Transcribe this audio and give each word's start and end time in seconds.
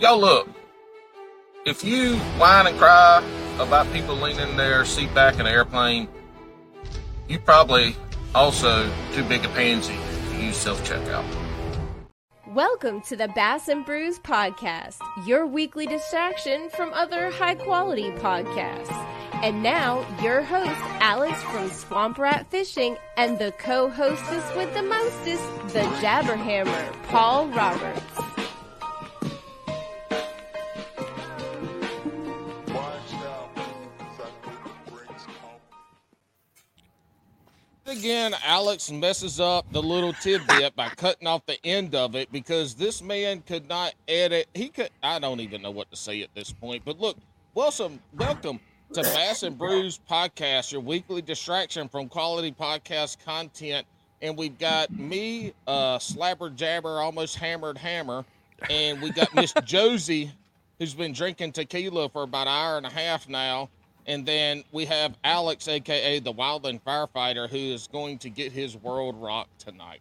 Yo, 0.00 0.16
look, 0.16 0.48
if 1.66 1.82
you 1.82 2.14
whine 2.38 2.68
and 2.68 2.78
cry 2.78 3.20
about 3.58 3.92
people 3.92 4.14
leaning 4.14 4.56
their 4.56 4.84
seat 4.84 5.12
back 5.12 5.34
in 5.34 5.40
an 5.40 5.48
airplane, 5.48 6.06
you 7.26 7.36
probably 7.40 7.96
also 8.32 8.88
too 9.12 9.24
big 9.24 9.44
a 9.44 9.48
pansy 9.48 9.96
to 10.30 10.36
use 10.40 10.56
self 10.56 10.88
checkout. 10.88 11.24
Welcome 12.46 13.00
to 13.08 13.16
the 13.16 13.26
Bass 13.26 13.66
and 13.66 13.84
Brews 13.84 14.20
podcast, 14.20 14.98
your 15.26 15.48
weekly 15.48 15.86
distraction 15.86 16.70
from 16.70 16.92
other 16.92 17.32
high 17.32 17.56
quality 17.56 18.12
podcasts. 18.12 18.94
And 19.42 19.64
now, 19.64 20.06
your 20.22 20.42
host, 20.42 20.80
Alex 21.00 21.42
from 21.42 21.70
Swamp 21.70 22.18
Rat 22.18 22.48
Fishing, 22.52 22.96
and 23.16 23.36
the 23.40 23.50
co 23.58 23.90
hostess 23.90 24.54
with 24.54 24.72
the 24.74 24.82
mostest, 24.82 25.42
the 25.72 25.82
Jabberhammer, 26.00 27.02
Paul 27.08 27.48
Roberts. 27.48 28.27
Again, 37.98 38.32
Alex 38.44 38.92
messes 38.92 39.40
up 39.40 39.66
the 39.72 39.82
little 39.82 40.12
tidbit 40.12 40.76
by 40.76 40.88
cutting 40.90 41.26
off 41.26 41.44
the 41.46 41.58
end 41.66 41.96
of 41.96 42.14
it 42.14 42.30
because 42.30 42.76
this 42.76 43.02
man 43.02 43.40
could 43.40 43.68
not 43.68 43.92
edit. 44.06 44.46
He 44.54 44.68
could. 44.68 44.90
I 45.02 45.18
don't 45.18 45.40
even 45.40 45.62
know 45.62 45.72
what 45.72 45.90
to 45.90 45.96
say 45.96 46.22
at 46.22 46.32
this 46.32 46.52
point. 46.52 46.84
But 46.84 47.00
look, 47.00 47.16
welcome, 47.54 47.98
welcome 48.16 48.60
to 48.92 49.02
Bass 49.02 49.42
and 49.42 49.58
Brews 49.58 49.98
podcast, 50.08 50.70
your 50.70 50.80
weekly 50.80 51.22
distraction 51.22 51.88
from 51.88 52.08
quality 52.08 52.52
podcast 52.52 53.16
content. 53.24 53.84
And 54.22 54.36
we've 54.36 54.56
got 54.56 54.96
me, 54.96 55.52
uh, 55.66 55.98
slabber 55.98 56.50
jabber, 56.50 57.00
almost 57.00 57.34
hammered 57.34 57.76
hammer, 57.76 58.24
and 58.70 59.02
we 59.02 59.10
got 59.10 59.34
Miss 59.34 59.52
Josie, 59.64 60.30
who's 60.78 60.94
been 60.94 61.12
drinking 61.12 61.50
tequila 61.50 62.08
for 62.10 62.22
about 62.22 62.46
an 62.46 62.52
hour 62.52 62.76
and 62.76 62.86
a 62.86 62.90
half 62.90 63.28
now. 63.28 63.68
And 64.08 64.24
then 64.24 64.64
we 64.72 64.86
have 64.86 65.18
Alex, 65.22 65.68
aka 65.68 66.18
the 66.18 66.32
Wildland 66.32 66.80
Firefighter, 66.80 67.46
who 67.46 67.58
is 67.58 67.86
going 67.88 68.16
to 68.20 68.30
get 68.30 68.50
his 68.50 68.74
world 68.74 69.14
rocked 69.20 69.58
tonight. 69.60 70.00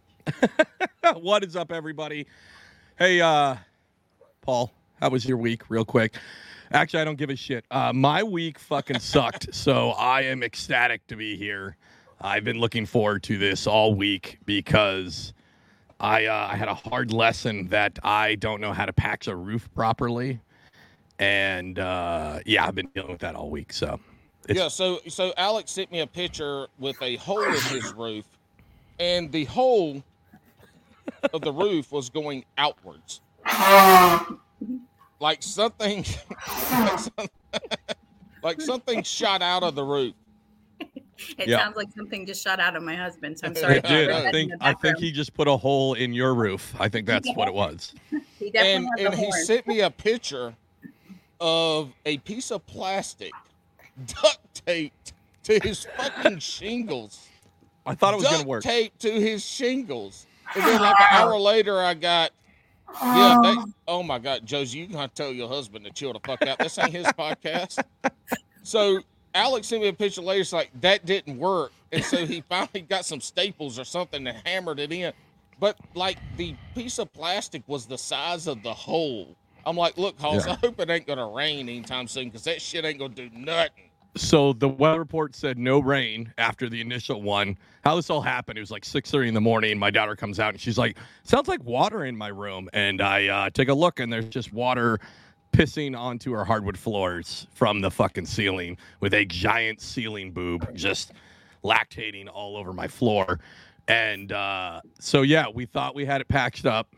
what 1.16 1.44
is 1.44 1.58
up, 1.58 1.74
everybody? 1.74 2.26
Hey, 2.98 3.20
uh, 3.20 3.58
Paul, 4.42 4.72
how 5.02 5.10
was 5.10 5.26
your 5.26 5.38
week? 5.38 5.70
Real 5.70 5.84
quick. 5.84 6.16
Actually, 6.72 7.02
I 7.02 7.04
don't 7.04 7.18
give 7.18 7.30
a 7.30 7.36
shit. 7.36 7.66
Uh, 7.70 7.92
my 7.92 8.24
week 8.24 8.60
fucking 8.60 9.00
sucked, 9.02 9.54
so 9.54 9.90
I 9.90 10.22
am 10.22 10.42
ecstatic 10.42 11.06
to 11.08 11.18
be 11.18 11.36
here. 11.36 11.76
I've 12.22 12.46
been 12.46 12.60
looking 12.60 12.86
forward 12.86 13.24
to 13.24 13.38
this 13.38 13.68
all 13.68 13.94
week 13.94 14.40
because 14.46 15.34
I 16.00 16.28
uh, 16.28 16.48
I 16.52 16.56
had 16.56 16.70
a 16.70 16.74
hard 16.76 17.12
lesson 17.12 17.68
that 17.68 18.00
I 18.04 18.36
don't 18.36 18.62
know 18.62 18.72
how 18.72 18.86
to 18.86 18.94
patch 18.94 19.28
a 19.28 19.36
roof 19.36 19.70
properly, 19.76 20.40
and 21.20 21.80
uh, 21.80 22.40
yeah, 22.46 22.66
I've 22.68 22.76
been 22.76 22.88
dealing 22.94 23.12
with 23.12 23.22
that 23.22 23.36
all 23.36 23.50
week. 23.50 23.74
So 23.74 24.00
it's- 24.48 24.58
Yeah, 24.58 24.68
so 24.68 25.00
so 25.08 25.34
Alex 25.38 25.72
sent 25.72 25.92
me 25.92 26.02
a 26.02 26.08
picture 26.08 26.68
with 26.80 27.02
a 27.02 27.16
hole 27.18 27.44
in 27.44 27.54
his 27.54 27.94
roof, 27.94 28.26
and 29.00 29.32
the 29.32 29.46
hole 29.46 30.04
of 31.34 31.42
the 31.42 31.52
roof 31.54 31.92
was 31.92 32.10
going 32.10 32.46
outwards, 32.58 33.22
like 35.20 35.42
something, 35.42 36.06
like, 36.72 37.00
some- 37.00 37.28
like 38.44 38.62
something 38.62 39.04
shot 39.04 39.42
out 39.42 39.64
of 39.64 39.76
the 39.76 39.84
roof. 39.84 40.14
It 41.40 41.48
Yeah. 41.48 41.58
sounds 41.58 41.76
like 41.76 41.88
something 41.98 42.28
just 42.28 42.44
shot 42.44 42.60
out 42.60 42.76
of 42.76 42.84
my 42.84 42.96
husband. 42.96 43.40
So 43.40 43.48
I'm 43.48 43.56
sorry. 43.56 43.78
it 43.78 43.86
did. 43.86 44.12
I 44.12 44.32
think 44.32 44.52
I 44.62 44.74
think 44.74 45.00
he 45.00 45.12
just 45.12 45.34
put 45.34 45.48
a 45.48 45.58
hole 45.58 45.96
in 45.96 46.14
your 46.14 46.36
roof. 46.36 46.76
I 46.80 46.90
think 46.90 47.08
that's 47.08 47.28
what 47.34 47.48
it 47.48 47.54
was. 47.56 47.96
He 48.38 48.52
definitely 48.52 49.06
and 49.06 49.14
and 49.14 49.16
he 49.16 49.32
sent 49.32 49.66
me 49.66 49.80
a 49.82 49.90
picture 49.90 50.54
of 51.40 51.92
a 52.06 52.18
piece 52.20 52.52
of 52.52 52.66
plastic 52.66 53.32
duct 54.06 54.66
taped 54.66 55.14
to 55.44 55.60
his 55.60 55.86
fucking 55.98 56.40
shingles. 56.40 57.28
I 57.86 57.96
thought 57.96 58.14
it 58.14 58.18
was 58.18 58.30
gonna 58.30 58.48
work. 58.48 58.64
taped 58.64 59.00
to 59.02 59.12
his 59.12 59.46
shingles. 59.46 60.26
And 60.56 60.64
then 60.64 60.82
like 60.82 60.96
an 61.00 61.08
hour 61.12 61.38
later, 61.40 61.82
I 61.82 61.94
got, 61.94 62.32
yeah, 63.02 63.38
they, 63.44 63.56
oh 63.88 64.04
my 64.04 64.20
God, 64.20 64.46
Josie, 64.46 64.80
you 64.80 64.88
gotta 64.88 65.14
tell 65.14 65.32
your 65.32 65.48
husband 65.48 65.86
to 65.86 65.92
chill 65.92 66.14
the 66.14 66.20
fuck 66.26 66.42
out. 66.44 66.60
This 66.60 66.78
ain't 66.78 66.92
his 66.92 67.08
podcast. 67.08 67.82
So 68.64 69.00
Alex 69.34 69.68
sent 69.68 69.82
me 69.82 69.88
a 69.90 69.94
picture 69.94 70.22
later. 70.22 70.42
It's 70.42 70.54
like 70.54 70.72
that 70.82 71.06
didn't 71.06 71.38
work, 71.38 71.72
and 71.92 72.04
so 72.04 72.26
he 72.26 72.42
finally 72.50 72.82
got 72.82 73.06
some 73.06 73.22
staples 73.22 73.80
or 73.80 73.86
something 73.86 74.26
and 74.28 74.38
hammered 74.46 74.80
it 74.80 74.92
in. 74.92 75.14
But 75.60 75.78
like 75.96 76.18
the 76.38 76.56
piece 76.76 77.00
of 77.00 77.12
plastic 77.14 77.64
was 77.68 77.86
the 77.86 77.98
size 77.98 78.48
of 78.48 78.64
the 78.64 78.74
hole. 78.74 79.36
I'm 79.68 79.76
like, 79.76 79.98
look, 79.98 80.18
Halls, 80.18 80.46
Yeah. 80.46 80.54
I 80.54 80.56
hope 80.56 80.80
it 80.80 80.90
ain't 80.90 81.06
gonna 81.06 81.28
rain 81.28 81.68
anytime 81.68 82.08
soon 82.08 82.26
because 82.26 82.46
that 82.46 82.62
shit 82.62 82.86
ain't 82.86 83.00
gonna 83.00 83.14
do 83.14 83.30
nothing. 83.34 83.90
So 84.16 84.54
the 84.54 84.70
weather 84.70 84.98
report 84.98 85.36
said 85.36 85.60
no 85.60 85.80
rain 85.80 86.34
after 86.38 86.70
the 86.70 86.80
initial 86.80 87.22
one. 87.22 87.58
How 87.84 87.98
this 87.98 88.10
all 88.10 88.22
happened? 88.22 88.58
It 88.58 88.62
was 88.62 88.72
like 88.72 88.86
six 88.86 89.12
thirty 89.12 89.28
in 89.28 89.34
the 89.34 89.42
morning. 89.42 89.78
My 89.78 89.92
daughter 89.92 90.16
comes 90.16 90.40
out 90.40 90.54
and 90.54 90.62
she's 90.62 90.78
like, 90.78 90.98
"Sounds 91.24 91.50
like 91.50 91.62
water 91.66 92.06
in 92.06 92.16
my 92.16 92.30
room." 92.30 92.70
And 92.72 93.02
I 93.02 93.28
uh, 93.28 93.50
take 93.50 93.68
a 93.68 93.74
look, 93.74 94.00
and 94.00 94.12
there's 94.12 94.30
just 94.30 94.54
water 94.54 95.00
pissing 95.52 95.98
onto 95.98 96.34
our 96.34 96.46
hardwood 96.46 96.78
floors 96.78 97.48
from 97.54 97.82
the 97.82 97.92
fucking 97.92 98.26
ceiling 98.26 98.78
with 99.02 99.14
a 99.14 99.26
giant 99.26 99.82
ceiling 99.82 100.32
boob 100.32 100.74
just 100.76 101.12
lactating 101.64 102.28
all 102.32 102.56
over 102.56 102.72
my 102.74 102.88
floor. 102.88 103.40
And 103.88 104.32
uh, 104.32 104.82
so 105.00 105.22
yeah, 105.22 105.48
we 105.54 105.66
thought 105.66 105.94
we 105.94 106.06
had 106.06 106.22
it 106.22 106.28
patched 106.28 106.66
up. 106.66 106.96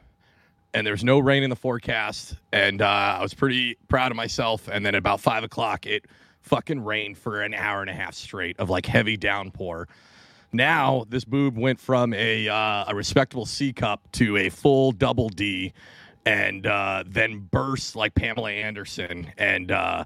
And 0.73 0.85
there's 0.85 1.03
no 1.03 1.17
rain 1.17 1.41
in 1.41 1.49
the 1.49 1.55
forecast, 1.55 2.35
and 2.53 2.81
uh, 2.83 2.85
I 3.17 3.21
was 3.21 3.33
pretty 3.33 3.75
proud 3.87 4.11
of 4.11 4.15
myself. 4.15 4.67
And 4.67 4.85
then 4.85 4.93
about 4.93 5.19
five 5.19 5.43
o'clock, 5.43 5.87
it 5.87 6.05
fucking 6.41 6.83
rained 6.83 7.17
for 7.17 7.41
an 7.41 7.53
hour 7.55 7.81
and 7.81 7.89
a 7.89 7.93
half 7.93 8.13
straight 8.13 8.59
of 8.59 8.69
like 8.69 8.85
heavy 8.85 9.17
downpour. 9.17 9.87
Now 10.51 11.05
this 11.09 11.25
boob 11.25 11.57
went 11.57 11.79
from 11.79 12.13
a 12.13 12.47
uh, 12.47 12.85
a 12.87 12.95
respectable 12.95 13.45
C 13.45 13.73
cup 13.73 14.01
to 14.13 14.37
a 14.37 14.49
full 14.49 14.91
double 14.91 15.29
D, 15.29 15.73
and 16.25 16.65
uh, 16.65 17.03
then 17.05 17.47
burst 17.51 17.95
like 17.95 18.13
Pamela 18.15 18.51
Anderson. 18.51 19.31
And 19.37 19.71
uh, 19.71 20.05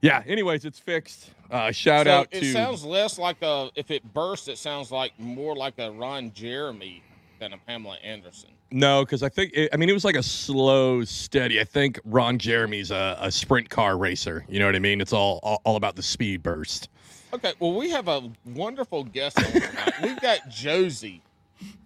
yeah, 0.00 0.22
anyways, 0.26 0.64
it's 0.64 0.78
fixed. 0.78 1.30
Uh, 1.50 1.70
shout 1.72 2.06
So 2.06 2.12
out 2.12 2.28
it 2.30 2.40
to 2.40 2.52
sounds 2.52 2.84
less 2.84 3.18
like 3.18 3.40
a 3.42 3.70
if 3.74 3.90
it 3.90 4.14
bursts, 4.14 4.48
it 4.48 4.58
sounds 4.58 4.90
like 4.90 5.18
more 5.18 5.56
like 5.56 5.78
a 5.78 5.90
Ron 5.90 6.32
Jeremy 6.32 7.02
than 7.38 7.52
a 7.52 7.58
Pamela 7.58 7.96
Anderson. 8.02 8.50
No, 8.70 9.04
because 9.04 9.22
I 9.22 9.28
think 9.28 9.52
it, 9.54 9.70
I 9.72 9.76
mean 9.76 9.88
it 9.88 9.92
was 9.92 10.04
like 10.04 10.16
a 10.16 10.22
slow, 10.22 11.04
steady. 11.04 11.60
I 11.60 11.64
think 11.64 12.00
Ron 12.04 12.38
Jeremy's 12.38 12.90
a, 12.90 13.16
a 13.20 13.30
sprint 13.30 13.70
car 13.70 13.96
racer. 13.96 14.44
You 14.48 14.58
know 14.58 14.66
what 14.66 14.76
I 14.76 14.80
mean? 14.80 15.00
It's 15.00 15.12
all 15.12 15.40
all, 15.42 15.60
all 15.64 15.76
about 15.76 15.96
the 15.96 16.02
speed 16.02 16.42
burst. 16.42 16.88
Okay, 17.32 17.52
well, 17.58 17.74
we 17.74 17.90
have 17.90 18.06
a 18.06 18.30
wonderful 18.54 19.02
guest 19.02 19.38
on 19.38 19.50
tonight. 19.50 19.94
We've 20.02 20.20
got 20.20 20.48
Josie, 20.48 21.20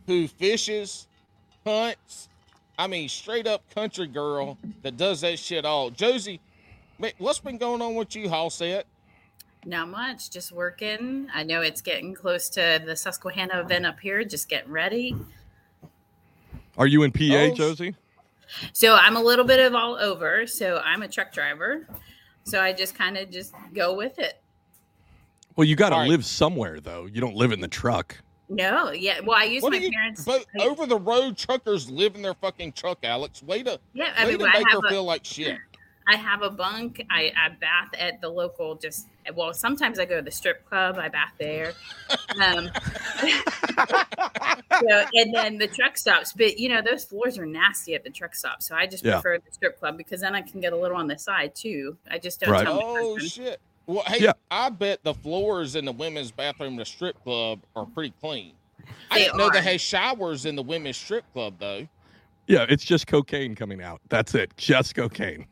who 0.06 0.28
fishes, 0.28 1.06
hunts. 1.64 2.28
I 2.78 2.86
mean, 2.86 3.08
straight 3.08 3.46
up 3.46 3.62
country 3.74 4.06
girl 4.06 4.58
that 4.82 4.96
does 4.98 5.22
that 5.22 5.38
shit 5.38 5.64
all. 5.64 5.90
Josie, 5.90 6.40
what's 7.16 7.38
been 7.38 7.56
going 7.56 7.80
on 7.80 7.94
with 7.94 8.14
you, 8.14 8.28
Hall 8.28 8.50
set? 8.50 8.86
Not 9.64 9.88
much, 9.88 10.30
just 10.30 10.52
working. 10.52 11.28
I 11.34 11.42
know 11.42 11.62
it's 11.62 11.80
getting 11.80 12.14
close 12.14 12.48
to 12.50 12.80
the 12.84 12.94
Susquehanna 12.94 13.60
event 13.60 13.86
up 13.86 13.98
here, 14.00 14.24
just 14.24 14.48
getting 14.48 14.70
ready. 14.70 15.16
Are 16.78 16.86
you 16.86 17.02
in 17.02 17.12
PA, 17.12 17.24
Oh, 17.34 17.54
Josie? 17.54 17.94
So 18.72 18.94
I'm 18.94 19.16
a 19.16 19.22
little 19.22 19.44
bit 19.44 19.60
of 19.60 19.74
all 19.74 19.96
over. 19.96 20.46
So 20.46 20.80
I'm 20.84 21.02
a 21.02 21.08
truck 21.08 21.32
driver. 21.32 21.86
So 22.44 22.62
I 22.62 22.72
just 22.72 22.94
kind 22.94 23.18
of 23.18 23.30
just 23.30 23.52
go 23.74 23.94
with 23.94 24.18
it. 24.18 24.40
Well, 25.56 25.66
you 25.66 25.76
got 25.76 25.90
to 25.90 25.96
All 25.96 26.00
right. 26.02 26.08
live 26.08 26.24
somewhere, 26.24 26.80
though. 26.80 27.06
You 27.06 27.20
don't 27.20 27.34
live 27.34 27.52
in 27.52 27.60
the 27.60 27.68
truck. 27.68 28.16
No, 28.48 28.92
yeah. 28.92 29.20
Well, 29.20 29.36
I 29.36 29.44
use 29.44 29.62
What 29.62 29.72
my 29.72 29.78
you? 29.78 29.90
parents. 29.90 30.24
But 30.24 30.46
I- 30.58 30.64
over 30.64 30.86
the 30.86 30.96
road 30.98 31.36
truckers 31.36 31.90
live 31.90 32.14
in 32.14 32.22
their 32.22 32.32
fucking 32.34 32.72
truck, 32.72 32.98
Alex. 33.02 33.42
Way 33.42 33.64
to, 33.64 33.78
yeah, 33.92 34.14
I 34.16 34.24
way 34.24 34.31
mean, 34.31 34.38
to 34.38 34.44
I 34.46 34.52
make 34.60 34.66
her 34.70 34.76
have 34.76 34.84
a, 34.84 34.88
feel 34.88 35.04
like 35.04 35.24
shit. 35.24 35.58
I 36.10 36.16
have 36.16 36.40
a 36.43 36.49
bunk. 36.50 37.05
I, 37.10 37.31
I 37.37 37.50
bath 37.50 37.90
at 37.99 38.20
the 38.22 38.28
local 38.31 38.75
just 38.76 39.06
well, 39.34 39.52
sometimes 39.52 39.99
I 39.99 40.06
go 40.06 40.16
to 40.16 40.22
the 40.22 40.31
strip 40.31 40.64
club, 40.69 40.96
I 40.99 41.08
bath 41.08 41.32
there. 41.38 41.75
Um 42.43 42.70
so, 44.81 45.05
and 45.14 45.34
then 45.34 45.58
the 45.58 45.69
truck 45.69 45.96
stops. 45.96 46.32
But 46.32 46.58
you 46.58 46.69
know, 46.69 46.81
those 46.82 47.05
floors 47.05 47.38
are 47.38 47.46
nasty 47.46 47.94
at 47.94 48.05
the 48.05 48.10
truck 48.10 48.34
stop. 48.34 48.62
So 48.62 48.75
I 48.75 48.87
just 48.87 49.05
Yeah. 49.05 49.14
prefer 49.20 49.38
the 49.38 49.52
strip 49.52 49.78
club 49.78 49.96
because 49.96 50.20
then 50.20 50.34
I 50.34 50.43
can 50.43 50.60
get 50.60 50.72
a 50.72 50.76
little 50.76 50.96
on 50.96 51.06
the 51.08 51.19
side 51.19 51.55
too. 51.55 51.96
I 52.10 52.19
just 52.19 52.40
don't 52.40 52.50
Right. 52.52 52.64
tell 52.64 52.81
Oh 52.82 53.14
husband. 53.14 53.31
shit. 53.31 53.60
Well, 53.87 54.05
hey, 54.06 54.22
Yeah. 54.25 54.32
I 54.50 54.69
bet 54.70 55.02
the 55.02 55.14
floors 55.14 55.75
in 55.76 55.84
the 55.84 55.93
women's 55.93 56.31
bathroom, 56.31 56.72
in 56.75 56.78
the 56.78 56.84
strip 56.84 57.22
club, 57.22 57.60
are 57.75 57.87
pretty 57.87 58.12
clean. 58.20 58.52
I 59.10 59.19
didn't 59.19 59.37
know 59.38 59.50
they 59.50 59.58
are. 59.58 59.62
had 59.62 59.81
showers 59.81 60.44
in 60.46 60.56
the 60.56 60.62
women's 60.62 60.96
strip 60.96 61.25
club 61.32 61.55
though. 61.58 61.87
Yeah, 62.46 62.64
it's 62.66 62.84
just 62.84 63.06
cocaine 63.06 63.55
coming 63.55 63.82
out. 63.82 64.00
That's 64.08 64.34
it. 64.34 64.56
Just 64.56 64.94
cocaine. 64.94 65.46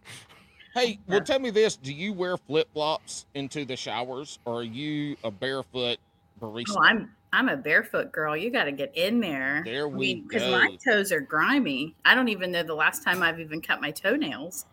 Hey, 0.77 0.99
well, 1.09 1.23
tell 1.23 1.39
me 1.39 1.51
this: 1.51 1.77
Do 1.77 1.93
you 1.93 2.13
wear 2.13 2.37
flip 2.37 2.69
flops 2.75 3.25
into 3.35 3.65
the 3.65 3.77
showers, 3.77 4.39
or 4.45 4.61
are 4.61 4.63
you 4.63 5.17
a 5.25 5.31
barefoot 5.31 5.99
barista? 6.41 6.77
Oh, 6.77 6.83
I'm 6.83 7.11
I'm 7.33 7.49
a 7.49 7.57
barefoot 7.57 8.13
girl. 8.13 8.37
You 8.37 8.51
got 8.51 8.65
to 8.65 8.73
get 8.73 8.97
in 8.97 9.21
there. 9.21 9.63
There 9.65 9.89
we 9.89 10.17
Because 10.17 10.43
go. 10.43 10.51
my 10.53 10.77
toes 10.87 11.13
are 11.13 11.21
grimy. 11.21 11.95
I 12.05 12.15
don't 12.15 12.29
even 12.29 12.53
know 12.53 12.63
the 12.63 12.75
last 12.75 13.03
time 13.03 13.23
I've 13.23 13.41
even 13.41 13.61
cut 13.63 13.81
my 13.81 13.91
toenails. 13.91 14.67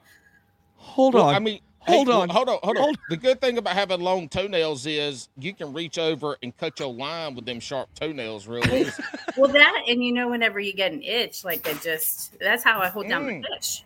Hold 0.76 1.14
Well, 1.14 1.28
on. 1.30 1.36
I 1.36 1.40
mean, 1.40 1.60
Hold 1.80 2.08
hey, 2.08 2.14
on. 2.14 2.30
hold 2.30 2.48
on, 2.50 2.60
hold 2.64 2.78
on. 2.78 2.84
Hold- 2.84 2.98
The 3.10 3.18
good 3.18 3.42
thing 3.42 3.58
about 3.58 3.74
having 3.74 4.00
long 4.02 4.30
toenails 4.30 4.86
is 4.86 5.28
you 5.38 5.54
can 5.54 5.74
reach 5.74 5.98
over 5.98 6.38
and 6.44 6.56
cut 6.56 6.80
your 6.80 6.94
line 6.94 7.36
with 7.36 7.46
them 7.46 7.60
sharp 7.60 7.90
toenails 7.96 8.48
real 8.48 8.64
easy. 8.74 9.04
Well, 9.38 9.52
that 9.52 9.84
and 9.88 10.04
you 10.04 10.14
know, 10.14 10.30
whenever 10.30 10.60
you 10.60 10.74
get 10.74 10.92
an 10.94 11.02
itch, 11.02 11.44
like 11.44 11.68
I 11.68 11.74
just 11.76 12.38
that's 12.40 12.64
how 12.64 12.80
I 12.80 12.88
hold 12.88 13.08
down 13.10 13.24
Mm. 13.26 13.42
the 13.42 13.48
fish. 13.56 13.84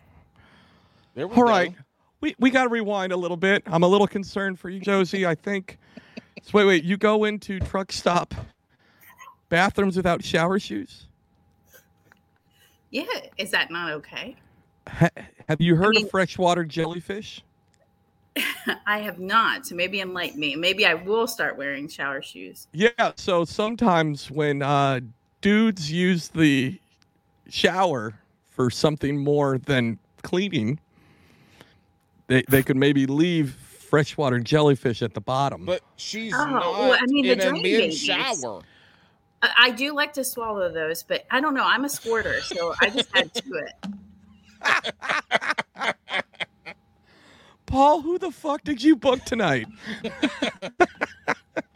There 1.14 1.26
we 1.26 1.34
All 1.36 1.42
go. 1.42 1.48
right. 1.50 1.74
We 2.20 2.34
we 2.38 2.50
got 2.50 2.64
to 2.64 2.68
rewind 2.68 3.12
a 3.12 3.16
little 3.16 3.36
bit. 3.36 3.62
I'm 3.66 3.82
a 3.82 3.88
little 3.88 4.06
concerned 4.06 4.58
for 4.58 4.68
you, 4.70 4.80
Josie. 4.80 5.24
I 5.26 5.34
think. 5.34 5.78
So 6.42 6.50
wait, 6.54 6.64
wait. 6.64 6.84
You 6.84 6.96
go 6.96 7.24
into 7.24 7.60
truck 7.60 7.92
stop 7.92 8.34
bathrooms 9.48 9.96
without 9.96 10.24
shower 10.24 10.58
shoes? 10.58 11.06
Yeah, 12.90 13.04
is 13.36 13.50
that 13.50 13.70
not 13.70 13.92
okay? 13.92 14.36
Ha- 14.88 15.10
have 15.48 15.60
you 15.60 15.76
heard 15.76 15.94
mean- 15.94 16.04
of 16.06 16.10
freshwater 16.10 16.64
jellyfish? 16.64 17.42
I 18.86 18.98
have 19.00 19.18
not. 19.18 19.66
So 19.66 19.74
maybe 19.74 20.00
enlighten 20.00 20.38
me. 20.38 20.54
Maybe 20.56 20.86
I 20.86 20.94
will 20.94 21.26
start 21.26 21.56
wearing 21.56 21.88
shower 21.88 22.22
shoes. 22.22 22.68
Yeah. 22.72 23.12
So 23.16 23.44
sometimes 23.44 24.30
when 24.30 24.62
uh, 24.62 25.00
dudes 25.40 25.90
use 25.90 26.28
the 26.28 26.78
shower 27.48 28.14
for 28.50 28.70
something 28.70 29.18
more 29.18 29.58
than 29.58 29.98
cleaning, 30.22 30.78
they 32.28 32.42
they 32.48 32.62
could 32.62 32.76
maybe 32.76 33.06
leave 33.06 33.54
freshwater 33.54 34.38
jellyfish 34.38 35.02
at 35.02 35.14
the 35.14 35.20
bottom. 35.20 35.64
But 35.64 35.82
she's 35.96 36.32
Oh, 36.34 36.44
not 36.46 36.60
well, 36.62 36.92
I 36.92 37.04
mean, 37.06 37.24
the 37.26 37.32
in 37.32 37.40
a 37.40 37.42
drain 37.50 37.52
men's 37.62 37.62
babies. 37.64 37.98
shower. 38.02 38.60
I, 39.42 39.50
I 39.58 39.70
do 39.70 39.94
like 39.94 40.12
to 40.14 40.24
swallow 40.24 40.70
those, 40.72 41.02
but 41.02 41.24
I 41.30 41.40
don't 41.40 41.54
know. 41.54 41.64
I'm 41.64 41.84
a 41.84 41.88
squirter, 41.88 42.40
so 42.42 42.74
I 42.80 42.90
just 42.90 43.08
had 43.16 43.32
to 43.34 43.64
it. 44.62 45.94
Paul, 47.66 48.00
who 48.00 48.18
the 48.18 48.30
fuck 48.30 48.62
did 48.64 48.82
you 48.82 48.96
book 48.96 49.22
tonight? 49.24 49.66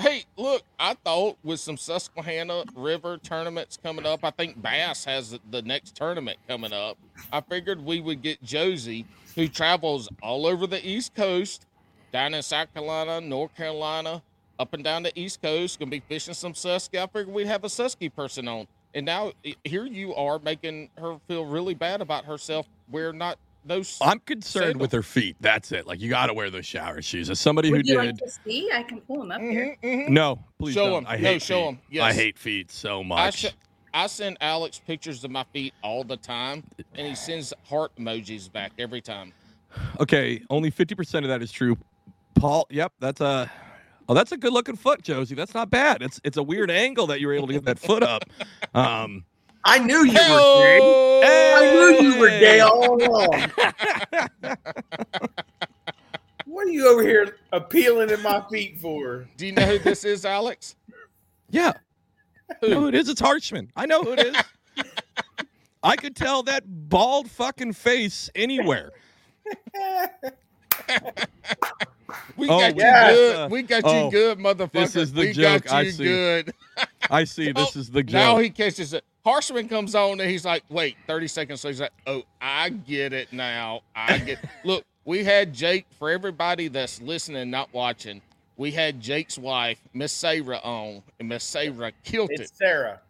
Hey, 0.00 0.25
look, 0.37 0.62
I 0.79 0.94
thought 0.94 1.38
with 1.43 1.61
some 1.61 1.76
Susquehanna 1.76 2.64
River 2.75 3.19
tournaments 3.19 3.79
coming 3.82 4.06
up, 4.06 4.25
I 4.25 4.31
think 4.31 4.61
Bass 4.61 5.05
has 5.05 5.38
the- 5.50 5.62
next 5.62 5.94
tournament 5.94 6.38
coming 6.49 6.73
up. 6.73 6.99
I 7.32 7.40
figured 7.40 7.84
we 7.84 8.00
would 8.00 8.23
get 8.23 8.43
Josie, 8.43 9.06
who 9.34 9.49
travels 9.49 10.08
all 10.23 10.46
over 10.46 10.67
the 10.67 10.84
East 10.87 11.14
Coast, 11.14 11.67
down 12.12 12.34
in 12.34 12.43
South 12.43 12.73
Carolina, 12.75 13.20
North 13.20 13.55
Carolina, 13.55 14.23
up 14.58 14.75
and 14.75 14.84
down 14.84 15.02
the 15.02 15.19
East 15.19 15.40
Coast, 15.40 15.79
gonna 15.79 15.90
be 15.90 16.00
fishing 16.00 16.34
some 16.34 16.52
Susky. 16.52 16.99
I 16.99 17.06
figured 17.06 17.29
we'd 17.29 17.46
have 17.46 17.64
a 17.64 17.69
Susky 17.69 18.14
person 18.14 18.49
on. 18.49 18.67
And 18.94 19.06
now 19.06 19.32
here 19.64 19.87
you 19.87 20.14
are 20.14 20.38
making 20.38 20.90
her 20.99 21.19
feel 21.26 21.46
really 21.46 21.75
bad 21.75 22.00
about 22.00 22.26
herself. 22.26 22.67
We're 22.90 23.12
not 23.12 23.38
those. 23.64 23.98
I'm 24.00 24.18
concerned 24.20 24.64
Sandal. 24.64 24.80
with 24.80 24.92
her 24.92 25.02
feet. 25.02 25.36
That's 25.40 25.72
it. 25.72 25.86
Like 25.86 26.00
you 26.00 26.08
got 26.10 26.26
to 26.26 26.34
wear 26.34 26.50
those 26.50 26.66
shower 26.66 27.00
shoes. 27.02 27.30
As 27.30 27.40
somebody 27.40 27.68
who 27.68 27.76
Would 27.76 27.86
you 27.88 28.00
did, 28.00 28.06
like 28.06 28.18
to 28.18 28.30
see? 28.30 28.70
I 28.72 28.82
can 28.82 29.00
pull 29.02 29.18
them 29.20 29.30
up 29.30 29.40
here. 29.40 29.76
Mhm, 29.82 30.06
mhm. 30.06 30.08
no, 30.10 30.38
please 30.58 30.74
Show 30.74 30.86
don't. 30.90 31.04
'em. 31.06 31.10
I 31.10 31.16
No, 31.16 31.28
hate 31.28 31.42
show 31.42 31.60
feet. 31.60 31.68
'em. 31.68 31.74
I 31.74 31.88
Yes. 31.90 32.16
hate 32.16 32.38
feet 32.38 32.70
so 32.70 33.00
I, 33.00 33.04
much. 33.04 33.38
sh- 33.38 33.46
I 33.94 34.06
send 34.06 34.38
Alex 34.40 34.80
pictures 34.86 35.22
of 35.24 35.30
my 35.30 35.44
feet 35.52 35.74
all 35.82 36.02
the 36.04 36.16
time, 36.16 36.64
and 36.94 37.06
he 37.06 37.14
sends 37.14 37.52
heart 37.68 37.92
emojis 37.98 38.50
back 38.50 38.72
every 38.78 39.00
time. 39.02 39.32
okay, 40.00 40.42
only 40.50 40.70
fifty 40.70 40.94
percent 40.94 41.24
of 41.24 41.28
that 41.30 41.42
is 41.42 41.52
true. 41.52 41.76
Paul, 42.34 42.66
yep, 42.70 42.92
that's 43.00 43.20
a. 43.20 43.50
Oh, 44.08 44.14
that's 44.14 44.32
a 44.32 44.36
good 44.36 44.52
looking 44.52 44.74
foot, 44.76 45.02
Josie. 45.02 45.34
That's 45.36 45.54
not 45.54 45.70
bad. 45.70 46.02
It's 46.02 46.20
it's 46.24 46.36
a 46.36 46.42
weird 46.42 46.70
angle 46.70 47.06
that 47.06 47.20
you 47.20 47.26
were 47.28 47.34
able 47.34 47.46
to 47.46 47.52
get 47.52 47.64
that 47.66 47.78
foot 47.78 48.02
up. 48.02 48.24
Um, 48.74 49.24
I 49.64 49.78
knew 49.78 50.04
you 50.04 50.12
were 50.12 50.16
gay. 50.16 50.78
Hey! 51.22 51.54
I 51.56 51.74
knew 52.00 52.10
you 52.10 52.18
were 52.20 52.28
gay 52.28 52.60
all 52.60 52.96
along. 53.02 53.50
what 56.46 56.66
are 56.66 56.70
you 56.70 56.88
over 56.88 57.02
here 57.02 57.36
appealing 57.52 58.10
at 58.10 58.20
my 58.22 58.42
feet 58.50 58.78
for? 58.80 59.28
Do 59.36 59.46
you 59.46 59.52
know 59.52 59.64
who 59.66 59.78
this 59.78 60.04
is, 60.04 60.24
Alex? 60.24 60.76
yeah, 61.50 61.72
I 62.50 62.54
know 62.66 62.74
Who? 62.74 62.80
who 62.82 62.88
it 62.88 62.94
is. 62.94 63.08
It's 63.08 63.20
Harshman. 63.20 63.68
I 63.76 63.86
know 63.86 64.02
who 64.02 64.12
it 64.12 64.20
is. 64.20 64.36
I 65.82 65.96
could 65.96 66.14
tell 66.16 66.42
that 66.44 66.62
bald 66.66 67.30
fucking 67.30 67.72
face 67.74 68.30
anywhere. 68.34 68.90
We 72.36 72.46
Oh, 72.48 72.58
got 72.58 72.76
yeah. 72.76 73.10
you 73.10 73.16
good. 73.16 73.50
We 73.50 73.62
got 73.62 73.82
oh, 73.86 74.04
you 74.06 74.10
good, 74.10 74.38
motherfucker. 74.38 74.72
this 74.72 74.96
is 74.96 75.12
the 75.14 75.20
we 75.22 75.32
joke. 75.32 75.64
got 75.64 75.72
I 75.74 75.90
see. 75.90 76.04
good. 76.04 76.52
I 77.10 77.24
see. 77.24 77.52
This 77.52 77.74
Oh, 77.74 77.80
is 77.80 77.90
the 77.90 78.02
joke. 78.02 78.12
Now 78.12 78.36
he 78.38 78.50
catches 78.50 78.92
it. 78.92 79.02
Harshman 79.26 79.69
comes 79.69 79.94
on 79.94 80.20
and 80.20 80.28
he's 80.28 80.44
like, 80.44 80.64
wait, 80.69 80.96
30 81.06 81.28
seconds. 81.28 81.60
So 81.60 81.69
he's 81.69 81.80
like, 81.80 81.92
oh, 82.06 82.22
I 82.40 82.70
get 82.70 83.12
it 83.12 83.32
now. 83.32 83.82
I 83.94 84.19
get 84.19 84.38
Look, 84.64 84.84
we 85.04 85.22
had 85.24 85.52
Jake, 85.52 85.86
for 85.98 86.10
everybody 86.10 86.69
that's 86.69 87.00
listening, 87.00 87.50
not 87.50 87.72
watching, 87.72 88.20
we 88.56 88.70
had 88.72 89.00
Jake's 89.00 89.38
wife, 89.38 89.78
Miss 89.94 90.12
Sarah, 90.12 90.58
on, 90.62 91.02
and 91.20 91.28
Miss 91.28 91.44
Sarah 91.44 91.92
killed 92.04 92.30
it. 92.32 92.40
It's 92.40 92.56
Sarah. 92.56 93.00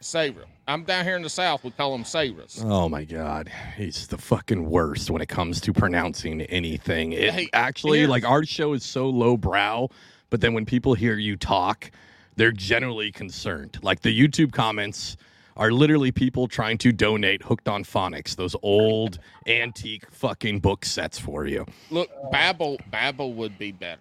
Sarah. 0.00 0.44
I'm 0.66 0.84
down 0.84 1.04
here 1.04 1.16
in 1.16 1.22
the 1.22 1.28
South. 1.28 1.62
We 1.62 1.70
call 1.70 1.92
them 1.92 2.04
Sarahs. 2.04 2.62
Oh 2.64 2.88
my 2.88 3.04
god, 3.04 3.50
he's 3.76 4.06
the 4.06 4.16
fucking 4.16 4.64
worst 4.70 5.10
when 5.10 5.20
it 5.20 5.28
comes 5.28 5.60
to 5.62 5.72
pronouncing 5.74 6.40
anything. 6.42 7.12
It 7.12 7.34
Hey, 7.34 7.48
actually 7.52 7.98
here's- 7.98 8.10
like 8.10 8.24
our 8.24 8.44
show 8.44 8.72
is 8.72 8.82
so 8.82 9.08
lowbrow, 9.10 9.88
but 10.30 10.40
then 10.40 10.54
when 10.54 10.64
people 10.64 10.94
hear 10.94 11.16
you 11.18 11.36
talk, 11.36 11.90
they're 12.36 12.52
generally 12.52 13.12
concerned. 13.12 13.78
Like 13.82 14.00
the 14.00 14.18
YouTube 14.18 14.52
comments 14.52 15.18
are 15.56 15.70
literally 15.70 16.10
people 16.12 16.48
trying 16.48 16.78
to 16.78 16.92
donate 16.92 17.42
Hooked 17.42 17.68
on 17.68 17.84
Phonics, 17.84 18.36
those 18.36 18.56
old 18.62 19.18
antique 19.46 20.10
fucking 20.10 20.60
book 20.60 20.84
sets 20.84 21.18
for 21.18 21.46
you. 21.46 21.64
Look, 21.90 22.10
Babbel, 22.32 22.78
Babbel 22.90 23.34
would 23.34 23.58
be 23.58 23.72
better. 23.72 24.00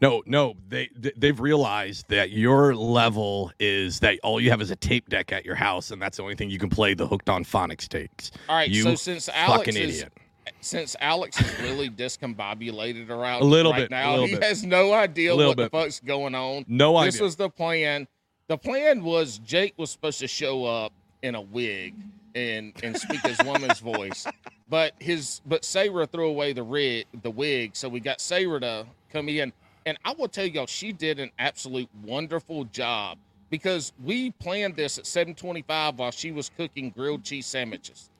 No, 0.00 0.22
no, 0.26 0.54
they 0.68 0.90
they've 1.16 1.38
realized 1.38 2.06
that 2.08 2.30
your 2.30 2.74
level 2.74 3.52
is 3.58 4.00
that 4.00 4.18
all 4.22 4.40
you 4.40 4.50
have 4.50 4.60
is 4.60 4.70
a 4.70 4.76
tape 4.76 5.08
deck 5.08 5.32
at 5.32 5.44
your 5.46 5.54
house, 5.54 5.92
and 5.92 6.02
that's 6.02 6.16
the 6.18 6.22
only 6.22 6.34
thing 6.34 6.50
you 6.50 6.58
can 6.58 6.68
play 6.68 6.94
the 6.94 7.06
Hooked 7.06 7.30
on 7.30 7.44
Phonics 7.44 7.88
tapes. 7.88 8.30
All 8.48 8.56
right, 8.56 8.68
You 8.68 8.82
so 8.82 8.94
since 8.96 9.28
Alex 9.30 9.58
Fucking 9.66 9.76
is 9.82 9.94
idiot. 10.00 10.12
since 10.60 10.94
Alex 11.00 11.40
is 11.40 11.60
really 11.60 11.88
discombobulated 11.88 13.08
around 13.08 13.42
A 13.42 13.44
little 13.44 13.72
right 13.72 13.82
bit, 13.82 13.90
now, 13.90 14.24
he 14.24 14.34
bit. 14.34 14.42
has 14.44 14.62
no 14.64 14.92
idea 14.92 15.34
what 15.34 15.56
the 15.56 15.70
fuck's 15.70 16.00
going 16.00 16.34
on. 16.34 16.64
No 16.68 17.02
This 17.04 17.14
idea. 17.14 17.22
was 17.24 17.36
the 17.36 17.48
plan. 17.48 18.06
The 18.46 18.58
plan 18.58 19.02
was 19.02 19.38
Jake 19.38 19.74
was 19.78 19.90
supposed 19.90 20.18
to 20.20 20.28
show 20.28 20.64
up 20.66 20.92
in 21.22 21.34
a 21.34 21.40
wig 21.40 21.94
and 22.34 22.72
and 22.82 22.96
speak 22.96 23.20
his 23.22 23.38
woman's 23.44 23.80
voice, 23.80 24.26
but 24.68 24.92
his 24.98 25.40
but 25.46 25.64
Sarah 25.64 26.06
threw 26.06 26.28
away 26.28 26.52
the 26.52 26.62
rig 26.62 27.06
the 27.22 27.30
wig, 27.30 27.74
so 27.74 27.88
we 27.88 28.00
got 28.00 28.20
Sarah 28.20 28.60
to 28.60 28.86
come 29.10 29.28
in. 29.28 29.52
And 29.86 29.98
I 30.04 30.12
will 30.12 30.28
tell 30.28 30.46
y'all, 30.46 30.66
she 30.66 30.92
did 30.92 31.20
an 31.20 31.30
absolute 31.38 31.88
wonderful 32.02 32.64
job 32.64 33.18
because 33.48 33.92
we 34.02 34.32
planned 34.32 34.76
this 34.76 34.98
at 34.98 35.04
7:25 35.04 35.96
while 35.96 36.10
she 36.10 36.32
was 36.32 36.50
cooking 36.56 36.90
grilled 36.90 37.24
cheese 37.24 37.46
sandwiches. 37.46 38.10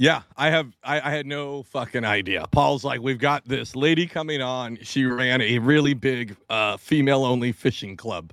Yeah, 0.00 0.22
I 0.34 0.48
have. 0.48 0.74
I, 0.82 1.00
I 1.00 1.10
had 1.10 1.26
no 1.26 1.62
fucking 1.64 2.06
idea. 2.06 2.46
Paul's 2.50 2.84
like, 2.84 3.02
we've 3.02 3.18
got 3.18 3.46
this 3.46 3.76
lady 3.76 4.06
coming 4.06 4.40
on. 4.40 4.78
She 4.82 5.04
ran 5.04 5.42
a 5.42 5.58
really 5.58 5.92
big 5.92 6.36
uh, 6.48 6.78
female-only 6.78 7.52
fishing 7.52 7.98
club, 7.98 8.32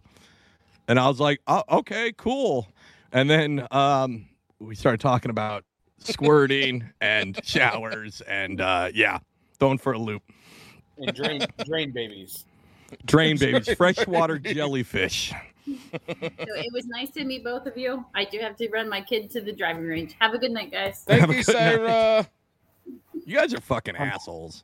and 0.87 0.99
I 0.99 1.07
was 1.07 1.19
like, 1.19 1.41
oh, 1.47 1.63
okay, 1.69 2.13
cool. 2.17 2.67
And 3.11 3.29
then 3.29 3.67
um, 3.71 4.27
we 4.59 4.75
started 4.75 4.99
talking 4.99 5.31
about 5.31 5.63
squirting 5.99 6.89
and 7.01 7.39
showers, 7.43 8.21
and 8.21 8.61
uh, 8.61 8.89
yeah, 8.93 9.19
throwing 9.59 9.77
for 9.77 9.93
a 9.93 9.99
loop. 9.99 10.23
And 10.97 11.15
drain, 11.15 11.45
drain 11.65 11.91
babies. 11.91 12.45
Drain 13.05 13.37
babies, 13.39 13.73
freshwater 13.75 14.39
jellyfish. 14.39 15.33
So 15.65 15.75
it 16.21 16.73
was 16.73 16.85
nice 16.85 17.11
to 17.11 17.25
meet 17.25 17.43
both 17.43 17.65
of 17.65 17.77
you. 17.77 18.05
I 18.15 18.23
do 18.23 18.39
have 18.39 18.55
to 18.57 18.69
run 18.69 18.87
my 18.87 19.01
kid 19.01 19.29
to 19.31 19.41
the 19.41 19.51
driving 19.51 19.85
range. 19.85 20.15
Have 20.19 20.33
a 20.33 20.37
good 20.37 20.51
night, 20.51 20.71
guys. 20.71 21.03
Thank 21.05 21.21
Have 21.21 21.29
you, 21.29 21.43
good 21.43 21.55
night. 21.55 21.61
Sarah. 21.61 22.29
You 23.25 23.35
guys 23.35 23.53
are 23.53 23.59
fucking 23.59 23.97
assholes. 23.97 24.63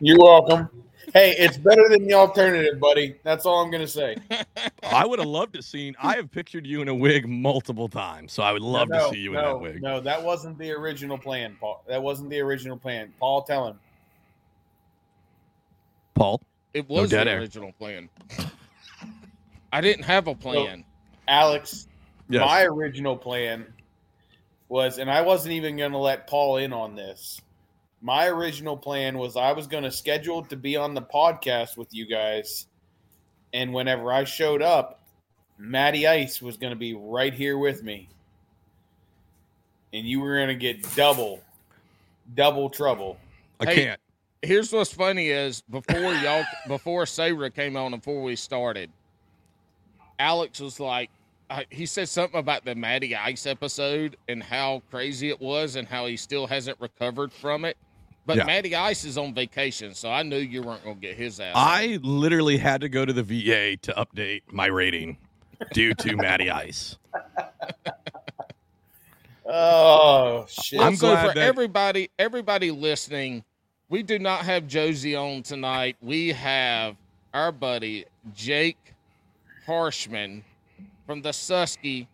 You're 0.00 0.18
welcome. 0.18 0.68
Hey, 1.12 1.34
it's 1.38 1.58
better 1.58 1.88
than 1.90 2.06
the 2.06 2.14
alternative, 2.14 2.80
buddy. 2.80 3.16
That's 3.22 3.44
all 3.44 3.62
I'm 3.62 3.70
gonna 3.70 3.86
say. 3.86 4.16
I 4.82 5.04
would 5.04 5.18
have 5.18 5.28
loved 5.28 5.54
to 5.54 5.62
seen. 5.62 5.94
I 6.02 6.16
have 6.16 6.30
pictured 6.30 6.66
you 6.66 6.80
in 6.80 6.88
a 6.88 6.94
wig 6.94 7.28
multiple 7.28 7.88
times, 7.88 8.32
so 8.32 8.42
I 8.42 8.52
would 8.52 8.62
love 8.62 8.88
no, 8.88 9.08
to 9.08 9.14
see 9.14 9.20
you 9.20 9.32
no, 9.32 9.38
in 9.38 9.44
that 9.44 9.58
wig. 9.58 9.82
No, 9.82 10.00
that 10.00 10.22
wasn't 10.22 10.56
the 10.58 10.70
original 10.72 11.18
plan, 11.18 11.56
Paul. 11.60 11.84
That 11.86 12.02
wasn't 12.02 12.30
the 12.30 12.40
original 12.40 12.78
plan. 12.78 13.12
Paul, 13.20 13.42
tell 13.42 13.68
him. 13.68 13.78
Paul. 16.14 16.40
It 16.72 16.88
was 16.88 17.10
dead 17.10 17.26
the 17.26 17.32
air. 17.32 17.40
original 17.40 17.72
plan. 17.72 18.08
I 19.72 19.80
didn't 19.82 20.04
have 20.04 20.26
a 20.26 20.34
plan. 20.34 20.84
Alex, 21.28 21.88
Yes. 22.28 22.40
my 22.46 22.62
original 22.62 23.16
plan 23.16 23.66
was, 24.68 24.98
and 24.98 25.10
I 25.10 25.20
wasn't 25.20 25.52
even 25.52 25.76
going 25.76 25.92
to 25.92 25.98
let 25.98 26.26
Paul 26.26 26.56
in 26.56 26.72
on 26.72 26.94
this. 26.94 27.40
My 28.04 28.26
original 28.26 28.76
plan 28.76 29.16
was 29.16 29.36
I 29.36 29.52
was 29.52 29.68
going 29.68 29.84
to 29.84 29.92
schedule 29.92 30.42
to 30.46 30.56
be 30.56 30.76
on 30.76 30.92
the 30.92 31.02
podcast 31.02 31.76
with 31.76 31.94
you 31.94 32.04
guys 32.04 32.66
And 33.52 33.72
whenever 33.72 34.12
I 34.12 34.24
showed 34.24 34.60
up, 34.62 35.00
Matty 35.58 36.06
Ice 36.08 36.42
was 36.42 36.56
going 36.56 36.72
to 36.72 36.78
be 36.78 36.94
right 36.94 37.32
here 37.32 37.58
with 37.58 37.82
me. 37.84 38.08
And 39.92 40.06
you 40.06 40.20
were 40.20 40.36
going 40.36 40.48
to 40.48 40.54
get 40.54 40.82
double, 40.96 41.40
double 42.34 42.70
trouble. 42.70 43.18
I 43.60 43.66
Hey, 43.66 43.84
can't. 43.84 44.00
Here's 44.42 44.72
what's 44.72 44.92
funny 44.92 45.28
is 45.28 45.62
before 45.62 46.14
y'all 46.14 46.44
before 46.66 47.06
Sarah 47.06 47.50
came 47.50 47.76
on 47.76 47.92
before 47.92 48.22
we 48.22 48.34
started, 48.34 48.90
Alex 50.18 50.58
was 50.60 50.80
like, 50.80 51.10
uh, 51.50 51.62
he 51.70 51.86
said 51.86 52.08
something 52.08 52.40
about 52.40 52.64
the 52.64 52.74
Matty 52.74 53.14
Ice 53.14 53.46
episode 53.46 54.16
and 54.28 54.42
how 54.42 54.82
crazy 54.90 55.28
it 55.28 55.40
was 55.40 55.76
and 55.76 55.86
how 55.86 56.06
he 56.06 56.16
still 56.16 56.46
hasn't 56.48 56.80
recovered 56.80 57.32
from 57.32 57.64
it. 57.64 57.76
But 58.24 58.36
Yeah. 58.36 58.44
Matty 58.44 58.74
Ice 58.76 59.04
is 59.04 59.18
on 59.18 59.34
vacation, 59.34 59.94
so 59.94 60.10
I 60.10 60.22
knew 60.22 60.36
you 60.38 60.62
weren't 60.62 60.84
gonna 60.84 60.94
get 60.96 61.16
his 61.16 61.40
ass. 61.40 61.54
I 61.56 61.98
literally 62.02 62.56
had 62.56 62.80
to 62.82 62.88
go 62.88 63.04
to 63.04 63.12
the 63.12 63.22
VA 63.22 63.76
to 63.78 63.92
update 63.94 64.42
my 64.50 64.66
rating 64.66 65.16
due 65.72 65.92
to 65.94 66.16
Matty 66.16 66.50
Ice. 66.50 66.96
Oh, 69.44 70.46
shit. 70.48 70.80
I'm 70.80 70.94
so 70.96 71.08
glad 71.08 71.28
for 71.28 71.34
that- 71.34 71.46
everybody, 71.46 72.10
everybody 72.18 72.70
listening, 72.70 73.44
we 73.88 74.02
do 74.02 74.18
not 74.18 74.44
have 74.44 74.66
Josie 74.68 75.16
on 75.16 75.42
tonight. 75.42 75.96
We 76.00 76.28
have 76.28 76.96
our 77.34 77.50
buddy 77.50 78.04
Jake 78.34 78.94
Harshman 79.66 80.42
from 81.06 81.22
the 81.22 81.30
Susky, 81.30 82.06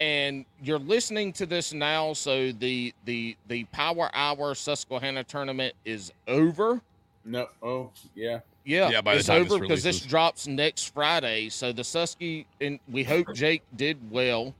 and 0.00 0.44
you're 0.62 0.78
listening 0.78 1.32
to 1.34 1.46
this 1.46 1.72
now. 1.72 2.12
So 2.12 2.52
the 2.52 2.92
the 3.04 3.36
the 3.48 3.64
Power 3.64 4.10
Hour 4.14 4.54
Susquehanna 4.54 5.24
tournament 5.24 5.74
is 5.84 6.12
over. 6.28 6.80
no. 7.24 7.48
Oh, 7.62 7.90
yeah. 8.14 8.40
Yeah, 8.64 8.90
Yeah, 8.90 9.00
by 9.00 9.12
the 9.14 9.18
it's 9.20 9.28
time 9.28 9.42
over 9.42 9.60
because 9.60 9.82
this 9.84 9.96
releases. 9.96 10.06
drops 10.10 10.46
next 10.48 10.92
Friday. 10.92 11.48
So 11.50 11.72
the 11.72 11.82
Susky, 11.82 12.46
and 12.60 12.80
we 12.90 13.04
hope 13.04 13.32
Jake 13.32 13.62
did 13.76 13.96
well. 14.10 14.54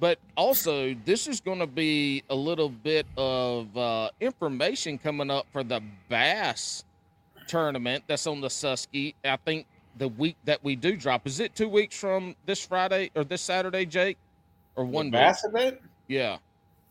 But 0.00 0.18
also, 0.36 0.94
this 1.04 1.28
is 1.28 1.40
going 1.40 1.60
to 1.60 1.66
be 1.68 2.24
a 2.28 2.34
little 2.34 2.68
bit 2.68 3.06
of 3.16 3.76
uh, 3.76 4.10
information 4.20 4.98
coming 4.98 5.30
up 5.30 5.46
for 5.52 5.62
the 5.62 5.80
Bass 6.08 6.84
tournament 7.46 8.02
that's 8.08 8.26
on 8.26 8.40
the 8.40 8.48
Susky. 8.48 9.14
I 9.24 9.36
think 9.36 9.66
the 9.98 10.08
week 10.08 10.36
that 10.44 10.62
we 10.64 10.74
do 10.74 10.96
drop 10.96 11.24
is 11.26 11.38
it 11.38 11.54
two 11.54 11.68
weeks 11.68 11.96
from 11.96 12.34
this 12.46 12.66
Friday 12.66 13.12
or 13.14 13.22
this 13.22 13.42
Saturday, 13.42 13.86
Jake, 13.86 14.18
or 14.76 14.84
one 14.84 15.06
the 15.06 15.12
bass 15.12 15.44
event? 15.44 15.80
Yeah. 16.08 16.38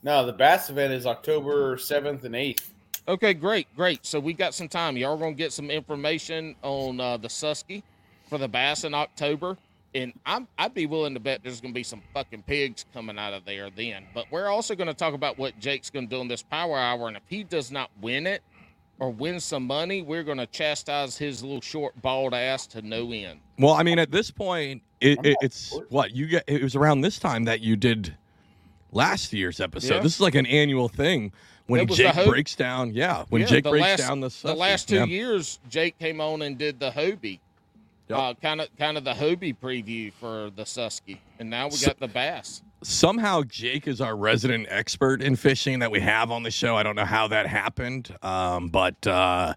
No, 0.04 0.26
the 0.26 0.34
bass 0.34 0.70
event 0.70 0.94
is 0.94 1.06
October 1.06 1.76
7th 1.76 2.24
and 2.24 2.36
8th. 2.36 2.70
Okay, 3.08 3.34
great, 3.34 3.68
great. 3.76 4.06
So 4.06 4.20
we 4.20 4.34
got 4.34 4.54
some 4.54 4.68
time. 4.68 4.96
Y'all 4.96 5.18
gonna 5.18 5.34
get 5.34 5.52
some 5.52 5.72
information 5.72 6.56
on 6.62 7.00
uh, 7.00 7.18
the 7.18 7.28
Susky 7.28 7.84
for 8.30 8.38
the 8.38 8.48
bass 8.48 8.84
in 8.84 8.94
October, 8.94 9.58
and 9.96 10.14
I'm 10.26 10.48
I'd 10.58 10.74
be 10.74 10.86
willing 10.86 11.16
to 11.16 11.20
bet 11.20 11.42
there's 11.44 11.62
gonna 11.62 11.74
be 11.74 11.84
some 11.84 12.02
fucking 12.14 12.44
pigs 12.44 12.86
coming 12.94 13.18
out 13.18 13.34
of 13.34 13.44
there 13.44 13.70
then. 13.72 14.06
But 14.14 14.26
we're 14.32 14.48
also 14.48 14.76
gonna 14.76 14.94
talk 14.94 15.16
about 15.16 15.38
what 15.38 15.60
Jake's 15.60 15.90
gonna 15.90 16.08
do 16.08 16.22
in 16.22 16.28
this 16.28 16.44
power 16.44 16.78
hour, 16.78 17.08
and 17.08 17.18
if 17.18 17.24
he 17.28 17.44
does 17.44 17.72
not 17.72 17.90
win 18.02 18.28
it 18.28 18.44
or 19.02 19.10
win 19.10 19.40
some 19.40 19.66
money, 19.66 20.04
we're 20.04 20.24
gonna 20.24 20.46
chastise 20.46 21.18
his 21.18 21.42
little 21.44 21.60
short 21.60 22.00
bald 22.04 22.36
ass 22.36 22.68
to 22.68 22.84
no 22.84 23.12
end. 23.12 23.40
Well, 23.58 23.74
I 23.74 23.82
mean, 23.82 23.98
at 23.98 24.12
this 24.12 24.30
point, 24.30 24.84
it, 25.02 25.18
it, 25.26 25.38
it's 25.42 25.76
what 25.90 26.12
you 26.16 26.28
get. 26.28 26.44
It 26.48 26.62
was 26.62 26.76
around 26.76 27.02
this 27.02 27.18
time 27.18 27.46
that 27.46 27.62
you 27.62 27.76
did 27.76 28.16
last 28.92 29.34
year's 29.34 29.60
episode. 29.60 29.96
Yeah. 29.96 30.02
This 30.02 30.14
is 30.16 30.22
like 30.22 30.36
an 30.36 30.46
annual 30.46 30.88
thing 30.88 31.32
when 31.66 31.82
It 31.82 31.90
was 31.90 31.98
the 31.98 32.04
Jake 32.04 32.14
ho- 32.14 32.30
breaks 32.30 32.56
down. 32.56 32.94
Yeah, 32.94 33.26
when 33.30 33.42
Yeah, 33.42 33.48
Jake 33.48 33.64
breaks 33.64 33.82
last- 33.82 34.00
down 34.02 34.20
the 34.20 34.30
The 34.44 34.54
last 34.54 34.88
two 34.88 34.96
Yeah. 34.98 35.06
years, 35.06 35.60
Jake 35.68 35.98
came 35.98 36.22
on 36.22 36.44
and 36.44 36.56
did 36.58 36.80
the 36.80 36.92
Hobie. 36.92 37.40
Uh, 38.18 38.34
kind 38.42 38.62
of, 38.62 38.68
kind 38.78 38.98
of 38.98 39.04
the 39.04 39.14
Hobie 39.14 39.56
preview 39.58 40.12
for 40.14 40.50
the 40.56 40.64
Susky, 40.64 41.18
and 41.40 41.50
now 41.50 41.66
we 41.68 41.72
So- 41.76 41.88
got 41.88 42.00
the 42.00 42.08
bass. 42.08 42.62
somehow 42.84 43.44
Jake 43.44 43.88
is 43.88 44.02
our 44.02 44.16
resident 44.16 44.66
expert 44.70 45.22
in 45.22 45.36
fishing 45.36 45.80
that 45.80 45.92
we 45.92 46.00
have 46.00 46.32
on 46.32 46.44
the 46.44 46.52
show. 46.52 46.76
I 46.76 46.84
don't 46.84 46.96
know 46.96 47.06
how 47.06 47.28
that 47.28 47.46
happened, 47.48 48.16
um, 48.24 48.70
but 48.70 49.06
uh, 49.08 49.54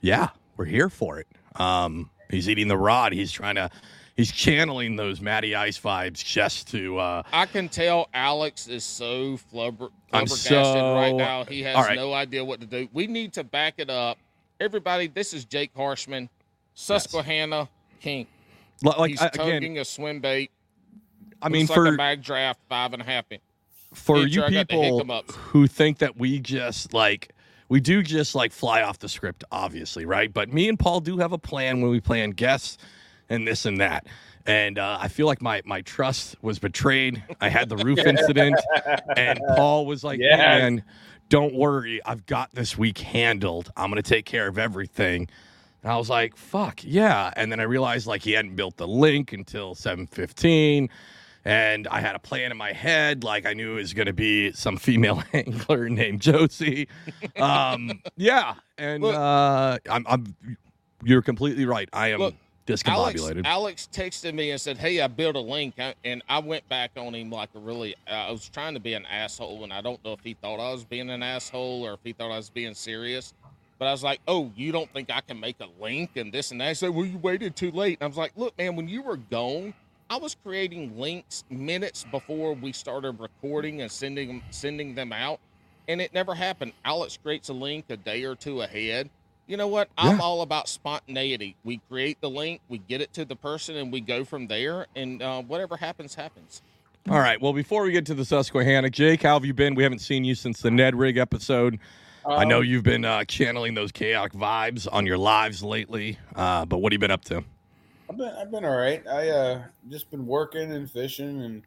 yeah, 0.00 0.28
we're 0.56 0.64
here 0.64 0.88
for 0.88 1.18
it. 1.18 1.26
Um, 1.56 2.10
he's 2.30 2.48
eating 2.48 2.68
the 2.68 2.76
rod. 2.78 3.12
He's 3.12 3.30
trying 3.32 3.56
to. 3.56 3.70
He's 4.16 4.30
channeling 4.30 4.94
those 4.94 5.20
Matty 5.20 5.56
Ice 5.56 5.76
vibes 5.76 6.24
just 6.24 6.68
to. 6.70 6.98
Uh, 6.98 7.22
I 7.32 7.46
can 7.46 7.68
tell 7.68 8.08
Alex 8.14 8.68
is 8.68 8.84
so 8.84 9.36
flubber, 9.52 9.90
I'm 10.12 10.28
so- 10.28 10.94
right 10.94 11.12
now. 11.14 11.44
He 11.44 11.64
has 11.64 11.74
right. 11.74 11.96
no 11.96 12.12
idea 12.12 12.44
what 12.44 12.60
to 12.60 12.66
do. 12.66 12.88
We 12.92 13.08
need 13.08 13.32
to 13.32 13.42
back 13.42 13.74
it 13.78 13.90
up. 13.90 14.18
Everybody, 14.60 15.08
this 15.08 15.34
is 15.34 15.44
Jake 15.44 15.74
Harshman, 15.74 16.28
Susquehanna 16.74 17.68
King. 18.04 18.26
li- 18.82 18.92
like 18.98 19.10
He's 19.10 19.20
I- 19.22 19.28
tugging 19.30 19.56
again, 19.56 19.76
a 19.78 19.84
swim 19.84 20.20
bait. 20.20 20.50
I 21.42 21.48
mean, 21.48 21.66
for 21.66 21.84
like 21.84 21.94
a 21.94 21.96
bag 21.96 22.22
draft, 22.22 22.60
five 22.68 22.92
and 22.92 23.02
a 23.02 23.04
half. 23.04 23.24
inch. 23.30 23.42
for 23.92 24.16
Hey, 24.16 24.22
you 24.24 24.28
sure, 24.32 24.44
I 24.46 24.50
got 24.50 24.68
the 24.68 24.74
people 24.80 25.22
who 25.32 25.66
think 25.66 25.98
that 25.98 26.16
we 26.16 26.38
just 26.40 26.92
like 26.94 27.32
we 27.68 27.80
do 27.80 28.02
just 28.02 28.34
like 28.34 28.52
fly 28.52 28.82
off 28.82 28.98
the 28.98 29.08
script 29.08 29.42
obviously 29.50 30.04
right 30.04 30.32
but 30.32 30.52
me 30.52 30.68
and 30.68 30.78
paul 30.78 31.00
do 31.00 31.16
have 31.18 31.32
a 31.32 31.38
plan 31.38 31.80
when 31.80 31.90
we 31.90 31.98
plan 32.00 32.30
guests 32.30 32.76
and 33.30 33.46
this 33.48 33.64
and 33.64 33.80
that 33.80 34.06
and 34.46 34.78
uh, 34.78 34.98
i 35.00 35.08
feel 35.08 35.26
like 35.26 35.40
my 35.40 35.62
my 35.64 35.80
trust 35.82 36.36
was 36.42 36.58
betrayed 36.58 37.22
i 37.40 37.48
had 37.48 37.68
the 37.70 37.76
roof 37.78 37.98
incident 38.06 38.54
and 39.16 39.40
paul 39.56 39.86
was 39.86 40.04
like 40.04 40.20
Yeah. 40.20 40.36
Man 40.36 40.84
don't 41.30 41.54
worry 41.54 42.00
i've 42.04 42.26
got 42.26 42.50
this 42.52 42.76
week 42.76 42.98
handled 42.98 43.72
i'm 43.76 43.90
gonna 43.90 44.02
take 44.02 44.26
care 44.26 44.46
of 44.46 44.58
everything 44.58 45.26
and 45.84 45.92
i 45.92 45.96
was 45.96 46.10
like 46.10 46.36
fuck 46.36 46.80
yeah 46.82 47.30
and 47.36 47.52
then 47.52 47.60
i 47.60 47.62
realized 47.62 48.06
like 48.08 48.22
he 48.22 48.32
hadn't 48.32 48.56
built 48.56 48.76
the 48.76 48.88
link 48.88 49.32
until 49.32 49.74
715 49.74 50.88
and 51.44 51.86
I 51.88 52.00
had 52.00 52.14
a 52.14 52.18
plan 52.18 52.50
in 52.50 52.56
my 52.56 52.72
head, 52.72 53.22
like 53.22 53.44
I 53.44 53.52
knew 53.52 53.72
it 53.72 53.76
was 53.76 53.92
going 53.92 54.06
to 54.06 54.14
be 54.14 54.52
some 54.52 54.76
female 54.76 55.22
angler 55.34 55.88
named 55.88 56.22
Josie. 56.22 56.88
Um, 57.36 58.02
yeah, 58.16 58.54
and 58.78 59.02
Look- 59.02 59.14
uh, 59.14 59.78
I'm, 59.90 60.06
I'm, 60.08 60.36
you're 61.02 61.22
completely 61.22 61.66
right. 61.66 61.88
I 61.92 62.08
am 62.08 62.20
Look, 62.20 62.34
Alex, 62.66 62.82
discombobulated. 63.20 63.44
Alex 63.44 63.88
texted 63.92 64.32
me 64.34 64.50
and 64.52 64.60
said, 64.60 64.78
"Hey, 64.78 65.00
I 65.00 65.06
built 65.06 65.36
a 65.36 65.40
link," 65.40 65.74
and 66.04 66.22
I 66.28 66.38
went 66.38 66.66
back 66.68 66.92
on 66.96 67.14
him 67.14 67.30
like 67.30 67.50
a 67.54 67.58
really. 67.58 67.94
Uh, 68.08 68.12
I 68.12 68.30
was 68.30 68.48
trying 68.48 68.74
to 68.74 68.80
be 68.80 68.94
an 68.94 69.04
asshole, 69.06 69.64
and 69.64 69.72
I 69.72 69.82
don't 69.82 70.02
know 70.04 70.12
if 70.12 70.20
he 70.20 70.34
thought 70.34 70.60
I 70.60 70.72
was 70.72 70.84
being 70.84 71.10
an 71.10 71.22
asshole 71.22 71.86
or 71.86 71.94
if 71.94 72.00
he 72.02 72.12
thought 72.12 72.30
I 72.30 72.38
was 72.38 72.48
being 72.48 72.74
serious. 72.74 73.34
But 73.78 73.88
I 73.88 73.92
was 73.92 74.02
like, 74.02 74.20
"Oh, 74.28 74.52
you 74.56 74.72
don't 74.72 74.90
think 74.92 75.10
I 75.10 75.20
can 75.20 75.40
make 75.40 75.56
a 75.60 75.68
link 75.82 76.16
and 76.16 76.32
this 76.32 76.50
and 76.50 76.60
that?" 76.60 76.68
He 76.68 76.74
said, 76.74 76.90
"Well, 76.90 77.06
you 77.06 77.18
waited 77.18 77.56
too 77.56 77.70
late." 77.70 77.98
And 78.00 78.04
I 78.04 78.08
was 78.08 78.16
like, 78.16 78.32
"Look, 78.36 78.56
man, 78.56 78.76
when 78.76 78.88
you 78.88 79.02
were 79.02 79.16
gone, 79.16 79.74
I 80.08 80.16
was 80.16 80.36
creating 80.42 80.98
links 80.98 81.44
minutes 81.50 82.04
before 82.10 82.54
we 82.54 82.72
started 82.72 83.18
recording 83.18 83.82
and 83.82 83.90
sending 83.90 84.28
them 84.28 84.42
sending 84.50 84.94
them 84.94 85.12
out, 85.12 85.40
and 85.88 86.00
it 86.00 86.14
never 86.14 86.34
happened. 86.34 86.72
Alex 86.84 87.18
creates 87.22 87.48
a 87.48 87.54
link 87.54 87.86
a 87.88 87.96
day 87.96 88.24
or 88.24 88.34
two 88.34 88.62
ahead." 88.62 89.10
You 89.46 89.58
know 89.58 89.68
what? 89.68 89.90
I'm 89.98 90.22
all 90.22 90.40
about 90.40 90.70
spontaneity. 90.70 91.54
We 91.64 91.78
create 91.90 92.18
the 92.22 92.30
link, 92.30 92.62
we 92.70 92.78
get 92.78 93.02
it 93.02 93.12
to 93.12 93.26
the 93.26 93.36
person, 93.36 93.76
and 93.76 93.92
we 93.92 94.00
go 94.00 94.24
from 94.24 94.46
there. 94.46 94.86
And 94.96 95.22
uh, 95.22 95.42
whatever 95.42 95.76
happens, 95.76 96.14
happens. 96.14 96.62
All 97.10 97.18
right. 97.18 97.38
Well, 97.38 97.52
before 97.52 97.82
we 97.82 97.92
get 97.92 98.06
to 98.06 98.14
the 98.14 98.24
Susquehanna, 98.24 98.88
Jake, 98.88 99.22
how 99.22 99.34
have 99.34 99.44
you 99.44 99.52
been? 99.52 99.74
We 99.74 99.82
haven't 99.82 99.98
seen 99.98 100.24
you 100.24 100.34
since 100.34 100.62
the 100.62 100.70
Ned 100.70 100.94
Rig 100.94 101.18
episode. 101.18 101.78
I 102.32 102.44
know 102.44 102.60
Um, 102.60 102.64
you've 102.64 102.82
been 102.84 103.04
uh, 103.04 103.24
channeling 103.26 103.74
those 103.74 103.92
chaotic 103.92 104.32
vibes 104.32 104.88
on 104.90 105.06
your 105.06 105.18
lives 105.18 105.62
lately. 105.62 106.18
Uh, 106.34 106.64
but 106.66 106.78
what 106.78 106.92
have 106.92 106.94
you 106.94 107.00
been 107.00 107.10
up 107.10 107.24
to? 107.26 107.44
I've 108.10 108.16
been 108.18 108.34
I've 108.38 108.50
been 108.50 108.64
all 108.64 108.76
right. 108.76 109.06
I 109.08 109.28
uh 109.30 109.62
just 109.90 110.10
been 110.10 110.26
working 110.26 110.72
and 110.72 110.90
fishing 110.90 111.42
and 111.42 111.62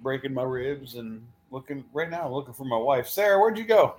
breaking 0.00 0.34
my 0.34 0.42
ribs 0.42 0.96
and 0.96 1.26
looking 1.50 1.84
right 1.92 2.10
now. 2.10 2.26
I'm 2.26 2.32
looking 2.32 2.54
for 2.54 2.64
my 2.64 2.76
wife. 2.78 3.08
Sarah, 3.08 3.38
where'd 3.40 3.58
you 3.58 3.64
go? 3.64 3.96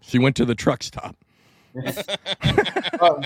She 0.00 0.18
went 0.18 0.36
to 0.36 0.44
the 0.44 0.54
truck 0.54 0.82
stop. 0.82 1.16
Um, 3.00 3.24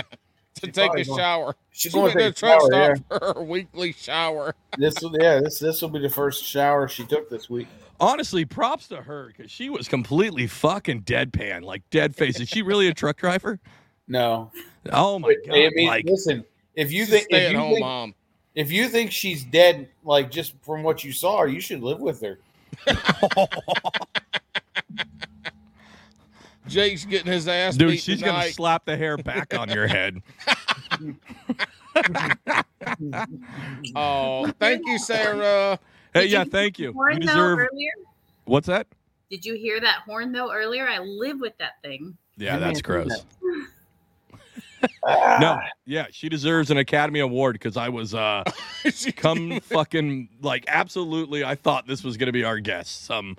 To 0.61 0.67
She's 0.67 0.75
take 0.75 0.91
a 0.91 1.05
going- 1.05 1.19
shower. 1.19 1.57
she's 1.71 1.93
She 1.93 1.99
going 1.99 2.13
to 2.13 2.19
to 2.19 2.25
the 2.25 2.31
take 2.33 2.37
a 2.37 2.39
truck 2.39 2.73
shower. 2.73 2.97
stop 2.97 3.21
for 3.21 3.35
her 3.35 3.43
weekly 3.43 3.93
shower. 3.93 4.55
This 4.79 4.95
will 5.03 5.17
yeah 5.21 5.41
this 5.41 5.59
this 5.59 5.83
will 5.83 5.89
be 5.89 5.99
the 5.99 6.09
first 6.11 6.45
shower 6.45 6.87
she 6.89 7.05
took 7.05 7.29
this 7.31 7.49
week. 7.51 7.67
Honestly, 8.01 8.45
props 8.45 8.87
to 8.89 9.03
her 9.03 9.33
because 9.37 9.51
she 9.51 9.71
was 9.71 9.89
completely 9.89 10.47
fucking 10.47 11.03
deadpan, 11.03 11.63
like 11.65 11.83
dead 11.91 12.15
face. 12.15 12.39
Is 12.39 12.49
she 12.49 12.63
really 12.63 12.87
a 12.87 12.95
truck 12.95 13.17
driver? 13.17 13.59
No, 14.07 14.53
Oh 14.93 15.19
my 15.19 15.35
god! 15.47 15.55
I 15.57 15.71
mean, 15.75 15.89
like, 15.89 16.05
listen. 16.07 16.45
If 16.75 16.93
you 16.93 17.07
think 17.07 17.25
stay 17.25 17.39
if 17.39 17.43
at 17.47 17.53
you 17.53 17.59
home 17.59 17.69
think, 17.75 17.81
mom. 17.81 18.15
if 18.55 18.71
you 18.71 18.89
think 18.89 19.11
she's 19.11 19.43
dead, 19.43 19.89
like 20.05 20.31
just 20.31 20.55
from 20.63 20.83
what 20.85 21.03
you 21.03 21.11
saw, 21.13 21.43
you 21.45 21.61
should 21.61 21.83
live 21.83 21.99
with 22.01 22.21
her. 22.23 22.39
Jake's 26.69 27.05
getting 27.05 27.33
his 27.33 27.49
ass 27.49 27.77
dude, 27.77 27.91
beat 27.91 28.01
she's 28.01 28.21
tonight. 28.21 28.33
gonna 28.41 28.53
slap 28.53 28.85
the 28.85 28.97
hair 28.97 29.17
back 29.17 29.59
on 29.59 29.69
your 29.69 29.87
head. 29.87 30.23
Oh, 33.97 34.47
thank 34.59 34.87
you, 34.87 34.99
Sarah. 34.99 35.79
Hey, 36.15 36.23
Did 36.23 36.31
yeah, 36.31 36.45
you 36.45 36.51
thank 36.51 36.79
you. 36.79 36.93
Horn 36.93 37.15
You 37.15 37.21
deserve. 37.27 37.59
earlier? 37.59 37.91
What's 38.45 38.67
that? 38.69 38.87
Did 39.31 39.45
you 39.45 39.55
hear 39.55 39.81
that 39.81 40.03
horn 40.07 40.33
though 40.33 40.53
earlier? 40.53 40.89
I 40.89 40.99
live 41.01 41.41
with 41.41 41.57
that 41.59 41.83
thing. 41.83 42.17
Yeah, 42.37 42.59
that's 42.59 42.81
gross. 42.81 43.25
No, 45.05 45.59
yeah, 45.87 46.07
she 46.13 46.29
deserves 46.29 46.71
an 46.71 46.79
Academy 46.79 47.21
Award 47.21 47.55
because 47.55 47.77
I 47.77 47.89
was 47.89 48.15
uh 48.15 48.45
come 49.17 49.61
fucking 49.61 50.29
like 50.41 50.65
absolutely. 50.69 51.45
I 51.45 51.57
thought 51.57 51.87
this 51.87 52.05
was 52.05 52.17
gonna 52.17 52.33
be 52.33 52.45
our 52.45 52.59
guest. 52.61 53.05
Some 53.05 53.37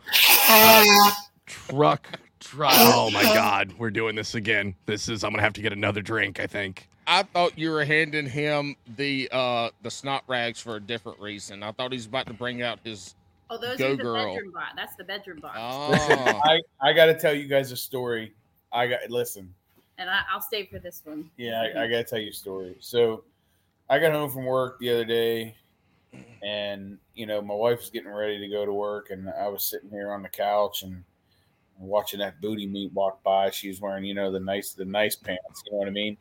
uh, 0.50 1.12
truck. 1.46 2.08
Truck. 2.40 2.74
Oh 2.76 3.12
my 3.12 3.24
god, 3.24 3.74
we're 3.78 3.92
doing 3.92 4.16
this 4.16 4.36
again. 4.36 4.76
This 4.86 5.10
is. 5.10 5.24
I'm 5.24 5.32
gonna 5.32 5.44
have 5.44 5.54
to 5.54 5.62
get 5.62 5.74
another 5.74 6.02
drink. 6.02 6.40
I 6.40 6.48
think. 6.48 6.88
I 7.06 7.24
thought 7.24 7.58
you 7.58 7.72
were 7.72 7.84
handing 7.84 8.28
him 8.28 8.76
the 8.96 9.28
uh 9.32 9.70
the 9.82 9.90
snot 9.90 10.24
rags 10.28 10.62
for 10.62 10.76
a 10.76 10.80
different 10.80 11.20
reason. 11.20 11.64
I 11.64 11.72
thought 11.72 11.92
he's 11.92 12.06
about 12.06 12.28
to 12.28 12.34
bring 12.34 12.62
out 12.62 12.80
his. 12.84 13.16
Oh, 13.50 13.58
those 13.58 13.78
Go 13.78 13.94
are 13.94 13.96
the 13.96 14.04
girl. 14.04 14.36
bedroom 14.36 14.52
box. 14.54 14.74
That's 14.76 14.96
the 14.96 15.04
bedroom 15.04 15.40
box. 15.40 15.58
Oh, 15.60 16.40
I, 16.46 16.62
I 16.82 16.94
got 16.94 17.08
to 17.08 17.18
tell 17.18 17.34
you 17.34 17.48
guys 17.48 17.72
a 17.72 17.76
story. 17.76 18.34
I 18.72 18.86
got 18.86 19.10
listen. 19.10 19.54
And 19.98 20.08
I, 20.08 20.22
I'll 20.32 20.40
stay 20.40 20.68
for 20.68 20.78
this 20.78 21.02
one. 21.04 21.32
Yeah, 21.36 21.62
I, 21.62 21.86
I 21.86 21.88
got 21.88 21.98
to 21.98 22.04
tell 22.04 22.20
you 22.20 22.30
a 22.30 22.34
story. 22.34 22.78
So, 22.80 23.24
I 23.90 23.98
got 23.98 24.14
home 24.14 24.30
from 24.30 24.46
work 24.46 24.80
the 24.80 24.92
other 24.92 25.04
day, 25.04 25.56
and 26.44 27.00
you 27.16 27.26
know 27.26 27.42
my 27.42 27.56
wife 27.56 27.80
was 27.80 27.90
getting 27.90 28.12
ready 28.12 28.38
to 28.40 28.48
go 28.48 28.66
to 28.66 28.72
work, 28.72 29.10
and 29.10 29.28
I 29.30 29.48
was 29.48 29.64
sitting 29.64 29.90
here 29.90 30.12
on 30.12 30.22
the 30.22 30.30
couch 30.30 30.84
and 30.84 31.04
watching 31.80 32.20
that 32.20 32.40
booty 32.42 32.68
meat 32.68 32.92
walk 32.94 33.24
by. 33.24 33.50
She 33.50 33.70
was 33.70 33.80
wearing, 33.82 34.04
you 34.06 34.14
know, 34.14 34.32
the 34.32 34.40
nice 34.40 34.74
the 34.74 34.86
nice 34.86 35.16
pants. 35.16 35.64
You 35.66 35.72
know 35.72 35.78
what 35.80 35.88
I 35.88 35.92
mean? 35.92 36.18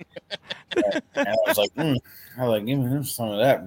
and, 0.77 1.03
and 1.15 1.29
I 1.29 1.35
was 1.47 1.59
like, 1.59 1.75
mm. 1.75 1.97
I 2.39 2.43
was 2.47 2.51
like, 2.51 2.67
give 2.67 2.79
me 2.79 3.03
some 3.05 3.31
of 3.31 3.39
that. 3.39 3.67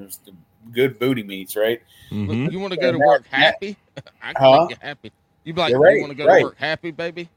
It's 0.00 0.18
the 0.18 0.32
Good 0.72 0.98
booty 0.98 1.22
meats, 1.22 1.56
right? 1.56 1.80
Mhm. 2.10 2.50
you 2.50 2.58
want 2.58 2.72
to 2.72 2.80
go 2.80 2.90
to 2.90 2.98
work 2.98 3.24
yeah. 3.30 3.38
happy? 3.38 3.76
I 4.22 4.32
can 4.32 4.42
Huh? 4.42 4.60
make 4.62 4.70
you 4.70 4.76
happy. 4.80 5.12
You 5.44 5.52
be 5.52 5.60
like, 5.60 5.70
You're 5.70 5.80
right, 5.80 5.94
you 5.94 6.00
want 6.00 6.10
to 6.10 6.16
go 6.16 6.26
right. 6.26 6.38
to 6.40 6.44
work 6.46 6.58
happy, 6.58 6.90
baby? 6.90 7.28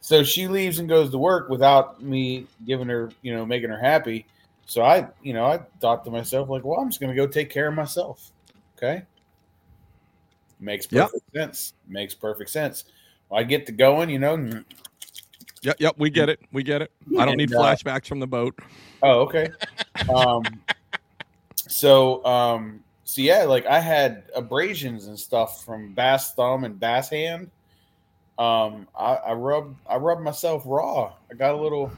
So 0.00 0.22
she 0.22 0.48
leaves 0.48 0.78
and 0.78 0.88
goes 0.88 1.10
to 1.10 1.18
work 1.18 1.48
without 1.48 2.02
me 2.02 2.46
giving 2.66 2.88
her, 2.88 3.10
you 3.22 3.34
know, 3.34 3.44
making 3.46 3.70
her 3.70 3.80
happy. 3.80 4.26
So 4.66 4.82
I, 4.82 5.08
you 5.22 5.32
know, 5.32 5.46
I 5.46 5.60
thought 5.80 6.04
to 6.04 6.10
myself, 6.10 6.48
like, 6.50 6.64
well, 6.64 6.78
I'm 6.78 6.88
just 6.90 7.00
going 7.00 7.14
to 7.14 7.16
go 7.16 7.26
take 7.26 7.48
care 7.50 7.68
of 7.68 7.74
myself. 7.74 8.30
Okay. 8.76 9.02
Makes 10.60 10.88
Yep. 10.90 11.10
perfect 11.10 11.32
sense. 11.34 11.74
Makes 11.86 12.14
perfect 12.14 12.50
sense. 12.50 12.84
Well, 13.28 13.40
I 13.40 13.44
get 13.44 13.66
to 13.66 13.72
going, 13.72 14.10
you 14.10 14.18
know. 14.18 14.62
Yep, 15.62 15.76
yep, 15.78 15.94
we 15.98 16.10
get 16.10 16.28
it. 16.28 16.40
We 16.52 16.62
get 16.62 16.82
it. 16.82 16.90
I 17.18 17.24
don't 17.24 17.36
need 17.36 17.52
uh, 17.52 17.58
flashbacks 17.58 18.06
from 18.06 18.20
the 18.20 18.26
boat. 18.26 18.58
Oh, 19.02 19.20
okay. 19.20 19.48
um, 20.14 20.60
so, 21.56 22.24
um, 22.24 22.82
so 23.04 23.20
yeah, 23.20 23.44
like 23.44 23.66
I 23.66 23.80
had 23.80 24.24
abrasions 24.34 25.06
and 25.06 25.18
stuff 25.18 25.64
from 25.64 25.94
bass 25.94 26.34
thumb 26.34 26.64
and 26.64 26.78
bass 26.78 27.08
hand. 27.08 27.50
Um, 28.38 28.86
I, 28.96 29.14
I 29.14 29.32
rubbed, 29.32 29.76
I 29.88 29.96
rubbed 29.96 30.22
myself 30.22 30.62
raw. 30.64 31.12
I 31.30 31.34
got 31.34 31.54
a 31.54 31.60
little, 31.60 31.90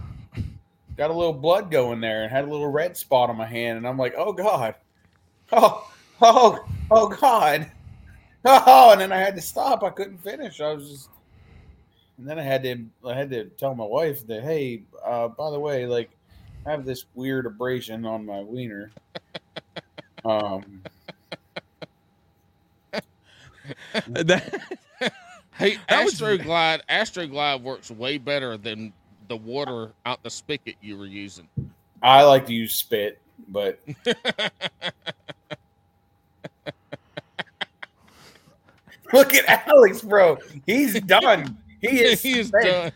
got 0.96 1.10
a 1.10 1.14
little 1.14 1.34
blood 1.34 1.70
going 1.70 2.00
there 2.00 2.22
and 2.22 2.32
had 2.32 2.44
a 2.44 2.50
little 2.50 2.70
red 2.70 2.96
spot 2.96 3.28
on 3.28 3.36
my 3.36 3.46
hand. 3.46 3.76
And 3.76 3.86
I'm 3.86 3.98
like, 3.98 4.14
oh 4.16 4.32
God, 4.32 4.74
oh, 5.52 5.90
oh, 6.22 6.64
oh 6.90 7.08
God. 7.08 7.70
Oh, 8.44 8.92
and 8.92 9.00
then 9.00 9.12
I 9.12 9.18
had 9.18 9.36
to 9.36 9.42
stop. 9.42 9.82
I 9.82 9.90
couldn't 9.90 10.18
finish. 10.18 10.60
I 10.60 10.72
was 10.72 10.88
just, 10.88 11.08
and 12.18 12.26
then 12.28 12.38
I 12.38 12.42
had 12.42 12.62
to, 12.62 12.84
I 13.06 13.14
had 13.14 13.30
to 13.30 13.44
tell 13.46 13.74
my 13.74 13.84
wife 13.84 14.26
that, 14.26 14.42
hey, 14.42 14.82
uh, 15.04 15.28
by 15.28 15.50
the 15.50 15.58
way, 15.60 15.86
like, 15.86 16.10
I 16.66 16.70
have 16.70 16.84
this 16.84 17.04
weird 17.14 17.46
abrasion 17.46 18.04
on 18.06 18.24
my 18.26 18.40
wiener. 18.40 18.90
Um, 20.22 20.82
That- 24.08 24.60
Hey, 25.52 25.78
That 25.88 26.04
was- 26.04 26.14
Astroglide, 26.20 26.80
Astroglide 26.90 27.62
works 27.62 27.90
way 27.90 28.18
better 28.18 28.56
than 28.58 28.92
the 29.28 29.36
water 29.36 29.92
out 30.04 30.22
the 30.22 30.28
spigot 30.30 30.76
you 30.82 30.98
were 30.98 31.06
using. 31.06 31.48
I 32.02 32.22
like 32.24 32.44
to 32.46 32.52
use 32.54 32.74
spit, 32.74 33.18
but 33.48 33.78
look 39.12 39.34
at 39.34 39.66
Alex, 39.68 40.02
bro. 40.02 40.38
He's 40.66 41.00
done. 41.02 41.56
He 41.80 42.00
is. 42.02 42.22
he 42.24 42.38
is 42.38 42.50
done. 42.50 42.92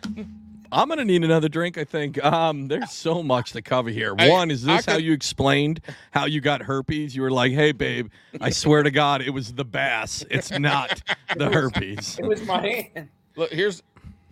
I'm 0.73 0.89
gonna 0.89 1.05
need 1.05 1.23
another 1.23 1.49
drink. 1.49 1.79
I 1.79 1.85
think. 1.85 2.23
Um, 2.25 2.67
there's 2.67 2.91
so 2.91 3.23
much 3.23 3.53
to 3.53 3.63
cover 3.63 3.91
here. 3.91 4.15
Hey, 4.19 4.29
One 4.31 4.51
is 4.51 4.67
I 4.67 4.77
this 4.77 4.87
how 4.87 4.95
could- 4.97 5.05
you 5.05 5.13
explained 5.13 5.81
how 6.11 6.27
you 6.27 6.41
got 6.41 6.63
herpes? 6.63 7.15
You 7.15 7.23
were 7.23 7.31
like, 7.31 7.53
"Hey, 7.53 7.71
babe, 7.73 8.11
I 8.41 8.51
swear 8.51 8.83
to 8.83 8.91
God, 8.91 9.23
it 9.23 9.31
was 9.31 9.53
the 9.55 9.65
bass. 9.65 10.25
It's 10.31 10.51
not 10.51 11.01
the 11.37 11.49
herpes." 11.51 12.19
It 12.19 12.27
was 12.27 12.43
my 12.45 12.89
hand. 12.95 13.09
Look, 13.37 13.53
here's 13.53 13.83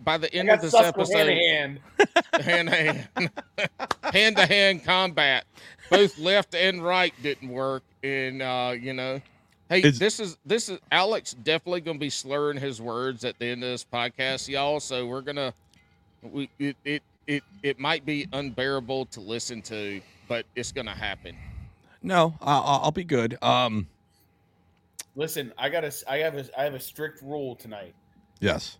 by 0.03 0.17
the 0.17 0.27
I 0.35 0.39
end 0.39 0.49
of 0.49 0.55
got 0.57 0.61
this 0.63 0.71
Susquehanna 0.71 1.31
episode, 1.31 1.37
hand. 1.37 1.79
hand 2.41 2.69
to 2.69 2.75
hand, 2.75 3.29
hand 4.13 4.35
to 4.37 4.45
hand 4.45 4.83
combat. 4.83 5.45
Both 5.89 6.17
left 6.19 6.55
and 6.55 6.83
right 6.83 7.13
didn't 7.23 7.49
work, 7.49 7.83
and 8.03 8.41
uh, 8.41 8.73
you 8.77 8.91
know, 8.93 9.21
hey, 9.69 9.81
Is- 9.81 9.99
this 9.99 10.19
is 10.19 10.37
this 10.45 10.69
is 10.69 10.79
Alex 10.91 11.33
definitely 11.33 11.81
gonna 11.81 11.99
be 11.99 12.09
slurring 12.09 12.57
his 12.57 12.81
words 12.81 13.23
at 13.25 13.37
the 13.39 13.45
end 13.47 13.63
of 13.63 13.69
this 13.69 13.85
podcast, 13.85 14.47
y'all. 14.47 14.79
So 14.79 15.05
we're 15.05 15.21
gonna, 15.21 15.53
we 16.21 16.49
it 16.59 16.75
it 16.85 17.03
it, 17.27 17.43
it 17.63 17.79
might 17.79 18.05
be 18.05 18.27
unbearable 18.33 19.05
to 19.07 19.21
listen 19.21 19.61
to, 19.63 20.01
but 20.27 20.45
it's 20.55 20.71
gonna 20.71 20.95
happen. 20.95 21.35
No, 22.01 22.33
I'll, 22.41 22.81
I'll 22.83 22.91
be 22.91 23.05
good. 23.05 23.37
Um, 23.41 23.87
Listen, 25.15 25.53
I 25.57 25.69
got 25.69 25.83
a. 25.85 25.93
I 26.07 26.17
have 26.17 26.35
a. 26.35 26.59
I 26.59 26.63
have 26.63 26.73
a 26.73 26.79
strict 26.79 27.21
rule 27.21 27.55
tonight. 27.55 27.93
yes. 28.39 28.77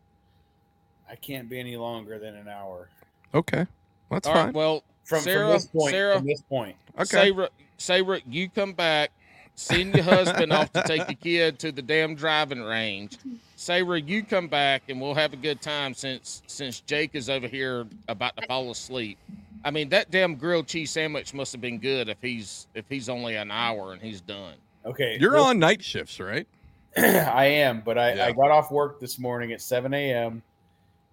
I 1.10 1.16
can't 1.16 1.48
be 1.48 1.60
any 1.60 1.76
longer 1.78 2.18
than 2.18 2.36
an 2.36 2.48
hour 2.48 2.90
Okay, 3.36 3.68
that's 4.10 4.28
All 4.28 4.34
right, 4.34 4.46
fine. 4.46 4.54
well, 4.54 4.84
from, 5.04 5.22
Sarah, 5.22 5.46
from 5.46 5.54
this 5.54 5.66
point. 5.68 5.92
Sarah, 5.92 6.16
from 6.18 6.26
this 6.26 6.42
point. 6.42 6.76
Okay. 6.98 7.06
Sarah, 7.06 7.50
Sarah, 7.78 8.20
you 8.28 8.50
come 8.50 8.74
back. 8.74 9.12
Send 9.56 9.94
your 9.94 10.04
husband 10.04 10.52
off 10.52 10.72
to 10.74 10.84
take 10.84 11.06
the 11.08 11.14
kid 11.14 11.60
to 11.60 11.72
the 11.72 11.82
damn 11.82 12.16
driving 12.16 12.62
range. 12.62 13.18
Sarah, 13.56 14.02
you 14.02 14.24
come 14.24 14.48
back 14.48 14.84
and 14.90 15.00
we'll 15.00 15.14
have 15.14 15.32
a 15.34 15.38
good 15.38 15.62
time 15.62 15.94
since 15.94 16.42
since 16.48 16.80
Jake 16.82 17.12
is 17.14 17.30
over 17.30 17.48
here 17.48 17.86
about 18.08 18.36
to 18.38 18.48
fall 18.48 18.72
asleep. 18.72 19.18
I 19.64 19.72
mean, 19.72 19.90
that 19.90 20.12
damn 20.12 20.36
grilled 20.36 20.68
cheese 20.68 20.92
sandwich 20.92 21.34
must 21.34 21.52
have 21.54 21.62
been 21.62 21.78
good 21.80 22.10
if 22.10 22.18
he's 22.22 22.68
if 22.74 22.86
he's 22.90 23.10
only 23.10 23.36
an 23.36 23.52
hour 23.52 23.94
and 23.94 24.02
he's 24.02 24.22
done. 24.22 24.56
Okay, 24.86 25.18
You're 25.22 25.34
listen- 25.34 25.48
on 25.50 25.60
night 25.60 25.84
shifts, 25.84 26.20
right? 26.20 26.48
I 26.98 27.46
am, 27.46 27.82
but 27.82 27.98
I, 27.98 28.14
Yeah. 28.16 28.26
I 28.26 28.32
got 28.34 28.52
off 28.52 28.70
work 28.72 29.00
this 29.00 29.18
morning 29.18 29.52
at 29.54 29.62
7 29.62 29.94
a.m. 29.94 30.44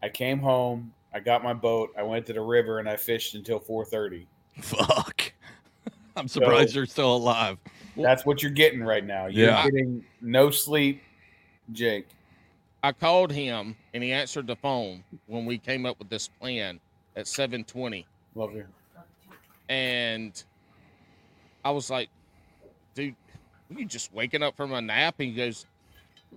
I 0.02 0.08
came 0.08 0.38
home. 0.40 0.92
I 1.14 1.20
got 1.20 1.42
my 1.44 1.52
boat. 1.54 1.90
I 1.96 2.02
went 2.02 2.26
to 2.26 2.32
the 2.32 2.40
river 2.40 2.78
and 2.80 2.88
I 2.88 2.96
fished 2.96 3.34
until 3.34 3.60
4:30. 3.60 4.24
Fuck. 4.60 5.32
I'm 6.16 6.26
surprised 6.26 6.70
So- 6.70 6.76
you're 6.76 6.86
still 6.86 7.14
alive. 7.16 7.58
That's 7.96 8.24
what 8.26 8.42
you're 8.42 8.52
getting 8.52 8.82
right 8.82 9.04
now. 9.04 9.26
You're 9.26 9.48
Yeah. 9.50 9.64
getting 9.64 10.04
no 10.20 10.50
sleep, 10.50 11.02
Jake. 11.72 12.06
I 12.82 12.92
called 12.92 13.30
him 13.32 13.76
and 13.92 14.02
he 14.02 14.12
answered 14.12 14.46
the 14.46 14.56
phone 14.56 15.04
when 15.26 15.44
we 15.44 15.58
came 15.58 15.84
up 15.84 15.98
with 15.98 16.08
this 16.08 16.28
plan 16.28 16.80
at 17.16 17.26
7:20. 17.26 18.06
Love 18.34 18.54
you. 18.54 18.66
and 19.68 20.42
I 21.64 21.70
was 21.70 21.90
like, 21.90 22.08
dude, 22.94 23.14
are 23.70 23.78
you 23.78 23.86
just 23.86 24.12
waking 24.12 24.42
up 24.42 24.56
from 24.56 24.72
a 24.72 24.80
nap? 24.80 25.14
And 25.18 25.28
he 25.28 25.34
goes, 25.34 25.66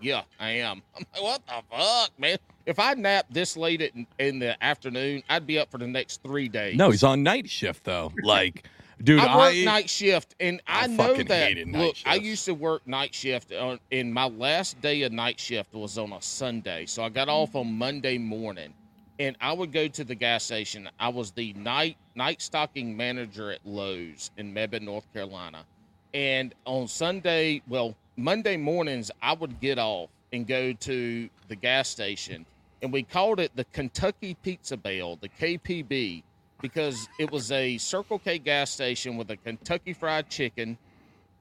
yeah, 0.01 0.23
I 0.39 0.49
am. 0.51 0.81
I'm 0.95 1.05
like, 1.13 1.23
what 1.23 1.41
the 1.47 1.61
fuck, 1.75 2.11
man? 2.19 2.37
If 2.65 2.77
I 2.79 2.93
nap 2.93 3.25
this 3.29 3.57
late 3.57 3.81
in, 3.81 4.05
in 4.19 4.39
the 4.39 4.61
afternoon, 4.63 5.23
I'd 5.29 5.47
be 5.47 5.57
up 5.59 5.71
for 5.71 5.77
the 5.77 5.87
next 5.87 6.21
three 6.23 6.47
days. 6.47 6.77
No, 6.77 6.91
he's 6.91 7.03
on 7.03 7.23
night 7.23 7.49
shift 7.49 7.83
though. 7.85 8.11
Like, 8.23 8.65
dude, 9.01 9.19
I 9.19 9.37
work 9.37 9.53
I, 9.53 9.63
night 9.63 9.89
shift, 9.89 10.35
and 10.39 10.61
I, 10.67 10.83
I 10.83 10.87
know 10.87 11.15
that. 11.15 11.47
hated 11.47 11.67
night 11.67 11.79
Look, 11.79 11.95
I 12.05 12.15
used 12.15 12.45
to 12.45 12.53
work 12.53 12.87
night 12.87 13.13
shift, 13.13 13.51
on, 13.51 13.79
and 13.91 14.13
my 14.13 14.25
last 14.25 14.81
day 14.81 15.03
of 15.03 15.11
night 15.11 15.39
shift 15.39 15.73
was 15.73 15.97
on 15.97 16.13
a 16.13 16.21
Sunday, 16.21 16.85
so 16.85 17.03
I 17.03 17.09
got 17.09 17.29
off 17.29 17.55
on 17.55 17.77
Monday 17.77 18.17
morning, 18.17 18.73
and 19.19 19.35
I 19.41 19.53
would 19.53 19.71
go 19.71 19.87
to 19.87 20.03
the 20.03 20.15
gas 20.15 20.43
station. 20.43 20.89
I 20.99 21.09
was 21.09 21.31
the 21.31 21.53
night 21.53 21.97
night 22.15 22.41
stocking 22.41 22.95
manager 22.95 23.51
at 23.51 23.59
Lowe's 23.65 24.31
in 24.37 24.53
Mebane, 24.53 24.83
North 24.83 25.11
Carolina, 25.13 25.65
and 26.13 26.53
on 26.65 26.87
Sunday, 26.87 27.61
well, 27.67 27.95
Monday 28.15 28.57
mornings, 28.57 29.09
I 29.21 29.33
would 29.33 29.59
get 29.59 29.79
off 29.79 30.09
and 30.31 30.47
go 30.47 30.73
to 30.73 31.29
the 31.47 31.55
gas 31.55 31.89
station, 31.89 32.45
and 32.81 32.91
we 32.91 33.03
called 33.03 33.39
it 33.39 33.51
the 33.55 33.65
Kentucky 33.65 34.35
Pizza 34.43 34.77
Bell, 34.77 35.17
the 35.21 35.29
KPB 35.29 36.23
because 36.63 37.09
it 37.19 37.29
was 37.29 37.51
a 37.51 37.77
Circle 37.77 38.17
K 38.19 38.39
gas 38.39 38.71
station 38.71 39.17
with 39.17 39.29
a 39.29 39.37
Kentucky 39.37 39.93
Fried 39.93 40.29
Chicken, 40.29 40.77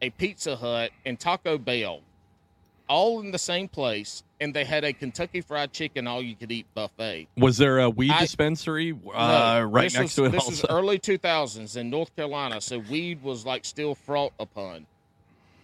a 0.02 0.10
Pizza 0.10 0.56
Hut, 0.56 0.90
and 1.06 1.18
Taco 1.18 1.56
Bell, 1.56 2.00
all 2.88 3.20
in 3.20 3.30
the 3.30 3.38
same 3.38 3.68
place. 3.68 4.24
And 4.40 4.52
they 4.52 4.64
had 4.64 4.82
a 4.82 4.92
Kentucky 4.92 5.40
Fried 5.40 5.72
Chicken 5.72 6.08
all 6.08 6.20
you 6.20 6.34
could 6.34 6.50
eat 6.50 6.66
buffet. 6.74 7.28
was 7.36 7.56
there 7.56 7.78
a 7.78 7.88
weed 7.88 8.10
I- 8.10 8.20
dispensary 8.22 8.92
uh, 9.14 9.60
No, 9.60 9.62
right 9.62 9.84
next 9.94 9.96
was, 9.96 10.14
to 10.16 10.24
it? 10.24 10.30
This 10.32 10.44
also, 10.44 10.50
was 10.50 10.64
early 10.68 10.98
2000s 10.98 11.76
in 11.76 11.88
North 11.88 12.14
Carolina, 12.16 12.60
so 12.60 12.80
weed 12.80 13.22
was 13.22 13.46
like 13.46 13.64
still 13.64 13.94
fraught 13.94 14.32
upon. 14.40 14.86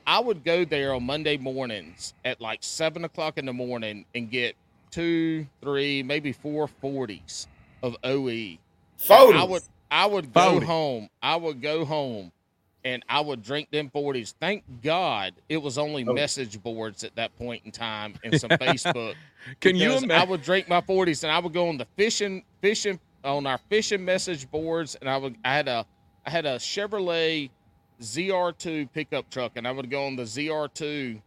I 0.07 0.21
would 0.21 0.45
go 0.45 0.65
there 0.65 0.95
on 0.95 1.03
Monday 1.03 1.37
mornings 1.37 2.15
at 2.25 2.41
like 2.41 2.61
seven 2.63 3.05
o'clock 3.05 3.37
in 3.37 3.45
the 3.45 3.53
morning 3.53 4.07
and 4.15 4.31
get 4.31 4.55
two, 4.93 5.49
three, 5.61 6.05
maybe 6.05 6.33
four 6.33 6.69
forties 6.69 7.49
of 7.83 7.97
OE. 8.05 8.57
I 9.11 9.45
would 9.45 9.63
I 9.91 10.07
would 10.07 10.33
go 10.33 10.53
40. 10.53 10.67
home. 10.67 11.09
I 11.23 11.37
would 11.37 11.63
go 11.63 11.85
home 11.85 12.33
and 12.85 13.03
I 13.09 13.21
would 13.21 13.43
drink 13.43 13.71
them 13.71 13.91
40s. 13.95 14.35
Thank 14.41 14.65
God 14.83 15.35
it 15.49 15.57
was 15.59 15.79
only 15.79 16.05
Oh. 16.07 16.13
message 16.13 16.63
boards 16.63 17.05
at 17.05 17.15
that 17.17 17.35
point 17.37 17.63
in 17.65 17.71
time 17.73 18.15
and 18.25 18.39
some 18.41 18.51
Facebook. 18.53 19.15
Can 19.61 19.77
you 19.77 20.01
because 20.01 20.11
I 20.11 20.25
would 20.25 20.43
drink 20.43 20.69
my 20.69 20.81
40s 20.81 21.23
and 21.23 21.33
I 21.33 21.39
would 21.39 21.53
go 21.53 21.69
on 21.69 21.79
the 21.79 21.87
fishing 21.97 22.45
fishing 22.61 22.99
on 23.25 23.47
our 23.47 23.59
fishing 23.69 24.05
message 24.05 24.51
boards 24.51 24.95
and 24.97 25.09
I 25.09 25.17
would 25.17 25.37
I 25.45 25.55
had 25.55 25.69
a 25.69 25.87
I 26.27 26.31
had 26.31 26.45
a 26.47 26.57
Chevrolet 26.57 27.51
ZR2 28.03 28.93
pickup 28.93 29.29
truck 29.31 29.53
and 29.57 29.67
I 29.67 29.73
would 29.73 29.91
go 29.91 30.07
on 30.07 30.17
the 30.17 30.23
ZR2 30.25 31.21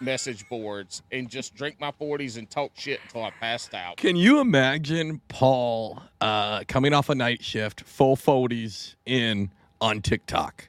message 0.00 0.48
boards 0.48 1.02
and 1.12 1.28
just 1.28 1.54
drink 1.54 1.76
my 1.80 1.90
40s 1.92 2.36
and 2.38 2.48
talk 2.50 2.72
shit 2.74 3.00
until 3.04 3.24
I 3.24 3.30
passed 3.30 3.74
out. 3.74 3.96
Can 3.96 4.16
you 4.16 4.40
imagine 4.40 5.20
Paul 5.28 6.02
uh, 6.20 6.64
coming 6.68 6.92
off 6.92 7.08
a 7.08 7.14
night 7.14 7.42
shift, 7.42 7.82
full 7.82 8.16
40s 8.16 8.94
in 9.06 9.50
on 9.80 10.00
TikTok? 10.02 10.68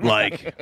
like 0.00 0.54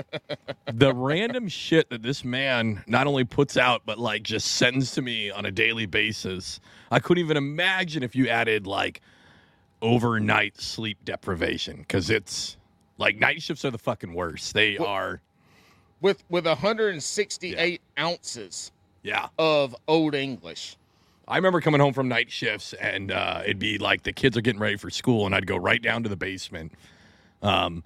the 0.73 0.95
random 0.95 1.47
shit 1.47 1.91
that 1.91 2.03
this 2.03 2.25
man 2.25 2.83
not 2.87 3.07
only 3.07 3.25
puts 3.25 3.57
out, 3.59 3.83
but 3.85 3.99
like 3.99 4.23
just 4.23 4.53
sends 4.53 4.93
to 4.93 5.03
me 5.03 5.31
on 5.31 5.45
a 5.45 5.51
daily 5.51 5.85
basis. 5.85 6.59
I 6.91 7.01
couldn't 7.01 7.23
even 7.23 7.37
imagine 7.37 8.03
if 8.03 8.17
you 8.17 8.29
added 8.29 8.67
like 8.67 9.03
overnight 9.83 10.61
sleep 10.61 10.99
deprivation 11.05 11.77
because 11.79 12.11
it's 12.11 12.57
like 12.99 13.19
night 13.19 13.43
shifts 13.43 13.65
are 13.65 13.71
the 13.71 13.79
fucking 13.79 14.15
worst. 14.15 14.55
They 14.55 14.77
Well- 14.79 14.89
are, 14.89 15.21
With 16.01 16.25
with 16.29 16.47
168 16.47 17.81
ounces 17.99 18.73
yeah. 19.03 19.29
of 19.39 19.77
old 19.89 20.15
English. 20.15 20.77
I 21.29 21.37
remember 21.37 21.61
coming 21.61 21.81
home 21.81 21.93
from 21.93 22.09
night 22.09 22.31
shifts 22.31 22.73
and 22.75 23.13
uh, 23.13 23.43
it'd 23.45 23.59
be 23.59 23.79
like 23.79 24.03
the 24.03 24.13
kids 24.13 24.37
are 24.37 24.41
getting 24.41 24.61
ready 24.61 24.77
for 24.77 24.91
school, 24.91 25.27
and 25.27 25.35
I'd 25.35 25.47
go 25.47 25.57
right 25.57 25.81
down 25.81 26.03
to 26.03 26.09
the 26.09 26.17
basement. 26.17 26.73
Um, 27.43 27.85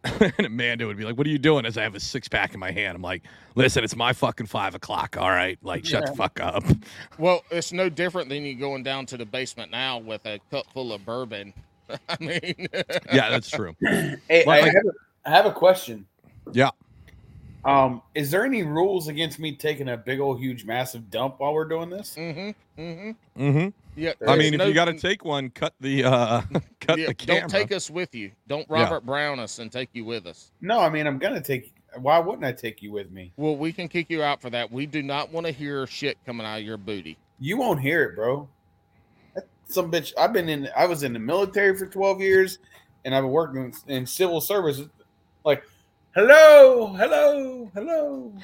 and 0.04 0.46
Amanda 0.46 0.86
would 0.86 0.96
be 0.96 1.04
like, 1.04 1.18
"What 1.18 1.26
are 1.26 1.30
you 1.30 1.38
doing?" 1.38 1.66
As 1.66 1.76
I 1.76 1.82
have 1.82 1.94
a 1.94 2.00
six 2.00 2.28
pack 2.28 2.54
in 2.54 2.60
my 2.60 2.70
hand, 2.70 2.94
I'm 2.94 3.02
like, 3.02 3.24
"Listen, 3.56 3.82
it's 3.82 3.96
my 3.96 4.12
fucking 4.12 4.46
five 4.46 4.74
o'clock. 4.74 5.16
All 5.18 5.30
right, 5.30 5.58
like 5.62 5.84
shut 5.84 6.06
the 6.06 6.14
fuck 6.14 6.40
up." 6.40 6.64
Well, 7.18 7.42
it's 7.50 7.72
no 7.72 7.88
different 7.88 8.28
than 8.28 8.44
you 8.44 8.54
going 8.54 8.84
down 8.84 9.04
to 9.06 9.16
the 9.16 9.26
basement 9.26 9.72
now 9.72 9.98
with 9.98 10.24
a 10.24 10.38
cup 10.52 10.66
full 10.72 10.92
of 10.92 11.04
bourbon. 11.04 11.52
I 12.08 12.16
mean, 12.20 12.68
yeah, 13.12 13.28
that's 13.28 13.50
true. 13.50 13.74
Hey, 13.80 14.44
Like- 14.46 14.62
I, 14.62 14.66
have 14.66 14.74
a, 14.74 15.26
I 15.26 15.30
have 15.30 15.46
a 15.46 15.52
question. 15.52 16.06
Yeah. 16.52 16.70
Um, 17.64 18.02
is 18.14 18.30
there 18.30 18.44
any 18.44 18.62
rules 18.62 19.08
against 19.08 19.38
me 19.38 19.56
taking 19.56 19.88
a 19.88 19.96
big 19.96 20.20
old 20.20 20.40
huge 20.40 20.64
massive 20.64 21.10
dump 21.10 21.40
while 21.40 21.52
we're 21.52 21.68
doing 21.68 21.90
this? 21.90 22.14
Mm 22.16 22.34
hmm 22.34 22.80
Mm 22.80 23.14
hmm 23.34 23.42
Mm 23.42 23.52
hmm 23.52 23.68
yeah. 23.98 24.12
I 24.22 24.36
there's 24.36 24.38
mean, 24.38 24.60
if 24.60 24.68
you 24.68 24.74
got 24.74 24.84
to 24.84 24.94
take 24.94 25.24
one, 25.24 25.50
cut 25.50 25.74
the 25.80 26.04
uh, 26.04 26.42
cut 26.80 26.98
yeah, 26.98 27.08
the 27.08 27.14
camera. 27.14 27.40
don't 27.40 27.50
take 27.50 27.72
us 27.72 27.90
with 27.90 28.14
you. 28.14 28.30
Don't 28.46 28.66
Yeah. 28.70 28.84
Robert 28.84 29.04
Brown 29.04 29.40
us 29.40 29.58
and 29.58 29.72
take 29.72 29.90
you 29.92 30.04
with 30.04 30.26
us. 30.26 30.52
No, 30.60 30.78
I 30.80 30.88
mean 30.88 31.06
I'm 31.06 31.18
gonna 31.18 31.40
take. 31.40 31.74
Why 32.00 32.18
wouldn't 32.18 32.44
I 32.44 32.52
take 32.52 32.82
you 32.82 32.92
with 32.92 33.10
me? 33.10 33.32
Well, 33.36 33.56
we 33.56 33.72
can 33.72 33.88
kick 33.88 34.08
you 34.08 34.22
out 34.22 34.40
for 34.40 34.50
that. 34.50 34.70
We 34.70 34.86
do 34.86 35.02
not 35.02 35.32
want 35.32 35.46
to 35.46 35.52
hear 35.52 35.86
shit 35.86 36.18
coming 36.24 36.46
out 36.46 36.58
of 36.58 36.64
your 36.64 36.76
booty. 36.76 37.16
You 37.40 37.56
won't 37.56 37.80
hear 37.80 38.04
it, 38.04 38.14
bro. 38.14 38.48
That 39.34 39.48
Some 39.68 39.90
bitch. 39.90 40.12
I've 40.16 40.32
been 40.32 40.48
in. 40.48 40.68
I 40.76 40.86
was 40.86 41.02
in 41.02 41.12
the 41.12 41.18
military 41.18 41.76
for 41.76 41.86
12 41.86 42.20
years, 42.20 42.58
and 43.04 43.14
I've 43.14 43.24
been 43.24 43.32
working 43.32 43.74
in 43.88 44.06
civil 44.06 44.40
service. 44.40 44.82
Like, 45.44 45.64
hello, 46.18 46.88
hello, 46.94 47.70
hello. 47.74 48.32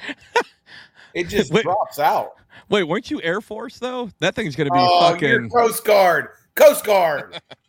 It 1.13 1.29
just 1.29 1.53
Wait. 1.53 1.63
drops 1.63 1.97
out. 1.97 2.33
Wait, 2.67 2.83
weren't 2.83 3.09
you 3.09 3.21
Air 3.21 3.39
Force 3.39 3.79
though? 3.79 4.09
That 4.19 4.35
thing's 4.35 4.53
gonna 4.53 4.69
be 4.69 4.77
Oh, 4.77 5.11
fucking. 5.11 5.29
you're 5.29 5.47
Coast 5.49 5.85
Guard. 5.85 6.27
Coast 6.55 6.83
Guard. 6.85 7.39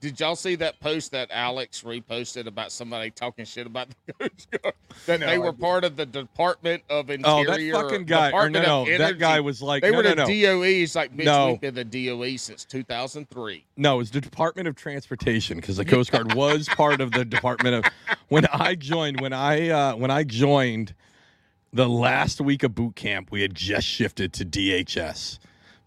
Did 0.00 0.20
y'all 0.20 0.36
see 0.36 0.54
that 0.56 0.78
post 0.78 1.10
that 1.10 1.28
Alex 1.32 1.82
reposted 1.82 2.46
about 2.46 2.70
somebody 2.70 3.10
talking 3.10 3.44
shit 3.44 3.66
about 3.66 3.88
the 4.06 4.12
Coast 4.28 4.48
Guard? 4.50 4.74
That 5.06 5.20
No, 5.20 5.26
they 5.26 5.38
were 5.38 5.52
part 5.52 5.82
of 5.82 5.96
the 5.96 6.06
Department 6.06 6.84
of 6.88 7.10
Interior. 7.10 7.48
Oh, 7.48 7.52
that 7.52 7.72
fucking 7.72 8.04
guy! 8.04 8.30
Or 8.30 8.48
no, 8.48 8.62
no, 8.84 8.98
that 8.98 9.18
guy 9.18 9.40
was 9.40 9.60
like, 9.60 9.82
They 9.82 9.90
no, 9.90 9.96
were 9.96 10.02
no, 10.04 10.10
the 10.10 10.16
no. 10.16 10.26
DOE. 10.26 10.62
He's 10.62 10.94
like, 10.94 11.16
bitch, 11.16 11.24
No. 11.24 11.48
we've 11.50 11.60
been 11.60 11.74
the 11.74 11.84
DOE 11.84 12.36
since 12.36 12.64
2003. 12.64 13.64
No, 13.76 13.94
it 13.96 13.98
was 13.98 14.10
the 14.12 14.20
Department 14.20 14.68
of 14.68 14.76
Transportation 14.76 15.56
because 15.56 15.76
the 15.78 15.84
Coast 15.84 16.12
Guard 16.12 16.32
was 16.34 16.68
part 16.68 17.00
of 17.00 17.10
the 17.10 17.24
Department 17.24 17.84
of. 17.86 17.92
When 18.28 18.44
I 18.52 18.74
joined, 18.74 19.22
when 19.22 19.32
I 19.32 19.70
uh, 19.70 19.96
when 19.96 20.10
I 20.10 20.22
joined, 20.22 20.94
the 21.72 21.88
last 21.88 22.42
week 22.42 22.62
of 22.62 22.74
boot 22.74 22.94
camp, 22.94 23.30
we 23.30 23.40
had 23.40 23.54
just 23.54 23.86
shifted 23.86 24.34
to 24.34 24.44
DHS. 24.44 25.38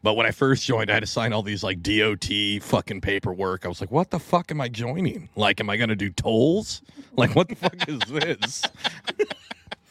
But 0.04 0.16
when 0.16 0.26
I 0.26 0.32
first 0.32 0.66
joined, 0.66 0.90
I 0.90 0.96
had 0.96 1.02
to 1.02 1.08
sign 1.08 1.32
all 1.32 1.44
these 1.44 1.64
like 1.64 1.82
DOT 1.84 2.26
fucking 2.62 3.02
paperwork. 3.02 3.66
I 3.66 3.68
was 3.70 3.80
like, 3.82 3.92
"What 3.92 4.10
the 4.10 4.20
fuck 4.20 4.50
am 4.52 4.60
I 4.60 4.68
joining? 4.68 5.30
Like, 5.36 5.60
am 5.60 5.70
I 5.70 5.78
gonna 5.78 5.96
do 5.96 6.10
tolls? 6.10 6.82
Like, 7.18 7.36
what 7.36 7.50
the 7.50 7.56
fuck 7.56 7.88
is 7.90 8.00
this?" 8.08 8.64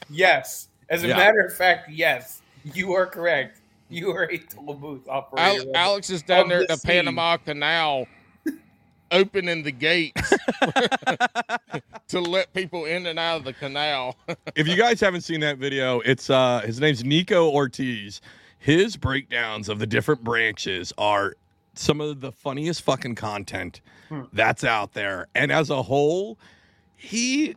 yes. 0.08 0.68
As 0.88 1.04
a 1.04 1.08
Yeah. 1.08 1.16
matter 1.18 1.40
of 1.40 1.54
fact, 1.54 1.90
yes. 1.90 2.42
You 2.74 2.92
are 2.94 3.06
correct. 3.06 3.60
You 3.88 4.10
are 4.12 4.24
a 4.24 4.38
toll 4.38 4.74
booth 4.74 5.06
operator. 5.08 5.68
Al- 5.70 5.76
Alex 5.76 6.10
is 6.10 6.22
down 6.22 6.48
there 6.48 6.62
at 6.62 6.68
the 6.68 6.76
the. 6.76 6.82
Panama 6.82 7.36
Canal, 7.36 8.06
opening 9.10 9.62
the 9.62 9.70
gates 9.72 10.32
to 12.08 12.20
let 12.20 12.52
people 12.54 12.84
in 12.86 13.06
and 13.06 13.18
out 13.18 13.38
of 13.38 13.44
the 13.44 13.52
canal. 13.52 14.16
if 14.56 14.66
you 14.68 14.76
guys 14.76 15.00
haven't 15.00 15.22
seen 15.22 15.40
that 15.40 15.58
video, 15.58 16.00
it's 16.00 16.30
uh 16.30 16.60
his 16.64 16.80
name's 16.80 17.04
Nico 17.04 17.50
Ortiz. 17.50 18.20
His 18.60 18.96
breakdowns 18.98 19.68
of 19.70 19.78
the 19.78 19.86
different 19.86 20.22
branches 20.22 20.92
are 20.98 21.34
some 21.74 22.00
of 22.00 22.20
the 22.20 22.30
funniest 22.30 22.82
fucking 22.82 23.14
content 23.16 23.80
Hmm. 24.10 24.22
that's 24.32 24.64
out 24.64 24.92
there. 24.92 25.28
And 25.34 25.50
as 25.50 25.70
a 25.70 25.82
whole, 25.84 26.36
he 26.96 27.54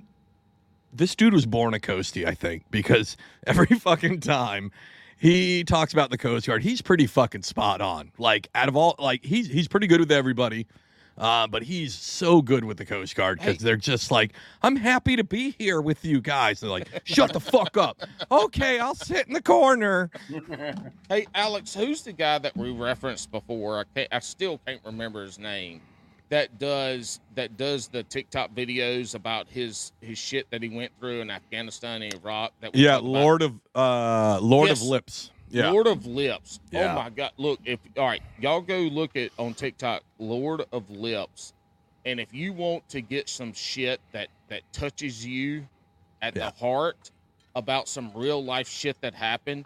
this 0.95 1.15
dude 1.15 1.33
was 1.33 1.45
born 1.47 1.73
a 1.73 1.79
coastie, 1.79 2.25
I 2.25 2.33
think, 2.35 2.63
because 2.71 3.17
every 3.47 3.65
fucking 3.67 4.19
time 4.21 4.71
he 5.17 5.63
talks 5.63 5.91
about 5.93 6.09
the 6.11 6.17
Coast 6.17 6.45
Guard, 6.47 6.61
he's 6.63 6.81
pretty 6.81 7.07
fucking 7.07 7.41
spot 7.43 7.81
on. 7.81 8.11
Like 8.17 8.49
out 8.55 8.69
of 8.69 8.75
all 8.77 8.95
like 8.99 9.25
he's 9.25 9.47
he's 9.47 9.67
pretty 9.67 9.87
good 9.87 9.99
with 9.99 10.11
everybody. 10.11 10.67
Uh, 11.17 11.45
but 11.47 11.63
he's 11.63 11.93
so 11.93 12.41
good 12.41 12.63
with 12.65 12.77
the 12.77 12.85
Coast 12.85 13.15
Guard 13.15 13.37
because 13.39 13.57
Hey. 13.57 13.63
they're 13.65 13.75
just 13.77 14.09
like, 14.11 14.33
I'm 14.63 14.75
happy 14.75 15.15
to 15.15 15.23
be 15.23 15.55
here 15.59 15.79
with 15.81 16.03
you 16.03 16.19
guys. 16.21 16.59
They're 16.59 16.69
like, 16.71 16.89
shut 17.03 17.33
the 17.33 17.39
fuck 17.39 17.77
up. 17.77 18.01
Okay, 18.31 18.79
I'll 18.79 18.95
sit 18.95 19.27
in 19.27 19.33
the 19.33 19.41
corner. 19.41 20.09
Hey, 21.09 21.27
Alex, 21.35 21.73
who's 21.75 22.01
the 22.01 22.13
guy 22.13 22.39
that 22.39 22.55
we 22.57 22.71
referenced 22.71 23.29
before? 23.29 23.79
I 23.79 23.83
can't, 23.95 24.07
I 24.11 24.19
still 24.19 24.59
can't 24.65 24.81
remember 24.83 25.21
his 25.23 25.37
name. 25.37 25.81
That 26.29 26.57
does 26.57 27.19
that 27.35 27.57
does 27.57 27.87
the 27.89 28.01
TikTok 28.03 28.55
videos 28.55 29.13
about 29.13 29.47
his 29.47 29.91
his 30.01 30.17
shit 30.17 30.49
that 30.49 30.63
he 30.63 30.69
went 30.69 30.91
through 30.99 31.21
in 31.21 31.29
Afghanistan 31.29 32.01
and 32.01 32.13
Iraq. 32.15 32.53
That 32.61 32.73
we 32.73 32.79
Yeah, 32.79 32.93
talked 32.93 33.03
about? 33.05 33.11
Lord 33.11 33.41
of 33.43 33.53
uh 33.75 34.39
Lord 34.41 34.69
Yes. 34.69 34.81
of 34.81 34.87
Lips. 34.87 35.29
Yeah. 35.53 35.69
Lord 35.69 35.87
of 35.87 36.05
Lips. 36.05 36.59
Oh 36.65 36.67
yeah. 36.71 36.91
Oh 36.91 36.95
my 37.03 37.09
God! 37.09 37.31
Look, 37.37 37.59
if 37.65 37.79
all 37.97 38.07
right, 38.07 38.21
y'all 38.39 38.61
go 38.61 38.79
look 38.79 39.15
at 39.15 39.31
on 39.37 39.53
TikTok, 39.53 40.01
Lord 40.19 40.63
of 40.71 40.89
Lips, 40.89 41.53
and 42.05 42.19
if 42.19 42.33
you 42.33 42.53
want 42.53 42.87
to 42.89 43.01
get 43.01 43.29
some 43.29 43.53
shit 43.53 44.01
that 44.11 44.27
that 44.49 44.61
touches 44.73 45.25
you 45.25 45.65
at 46.21 46.35
Yeah. 46.35 46.49
the 46.49 46.55
heart 46.57 47.11
about 47.55 47.87
some 47.87 48.11
real 48.15 48.43
life 48.43 48.67
shit 48.67 48.99
that 49.01 49.13
happened, 49.13 49.65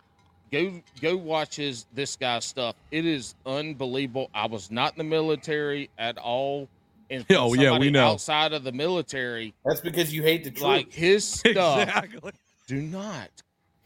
go 0.51 0.81
go 1.01 1.15
watch 1.15 1.55
his 1.55 1.85
this 1.93 2.15
guy's 2.17 2.43
stuff. 2.43 2.75
It 2.91 3.05
is 3.05 3.35
unbelievable. 3.45 4.29
I 4.33 4.47
was 4.47 4.69
not 4.69 4.91
in 4.93 4.97
the 4.97 5.03
military 5.05 5.89
at 5.97 6.17
all, 6.17 6.67
and 7.09 7.25
Oh, 7.31 7.53
yeah, 7.53 7.77
we 7.77 7.89
know. 7.91 8.07
outside 8.09 8.51
of 8.51 8.65
the 8.65 8.73
military, 8.73 9.53
That's 9.63 9.79
because 9.79 10.13
you 10.13 10.21
hate 10.23 10.43
the 10.43 10.51
truth. 10.51 10.63
like 10.63 10.91
his 10.91 11.23
stuff 11.29 11.79
Exactly. 11.83 12.31
do 12.67 12.81
not. 12.81 13.29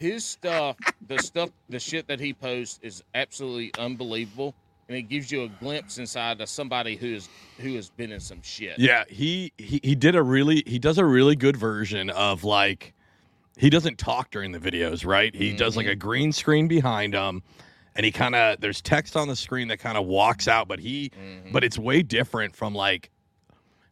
His 0.02 0.24
stuff, 0.24 0.76
the 1.06 1.18
stuff, 1.18 1.50
the 1.68 1.78
shit 1.78 2.08
that 2.08 2.18
he 2.18 2.32
posts 2.34 2.80
is 2.82 3.04
absolutely 3.14 3.70
unbelievable, 3.78 4.54
and 4.88 4.96
it 4.98 5.02
gives 5.02 5.30
you 5.30 5.44
a 5.44 5.48
glimpse 5.48 5.98
inside 5.98 6.40
of 6.40 6.48
somebody 6.48 6.96
who 6.96 7.14
is 7.14 7.28
who 7.60 7.74
has 7.76 7.88
been 7.90 8.10
in 8.10 8.18
some 8.20 8.42
shit. 8.42 8.78
Yeah, 8.78 9.04
he, 9.08 9.52
he 9.58 9.78
he 9.82 9.94
did 9.94 10.16
a 10.16 10.22
really 10.22 10.64
he 10.66 10.78
does 10.80 10.98
a 10.98 11.04
really 11.04 11.36
good 11.36 11.56
version 11.56 12.10
of 12.10 12.42
like 12.42 12.94
he 13.56 13.70
doesn't 13.70 13.98
talk 13.98 14.30
during 14.32 14.50
the 14.50 14.58
videos, 14.58 15.06
right? 15.06 15.32
He 15.34 15.54
does 15.54 15.76
like 15.76 15.86
a 15.86 15.94
green 15.94 16.32
screen 16.32 16.66
behind 16.66 17.14
him 17.14 17.42
and 17.94 18.04
he 18.04 18.10
kind 18.10 18.34
of 18.34 18.60
there's 18.60 18.80
text 18.80 19.16
on 19.16 19.28
the 19.28 19.36
screen 19.36 19.68
that 19.68 19.78
kind 19.78 19.96
of 19.98 20.06
walks 20.06 20.48
out, 20.48 20.66
but 20.66 20.80
he 20.80 21.10
Mhm. 21.10 21.52
but 21.52 21.62
it's 21.62 21.78
way 21.78 22.02
different 22.02 22.56
from 22.56 22.74
like 22.74 23.10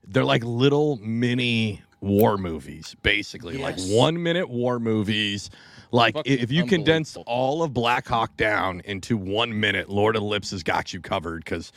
they're 0.08 0.24
like 0.24 0.42
little 0.42 0.96
mini 0.96 1.82
war 2.00 2.38
movies 2.38 2.96
basically 3.02 3.58
like 3.58 3.76
1 3.78 4.22
minute 4.22 4.48
war 4.48 4.80
movies 4.80 5.50
like 5.92 6.14
Fucking 6.14 6.38
if 6.38 6.50
you 6.50 6.64
condense 6.66 7.16
all 7.26 7.62
of 7.62 7.72
Black 7.72 8.06
Hawk 8.08 8.36
Down 8.36 8.80
into 8.84 9.16
1 9.16 9.58
minute 9.58 9.88
Lord 9.88 10.16
of 10.16 10.22
the 10.22 10.28
Lips 10.28 10.50
has 10.50 10.62
got 10.62 10.92
you 10.92 11.00
covered 11.00 11.44
cuz 11.44 11.72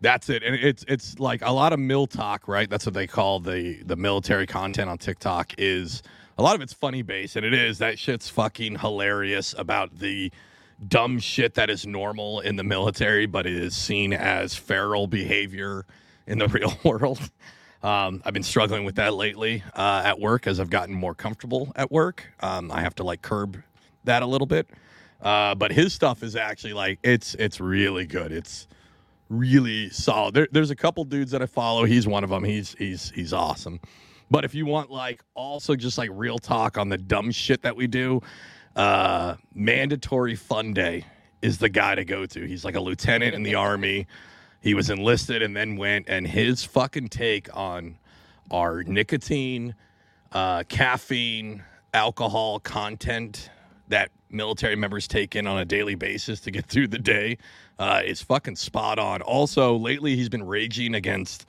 that's 0.00 0.28
it. 0.28 0.42
And 0.42 0.54
it's 0.54 0.84
it's 0.88 1.18
like 1.18 1.42
a 1.42 1.52
lot 1.52 1.72
of 1.72 1.80
MilTok 1.80 2.40
right? 2.46 2.68
That's 2.70 2.86
what 2.86 2.94
they 2.94 3.06
call 3.06 3.40
the 3.40 3.82
the 3.84 3.96
military 3.96 4.46
content 4.46 4.88
on 4.88 4.98
TikTok 4.98 5.52
is 5.58 6.02
a 6.36 6.42
lot 6.42 6.54
of 6.54 6.60
it's 6.60 6.72
funny 6.72 7.02
based 7.02 7.36
and 7.36 7.44
it 7.44 7.54
is. 7.54 7.78
That 7.78 7.98
shit's 7.98 8.28
fucking 8.28 8.78
hilarious 8.78 9.54
about 9.58 9.98
the 9.98 10.32
dumb 10.86 11.18
shit 11.18 11.54
that 11.54 11.70
is 11.70 11.86
normal 11.86 12.40
in 12.40 12.54
the 12.56 12.62
military 12.64 13.26
but 13.26 13.46
it 13.46 13.54
is 13.54 13.74
seen 13.74 14.12
as 14.12 14.54
feral 14.54 15.08
behavior 15.08 15.84
in 16.26 16.38
the 16.38 16.48
real 16.48 16.78
world. 16.84 17.20
Um, 17.82 18.22
I've 18.24 18.34
been 18.34 18.42
struggling 18.42 18.84
with 18.84 18.96
that 18.96 19.14
lately 19.14 19.62
uh, 19.74 20.02
at 20.04 20.18
work 20.18 20.46
as 20.46 20.58
I've 20.58 20.70
gotten 20.70 20.94
more 20.94 21.14
comfortable 21.14 21.72
at 21.76 21.92
work. 21.92 22.24
Um, 22.40 22.72
I 22.72 22.80
have 22.80 22.94
to 22.96 23.04
like 23.04 23.22
curb 23.22 23.62
that 24.04 24.22
a 24.22 24.26
little 24.26 24.46
bit. 24.46 24.68
Uh, 25.20 25.54
but 25.54 25.72
his 25.72 25.92
stuff 25.92 26.22
is 26.22 26.36
actually 26.36 26.72
like 26.72 26.98
it's 27.02 27.34
it's 27.34 27.60
really 27.60 28.06
good. 28.06 28.32
It's 28.32 28.68
really 29.28 29.90
solid. 29.90 30.34
There, 30.34 30.48
there's 30.52 30.70
a 30.70 30.76
couple 30.76 31.04
dudes 31.04 31.32
that 31.32 31.42
I 31.42 31.46
follow. 31.46 31.84
He's 31.84 32.06
one 32.06 32.24
of 32.24 32.30
them. 32.30 32.44
He's 32.44 32.74
he's 32.78 33.10
he's 33.10 33.32
awesome. 33.32 33.80
But 34.30 34.44
if 34.44 34.54
you 34.54 34.66
want 34.66 34.90
like 34.90 35.22
also 35.34 35.74
just 35.74 35.98
like 35.98 36.10
real 36.12 36.38
talk 36.38 36.78
on 36.78 36.88
the 36.88 36.98
dumb 36.98 37.30
shit 37.30 37.62
that 37.62 37.76
we 37.76 37.86
do, 37.86 38.20
uh, 38.76 39.34
mandatory 39.54 40.36
fun 40.36 40.72
day 40.72 41.04
is 41.42 41.58
the 41.58 41.68
guy 41.68 41.94
to 41.94 42.04
go 42.04 42.26
to. 42.26 42.46
He's 42.46 42.64
like 42.64 42.76
a 42.76 42.80
lieutenant 42.80 43.34
in 43.34 43.42
the 43.42 43.54
army. 43.56 44.06
He 44.60 44.74
was 44.74 44.90
enlisted 44.90 45.42
and 45.42 45.56
then 45.56 45.76
went, 45.76 46.06
and 46.08 46.26
his 46.26 46.64
fucking 46.64 47.08
take 47.08 47.54
on 47.56 47.96
our 48.50 48.82
nicotine, 48.82 49.74
uh, 50.32 50.64
caffeine, 50.68 51.62
alcohol 51.94 52.60
content 52.60 53.50
that 53.88 54.10
military 54.30 54.76
members 54.76 55.08
take 55.08 55.34
in 55.36 55.46
on 55.46 55.58
a 55.58 55.64
daily 55.64 55.94
basis 55.94 56.40
to 56.40 56.50
get 56.50 56.66
through 56.68 56.88
the 56.88 56.98
day 56.98 57.38
uh, 57.78 58.02
is 58.04 58.20
fucking 58.20 58.56
spot 58.56 58.98
on. 58.98 59.22
Also, 59.22 59.76
lately 59.76 60.16
he's 60.16 60.28
been 60.28 60.46
raging 60.46 60.94
against 60.94 61.46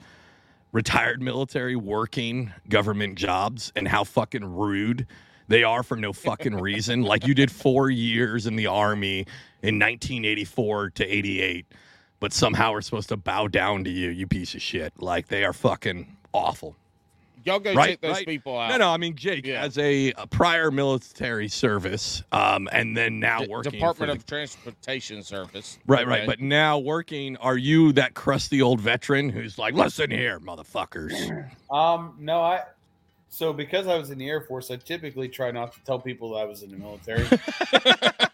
retired 0.72 1.20
military 1.20 1.76
working 1.76 2.52
government 2.68 3.16
jobs 3.16 3.72
and 3.74 3.88
how 3.88 4.04
fucking 4.04 4.44
rude 4.44 5.06
they 5.48 5.64
are 5.64 5.82
for 5.82 5.96
no 5.96 6.12
fucking 6.12 6.54
reason. 6.60 7.02
like 7.02 7.26
you 7.26 7.34
did 7.34 7.50
four 7.50 7.90
years 7.90 8.46
in 8.46 8.54
the 8.56 8.68
army 8.68 9.26
in 9.62 9.78
1984 9.78 10.90
to 10.90 11.04
88, 11.04 11.66
but 12.20 12.32
somehow 12.32 12.72
we're 12.72 12.80
supposed 12.82 13.08
to 13.08 13.16
bow 13.16 13.48
down 13.48 13.84
to 13.84 13.90
you, 13.90 14.10
you 14.10 14.26
piece 14.26 14.54
of 14.54 14.62
shit. 14.62 14.92
Like 14.98 15.28
they 15.28 15.44
are 15.44 15.52
fucking 15.52 16.16
awful. 16.32 16.76
Y'all 17.42 17.58
go 17.58 17.72
Right, 17.72 17.92
check 17.92 18.00
those 18.02 18.16
right. 18.16 18.26
people 18.26 18.58
out. 18.58 18.68
No, 18.68 18.76
no, 18.76 18.90
I 18.90 18.98
mean 18.98 19.16
Jake 19.16 19.46
Yeah. 19.46 19.62
as 19.62 19.78
a, 19.78 20.12
a 20.18 20.26
prior 20.26 20.70
military 20.70 21.48
service, 21.48 22.22
um, 22.32 22.68
and 22.70 22.94
then 22.94 23.18
now 23.18 23.38
D- 23.40 23.46
working 23.48 23.72
Department 23.72 24.10
for 24.10 24.14
the- 24.14 24.20
of 24.20 24.26
Transportation 24.26 25.22
Service. 25.22 25.78
Right, 25.86 26.06
right. 26.06 26.18
Okay. 26.18 26.26
But 26.26 26.40
now 26.40 26.78
working, 26.78 27.38
are 27.38 27.56
you 27.56 27.92
that 27.94 28.12
crusty 28.12 28.60
old 28.60 28.78
veteran 28.82 29.30
who's 29.30 29.56
like, 29.56 29.72
listen 29.72 30.10
here, 30.10 30.38
motherfuckers? 30.38 31.50
Um, 31.70 32.14
no, 32.18 32.42
I. 32.42 32.64
So 33.30 33.54
because 33.54 33.86
I 33.86 33.96
was 33.96 34.10
in 34.10 34.18
the 34.18 34.28
Air 34.28 34.42
Force, 34.42 34.70
I 34.70 34.76
typically 34.76 35.28
try 35.28 35.50
not 35.50 35.72
to 35.72 35.80
tell 35.84 35.98
people 35.98 36.32
that 36.34 36.40
I 36.40 36.44
was 36.44 36.62
in 36.62 36.70
the 36.72 36.76
military. 36.76 37.26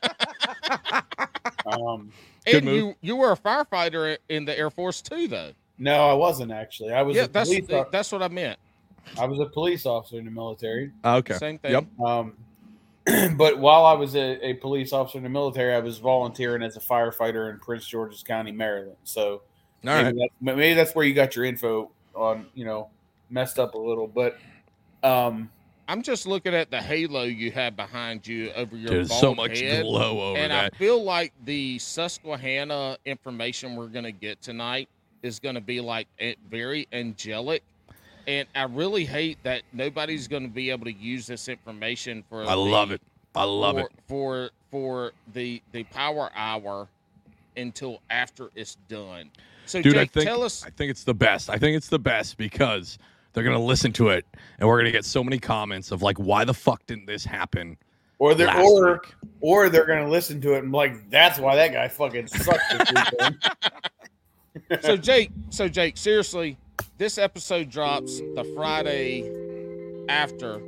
um, 1.66 2.10
and 2.46 2.64
you 2.64 2.94
you 3.00 3.16
were 3.16 3.32
a 3.32 3.36
firefighter 3.36 4.16
in 4.28 4.44
the 4.44 4.56
Air 4.58 4.70
Force 4.70 5.02
too, 5.02 5.28
though. 5.28 5.52
no, 5.78 6.08
I 6.08 6.14
wasn't 6.14 6.52
actually. 6.52 6.92
I 6.92 7.02
was 7.02 7.16
Yeah, 7.16 7.24
a 7.24 7.28
that's 7.28 7.48
police. 7.48 7.70
o- 7.70 7.86
that's 7.90 8.12
what 8.12 8.22
I 8.22 8.28
meant. 8.28 8.58
I 9.18 9.26
was 9.26 9.38
a 9.40 9.46
police 9.46 9.86
officer 9.86 10.18
in 10.18 10.24
the 10.24 10.30
military. 10.30 10.90
Okay. 11.04 11.34
Same 11.34 11.58
thing. 11.58 11.72
Yep. 11.72 12.00
Um, 12.00 12.34
but 13.36 13.58
while 13.58 13.84
I 13.86 13.92
was 13.92 14.16
a, 14.16 14.44
a 14.44 14.54
police 14.54 14.92
officer 14.92 15.18
in 15.18 15.24
the 15.24 15.30
military, 15.30 15.74
I 15.74 15.78
was 15.78 15.98
volunteering 15.98 16.62
as 16.62 16.76
a 16.76 16.80
firefighter 16.80 17.50
in 17.52 17.58
Prince 17.60 17.86
George's 17.86 18.24
County, 18.24 18.50
Maryland. 18.50 18.96
So 19.04 19.42
maybe, 19.84 20.04
right. 20.06 20.14
that's, 20.16 20.32
maybe 20.40 20.74
that's 20.74 20.94
where 20.94 21.04
you 21.04 21.14
got 21.14 21.36
your 21.36 21.44
info 21.44 21.90
on. 22.16 22.46
You 22.54 22.64
know, 22.64 22.88
messed 23.30 23.60
up 23.60 23.74
a 23.74 23.78
little, 23.78 24.08
but 24.08 24.36
um, 25.04 25.50
I'm 25.88 26.02
just 26.02 26.26
looking 26.26 26.54
at 26.54 26.70
the 26.70 26.80
halo 26.80 27.22
you 27.22 27.52
have 27.52 27.76
behind 27.76 28.26
you 28.26 28.50
over 28.52 28.76
your 28.76 28.90
There's 28.90 29.16
so 29.16 29.34
much 29.34 29.60
head, 29.60 29.84
glow 29.84 30.30
over 30.30 30.38
and 30.38 30.50
that. 30.50 30.72
I 30.74 30.76
feel 30.76 31.02
like 31.02 31.32
the 31.44 31.78
Susquehanna 31.78 32.98
information 33.04 33.76
we're 33.76 33.86
going 33.86 34.04
to 34.04 34.12
get 34.12 34.42
tonight 34.42 34.88
is 35.22 35.38
going 35.38 35.54
to 35.54 35.60
be 35.60 35.80
like 35.80 36.08
very 36.50 36.88
angelic. 36.92 37.62
And 38.26 38.48
I 38.56 38.64
really 38.64 39.04
hate 39.04 39.38
that 39.44 39.62
nobody's 39.72 40.26
going 40.26 40.42
to 40.42 40.48
be 40.48 40.70
able 40.70 40.86
to 40.86 40.92
use 40.92 41.26
this 41.28 41.48
information 41.48 42.24
for. 42.28 42.44
I 42.44 42.54
love 42.54 42.90
it. 42.90 43.00
I 43.36 43.44
love 43.44 43.76
for, 43.76 43.80
it. 43.80 43.92
for 44.08 44.50
for 44.70 45.12
the 45.34 45.62
the 45.70 45.84
power 45.84 46.30
hour 46.34 46.88
until 47.56 48.00
after 48.10 48.50
it's 48.56 48.76
done. 48.88 49.30
So 49.66 49.82
Dude, 49.82 49.96
I 49.96 50.06
think 50.06 50.26
tell 50.26 50.42
us. 50.42 50.64
I 50.64 50.70
think 50.70 50.90
it's 50.90 51.04
the 51.04 51.14
best. 51.14 51.48
I 51.48 51.58
think 51.58 51.76
it's 51.76 51.88
the 51.88 51.98
best 51.98 52.36
because 52.36 52.98
they're 53.36 53.44
gonna 53.44 53.62
listen 53.62 53.92
to 53.92 54.08
it 54.08 54.24
and 54.58 54.66
we're 54.66 54.78
gonna 54.78 54.90
get 54.90 55.04
so 55.04 55.22
many 55.22 55.38
comments 55.38 55.92
of 55.92 56.00
like, 56.02 56.16
why 56.18 56.44
the 56.44 56.54
fuck 56.54 56.84
didn't 56.86 57.04
this 57.06 57.24
happen? 57.24 57.76
or 58.18 58.34
they're 58.34 58.46
last 58.46 58.64
or 58.64 58.92
week? 58.94 59.14
or 59.42 59.68
they're 59.68 59.84
gonna 59.84 60.08
listen 60.08 60.40
to 60.40 60.54
it 60.54 60.62
and 60.62 60.72
be 60.72 60.76
like, 60.78 61.10
that's 61.10 61.38
why 61.38 61.54
that 61.54 61.70
guy 61.72 61.86
fucking 61.86 62.26
sucked. 62.28 62.60
So 64.80 64.96
Jake, 64.96 65.30
so 65.50 65.68
Jake, 65.68 65.98
seriously, 65.98 66.56
this 66.96 67.18
episode 67.18 67.68
drops 67.68 68.20
the 68.20 68.50
Friday 68.56 69.30
after. 70.08 70.58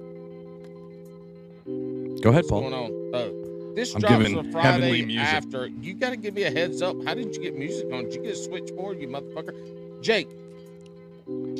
Go 2.20 2.28
ahead, 2.30 2.44
What's 2.44 2.50
going 2.50 2.70
Paul. 2.72 2.84
on? 2.84 3.10
Oh, 3.14 3.72
this 3.74 3.94
I'm 3.94 4.00
drops 4.02 4.16
giving 4.18 4.36
the 4.42 4.52
Friday 4.52 5.06
music. 5.06 5.26
after. 5.26 5.68
You 5.68 5.94
got 5.94 6.10
to 6.10 6.16
give 6.18 6.34
me 6.34 6.42
a 6.44 6.50
heads 6.50 6.82
up. 6.82 7.02
How 7.06 7.14
did 7.14 7.34
you 7.34 7.40
get 7.42 7.56
music 7.56 7.86
on? 7.90 8.04
Did 8.04 8.14
you 8.16 8.22
get 8.24 8.32
a 8.32 8.36
switchboard, 8.36 9.00
you 9.00 9.08
motherfucker? 9.08 10.02
Jake, 10.02 10.28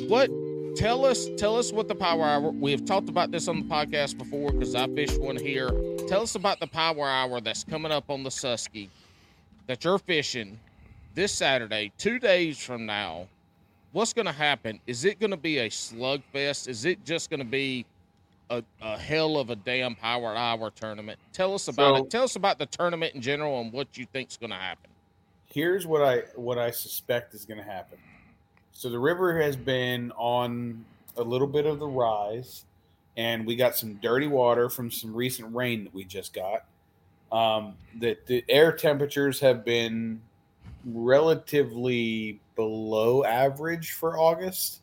what? 0.07 0.29
Tell 0.75 1.05
us, 1.05 1.27
tell 1.37 1.57
us 1.57 1.71
what 1.73 1.87
the 1.87 1.95
power 1.95 2.23
hour. 2.23 2.51
We 2.51 2.71
have 2.71 2.85
talked 2.85 3.09
about 3.09 3.31
this 3.31 3.47
on 3.47 3.59
the 3.59 3.65
podcast 3.65 4.17
before 4.17 4.51
because 4.51 4.75
I 4.75 4.87
fished 4.87 5.19
one 5.19 5.35
here. 5.35 5.69
Tell 6.07 6.21
us 6.21 6.35
about 6.35 6.59
the 6.59 6.67
power 6.67 7.07
hour 7.07 7.41
that's 7.41 7.63
coming 7.63 7.91
up 7.91 8.09
on 8.09 8.23
the 8.23 8.29
Susky 8.29 8.87
that 9.67 9.83
you're 9.83 9.99
fishing 9.99 10.57
this 11.15 11.31
Saturday, 11.33 11.91
two 11.97 12.17
days 12.19 12.57
from 12.59 12.85
now. 12.85 13.27
What's 13.91 14.13
going 14.13 14.27
to 14.27 14.31
happen? 14.31 14.79
Is 14.87 15.03
it 15.05 15.19
going 15.19 15.31
to 15.31 15.37
be 15.37 15.57
a 15.59 15.69
slugfest? 15.69 16.67
Is 16.67 16.85
it 16.85 17.03
just 17.03 17.29
going 17.29 17.39
to 17.39 17.45
be 17.45 17.85
a, 18.49 18.63
a 18.81 18.97
hell 18.97 19.37
of 19.37 19.49
a 19.49 19.55
damn 19.55 19.95
power 19.95 20.35
hour 20.35 20.69
tournament? 20.71 21.19
Tell 21.33 21.53
us 21.53 21.67
about 21.67 21.97
So- 21.97 22.03
it. 22.05 22.09
Tell 22.11 22.23
us 22.23 22.35
about 22.35 22.57
the 22.59 22.67
tournament 22.67 23.15
in 23.15 23.21
general 23.21 23.59
and 23.61 23.73
what 23.73 23.97
you 23.97 24.05
think's 24.13 24.37
going 24.37 24.51
to 24.51 24.55
happen. 24.55 24.89
Here's 25.51 25.87
what 25.87 26.03
I 26.03 26.17
what 26.35 26.59
I 26.59 26.69
suspect 26.69 27.33
is 27.33 27.43
gonna 27.43 27.63
happen. 27.63 27.97
So 28.71 28.89
the 28.89 28.99
river 28.99 29.41
has 29.41 29.55
been 29.55 30.11
on 30.13 30.85
a 31.17 31.23
little 31.23 31.47
bit 31.47 31.65
of 31.65 31.79
the 31.79 31.87
rise, 31.87 32.65
and 33.17 33.45
we 33.45 33.55
got 33.55 33.75
some 33.75 33.95
dirty 33.95 34.27
water 34.27 34.69
from 34.69 34.89
some 34.89 35.13
recent 35.13 35.53
rain 35.53 35.83
that 35.83 35.93
we 35.93 36.05
just 36.05 36.33
got. 36.33 36.65
Um, 37.31 37.75
that 37.99 38.25
the 38.25 38.43
air 38.49 38.71
temperatures 38.71 39.39
have 39.41 39.63
been 39.63 40.21
relatively 40.85 42.39
below 42.55 43.23
average 43.23 43.91
for 43.91 44.17
August. 44.17 44.81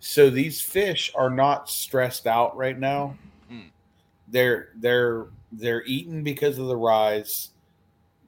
So 0.00 0.28
these 0.28 0.60
fish 0.60 1.10
are 1.14 1.30
not 1.30 1.70
stressed 1.70 2.26
out 2.26 2.56
right 2.56 2.78
now. 2.78 3.16
Hmm. 3.48 3.68
They're 4.28 4.68
they're 4.76 5.26
they're 5.52 5.84
eating 5.84 6.22
because 6.22 6.58
of 6.58 6.66
the 6.66 6.76
rise. 6.76 7.50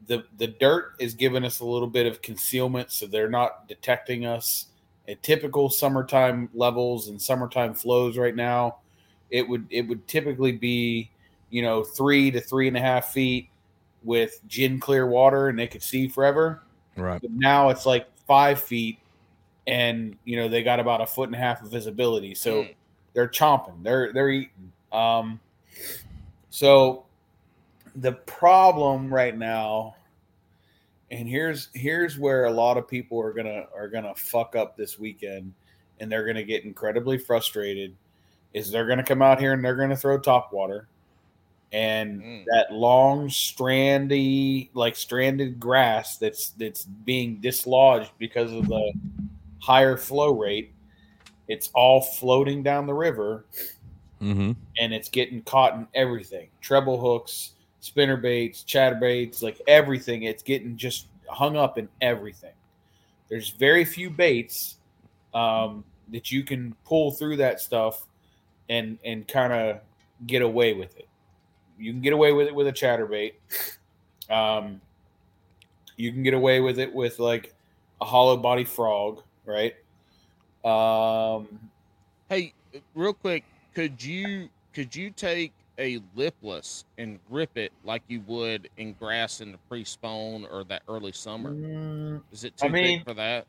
The 0.06 0.24
the 0.38 0.46
dirt 0.46 0.94
is 0.98 1.14
giving 1.14 1.44
us 1.44 1.60
a 1.60 1.64
little 1.64 1.88
bit 1.88 2.06
of 2.06 2.22
concealment, 2.22 2.92
so 2.92 3.06
they're 3.06 3.30
not 3.30 3.66
detecting 3.68 4.24
us 4.26 4.66
at 5.08 5.22
typical 5.22 5.68
summertime 5.68 6.48
levels 6.54 7.08
and 7.08 7.20
summertime 7.20 7.74
flows 7.74 8.16
right 8.16 8.34
now. 8.34 8.76
It 9.30 9.48
would 9.48 9.66
it 9.70 9.82
would 9.82 10.06
typically 10.06 10.52
be, 10.52 11.10
you 11.50 11.62
know, 11.62 11.82
three 11.82 12.30
to 12.30 12.40
three 12.40 12.68
and 12.68 12.76
a 12.76 12.80
half 12.80 13.12
feet 13.12 13.48
with 14.04 14.40
gin 14.46 14.78
clear 14.78 15.06
water 15.06 15.48
and 15.48 15.58
they 15.58 15.66
could 15.66 15.82
see 15.82 16.06
forever. 16.06 16.62
Right. 16.96 17.20
But 17.20 17.32
now 17.32 17.70
it's 17.70 17.84
like 17.86 18.06
five 18.26 18.60
feet 18.60 18.98
and 19.66 20.16
you 20.24 20.36
know 20.36 20.46
they 20.48 20.62
got 20.62 20.78
about 20.78 21.00
a 21.00 21.06
foot 21.06 21.28
and 21.28 21.34
a 21.34 21.38
half 21.38 21.62
of 21.62 21.68
visibility. 21.70 22.34
So 22.34 22.62
Mm. 22.62 22.74
they're 23.14 23.28
chomping. 23.28 23.82
They're 23.82 24.12
they're 24.12 24.30
eating. 24.30 24.72
Um 24.92 25.40
so 26.50 27.04
the 27.96 28.12
problem 28.12 29.12
right 29.12 29.36
now 29.36 29.95
and 31.10 31.28
here's 31.28 31.68
here's 31.74 32.18
where 32.18 32.46
a 32.46 32.50
lot 32.50 32.76
of 32.76 32.88
people 32.88 33.20
are 33.20 33.32
gonna 33.32 33.66
are 33.74 33.88
gonna 33.88 34.14
fuck 34.14 34.56
up 34.56 34.76
this 34.76 34.98
weekend 34.98 35.52
and 36.00 36.10
they're 36.10 36.26
gonna 36.26 36.42
get 36.42 36.64
incredibly 36.64 37.16
frustrated 37.18 37.94
is 38.54 38.70
they're 38.70 38.86
gonna 38.86 39.04
come 39.04 39.22
out 39.22 39.38
here 39.38 39.52
and 39.52 39.64
they're 39.64 39.76
gonna 39.76 39.96
throw 39.96 40.18
top 40.18 40.52
water 40.52 40.88
and 41.72 42.22
Mm. 42.22 42.44
that 42.46 42.72
long 42.72 43.28
strandy 43.28 44.68
like 44.74 44.94
stranded 44.96 45.58
grass 45.58 46.16
that's 46.16 46.50
that's 46.50 46.84
being 46.84 47.36
dislodged 47.40 48.12
because 48.18 48.52
of 48.52 48.68
the 48.68 48.92
higher 49.60 49.96
flow 49.96 50.32
rate 50.32 50.72
it's 51.48 51.70
all 51.74 52.00
floating 52.00 52.62
down 52.62 52.86
the 52.86 52.94
river 52.94 53.44
Mm-hmm. 54.22 54.52
and 54.78 54.94
it's 54.94 55.10
getting 55.10 55.42
caught 55.42 55.74
in 55.74 55.86
everything 55.94 56.48
treble 56.62 56.98
hooks 56.98 57.52
spinner 57.86 58.16
baits 58.16 58.62
chatter 58.62 58.96
baits, 58.96 59.42
like 59.42 59.60
everything. 59.66 60.24
It's 60.24 60.42
getting 60.42 60.76
just 60.76 61.06
hung 61.28 61.56
up 61.56 61.78
in 61.78 61.88
everything. 62.00 62.52
There's 63.28 63.50
very 63.50 63.84
few 63.84 64.10
baits 64.10 64.76
um, 65.34 65.84
that 66.12 66.30
you 66.30 66.44
can 66.44 66.74
pull 66.84 67.10
through 67.10 67.36
that 67.38 67.60
stuff 67.60 68.06
and 68.68 68.98
and 69.04 69.26
kind 69.26 69.52
of 69.52 69.80
get 70.26 70.42
away 70.42 70.74
with 70.74 70.96
it. 70.98 71.08
You 71.78 71.92
can 71.92 72.00
get 72.00 72.12
away 72.12 72.32
with 72.32 72.46
it 72.46 72.54
with 72.54 72.66
a 72.68 72.72
chatterbait 72.72 73.34
um, 74.30 74.80
you 75.96 76.12
can 76.12 76.22
get 76.22 76.34
away 76.34 76.60
with 76.60 76.78
it 76.78 76.92
with 76.92 77.18
like 77.18 77.54
a 78.00 78.04
hollow 78.04 78.36
body 78.36 78.64
frog 78.64 79.22
right? 79.46 79.74
Um, 80.64 81.46
Hey, 82.28 82.52
real 82.94 83.14
quick, 83.14 83.44
could 83.74 84.02
you 84.02 84.48
could 84.74 84.94
you 84.94 85.10
take 85.10 85.52
a 85.78 86.00
lipless 86.14 86.84
and 86.98 87.18
grip 87.30 87.56
it 87.56 87.72
like 87.84 88.02
you 88.08 88.20
would 88.26 88.68
in 88.78 88.92
grass 88.94 89.40
in 89.40 89.52
the 89.52 89.58
pre-spawn 89.68 90.46
or 90.50 90.64
that 90.64 90.82
early 90.88 91.12
summer? 91.12 91.52
mm, 91.54 92.22
Is 92.32 92.44
it 92.44 92.56
too 92.56 92.66
I 92.66 92.68
mean- 92.70 92.98
big 92.98 93.04
for 93.04 93.14
that? 93.14 93.46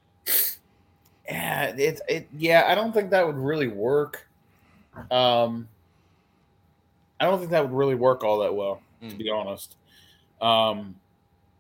yeah, 1.29 1.73
it's 1.77 2.01
it. 2.07 2.27
Yeah, 2.37 2.63
I 2.67 2.75
don't 2.75 2.93
think 2.93 3.09
that 3.11 3.25
would 3.25 3.37
really 3.37 3.67
work. 3.67 4.27
Um, 5.11 5.67
I 7.19 7.25
don't 7.25 7.39
think 7.39 7.51
that 7.51 7.63
would 7.63 7.77
really 7.77 7.95
work 7.95 8.23
all 8.23 8.39
that 8.39 8.53
well, 8.55 8.81
to 9.01 9.07
Mm. 9.07 9.17
be 9.17 9.29
honest. 9.29 9.75
Um, 10.41 10.95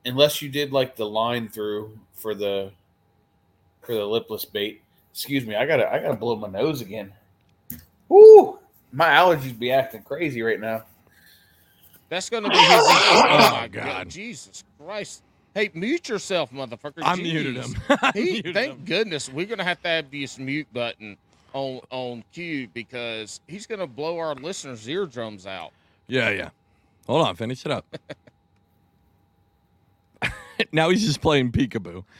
unless 0.05 0.41
you 0.41 0.49
did 0.49 0.71
like 0.71 0.95
the 0.95 1.05
line 1.07 1.49
through 1.49 1.97
for 2.13 2.33
the 2.35 2.71
for 3.81 3.93
the 3.95 4.05
lipless 4.05 4.43
bait. 4.45 4.81
Excuse 5.11 5.45
me, 5.45 5.55
I 5.55 5.65
gotta 5.65 5.91
I 5.91 5.99
gotta 5.99 6.15
blow 6.17 6.35
my 6.35 6.47
nose 6.49 6.81
again. 6.81 7.13
Woo! 8.09 8.59
My 8.91 9.07
allergies 9.09 9.57
be 9.57 9.71
acting 9.71 10.01
crazy 10.03 10.41
right 10.41 10.59
now. 10.59 10.83
That's 12.09 12.29
gonna 12.29 12.49
be 12.49 12.55
his. 12.57 12.67
oh 12.69 13.49
my 13.51 13.67
God. 13.67 13.85
god, 13.85 14.09
Jesus 14.09 14.63
Christ! 14.79 15.23
Hey, 15.53 15.69
mute 15.73 16.07
yourself, 16.07 16.51
motherfucker. 16.51 17.01
I 17.03 17.15
muted 17.15 17.55
him. 17.57 17.75
I 17.89 18.11
He, 18.13 18.23
muted 18.33 18.53
thank 18.53 18.71
him. 18.73 18.85
goodness 18.85 19.29
we're 19.29 19.45
gonna 19.45 19.63
have 19.65 19.81
to 19.81 19.87
have 19.89 20.09
this 20.11 20.37
mute 20.39 20.67
button 20.73 21.17
on 21.53 21.81
on 21.89 22.23
cue 22.33 22.67
because 22.73 23.41
he's 23.47 23.65
gonna 23.67 23.87
blow 23.87 24.17
our 24.19 24.35
listeners' 24.35 24.87
eardrums 24.87 25.45
out. 25.45 25.71
Yeah, 26.07 26.29
yeah. 26.29 26.49
Hold 27.07 27.27
on, 27.27 27.35
finish 27.35 27.65
it 27.65 27.71
up. 27.71 27.85
now 30.71 30.89
he's 30.89 31.05
just 31.05 31.21
playing 31.21 31.51
peekaboo. 31.51 32.03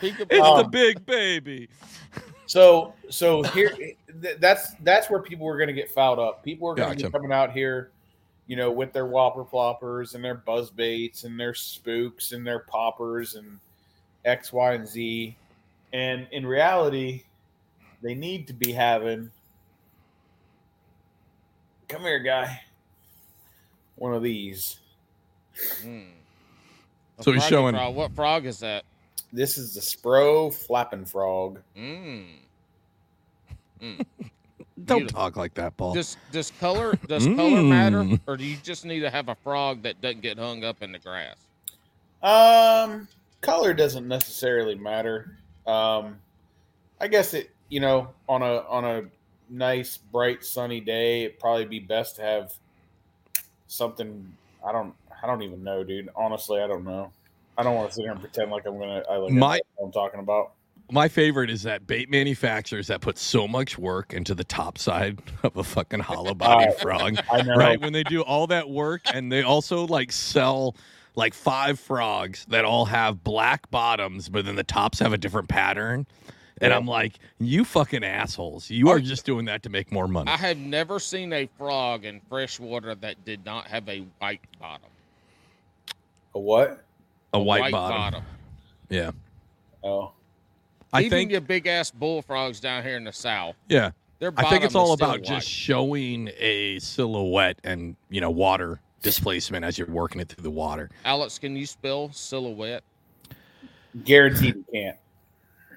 Peekaboo. 0.00 0.26
It's 0.30 0.30
the 0.30 0.42
Um, 0.64 0.70
big 0.70 1.04
baby. 1.04 1.68
So 2.56 2.94
so 3.10 3.42
here 3.42 3.76
that's 4.38 4.72
that's 4.76 5.10
where 5.10 5.20
people 5.20 5.44
were 5.44 5.58
going 5.58 5.68
to 5.68 5.74
get 5.74 5.90
fouled 5.90 6.18
up. 6.18 6.42
People 6.42 6.66
are 6.70 6.74
going 6.74 6.96
to 6.96 7.04
be 7.04 7.10
coming 7.12 7.30
out 7.30 7.52
here, 7.52 7.90
you 8.46 8.56
know, 8.56 8.70
with 8.70 8.94
their 8.94 9.04
whopper 9.04 9.44
floppers 9.44 10.14
and 10.14 10.24
their 10.24 10.36
buzz 10.36 10.70
baits 10.70 11.24
and 11.24 11.38
their 11.38 11.52
spooks 11.52 12.32
and 12.32 12.46
their 12.46 12.60
poppers 12.60 13.34
and 13.34 13.58
X, 14.24 14.54
Y, 14.54 14.72
and 14.72 14.88
Z. 14.88 15.36
And 15.92 16.28
in 16.32 16.46
reality, 16.46 17.24
they 18.00 18.14
need 18.14 18.46
to 18.46 18.54
be 18.54 18.72
having 18.72 19.30
come 21.88 22.00
here, 22.00 22.20
guy. 22.20 22.62
One 23.96 24.14
of 24.14 24.22
these. 24.22 24.78
Mm. 25.82 26.06
So 27.20 27.32
he's 27.32 27.46
showing- 27.46 27.74
frog. 27.74 27.94
What 27.94 28.14
frog 28.14 28.46
is 28.46 28.60
that? 28.60 28.86
This 29.30 29.58
is 29.58 29.74
the 29.74 29.80
Spro 29.80 30.54
flapping 30.54 31.04
frog. 31.04 31.60
Mm. 31.76 32.45
Don't 34.84 34.98
Beautiful. 34.98 35.18
talk 35.20 35.36
like 35.36 35.54
that, 35.54 35.76
Paul. 35.76 35.94
Does 35.94 36.16
does 36.32 36.50
color 36.60 36.94
does 37.08 37.26
color 37.26 37.62
matter, 37.62 37.98
Mm. 38.02 38.20
or 38.26 38.36
do 38.36 38.44
you 38.44 38.56
just 38.62 38.84
need 38.84 39.00
to 39.00 39.10
have 39.10 39.28
a 39.30 39.34
frog 39.36 39.82
that 39.82 40.00
doesn't 40.02 40.20
get 40.20 40.38
hung 40.38 40.64
up 40.64 40.82
in 40.82 40.92
the 40.92 40.98
grass? 40.98 41.36
Um, 42.22 43.08
color 43.40 43.72
doesn't 43.72 44.06
necessarily 44.06 44.74
matter. 44.74 45.38
Um, 45.66 46.18
I 47.00 47.08
guess 47.08 47.32
it, 47.34 47.50
you 47.70 47.80
know, 47.80 48.08
on 48.28 48.42
a 48.42 48.58
on 48.68 48.84
a 48.84 49.02
nice, 49.48 49.96
bright, 49.96 50.44
sunny 50.44 50.80
day, 50.80 51.24
it'd 51.24 51.38
probably 51.38 51.64
be 51.64 51.78
best 51.80 52.16
to 52.16 52.22
have 52.22 52.52
something. 53.68 54.30
I 54.66 54.72
don't, 54.72 54.94
I 55.22 55.26
don't 55.26 55.42
even 55.42 55.62
know, 55.64 55.84
dude. 55.84 56.08
Honestly, 56.16 56.60
I 56.60 56.66
don't 56.66 56.84
know. 56.84 57.10
I 57.56 57.62
don't 57.62 57.74
want 57.74 57.88
to 57.88 57.94
sit 57.94 58.02
here 58.02 58.12
and 58.12 58.20
pretend 58.20 58.50
like 58.50 58.66
I'm 58.66 58.78
gonna. 58.78 59.02
I 59.10 59.16
like 59.16 59.32
My- 59.32 59.60
what 59.76 59.86
I'm 59.86 59.92
talking 59.92 60.20
about. 60.20 60.52
My 60.90 61.08
favorite 61.08 61.50
is 61.50 61.62
that 61.64 61.86
bait 61.86 62.08
manufacturers 62.10 62.86
that 62.86 63.00
put 63.00 63.18
so 63.18 63.48
much 63.48 63.76
work 63.76 64.14
into 64.14 64.34
the 64.34 64.44
top 64.44 64.78
side 64.78 65.18
of 65.42 65.56
a 65.56 65.64
fucking 65.64 66.00
hollow 66.00 66.34
body 66.34 66.66
Uh, 66.68 66.72
frog. 66.72 67.16
I 67.32 67.42
know. 67.42 67.56
right 67.56 67.80
when 67.80 67.92
they 67.92 68.04
do 68.04 68.22
all 68.22 68.46
that 68.48 68.68
work 68.70 69.02
and 69.12 69.30
they 69.32 69.42
also 69.42 69.86
like 69.86 70.12
sell 70.12 70.76
like 71.16 71.34
five 71.34 71.80
frogs 71.80 72.44
that 72.50 72.64
all 72.64 72.84
have 72.84 73.24
black 73.24 73.70
bottoms 73.70 74.28
but 74.28 74.44
then 74.44 74.54
the 74.54 74.62
tops 74.64 74.98
have 75.00 75.12
a 75.14 75.18
different 75.18 75.48
pattern 75.48 76.06
and 76.60 76.70
Yeah. 76.70 76.76
i'm 76.76 76.86
like 76.86 77.14
you 77.38 77.64
fucking 77.64 78.04
assholes 78.04 78.68
you 78.70 78.90
are 78.90 79.00
just 79.00 79.24
doing 79.24 79.46
that 79.46 79.62
to 79.62 79.70
make 79.70 79.90
more 79.90 80.06
money 80.08 80.30
I 80.30 80.36
have 80.36 80.58
never 80.58 80.98
seen 81.00 81.32
a 81.32 81.48
frog 81.56 82.04
in 82.04 82.20
fresh 82.28 82.60
water 82.60 82.94
that 82.96 83.24
did 83.24 83.44
not 83.46 83.66
have 83.66 83.88
a 83.88 84.00
white 84.18 84.40
bottom. 84.60 84.90
A 86.34 86.38
what? 86.38 86.84
a 87.32 87.40
white, 87.40 87.72
bottom. 87.72 88.22
yeah 88.90 89.10
Oh, 89.82 90.12
i 90.92 91.00
Even 91.00 91.10
think 91.10 91.30
your 91.30 91.40
big 91.40 91.66
ass 91.66 91.90
bullfrogs 91.90 92.60
down 92.60 92.82
here 92.82 92.96
in 92.96 93.04
the 93.04 93.12
south, 93.12 93.56
yeah 93.68 93.90
their 94.18 94.30
i 94.30 94.42
bottom 94.42 94.50
think 94.50 94.64
it's 94.64 94.74
all 94.74 94.92
about 94.92 95.18
white. 95.18 95.24
just 95.24 95.48
showing 95.48 96.30
a 96.38 96.78
silhouette 96.78 97.58
and 97.64 97.96
you 98.10 98.20
know 98.20 98.30
water 98.30 98.80
displacement 99.02 99.64
as 99.64 99.78
you're 99.78 99.88
working 99.88 100.20
it 100.20 100.28
through 100.28 100.42
the 100.42 100.50
water 100.50 100.90
Alex, 101.04 101.38
can 101.38 101.54
you 101.56 101.66
spell 101.66 102.10
silhouette? 102.12 102.82
guaranteed 104.04 104.54
you 104.56 104.64
can't. 104.72 104.96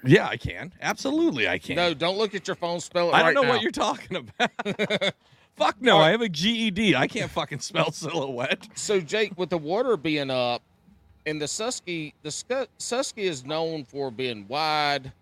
yeah 0.04 0.26
i 0.28 0.36
can 0.36 0.72
absolutely 0.82 1.48
i 1.48 1.58
can 1.58 1.76
No, 1.76 1.94
don't 1.94 2.18
look 2.18 2.34
at 2.34 2.46
your 2.46 2.54
phone. 2.56 2.80
Spell 2.80 3.08
it 3.10 3.14
I 3.14 3.22
right 3.22 3.34
don't 3.34 3.34
know 3.34 3.42
now. 3.42 3.48
what 3.54 3.62
you're 3.62 3.70
talking 3.70 4.16
about. 4.16 4.50
Fuck 5.56 5.80
no, 5.82 5.94
All 5.94 6.00
right. 6.00 6.06
I 6.08 6.10
have 6.12 6.22
a 6.22 6.28
GED. 6.28 6.96
I 6.96 7.06
can't 7.06 7.30
fucking 7.30 7.58
spell 7.58 7.90
silhouette. 7.92 8.66
So 8.76 8.98
Jake, 9.00 9.36
with 9.36 9.50
the 9.50 9.58
water 9.58 9.96
being 9.98 10.30
up, 10.30 10.62
and 11.26 11.40
the 11.40 11.46
Susky, 11.46 12.12
the 12.22 12.30
Susky 12.30 13.24
is 13.24 13.44
known 13.44 13.84
for 13.84 14.10
being 14.10 14.46
wide. 14.48 15.12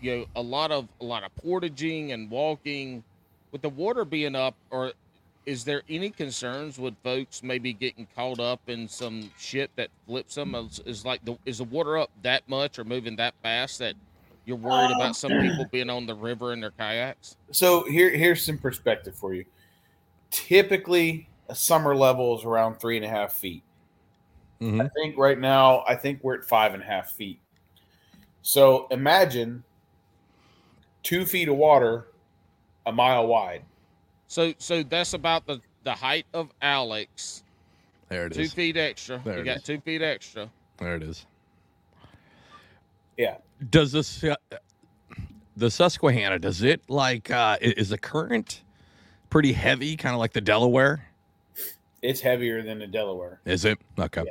You 0.00 0.16
know, 0.16 0.26
a 0.36 0.42
lot 0.42 0.72
of 0.72 0.88
a 1.00 1.04
lot 1.04 1.22
of 1.22 1.34
portaging 1.36 2.12
and 2.12 2.30
walking. 2.30 3.04
With 3.50 3.60
the 3.60 3.68
water 3.68 4.06
being 4.06 4.34
up, 4.34 4.54
or 4.70 4.92
is 5.44 5.64
there 5.64 5.82
any 5.88 6.10
concerns 6.10 6.78
with 6.78 6.94
folks 7.02 7.42
maybe 7.42 7.72
getting 7.72 8.06
caught 8.16 8.40
up 8.40 8.60
in 8.68 8.88
some 8.88 9.30
shit 9.38 9.70
that 9.76 9.88
flips 10.06 10.36
them? 10.36 10.54
Is, 10.54 10.80
is 10.86 11.04
like 11.04 11.24
the 11.24 11.36
is 11.44 11.58
the 11.58 11.64
water 11.64 11.98
up 11.98 12.10
that 12.22 12.48
much 12.48 12.78
or 12.78 12.84
moving 12.84 13.16
that 13.16 13.34
fast 13.42 13.78
that 13.80 13.94
you're 14.46 14.56
worried 14.56 14.92
um, 14.92 15.00
about 15.00 15.16
some 15.16 15.32
people 15.32 15.66
being 15.70 15.90
on 15.90 16.06
the 16.06 16.14
river 16.14 16.52
in 16.52 16.60
their 16.60 16.70
kayaks? 16.70 17.36
So 17.50 17.84
here, 17.84 18.10
here's 18.10 18.44
some 18.44 18.58
perspective 18.58 19.14
for 19.14 19.34
you. 19.34 19.44
Typically, 20.30 21.28
a 21.48 21.54
summer 21.54 21.94
level 21.94 22.38
is 22.38 22.44
around 22.44 22.76
three 22.76 22.96
and 22.96 23.04
a 23.04 23.08
half 23.08 23.34
feet. 23.34 23.62
Mhm. 24.62 24.80
I 24.84 24.88
think 24.88 25.18
right 25.18 25.38
now, 25.38 25.82
I 25.88 25.96
think 25.96 26.22
we're 26.22 26.36
at 26.38 26.44
five 26.44 26.72
and 26.72 26.82
a 26.82 26.86
half 26.86 27.10
feet. 27.10 27.40
So 28.42 28.86
imagine 28.90 29.64
two 31.02 31.26
feet 31.26 31.48
of 31.48 31.56
water, 31.56 32.06
a 32.86 32.92
mile 32.92 33.26
wide. 33.26 33.64
So 34.28 34.54
so 34.58 34.82
that's 34.84 35.14
about 35.14 35.46
the 35.46 35.60
the 35.82 35.92
height 35.92 36.26
of 36.32 36.50
Alex. 36.62 37.42
There 38.08 38.26
it 38.26 38.34
Two 38.34 38.42
is. 38.42 38.54
feet 38.54 38.76
extra. 38.76 39.20
There 39.24 39.36
you 39.36 39.40
it 39.40 39.44
got 39.44 39.56
is. 39.58 39.62
two 39.64 39.80
feet 39.80 40.00
extra. 40.02 40.48
There 40.76 40.94
it 40.94 41.02
is. 41.02 41.26
Yeah. 43.16 43.38
Does 43.70 43.90
this 43.90 44.24
the 45.56 45.70
Susquehanna? 45.70 46.38
Does 46.38 46.62
it 46.62 46.82
like 46.88 47.30
uh 47.32 47.56
is 47.60 47.88
the 47.88 47.98
current 47.98 48.62
pretty 49.28 49.52
heavy, 49.52 49.96
kind 49.96 50.14
of 50.14 50.20
like 50.20 50.32
the 50.32 50.40
Delaware? 50.40 51.08
It's 52.00 52.20
heavier 52.20 52.62
than 52.62 52.78
the 52.78 52.86
Delaware. 52.86 53.40
Is 53.44 53.64
it 53.64 53.78
okay? 53.98 54.24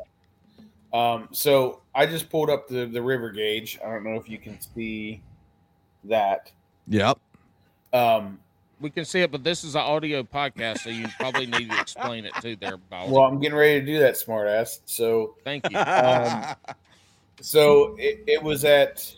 Um, 0.93 1.29
so 1.31 1.81
I 1.95 2.05
just 2.05 2.29
pulled 2.29 2.49
up 2.49 2.67
the, 2.67 2.85
the 2.85 3.01
river 3.01 3.29
gauge. 3.29 3.79
I 3.83 3.89
don't 3.89 4.03
know 4.03 4.15
if 4.15 4.29
you 4.29 4.37
can 4.37 4.59
see 4.59 5.21
that. 6.05 6.51
Yep. 6.87 7.17
Um, 7.93 8.39
We 8.79 8.89
can 8.89 9.05
see 9.05 9.21
it, 9.21 9.31
but 9.31 9.43
this 9.43 9.63
is 9.63 9.75
an 9.75 9.81
audio 9.81 10.23
podcast, 10.23 10.79
so 10.79 10.89
you 10.89 11.07
probably 11.19 11.45
need 11.45 11.69
to 11.69 11.79
explain 11.79 12.25
it 12.25 12.33
too, 12.41 12.55
there, 12.55 12.77
Baldy. 12.77 13.11
well, 13.11 13.23
I'm 13.23 13.39
getting 13.39 13.57
ready 13.57 13.79
to 13.79 13.85
do 13.85 13.99
that, 13.99 14.15
smartass. 14.15 14.79
So 14.85 15.35
Thank 15.43 15.69
you. 15.69 15.77
Um, 15.77 16.55
So 17.43 17.95
it, 17.97 18.23
it 18.27 18.43
was 18.43 18.65
at 18.65 19.15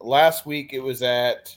last 0.00 0.46
week. 0.46 0.72
It 0.72 0.80
was 0.80 1.02
at 1.02 1.54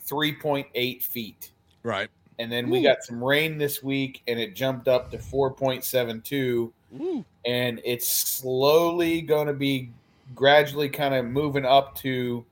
three 0.00 0.32
point 0.32 0.66
eight 0.74 1.02
feet, 1.02 1.50
right. 1.82 2.08
and 2.38 2.50
then 2.50 2.70
we 2.70 2.80
got 2.82 3.04
some 3.04 3.22
rain 3.22 3.58
this 3.58 3.82
week, 3.82 4.22
and 4.26 4.40
it 4.40 4.54
jumped 4.54 4.88
up 4.88 5.10
to 5.10 5.18
four 5.18 5.50
point 5.50 5.84
seven 5.84 6.22
two, 6.22 6.72
Woo. 6.90 7.26
And 7.46 7.80
it's 7.84 8.08
slowly 8.10 9.22
going 9.22 9.46
to 9.46 9.52
be 9.52 9.90
gradually 10.34 10.88
kind 10.88 11.14
of 11.14 11.24
moving 11.24 11.64
up 11.64 11.94
to 11.96 12.44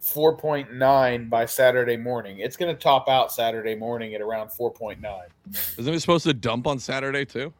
four 0.00 0.36
point 0.36 0.72
nine 0.72 1.28
by 1.28 1.44
Saturday 1.44 1.96
morning. 1.96 2.38
It's 2.38 2.56
going 2.56 2.74
to 2.74 2.80
top 2.80 3.08
out 3.08 3.32
Saturday 3.32 3.74
morning 3.74 4.14
at 4.14 4.20
around 4.20 4.50
four 4.52 4.70
point 4.70 5.00
nine. 5.00 5.26
Isn't 5.76 5.92
it 5.92 6.00
supposed 6.00 6.24
to 6.24 6.34
dump 6.34 6.66
on 6.66 6.78
Saturday 6.78 7.24
too? 7.24 7.52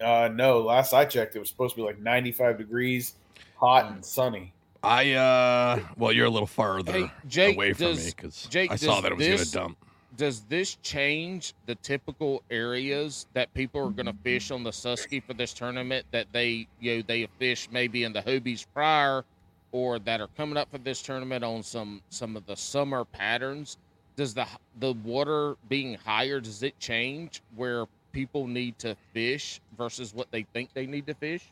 Uh, 0.00 0.28
no, 0.32 0.60
last 0.60 0.92
I 0.92 1.06
checked, 1.06 1.36
it 1.36 1.38
was 1.38 1.48
supposed 1.48 1.74
to 1.74 1.80
be 1.80 1.86
like 1.86 1.98
ninety 1.98 2.32
five 2.32 2.58
degrees, 2.58 3.14
hot 3.56 3.90
and 3.90 4.04
sunny. 4.04 4.52
I 4.82 5.12
uh 5.14 5.80
well, 5.96 6.12
you're 6.12 6.26
a 6.26 6.30
little 6.30 6.46
farther 6.46 6.92
Hey, 6.92 7.10
Jake, 7.26 7.56
away 7.56 7.72
from 7.72 7.86
does- 7.86 8.04
me 8.04 8.12
because 8.14 8.48
I 8.70 8.76
saw 8.76 9.00
that 9.00 9.10
it 9.12 9.16
was 9.16 9.26
going 9.26 9.38
to 9.38 9.50
dump. 9.50 9.78
Does 10.16 10.42
this 10.42 10.76
change 10.82 11.54
the 11.66 11.74
typical 11.76 12.42
areas 12.50 13.26
that 13.34 13.52
people 13.54 13.86
are 13.86 13.90
going 13.90 14.06
to 14.06 14.16
fish 14.24 14.50
on 14.50 14.62
the 14.62 14.70
Susky 14.70 15.22
for 15.22 15.34
this 15.34 15.52
tournament? 15.52 16.06
That 16.10 16.26
they, 16.32 16.66
you 16.80 16.96
know, 16.96 17.02
they 17.06 17.22
have 17.22 17.30
fish 17.38 17.68
maybe 17.70 18.04
in 18.04 18.12
the 18.12 18.22
Hobies 18.22 18.66
prior, 18.72 19.24
or 19.72 19.98
that 20.00 20.20
are 20.20 20.28
coming 20.36 20.56
up 20.56 20.70
for 20.70 20.78
this 20.78 21.02
tournament 21.02 21.44
on 21.44 21.62
some 21.62 22.00
some 22.08 22.36
of 22.36 22.46
the 22.46 22.56
summer 22.56 23.04
patterns, 23.04 23.76
does 24.16 24.32
the 24.32 24.46
the 24.80 24.92
water 25.04 25.56
being 25.68 25.94
higher 25.94 26.40
does 26.40 26.62
it 26.62 26.78
change 26.78 27.42
where 27.54 27.84
people 28.12 28.46
need 28.46 28.78
to 28.78 28.96
fish 29.12 29.60
versus 29.76 30.14
what 30.14 30.30
they 30.30 30.46
think 30.54 30.70
they 30.72 30.86
need 30.86 31.06
to 31.06 31.14
fish? 31.14 31.42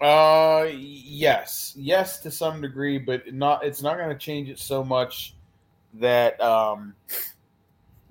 Uh, 0.00 0.68
yes, 0.72 1.74
yes, 1.76 2.20
to 2.20 2.30
some 2.30 2.60
degree, 2.60 2.98
but 2.98 3.34
not. 3.34 3.64
It's 3.64 3.82
not 3.82 3.98
going 3.98 4.08
to 4.08 4.16
change 4.16 4.48
it 4.48 4.58
so 4.58 4.84
much 4.84 5.34
that 5.94 6.40
um 6.40 6.94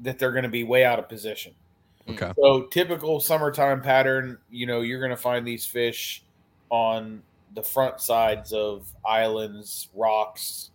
that 0.04 0.20
they're 0.20 0.32
going 0.32 0.44
to 0.44 0.50
be 0.50 0.64
way 0.64 0.86
out 0.86 1.00
of 1.00 1.10
position. 1.10 1.54
Okay. 2.10 2.32
So 2.40 2.64
typical 2.64 3.20
summertime 3.20 3.82
pattern, 3.82 4.38
you 4.50 4.66
know, 4.66 4.82
you're 4.82 5.00
going 5.00 5.12
to 5.12 5.18
find 5.18 5.48
these 5.48 5.66
fish 5.66 6.24
on 6.70 7.22
the 7.54 7.64
front 7.64 8.02
sides 8.02 8.52
of 8.52 8.92
islands, 9.06 9.90
rocks, 9.94 10.72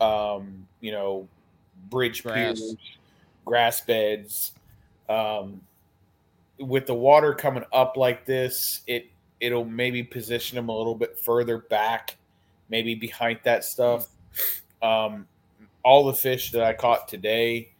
um, 0.00 0.66
you 0.80 0.92
know, 0.92 1.26
bridge 1.90 2.22
Grass. 2.22 2.58
piers, 2.58 2.76
grass 3.44 3.80
beds. 3.80 4.52
Um, 5.08 5.60
with 6.58 6.86
the 6.86 6.94
water 6.94 7.32
coming 7.32 7.64
up 7.72 7.96
like 7.96 8.26
this, 8.26 8.82
it 8.86 9.06
it'll 9.40 9.64
maybe 9.64 10.02
position 10.02 10.56
them 10.56 10.68
a 10.68 10.76
little 10.76 10.96
bit 10.96 11.18
further 11.18 11.58
back, 11.58 12.16
maybe 12.68 12.94
behind 12.94 13.38
that 13.44 13.64
stuff. 13.64 14.08
Um, 14.82 15.26
all 15.84 16.04
the 16.04 16.14
fish 16.14 16.50
that 16.50 16.62
I 16.62 16.74
caught 16.74 17.08
today 17.08 17.70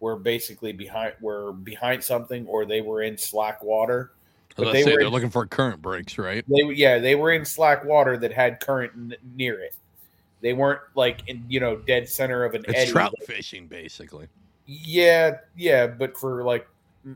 were 0.00 0.16
basically 0.16 0.72
behind 0.72 1.14
were 1.20 1.52
behind 1.52 2.02
something, 2.04 2.46
or 2.46 2.64
they 2.64 2.80
were 2.80 3.02
in 3.02 3.18
slack 3.18 3.62
water. 3.62 4.12
But 4.56 4.72
they 4.72 4.82
say, 4.82 4.90
were 4.92 4.96
they're 4.98 5.06
in- 5.06 5.12
looking 5.12 5.30
for 5.30 5.46
current 5.46 5.80
breaks, 5.80 6.18
right? 6.18 6.44
They 6.48 6.62
yeah, 6.74 6.98
they 6.98 7.14
were 7.14 7.32
in 7.32 7.44
slack 7.44 7.84
water 7.84 8.16
that 8.18 8.32
had 8.32 8.60
current 8.60 8.92
n- 8.96 9.16
near 9.36 9.60
it. 9.60 9.74
They 10.40 10.52
weren't 10.52 10.80
like 10.94 11.22
in 11.28 11.44
you 11.48 11.60
know 11.60 11.76
dead 11.76 12.08
center 12.08 12.44
of 12.44 12.54
an 12.54 12.64
It's 12.68 12.78
eddy. 12.78 12.90
trout 12.90 13.14
fishing, 13.26 13.66
basically. 13.66 14.28
Yeah, 14.66 15.38
yeah, 15.56 15.86
but 15.86 16.16
for 16.18 16.44
like, 16.44 16.68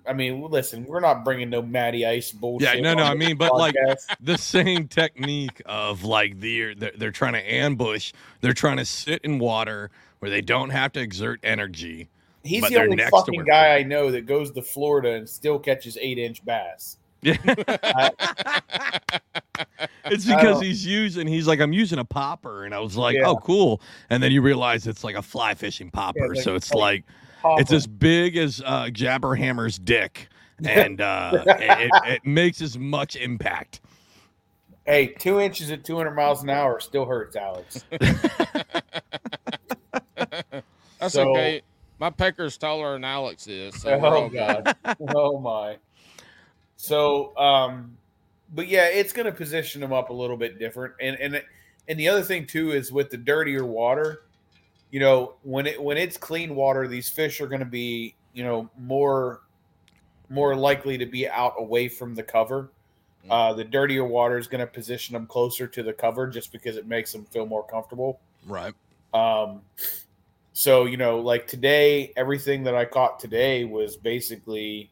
I 0.07 0.13
mean, 0.13 0.41
listen, 0.41 0.85
we're 0.87 1.01
not 1.01 1.23
bringing 1.25 1.51
no 1.51 1.61
Matty 1.63 2.07
Ice 2.07 2.33
bullshit. 2.33 2.77
Yeah, 2.77 2.81
no, 2.81 2.95
no. 2.95 3.03
I 3.05 3.15
mean, 3.15 3.37
but 3.37 3.55
like 3.55 3.75
the 4.21 4.39
same 4.39 4.89
technique 4.89 5.61
of 5.67 6.03
like 6.03 6.41
the 6.41 6.75
they're, 6.75 6.93
they're 6.97 7.11
trying 7.11 7.35
to 7.35 7.53
ambush. 7.53 8.13
They're 8.41 8.55
trying 8.55 8.79
to 8.79 8.85
sit 8.85 9.21
in 9.23 9.39
water 9.39 9.91
where 10.21 10.31
they 10.31 10.41
don't 10.41 10.71
have 10.71 10.93
to 10.93 11.01
exert 11.01 11.41
energy. 11.43 12.09
He's 12.45 12.61
but 12.63 12.71
the 12.71 12.81
only 12.81 12.97
fucking 13.11 13.45
guy 13.45 13.77
I 13.77 13.83
know 13.83 14.11
that 14.11 14.27
goes 14.27 14.51
to 14.53 14.63
Florida 14.63 15.13
and 15.13 15.29
still 15.29 15.59
catches 15.59 15.97
eight 16.01 16.19
inch 16.19 16.45
bass. 16.45 16.99
Yeah. 17.23 17.37
it's 20.07 20.25
because 20.27 20.61
he's 20.61 20.85
using 20.85 21.27
he's 21.29 21.47
like 21.47 21.61
I'm 21.61 21.73
using 21.73 21.99
a 22.01 22.05
popper 22.05 22.65
and 22.65 22.75
I 22.75 22.81
was 22.81 22.97
like, 22.97 23.15
Yeah. 23.17 23.29
"Oh, 23.29 23.37
cool." 23.37 23.81
And 24.11 24.21
then 24.23 24.33
you 24.33 24.43
realize 24.43 24.87
it's 24.87 25.05
like 25.05 25.15
a 25.15 25.23
fly 25.23 25.55
fishing 25.55 25.91
popper. 25.91 26.35
like- 26.35 26.43
so 26.43 26.55
it's 26.57 26.73
like 26.75 27.05
like 27.45 27.61
it's 27.61 27.73
as 27.73 27.87
big 27.87 28.37
as 28.37 28.61
uh 28.65 28.85
Jabberhammer's 28.87 29.79
dick 29.79 30.29
and 30.65 31.01
uh 31.01 31.45
it, 31.47 31.91
it 32.07 32.27
makes 32.27 32.61
as 32.61 32.77
much 32.79 33.15
impact. 33.17 33.81
hey, 34.85 35.07
two 35.07 35.39
inches 35.41 35.71
at 35.71 35.85
200 35.85 36.11
miles 36.13 36.43
an 36.43 36.51
hour 36.51 36.81
still 36.81 37.05
hurts, 37.05 37.37
Alex. 37.37 37.85
That's 41.01 41.15
So- 41.15 41.31
okay. 41.31 41.63
My 42.03 42.11
pecker's 42.11 42.57
taller 42.59 42.95
than 42.95 43.05
Alex 43.05 43.47
is. 43.47 43.81
So 43.81 43.93
oh 43.93 44.29
god. 44.29 44.77
Oh 45.15 45.39
my. 45.39 45.77
So 46.75 47.33
um 47.39 47.97
but 48.53 48.67
yeah 48.67 48.87
it's 48.87 49.13
going 49.13 49.27
to 49.27 49.31
position 49.31 49.81
them 49.81 49.93
up 49.93 50.11
a 50.11 50.13
little 50.13 50.37
bit 50.37 50.59
different. 50.59 50.95
And 51.01 51.17
and 51.21 51.41
and 51.87 52.01
the 52.01 52.09
other 52.09 52.23
thing 52.23 52.45
too 52.45 52.73
is 52.73 52.91
with 52.91 53.11
the 53.11 53.17
dirtier 53.19 53.65
water 53.65 54.23
you 54.91 54.99
know 54.99 55.35
when 55.45 55.69
it 55.69 55.81
when 55.81 55.97
it's 55.97 56.17
clean 56.17 56.57
water 56.57 56.89
these 56.89 57.09
fish 57.09 57.41
are 57.41 57.47
going 57.47 57.61
to 57.61 57.65
be 57.65 58.17
you 58.33 58.43
know 58.43 58.69
more 58.77 59.43
more 60.29 60.57
likely 60.57 60.99
to 60.99 61.07
be 61.07 61.29
out 61.29 61.55
away 61.57 61.87
from 61.87 62.17
the 62.17 62.23
cover. 62.25 62.73
Uh 63.31 63.53
the 63.53 63.63
dirtier 63.63 64.05
water 64.05 64.39
is 64.39 64.49
going 64.49 64.59
to 64.59 64.67
position 64.67 65.13
them 65.13 65.29
closer 65.29 65.69
to 65.69 65.85
the 65.85 65.93
cover 65.93 66.27
just 66.27 66.51
because 66.51 66.77
it 66.77 66.89
makes 66.89 67.13
them 67.13 67.25
feel 67.27 67.47
more 67.47 67.65
comfortable. 67.65 68.19
Right. 68.45 68.75
um, 69.15 69.61
so 70.53 70.85
you 70.85 70.97
know, 70.97 71.19
like 71.21 71.47
today, 71.47 72.13
everything 72.17 72.65
that 72.65 72.75
I 72.75 72.85
caught 72.85 73.19
today 73.19 73.65
was 73.65 73.97
basically 73.97 74.91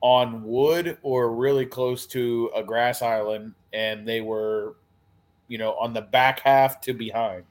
on 0.00 0.42
wood 0.44 0.98
or 1.02 1.32
really 1.32 1.64
close 1.64 2.06
to 2.06 2.50
a 2.54 2.62
grass 2.62 3.00
island, 3.00 3.54
and 3.72 4.06
they 4.06 4.20
were, 4.20 4.76
you 5.48 5.56
know, 5.58 5.72
on 5.74 5.92
the 5.94 6.02
back 6.02 6.40
half 6.40 6.80
to 6.82 6.92
behind. 6.92 7.44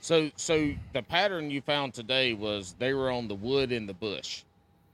So, 0.00 0.30
so 0.36 0.72
the 0.92 1.02
pattern 1.02 1.50
you 1.50 1.60
found 1.60 1.94
today 1.94 2.32
was 2.32 2.74
they 2.78 2.94
were 2.94 3.10
on 3.10 3.28
the 3.28 3.34
wood 3.34 3.72
in 3.72 3.86
the 3.86 3.94
bush. 3.94 4.42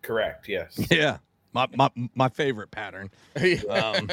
Correct. 0.03 0.49
Yes. 0.49 0.79
Yeah. 0.91 1.19
My 1.55 1.67
my 1.75 1.91
my 2.15 2.29
favorite 2.29 2.71
pattern. 2.71 3.11
Um, 3.71 4.11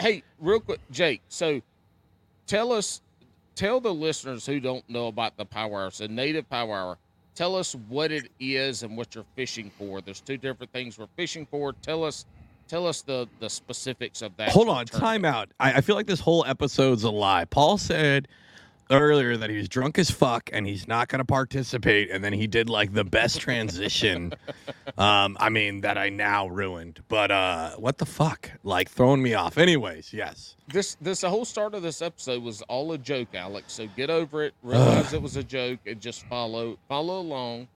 hey, 0.00 0.22
real 0.40 0.58
quick, 0.60 0.80
Jake. 0.90 1.22
So, 1.28 1.60
tell 2.46 2.72
us, 2.72 3.02
tell 3.60 3.78
the 3.78 3.92
listeners 3.92 4.46
who 4.46 4.58
don't 4.58 4.88
know 4.88 5.08
about 5.08 5.36
the 5.36 5.44
power 5.44 5.82
hour, 5.82 5.90
so 5.90 6.06
native 6.06 6.48
power 6.48 6.74
hour. 6.74 6.98
Tell 7.34 7.54
us 7.54 7.74
what 7.88 8.10
it 8.10 8.30
is 8.40 8.82
and 8.82 8.96
what 8.96 9.14
you're 9.14 9.24
fishing 9.36 9.70
for. 9.78 10.00
There's 10.00 10.20
two 10.20 10.38
different 10.38 10.72
things 10.72 10.98
we're 10.98 11.06
fishing 11.14 11.46
for. 11.46 11.74
Tell 11.74 12.02
us, 12.02 12.24
tell 12.68 12.86
us 12.86 13.02
the 13.02 13.28
the 13.38 13.50
specifics 13.50 14.22
of 14.22 14.34
that. 14.38 14.48
Hold 14.48 14.68
on, 14.70 14.86
time 14.86 15.26
out. 15.26 15.50
I, 15.60 15.74
I 15.74 15.80
feel 15.82 15.94
like 15.94 16.06
this 16.06 16.20
whole 16.20 16.44
episode's 16.46 17.04
a 17.04 17.10
lie. 17.10 17.44
Paul 17.44 17.76
said 17.76 18.28
earlier 18.90 19.36
that 19.36 19.50
he 19.50 19.56
was 19.56 19.68
drunk 19.68 19.98
as 19.98 20.10
fuck 20.10 20.50
and 20.52 20.66
he's 20.66 20.86
not 20.88 21.08
going 21.08 21.20
to 21.20 21.24
participate, 21.24 22.10
and 22.10 22.22
then 22.22 22.32
he 22.32 22.46
did 22.46 22.68
like 22.68 22.92
the 22.92 23.04
best 23.04 23.40
transition. 23.40 24.32
um, 24.98 25.36
I 25.40 25.48
mean 25.48 25.80
that 25.82 25.96
I 25.96 26.08
now 26.08 26.48
ruined, 26.48 27.02
but 27.08 27.30
uh, 27.30 27.76
what 27.76 27.98
the 27.98 28.06
fuck? 28.06 28.50
Like 28.64 28.90
throwing 28.90 29.22
me 29.22 29.34
off. 29.34 29.58
Anyways, 29.58 30.12
yes. 30.12 30.56
This 30.68 30.96
this 31.00 31.22
the 31.22 31.30
whole 31.30 31.44
start 31.44 31.74
of 31.74 31.82
this 31.82 32.02
episode 32.02 32.42
was 32.42 32.62
all 32.62 32.92
a 32.92 32.98
joke, 32.98 33.34
Alex. 33.34 33.72
So 33.72 33.86
get 33.96 34.10
over 34.10 34.44
it. 34.44 34.54
Realize 34.62 35.12
it 35.12 35.22
was 35.22 35.36
a 35.36 35.44
joke 35.44 35.80
and 35.86 36.00
just 36.00 36.26
follow 36.26 36.78
follow 36.88 37.20
along. 37.20 37.68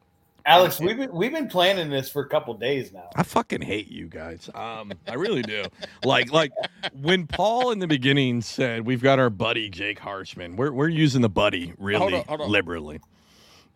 Alex, 0.47 0.79
we've 0.79 0.99
been 0.99 1.13
we've 1.13 1.33
been 1.33 1.49
planning 1.49 1.89
this 1.89 2.11
for 2.11 2.21
a 2.23 2.29
couple 2.29 2.53
days 2.55 2.93
now. 2.93 3.09
I 3.17 3.23
fucking 3.23 3.63
hate 3.63 3.91
you 3.91 4.09
guys. 4.09 4.51
Um, 4.55 4.93
I 5.09 5.15
really 5.15 5.41
do. 5.41 5.65
like, 6.05 6.31
like 6.33 6.53
when 7.01 7.27
Paul 7.27 7.71
in 7.71 7.79
the 7.79 7.87
beginning 7.87 8.43
said 8.43 8.85
we've 8.85 9.03
got 9.03 9.19
our 9.19 9.31
buddy 9.31 9.71
Jake 9.71 9.99
Harshman, 9.99 10.57
we're 10.57 10.71
we're 10.71 10.89
using 10.89 11.23
the 11.23 11.31
buddy 11.31 11.73
really 11.79 12.17
on, 12.17 12.25
hold 12.25 12.41
on. 12.43 12.51
liberally. 12.51 13.01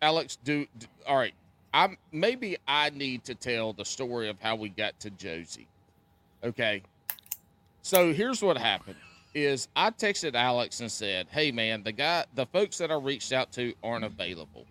Alex, 0.01 0.37
do, 0.43 0.67
do 0.77 0.85
all 1.07 1.17
right. 1.17 1.33
I'm 1.73 1.97
maybe 2.11 2.57
I 2.67 2.91
need 2.91 3.23
to 3.25 3.35
tell 3.35 3.73
the 3.73 3.85
story 3.85 4.29
of 4.29 4.39
how 4.39 4.55
we 4.55 4.69
got 4.69 4.99
to 4.99 5.09
Josie. 5.09 5.67
Okay. 6.43 6.83
So 7.81 8.13
here's 8.13 8.43
what 8.43 8.57
happened 8.57 8.97
is 9.33 9.67
I 9.75 9.89
texted 9.89 10.35
Alex 10.35 10.81
and 10.81 10.91
said, 10.91 11.27
Hey 11.31 11.51
man, 11.51 11.81
the 11.81 11.91
guy 11.91 12.25
the 12.35 12.45
folks 12.45 12.77
that 12.77 12.91
I 12.91 12.95
reached 12.95 13.33
out 13.33 13.51
to 13.53 13.73
aren't 13.83 14.05
available. 14.05 14.65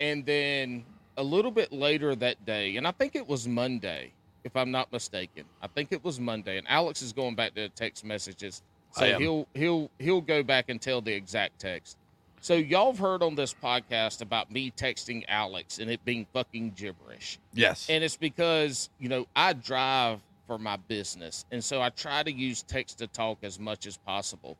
And 0.00 0.24
then 0.24 0.84
a 1.18 1.22
little 1.22 1.50
bit 1.50 1.72
later 1.72 2.14
that 2.14 2.46
day, 2.46 2.76
and 2.76 2.86
I 2.86 2.92
think 2.92 3.14
it 3.14 3.28
was 3.28 3.46
Monday, 3.46 4.12
if 4.44 4.56
I'm 4.56 4.70
not 4.70 4.90
mistaken. 4.92 5.44
I 5.60 5.66
think 5.66 5.92
it 5.92 6.02
was 6.02 6.18
Monday, 6.18 6.56
and 6.56 6.66
Alex 6.68 7.02
is 7.02 7.12
going 7.12 7.34
back 7.34 7.54
to 7.56 7.68
text 7.68 8.04
messages. 8.04 8.62
So 8.92 9.18
he'll 9.18 9.46
he'll 9.52 9.90
he'll 9.98 10.22
go 10.22 10.42
back 10.42 10.70
and 10.70 10.80
tell 10.80 11.02
the 11.02 11.12
exact 11.12 11.58
text. 11.60 11.98
So 12.40 12.54
y'all 12.54 12.92
have 12.92 12.98
heard 12.98 13.22
on 13.22 13.34
this 13.34 13.52
podcast 13.52 14.22
about 14.22 14.50
me 14.50 14.70
texting 14.70 15.24
Alex 15.28 15.78
and 15.78 15.90
it 15.90 16.04
being 16.04 16.26
fucking 16.32 16.72
gibberish. 16.76 17.38
Yes. 17.52 17.88
And 17.90 18.04
it's 18.04 18.16
because, 18.16 18.90
you 18.98 19.08
know, 19.08 19.26
I 19.34 19.54
drive 19.54 20.20
for 20.46 20.56
my 20.56 20.76
business. 20.76 21.44
And 21.50 21.62
so 21.62 21.82
I 21.82 21.90
try 21.90 22.22
to 22.22 22.32
use 22.32 22.62
text 22.62 22.98
to 22.98 23.08
talk 23.08 23.38
as 23.42 23.58
much 23.58 23.86
as 23.86 23.96
possible. 23.96 24.56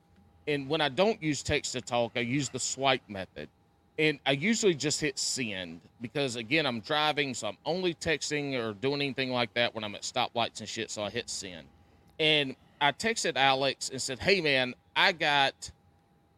And 0.48 0.68
when 0.68 0.80
I 0.80 0.88
don't 0.88 1.22
use 1.22 1.42
text 1.42 1.72
to 1.72 1.80
talk, 1.80 2.12
I 2.16 2.20
use 2.20 2.48
the 2.48 2.58
swipe 2.58 3.02
method. 3.08 3.48
And 3.98 4.20
I 4.26 4.32
usually 4.32 4.74
just 4.74 5.00
hit 5.00 5.18
send 5.18 5.80
because, 6.00 6.36
again, 6.36 6.66
I'm 6.66 6.80
driving. 6.80 7.34
So 7.34 7.48
I'm 7.48 7.56
only 7.66 7.94
texting 7.94 8.54
or 8.56 8.72
doing 8.74 9.02
anything 9.02 9.32
like 9.32 9.52
that 9.54 9.74
when 9.74 9.82
I'm 9.82 9.94
at 9.96 10.02
stoplights 10.02 10.60
and 10.60 10.68
shit. 10.68 10.90
So 10.90 11.02
I 11.02 11.10
hit 11.10 11.28
send. 11.28 11.66
And 12.20 12.54
I 12.80 12.92
texted 12.92 13.36
Alex 13.36 13.90
and 13.90 14.00
said, 14.00 14.20
Hey, 14.20 14.40
man, 14.40 14.74
I 14.94 15.10
got, 15.12 15.70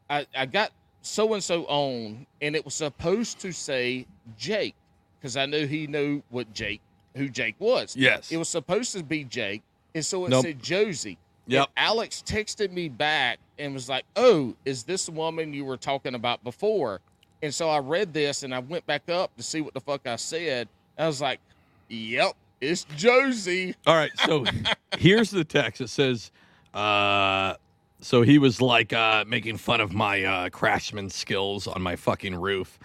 I, 0.08 0.26
I 0.34 0.46
got 0.46 0.70
so 1.02 1.34
and 1.34 1.42
so 1.42 1.64
on. 1.66 2.26
And 2.40 2.56
it 2.56 2.64
was 2.64 2.74
supposed 2.74 3.38
to 3.40 3.52
say 3.52 4.06
Jake 4.38 4.74
because 5.18 5.36
I 5.36 5.44
knew 5.44 5.66
he 5.66 5.86
knew 5.86 6.22
what 6.30 6.52
Jake, 6.54 6.80
who 7.14 7.28
Jake 7.28 7.56
was. 7.58 7.94
yes. 7.94 8.32
It 8.32 8.38
was 8.38 8.48
supposed 8.48 8.92
to 8.96 9.02
be 9.02 9.24
Jake, 9.24 9.62
and 9.94 10.02
so 10.04 10.24
it 10.24 10.30
Nope. 10.30 10.44
said 10.46 10.62
Josie. 10.62 11.18
Yep. 11.46 11.68
And 11.76 11.86
Alex 11.88 12.22
texted 12.26 12.70
me 12.72 12.88
back 12.88 13.38
and 13.58 13.74
was 13.74 13.88
like, 13.88 14.04
"Oh, 14.16 14.54
is 14.64 14.84
this 14.84 15.10
woman 15.10 15.52
you 15.52 15.64
were 15.66 15.76
talking 15.76 16.14
about 16.14 16.42
before?" 16.44 17.00
And 17.42 17.54
so 17.54 17.68
I 17.68 17.78
read 17.78 18.12
this 18.12 18.42
and 18.42 18.54
I 18.54 18.58
went 18.58 18.86
back 18.86 19.08
up 19.08 19.34
to 19.36 19.42
see 19.42 19.60
what 19.60 19.74
the 19.74 19.80
fuck 19.80 20.06
I 20.06 20.16
said. 20.16 20.68
I 20.98 21.06
was 21.06 21.20
like, 21.20 21.40
"Yep, 21.88 22.34
it's 22.60 22.84
Josie." 22.96 23.74
All 23.86 23.94
right. 23.94 24.10
So 24.26 24.44
here's 24.98 25.30
the 25.30 25.44
text. 25.44 25.80
It 25.80 25.88
says, 25.88 26.30
uh, 26.74 27.54
so 28.00 28.22
he 28.22 28.38
was 28.38 28.60
like 28.60 28.92
uh, 28.92 29.24
making 29.26 29.58
fun 29.58 29.80
of 29.80 29.92
my 29.92 30.24
uh, 30.24 30.48
craftsman 30.50 31.10
skills 31.10 31.66
on 31.66 31.82
my 31.82 31.96
fucking 31.96 32.34
roof. 32.34 32.78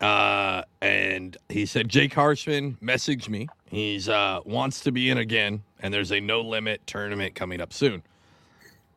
Uh, 0.00 0.62
and 0.80 1.36
he 1.50 1.66
said, 1.66 1.88
Jake 1.88 2.14
Harshman 2.14 2.78
messaged 2.80 3.28
me. 3.28 3.48
He's 3.66 4.08
uh, 4.08 4.40
wants 4.44 4.80
to 4.80 4.92
be 4.92 5.10
in 5.10 5.18
again, 5.18 5.62
and 5.80 5.92
there's 5.92 6.10
a 6.10 6.20
no 6.20 6.40
limit 6.40 6.86
tournament 6.86 7.34
coming 7.34 7.60
up 7.60 7.72
soon. 7.72 8.02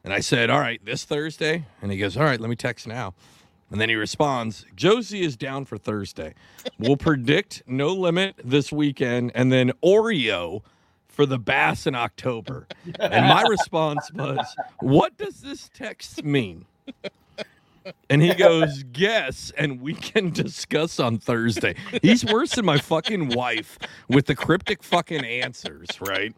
And 0.06 0.14
I 0.14 0.22
said, 0.22 0.50
All 0.50 0.60
right, 0.60 0.84
this 0.86 1.04
Thursday. 1.04 1.66
And 1.82 1.92
he 1.92 1.98
goes, 1.98 2.16
All 2.16 2.24
right, 2.24 2.40
let 2.40 2.50
me 2.50 2.56
text 2.56 2.88
now. 2.88 3.14
And 3.74 3.82
then 3.82 3.90
he 3.90 3.96
responds, 3.96 4.68
Josie 4.76 5.24
is 5.24 5.36
down 5.36 5.66
for 5.66 5.80
Thursday. 5.80 6.36
We'll 6.78 6.96
predict 6.96 7.64
no 7.66 7.88
limit 7.92 8.36
this 8.44 8.72
weekend, 8.72 9.32
and 9.34 9.52
then 9.52 9.72
Oreo 9.84 10.62
for 11.08 11.26
the 11.26 11.40
bass 11.40 11.88
in 11.88 11.96
October. 11.96 12.68
And 13.00 13.26
my 13.28 13.42
response 13.42 14.12
was, 14.14 14.46
What 14.80 15.18
does 15.18 15.42
this 15.42 15.72
text 15.74 16.24
mean? 16.24 16.66
And 18.12 18.22
he 18.22 18.36
goes, 18.36 18.84
Guess, 18.84 19.52
and 19.58 19.82
we 19.82 19.96
can 19.96 20.30
discuss 20.30 21.00
on 21.00 21.18
Thursday. 21.18 21.74
He's 22.04 22.24
worse 22.24 22.54
than 22.54 22.66
my 22.66 22.78
fucking 22.78 23.30
wife 23.30 23.80
with 24.08 24.28
the 24.28 24.36
cryptic 24.36 24.84
fucking 24.84 25.26
answers, 25.26 25.88
right? 26.00 26.36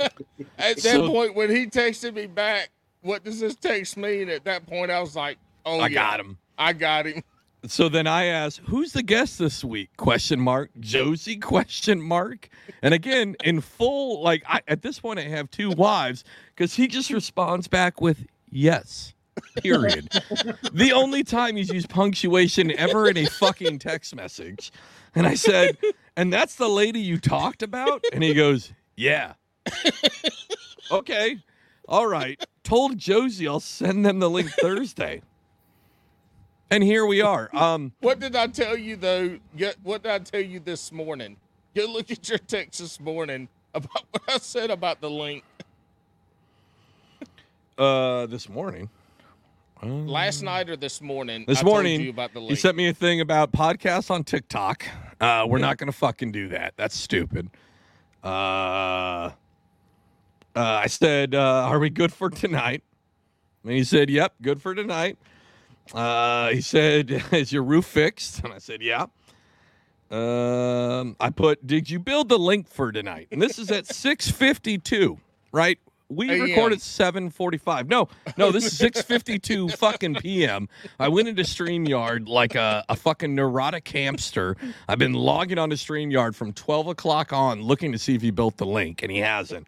At 0.00 0.16
that 0.58 0.78
So- 0.80 1.08
point, 1.08 1.36
when 1.36 1.50
he 1.50 1.66
texted 1.66 2.14
me 2.14 2.26
back, 2.26 2.70
what 3.02 3.22
does 3.22 3.38
this 3.38 3.54
text 3.54 3.96
mean? 3.96 4.28
At 4.28 4.42
that 4.42 4.66
point, 4.66 4.90
I 4.90 5.00
was 5.00 5.14
like, 5.14 5.38
"Oh, 5.64 5.80
I 5.80 5.88
yeah, 5.88 5.94
got 5.94 6.20
him. 6.20 6.38
I 6.58 6.72
got 6.72 7.06
him." 7.06 7.22
So 7.66 7.88
then 7.88 8.06
I 8.06 8.24
asked, 8.24 8.60
"Who's 8.66 8.92
the 8.92 9.02
guest 9.02 9.38
this 9.38 9.62
week?" 9.62 9.96
Question 9.96 10.40
mark. 10.40 10.70
Josie? 10.80 11.36
Question 11.40 12.00
mark. 12.00 12.48
And 12.82 12.92
again, 12.92 13.36
in 13.44 13.60
full, 13.60 14.22
like 14.22 14.42
I, 14.46 14.60
at 14.66 14.82
this 14.82 14.98
point, 14.98 15.18
I 15.18 15.22
have 15.22 15.50
two 15.50 15.70
wives 15.70 16.24
because 16.54 16.74
he 16.74 16.88
just 16.88 17.10
responds 17.10 17.68
back 17.68 18.00
with 18.00 18.26
"yes." 18.50 19.14
Period. 19.62 20.08
the 20.72 20.92
only 20.92 21.24
time 21.24 21.56
he's 21.56 21.70
used 21.70 21.88
punctuation 21.88 22.70
ever 22.72 23.08
in 23.08 23.16
a 23.16 23.24
fucking 23.24 23.78
text 23.78 24.14
message. 24.14 24.70
And 25.14 25.26
I 25.26 25.34
said, 25.34 25.78
"And 26.16 26.32
that's 26.32 26.56
the 26.56 26.68
lady 26.68 27.00
you 27.00 27.18
talked 27.18 27.62
about?" 27.62 28.04
And 28.12 28.22
he 28.22 28.34
goes, 28.34 28.72
"Yeah." 28.96 29.34
okay. 30.90 31.38
All 31.88 32.06
right. 32.06 32.44
Told 32.64 32.98
Josie 32.98 33.48
I'll 33.48 33.60
send 33.60 34.04
them 34.04 34.18
the 34.18 34.30
link 34.30 34.50
Thursday. 34.50 35.22
And 36.72 36.82
here 36.82 37.04
we 37.04 37.20
are. 37.20 37.50
Um, 37.52 37.92
What 38.00 38.18
did 38.18 38.34
I 38.34 38.46
tell 38.46 38.78
you 38.78 38.96
though? 38.96 39.38
What 39.82 40.04
did 40.04 40.10
I 40.12 40.18
tell 40.20 40.40
you 40.40 40.58
this 40.58 40.90
morning? 40.90 41.36
Go 41.74 41.84
look 41.84 42.10
at 42.10 42.26
your 42.30 42.38
text 42.38 42.80
this 42.80 42.98
morning 42.98 43.48
about 43.74 44.04
what 44.10 44.22
I 44.26 44.38
said 44.38 44.70
about 44.70 45.02
the 45.02 45.10
link 45.10 45.44
uh, 47.76 48.24
this 48.24 48.48
morning. 48.48 48.88
Uh, 49.82 49.86
last 49.86 50.42
night 50.42 50.70
or 50.70 50.76
this 50.76 51.02
morning. 51.02 51.44
This 51.46 51.58
I 51.58 51.62
told 51.62 51.74
morning, 51.74 52.00
you 52.00 52.08
about 52.08 52.32
the 52.32 52.38
link. 52.38 52.50
He 52.50 52.56
sent 52.56 52.74
me 52.74 52.88
a 52.88 52.94
thing 52.94 53.20
about 53.20 53.52
podcasts 53.52 54.10
on 54.10 54.24
TikTok. 54.24 54.86
Uh, 55.20 55.44
we're 55.46 55.58
not 55.58 55.76
going 55.76 55.92
to 55.92 55.96
fucking 55.96 56.32
do 56.32 56.48
that. 56.48 56.72
That's 56.78 56.96
stupid. 56.96 57.50
Uh, 58.24 58.26
uh, 58.26 59.30
I 60.54 60.86
said, 60.86 61.34
uh, 61.34 61.66
"Are 61.68 61.78
we 61.78 61.90
good 61.90 62.14
for 62.14 62.30
tonight?" 62.30 62.82
And 63.62 63.72
he 63.72 63.84
said, 63.84 64.08
"Yep, 64.08 64.36
good 64.40 64.62
for 64.62 64.74
tonight." 64.74 65.18
Uh, 65.94 66.50
he 66.50 66.60
said, 66.60 67.10
"Is 67.32 67.52
your 67.52 67.62
roof 67.62 67.84
fixed?" 67.86 68.42
And 68.44 68.52
I 68.52 68.58
said, 68.58 68.82
"Yeah." 68.82 69.06
Um, 70.10 71.16
I 71.20 71.30
put, 71.30 71.66
"Did 71.66 71.88
you 71.88 71.98
build 71.98 72.28
the 72.28 72.38
link 72.38 72.68
for 72.68 72.92
tonight?" 72.92 73.28
And 73.32 73.40
this 73.40 73.58
is 73.58 73.70
at 73.70 73.86
six 73.94 74.30
fifty-two, 74.30 75.18
right? 75.52 75.78
We 76.08 76.38
recorded 76.38 76.82
seven 76.82 77.30
forty-five. 77.30 77.88
No, 77.88 78.08
no, 78.36 78.52
this 78.52 78.66
is 78.66 78.76
six 78.76 79.00
fifty-two 79.00 79.68
fucking 79.78 80.16
p.m. 80.16 80.68
I 81.00 81.08
went 81.08 81.28
into 81.28 81.42
Streamyard 81.42 82.28
like 82.28 82.54
a, 82.54 82.84
a 82.90 82.96
fucking 82.96 83.34
neurotic 83.34 83.88
hamster. 83.88 84.56
I've 84.88 84.98
been 84.98 85.14
logging 85.14 85.58
on 85.58 85.70
to 85.70 85.76
Streamyard 85.76 86.34
from 86.34 86.52
twelve 86.52 86.86
o'clock 86.88 87.32
on, 87.32 87.62
looking 87.62 87.92
to 87.92 87.98
see 87.98 88.14
if 88.14 88.20
he 88.20 88.30
built 88.30 88.58
the 88.58 88.66
link, 88.66 89.02
and 89.02 89.10
he 89.10 89.18
hasn't. 89.18 89.66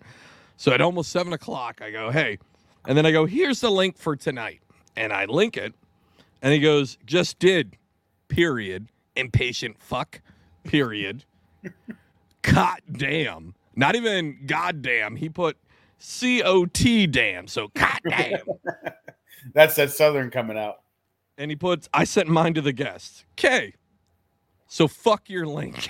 So 0.59 0.73
at 0.73 0.83
almost 0.83 1.11
seven 1.11 1.33
o'clock, 1.33 1.81
I 1.83 1.91
go, 1.91 2.11
"Hey," 2.11 2.39
and 2.87 2.99
then 2.99 3.07
I 3.07 3.13
go, 3.13 3.25
"Here's 3.25 3.61
the 3.61 3.71
link 3.71 3.97
for 3.97 4.15
tonight," 4.15 4.61
and 4.97 5.15
I 5.15 5.25
link 5.25 5.57
it, 5.57 5.75
and 6.45 6.53
he 6.53 6.61
goes, 6.61 6.97
"Just 7.05 7.41
did." 7.41 7.77
Period. 8.29 8.89
Impatient 9.17 9.79
fuck. 9.81 10.21
Period. 10.65 11.25
God 12.43 12.81
damn. 12.93 13.55
Not 13.77 13.97
even 13.97 14.39
goddamn. 14.47 15.17
He 15.17 15.29
put 15.29 15.57
C 15.99 16.43
O 16.43 16.67
T 16.67 17.07
damn. 17.09 17.47
So 17.49 17.69
goddamn. 17.75 18.41
That's 19.55 19.75
that 19.77 19.91
Southern 19.93 20.31
coming 20.31 20.57
out. 20.59 20.77
and 21.39 21.51
he 21.51 21.57
puts, 21.57 21.89
I 21.93 22.05
sent 22.05 22.29
mine 22.29 22.55
to 22.55 22.61
the 22.63 22.73
guests. 22.73 23.25
Okay. 23.39 23.75
So 24.69 24.89
fuck 24.89 25.29
your 25.29 25.47
link. 25.47 25.89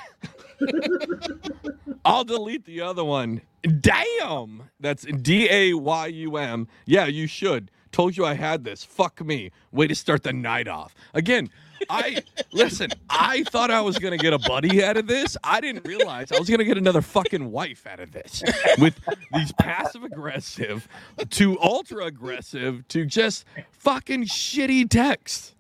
I'll 2.05 2.25
delete 2.25 2.65
the 2.65 2.81
other 2.83 3.05
one. 3.05 3.43
Damn. 3.81 4.71
That's 4.81 5.05
D 5.05 5.49
A 5.51 5.75
Y 5.75 6.07
U 6.09 6.37
M. 6.37 6.69
Yeah, 6.87 7.07
you 7.07 7.27
should. 7.27 7.71
Told 7.95 8.17
you 8.17 8.27
I 8.27 8.35
had 8.35 8.65
this. 8.65 8.83
Fuck 8.83 9.25
me. 9.25 9.53
Way 9.71 9.87
to 9.87 9.95
start 9.95 10.25
the 10.25 10.33
night 10.33 10.67
off. 10.67 10.97
Again, 11.15 11.49
I 11.89 12.25
listen, 12.53 12.91
I 13.09 13.45
thought 13.45 13.71
I 13.71 13.83
was 13.83 14.01
gonna 14.01 14.17
get 14.17 14.33
a 14.33 14.39
buddy 14.41 14.83
out 14.83 14.97
of 14.97 15.07
this. 15.07 15.37
I 15.45 15.61
didn't 15.61 15.87
realize 15.87 16.33
I 16.33 16.41
was 16.41 16.51
gonna 16.51 16.65
get 16.65 16.77
another 16.77 17.01
fucking 17.01 17.53
wife 17.53 17.87
out 17.87 18.01
of 18.01 18.11
this. 18.11 18.43
With 18.81 18.99
these 19.33 19.53
passive 19.53 20.03
aggressive 20.03 20.89
to 21.31 21.57
ultra 21.61 22.07
aggressive 22.07 22.83
to 22.89 23.07
just 23.07 23.45
fucking 23.71 24.25
shitty 24.25 24.91
texts. 24.91 25.55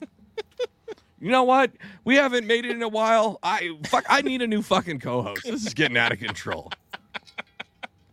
You 1.20 1.30
know 1.30 1.45
what? 1.45 1.70
We 2.03 2.16
haven't 2.16 2.49
made 2.49 2.64
it 2.64 2.72
in 2.72 2.82
a 2.82 2.89
while. 2.89 3.39
I 3.45 3.78
fuck 3.87 4.07
I 4.09 4.22
need 4.22 4.43
a 4.43 4.49
new 4.49 4.61
fucking 4.62 4.99
co-host. 4.99 5.45
This 5.45 5.64
is 5.64 5.72
getting 5.72 5.97
out 5.97 6.11
of 6.11 6.18
control. 6.18 6.72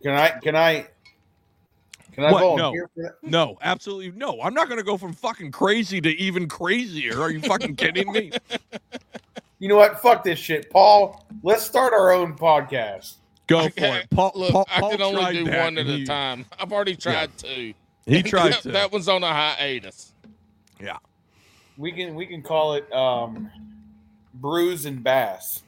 Can 0.00 0.14
I? 0.14 0.28
Can 0.28 0.54
I? 0.54 0.86
Can 2.12 2.24
I 2.24 2.32
What? 2.32 2.40
volunteer 2.40 2.88
for 2.94 3.02
that? 3.02 3.14
No, 3.22 3.56
absolutely 3.62 4.10
no. 4.12 4.40
I'm 4.42 4.52
not 4.54 4.68
gonna 4.68 4.82
go 4.82 4.96
from 4.98 5.12
fucking 5.14 5.50
crazy 5.52 6.00
to 6.00 6.10
even 6.16 6.46
crazier. 6.48 7.20
Are 7.20 7.30
you 7.30 7.40
fucking 7.40 7.76
kidding 7.76 8.12
me? 8.12 8.32
You 9.58 9.68
know 9.68 9.76
what? 9.76 10.02
Fuck 10.02 10.24
this 10.24 10.40
shit, 10.40 10.68
Paul. 10.70 11.24
Let's 11.44 11.62
start 11.64 11.92
our 11.92 12.10
own 12.10 12.34
podcast. 12.36 13.18
Go 13.46 13.60
I 13.60 13.68
for 13.68 13.96
it. 13.98 14.10
Paul, 14.10 14.32
Look, 14.34 14.50
Paul, 14.50 14.66
I 14.68 14.80
Paul 14.80 14.90
can 14.90 15.02
only 15.02 15.32
do 15.34 15.44
one 15.44 15.78
at 15.78 15.86
and 15.86 16.02
a 16.02 16.04
time. 16.04 16.46
I've 16.58 16.72
already 16.72 16.96
tried 16.96 17.30
two. 17.38 17.72
He 18.04 18.22
tried 18.24 18.54
that, 18.54 18.62
to. 18.62 18.72
that 18.72 18.90
one's 18.90 19.06
on 19.06 19.22
a 19.22 19.28
hiatus. 19.32 20.14
yeah. 20.80 20.96
We 21.76 21.92
can 21.92 22.16
we 22.16 22.26
can 22.26 22.42
call 22.42 22.74
it 22.74 22.92
um, 22.92 23.52
Brews 24.34 24.84
and 24.84 25.00
Bass. 25.00 25.62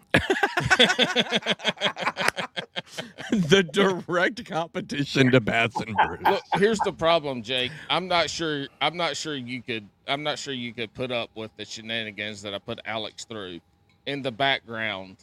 the 3.30 3.62
direct 3.62 4.44
competition 4.44 5.30
to 5.30 5.40
Bass 5.40 5.74
and 5.76 5.94
Brews. 5.96 6.20
Look, 6.24 6.42
here's 6.54 6.78
the 6.80 6.92
problem, 6.92 7.42
Jake. 7.42 7.72
I'm 7.90 8.08
not 8.08 8.30
sure. 8.30 8.66
I'm 8.80 8.96
not 8.96 9.16
sure 9.16 9.34
you 9.36 9.62
could. 9.62 9.88
I'm 10.06 10.22
not 10.22 10.38
sure 10.38 10.54
you 10.54 10.72
could 10.74 10.92
put 10.94 11.10
up 11.10 11.30
with 11.34 11.50
the 11.56 11.64
shenanigans 11.64 12.42
that 12.42 12.54
I 12.54 12.58
put 12.58 12.80
Alex 12.84 13.24
through 13.24 13.60
in 14.06 14.22
the 14.22 14.32
background 14.32 15.16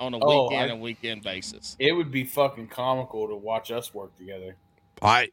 on 0.00 0.14
a 0.14 0.18
Oh, 0.20 0.44
weekend 0.44 0.70
I- 0.70 0.74
and 0.74 0.82
weekend 0.82 1.22
basis. 1.22 1.76
It 1.78 1.92
would 1.92 2.10
be 2.10 2.24
fucking 2.24 2.68
comical 2.68 3.28
to 3.28 3.34
watch 3.36 3.70
us 3.70 3.92
work 3.94 4.16
together. 4.16 4.56
I 5.02 5.28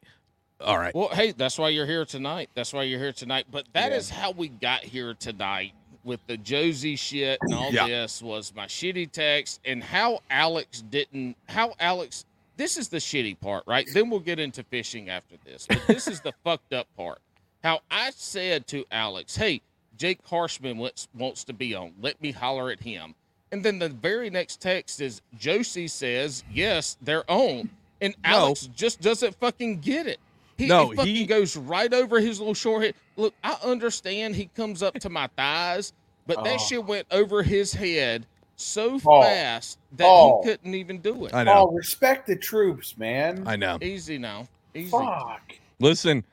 all 0.62 0.78
right. 0.78 0.96
Well, 0.96 1.10
hey, 1.10 1.32
that's 1.32 1.58
why 1.58 1.70
you're 1.70 1.86
here 1.86 2.06
tonight. 2.06 2.50
That's 2.56 2.72
why 2.72 2.84
you're 2.84 3.00
here 3.00 3.12
tonight. 3.12 3.48
But 3.52 3.66
that 3.74 3.92
is 3.92 4.10
Yeah. 4.10 4.16
how 4.18 4.32
we 4.32 4.48
got 4.48 4.82
here 4.84 5.14
tonight 5.14 5.74
with 6.04 6.20
the 6.28 6.38
Josie 6.38 6.96
shit 6.96 7.38
and 7.42 7.54
all 7.54 7.72
Yeah. 7.72 7.88
this 7.88 8.22
was 8.22 8.54
my 8.56 8.66
shitty 8.66 9.12
text 9.12 9.60
and 9.66 9.84
how 9.84 10.20
Alex 10.30 10.82
didn't 10.82 11.36
how 11.50 11.74
Alex 11.80 12.26
this 12.58 12.78
is 12.78 12.90
the 12.90 12.98
shitty 12.98 13.40
part, 13.40 13.64
right? 13.66 13.88
Then 13.94 14.10
we'll 14.10 14.20
get 14.20 14.40
into 14.40 14.64
fishing 14.64 15.10
after 15.10 15.36
this. 15.44 15.66
But 15.68 15.82
this 15.88 16.08
is 16.08 16.22
the 16.22 16.34
fucked 16.44 16.72
up 16.74 16.88
part. 16.96 17.20
How 17.64 17.80
I 17.90 18.12
said 18.12 18.68
to 18.68 18.86
Alex, 18.92 19.36
"Hey, 19.36 19.62
Jake 19.98 20.24
Harshman 20.28 20.78
wants 20.78 21.08
wants 21.16 21.44
to 21.46 21.54
be 21.54 21.74
on. 21.74 21.94
Let 22.02 22.22
me 22.22 22.32
holler 22.32 22.70
at 22.70 22.82
him." 22.82 23.16
And 23.52 23.64
then 23.64 23.80
the 23.80 23.90
very 23.90 24.30
next 24.30 24.62
text 24.62 25.00
is 25.02 25.22
Josie 25.38 25.88
says, 25.88 26.44
"Yes, 26.52 26.98
they're 27.02 27.30
on." 27.30 27.70
And 28.02 28.16
No. 28.24 28.30
Alex 28.30 28.68
just 28.76 29.00
doesn't 29.02 29.36
fucking 29.40 29.80
get 29.80 30.08
it. 30.08 30.20
He, 30.58 30.68
No, 30.68 30.90
he 30.90 30.96
fucking 30.98 31.16
he- 31.16 31.26
goes 31.26 31.56
right 31.58 31.92
over 31.94 32.20
his 32.20 32.40
little 32.40 32.54
short 32.54 32.84
head. 32.84 32.96
Look, 33.16 33.34
I 33.44 33.58
understand 33.64 34.36
he 34.36 34.46
comes 34.56 34.82
up 34.82 34.96
to 35.00 35.10
my 35.10 35.28
thighs, 35.38 35.94
but 36.28 36.44
that 36.44 36.60
Oh. 36.60 36.66
shit 36.68 36.86
went 36.86 37.08
over 37.12 37.44
his 37.44 37.74
head 37.74 38.26
so 38.56 39.00
Paul. 39.00 39.24
fast 39.24 39.78
that 39.98 40.06
Paul. 40.06 40.42
he 40.44 40.50
couldn't 40.50 40.74
even 40.76 41.00
do 41.00 41.26
it. 41.26 41.34
I 41.34 41.44
Paul, 41.46 41.68
know. 41.72 41.74
respect 41.78 42.28
the 42.28 42.36
troops, 42.36 42.98
man. 42.98 43.44
I 43.46 43.56
know. 43.56 43.78
Easy 43.82 44.18
now. 44.18 44.48
Easy. 44.74 44.90
Fuck. 44.90 45.54
Listen, 45.80 46.24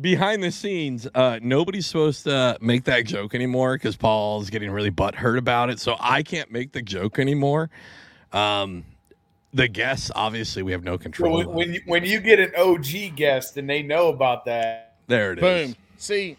behind 0.00 0.42
the 0.42 0.50
scenes, 0.50 1.06
uh, 1.14 1.38
nobody's 1.42 1.86
supposed 1.86 2.24
to 2.24 2.56
make 2.60 2.84
that 2.84 3.06
joke 3.06 3.34
anymore 3.34 3.74
because 3.76 3.96
Paul's 3.96 4.50
getting 4.50 4.70
really 4.70 4.90
butthurt 4.90 5.38
about 5.38 5.70
it. 5.70 5.78
So 5.80 5.96
I 6.00 6.22
can't 6.22 6.50
make 6.50 6.72
the 6.72 6.82
joke 6.82 7.18
anymore. 7.18 7.70
Um, 8.32 8.84
the 9.54 9.68
guests, 9.68 10.10
obviously, 10.14 10.62
we 10.62 10.72
have 10.72 10.82
no 10.84 10.94
So 10.94 10.98
control. 10.98 11.36
when, 11.38 11.48
when 11.52 11.74
you, 11.74 11.80
when 11.86 12.04
you 12.04 12.20
get 12.20 12.40
an 12.40 12.52
OG 12.56 13.14
guest 13.16 13.56
and 13.56 13.70
they 13.70 13.82
know 13.82 14.08
about 14.08 14.44
that, 14.46 14.96
There 15.06 15.32
it 15.32 15.38
is. 15.42 15.76
Boom. 15.96 16.00
See, 16.00 16.36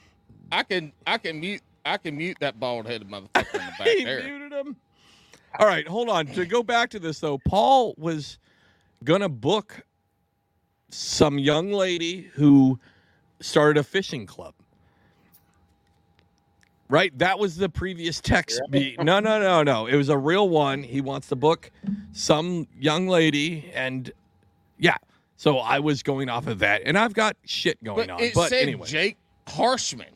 I 0.51 0.63
can 0.63 0.91
I 1.05 1.17
can 1.17 1.39
mute 1.39 1.61
I 1.85 1.97
can 1.97 2.17
mute 2.17 2.37
that 2.39 2.59
bald 2.59 2.85
headed 2.85 3.09
motherfucker 3.09 3.53
in 3.55 3.65
the 3.65 3.71
back 3.79 3.87
he 3.87 4.03
there. 4.03 4.23
muted 4.23 4.51
him. 4.53 4.75
All 5.59 5.67
right, 5.67 5.87
hold 5.87 6.09
on. 6.09 6.27
To 6.27 6.45
go 6.45 6.61
back 6.63 6.89
to 6.91 6.99
this 6.99 7.19
though, 7.19 7.37
Paul 7.39 7.95
was 7.97 8.37
gonna 9.03 9.29
book 9.29 9.81
some 10.89 11.37
young 11.39 11.71
lady 11.71 12.23
who 12.33 12.79
started 13.39 13.79
a 13.79 13.83
fishing 13.83 14.25
club. 14.25 14.53
Right? 16.89 17.17
That 17.17 17.37
was 17.37 17.57
the 17.57 17.67
previous 17.67 18.21
text 18.21 18.61
beat. 18.69 18.97
No, 19.03 19.19
no, 19.19 19.41
no, 19.41 19.61
no. 19.61 19.87
It 19.87 19.97
was 19.97 20.07
a 20.07 20.17
real 20.17 20.47
one. 20.47 20.83
He 20.83 21.01
wants 21.01 21.27
to 21.29 21.35
book 21.35 21.69
some 22.13 22.65
young 22.79 23.07
lady 23.09 23.69
and 23.73 24.09
yeah. 24.79 24.95
So 25.35 25.57
I 25.57 25.79
was 25.79 26.01
going 26.01 26.29
off 26.29 26.47
of 26.47 26.59
that. 26.59 26.83
And 26.85 26.97
I've 26.97 27.13
got 27.13 27.35
shit 27.43 27.83
going 27.83 28.07
But 28.07 28.09
on. 28.09 28.21
it 28.21 28.33
But 28.33 28.53
anyway. 28.53 28.87
Jake 28.87 29.17
Harshman. 29.47 30.11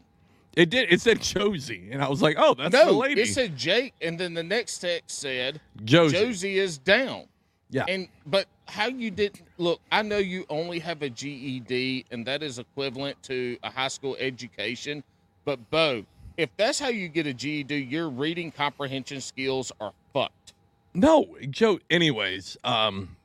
it 0.56 0.70
did 0.70 0.92
it 0.92 1.02
said 1.02 1.22
Josie. 1.22 1.90
And 1.92 2.02
I 2.02 2.10
was 2.10 2.22
like, 2.22 2.36
oh, 2.38 2.54
that's 2.54 2.72
the 2.72 2.86
no, 2.86 2.98
lady. 2.98 3.22
it 3.22 3.28
said 3.28 3.58
Jake, 3.58 3.94
and 4.02 4.20
then 4.20 4.34
the 4.34 4.44
next 4.44 4.80
text 4.80 5.20
said 5.20 5.62
Josie. 5.84 6.18
Josie 6.18 6.60
is 6.60 6.78
down. 6.78 7.26
Yeah. 7.70 7.86
And 7.88 8.10
but 8.26 8.48
how 8.68 8.88
you 8.88 9.12
didn't 9.12 9.48
look? 9.58 9.80
I 9.92 10.02
know 10.02 10.18
you 10.18 10.46
only 10.50 10.80
have 10.80 11.02
a 11.02 11.10
GED, 11.10 12.06
and 12.12 12.26
that 12.26 12.44
is 12.44 12.60
equivalent 12.60 13.22
to 13.24 13.58
a 13.64 13.70
high 13.70 13.88
school 13.88 14.18
education. 14.20 15.04
But 15.46 15.70
Bo, 15.72 16.06
if 16.38 16.50
that's 16.58 16.80
how 16.80 16.90
you 16.90 17.08
get 17.08 17.28
a 17.28 17.34
GED, 17.34 17.76
your 17.76 18.10
reading 18.10 18.52
comprehension 18.52 19.22
skills 19.22 19.72
are 19.80 19.94
fucked. 20.14 20.54
No, 20.94 21.38
Joe. 21.50 21.80
Anyways, 21.90 22.58
um, 22.66 23.16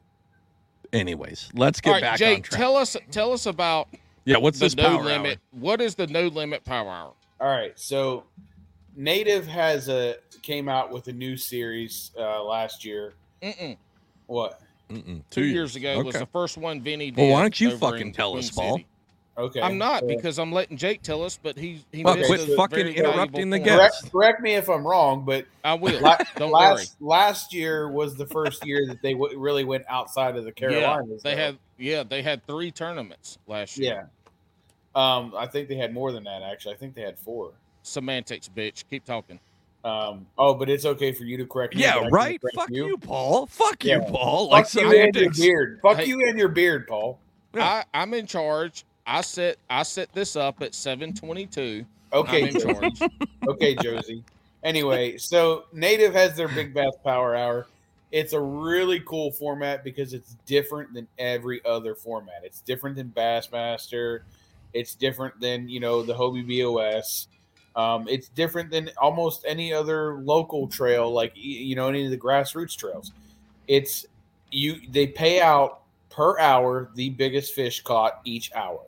anyways, 0.92 1.50
let's 1.54 1.80
get 1.80 1.90
right, 1.90 2.00
back 2.02 2.12
on 2.12 2.18
Jake, 2.18 2.44
track. 2.44 2.60
tell 2.60 2.76
us 2.76 2.96
tell 3.10 3.32
us 3.32 3.46
about 3.46 3.88
yeah, 4.26 4.36
what's 4.36 4.58
the 4.58 4.66
this 4.66 4.76
no 4.76 4.84
power 4.98 5.02
limit. 5.04 5.38
What 5.52 5.80
is 5.80 5.94
the 5.94 6.06
no 6.08 6.28
limit 6.28 6.64
power 6.64 6.90
hour? 6.90 7.14
All 7.40 7.48
right, 7.48 7.72
so 7.78 8.24
Native 8.94 9.46
has 9.46 9.88
a 9.88 10.16
came 10.42 10.68
out 10.68 10.90
with 10.92 11.08
a 11.08 11.12
new 11.12 11.36
series 11.36 12.12
uh, 12.18 12.42
last 12.44 12.84
year. 12.84 13.14
Mm-mm. 13.42 13.76
What? 14.26 14.60
Mm-mm, 14.90 15.22
Two 15.30 15.44
years 15.44 15.74
ago 15.76 16.00
was 16.02 16.14
the 16.18 16.26
first 16.26 16.56
one 16.56 16.80
Vinny 16.80 17.10
did. 17.10 17.20
Well, 17.22 17.32
why 17.32 17.42
don't 17.42 17.60
you 17.60 17.76
fucking 17.76 18.12
tell 18.12 18.32
Queen 18.32 18.44
us, 18.44 18.50
Paul? 18.50 18.80
Okay, 19.38 19.60
I'm 19.60 19.76
not 19.76 20.00
so- 20.00 20.06
because 20.06 20.38
I'm 20.38 20.50
letting 20.50 20.78
Jake 20.78 21.02
tell 21.02 21.22
us, 21.22 21.38
but 21.42 21.58
he 21.58 21.84
he 21.92 22.02
Well, 22.04 22.16
quit 22.16 22.40
a 22.40 22.56
fucking 22.56 22.86
interrupting 22.86 23.50
the 23.50 23.58
point. 23.58 23.64
guest. 23.66 23.78
correct, 24.00 24.12
correct 24.12 24.40
me 24.40 24.54
if 24.54 24.70
I'm 24.70 24.86
wrong, 24.86 25.24
but 25.26 25.44
I 25.62 25.74
will. 25.74 26.00
la- 26.00 26.16
Don't 26.36 26.52
worry. 26.52 26.62
last 26.76 26.96
last 27.02 27.52
year 27.52 27.90
was 27.90 28.14
the 28.14 28.26
first 28.26 28.64
year 28.64 28.86
that 28.86 29.02
they 29.02 29.12
w- 29.12 29.38
really 29.38 29.64
went 29.64 29.84
outside 29.90 30.36
of 30.36 30.44
the 30.44 30.52
Carolinas. 30.52 31.20
Yeah, 31.22 31.30
they 31.30 31.34
though. 31.36 31.42
had 31.42 31.58
yeah 31.76 32.02
they 32.04 32.22
had 32.22 32.46
three 32.46 32.70
tournaments 32.70 33.36
last 33.46 33.76
year. 33.76 34.08
Yeah. 34.96 35.16
Um, 35.16 35.34
I 35.36 35.46
think 35.46 35.68
they 35.68 35.76
had 35.76 35.92
more 35.92 36.12
than 36.12 36.24
that 36.24 36.42
actually. 36.42 36.74
I 36.74 36.78
think 36.78 36.94
they 36.94 37.02
had 37.02 37.18
four. 37.18 37.52
Semantics, 37.82 38.48
bitch. 38.54 38.84
Keep 38.90 39.04
talking. 39.04 39.38
Um, 39.84 40.26
oh, 40.36 40.54
but 40.54 40.68
it's 40.68 40.84
okay 40.84 41.12
for 41.12 41.22
you 41.24 41.36
to 41.36 41.46
correct 41.46 41.76
me. 41.76 41.82
Yeah, 41.82 42.08
right. 42.10 42.40
correct 42.40 42.56
Fuck 42.56 42.70
you. 42.70 42.98
Paul. 42.98 43.46
Fuck 43.46 43.84
you, 43.84 44.00
Paul. 44.00 44.48
Like 44.50 44.66
Fuck 44.68 44.82
you 44.82 44.88
and 44.88 44.92
your 44.96 45.12
semantics. 45.12 45.40
beard. 45.40 45.78
Fuck 45.82 45.96
Hey. 45.98 46.06
you 46.06 46.26
and 46.28 46.36
your 46.38 46.48
beard, 46.48 46.88
Paul. 46.88 47.18
I 47.54 47.84
I'm 47.94 48.12
in 48.14 48.26
charge. 48.26 48.84
I 49.06 49.20
set 49.20 49.58
I 49.70 49.84
set 49.84 50.12
this 50.12 50.34
up 50.34 50.60
at 50.62 50.72
7:22. 50.72 51.84
Okay, 52.12 52.42
I'm 52.42 52.48
in 52.48 52.52
Josie. 52.54 52.72
charge. 52.72 53.10
okay, 53.48 53.74
Josie. 53.76 54.24
Anyway, 54.64 55.16
so 55.18 55.66
Native 55.72 56.12
has 56.14 56.36
their 56.36 56.48
Big 56.48 56.74
Bass 56.74 56.94
Power 57.04 57.36
Hour. 57.36 57.66
It's 58.10 58.32
a 58.32 58.40
really 58.40 59.00
cool 59.00 59.30
format 59.30 59.84
because 59.84 60.12
it's 60.12 60.34
different 60.46 60.92
than 60.94 61.06
every 61.18 61.64
other 61.64 61.94
format. 61.94 62.40
It's 62.42 62.60
different 62.60 62.96
than 62.96 63.12
Bassmaster. 63.16 64.20
It's 64.76 64.94
different 64.94 65.40
than 65.40 65.68
you 65.68 65.80
know 65.80 66.02
the 66.02 66.14
Hobie 66.14 66.46
BOS. 66.46 67.28
Um, 67.74 68.06
it's 68.08 68.28
different 68.28 68.70
than 68.70 68.90
almost 68.98 69.44
any 69.46 69.72
other 69.72 70.14
local 70.18 70.66
trail, 70.66 71.10
like 71.12 71.32
you 71.34 71.76
know 71.76 71.88
any 71.88 72.04
of 72.04 72.10
the 72.10 72.18
grassroots 72.18 72.76
trails. 72.76 73.12
It's 73.68 74.06
you. 74.50 74.76
They 74.90 75.06
pay 75.06 75.40
out 75.40 75.80
per 76.08 76.38
hour 76.38 76.90
the 76.94 77.10
biggest 77.10 77.54
fish 77.54 77.82
caught 77.82 78.20
each 78.24 78.52
hour, 78.54 78.80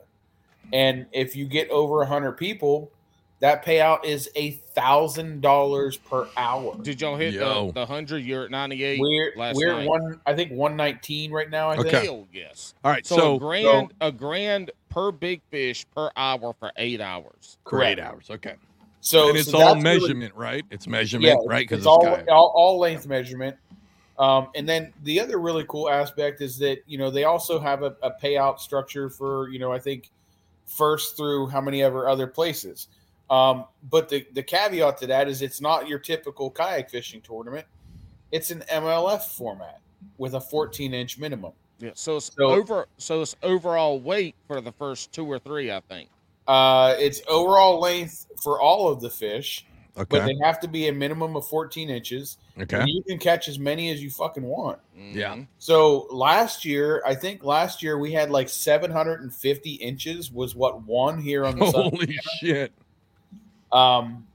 and 0.73 1.05
if 1.11 1.35
you 1.35 1.45
get 1.45 1.69
over 1.69 2.03
hundred 2.05 2.33
people, 2.33 2.91
that 3.39 3.63
payout 3.63 4.03
is 4.05 4.29
a 4.35 4.51
thousand 4.51 5.41
dollars 5.41 5.97
per 5.97 6.27
hour. 6.35 6.75
Did 6.81 6.99
y'all 6.99 7.15
hit 7.15 7.35
Yo. 7.35 7.67
the, 7.67 7.73
the 7.81 7.85
hundred? 7.85 8.23
You're 8.23 8.45
at 8.45 8.51
98 8.51 8.99
We're 8.99 9.33
last 9.37 9.55
we're 9.55 9.73
night. 9.73 9.87
one. 9.87 10.19
I 10.25 10.33
think 10.33 10.51
one 10.51 10.75
nineteen 10.75 11.31
right 11.31 11.49
now. 11.49 11.69
I 11.69 11.75
think. 11.77 11.87
Okay. 11.87 12.05
Hell 12.05 12.27
yes. 12.33 12.73
All 12.83 12.91
right. 12.91 13.05
So, 13.05 13.15
So, 13.15 13.35
a 13.35 13.39
grand 13.39 13.93
a 14.01 14.11
grand 14.11 14.71
per 14.89 15.11
big 15.11 15.41
fish 15.49 15.85
per 15.95 16.11
hour 16.17 16.53
for 16.59 16.71
eight 16.77 17.01
hours. 17.01 17.57
for 17.67 17.83
eight 17.83 17.99
hours. 17.99 18.29
Okay. 18.29 18.55
So 19.01 19.29
and 19.29 19.37
it's 19.37 19.49
so 19.49 19.61
all 19.61 19.75
that's 19.75 19.83
really- 19.83 19.99
measurement, 19.99 20.35
right? 20.35 20.65
It's 20.71 20.87
measurement, 20.87 21.39
yeah, 21.41 21.49
right? 21.49 21.67
Because 21.67 21.79
it's 21.79 21.87
all, 21.87 22.01
kayak. 22.01 22.27
all 22.29 22.51
all 22.55 22.79
length 22.79 23.07
measurement. 23.07 23.55
Um, 24.17 24.49
and 24.55 24.67
then 24.67 24.91
the 25.03 25.19
other 25.21 25.39
really 25.39 25.63
cool 25.69 25.89
aspect 25.89 26.41
is 26.41 26.57
that 26.57 26.79
you 26.85 26.97
know 26.97 27.09
they 27.09 27.23
also 27.23 27.59
have 27.59 27.83
a, 27.83 27.95
a 28.03 28.11
payout 28.21 28.59
structure 28.59 29.09
for 29.09 29.47
you 29.49 29.59
know 29.59 29.71
I 29.71 29.79
think 29.79 30.09
first 30.65 31.15
through 31.15 31.47
how 31.47 31.61
many 31.61 31.81
ever 31.81 32.09
other 32.09 32.27
places. 32.27 32.87
Um, 33.29 33.65
but 33.89 34.09
the 34.09 34.25
the 34.33 34.43
caveat 34.43 34.97
to 34.97 35.07
that 35.07 35.29
is 35.29 35.41
it's 35.41 35.61
not 35.61 35.87
your 35.87 35.99
typical 35.99 36.49
kayak 36.51 36.89
fishing 36.89 37.21
tournament. 37.21 37.65
It's 38.31 38.51
an 38.51 38.63
MLF 38.69 39.21
format 39.21 39.79
with 40.17 40.33
a 40.33 40.41
14 40.41 40.93
inch 40.93 41.17
minimum. 41.17 41.53
Yeah. 41.79 41.91
So 41.95 42.17
it's 42.17 42.31
So- 42.35 42.45
over. 42.49 42.87
So 42.97 43.21
it's 43.21 43.35
overall 43.43 43.99
weight 43.99 44.35
for 44.47 44.61
the 44.61 44.71
first 44.71 45.11
two 45.11 45.25
or 45.25 45.39
three, 45.39 45.71
I 45.71 45.79
think. 45.81 46.09
Uh, 46.47 46.95
it's 46.99 47.21
overall 47.27 47.79
length 47.79 48.25
for 48.41 48.59
all 48.59 48.89
of 48.89 49.01
the 49.01 49.09
fish, 49.09 49.65
okay. 49.95 50.05
but 50.09 50.25
they 50.25 50.35
have 50.43 50.59
to 50.59 50.67
be 50.67 50.87
a 50.87 50.91
minimum 50.91 51.35
of 51.35 51.47
14 51.47 51.89
inches. 51.91 52.37
Okay. 52.59 52.79
And 52.79 52.89
you 52.89 53.03
can 53.03 53.19
catch 53.19 53.47
as 53.47 53.59
many 53.59 53.91
as 53.91 54.01
you 54.01 54.09
fucking 54.09 54.43
want. 54.43 54.79
Yeah. 54.97 55.35
Mhm. 55.35 55.47
So 55.59 56.07
last 56.11 56.65
year, 56.65 57.03
I 57.05 57.13
think 57.13 57.43
last 57.43 57.83
year 57.83 57.99
we 57.99 58.11
had 58.11 58.31
like 58.31 58.49
750 58.49 59.73
inches 59.75 60.31
was 60.31 60.55
what 60.55 60.81
won 60.83 61.21
here 61.21 61.45
on 61.45 61.57
the. 61.59 61.65
Holy 61.65 62.17
shit. 62.39 62.71
Um, 63.71 64.25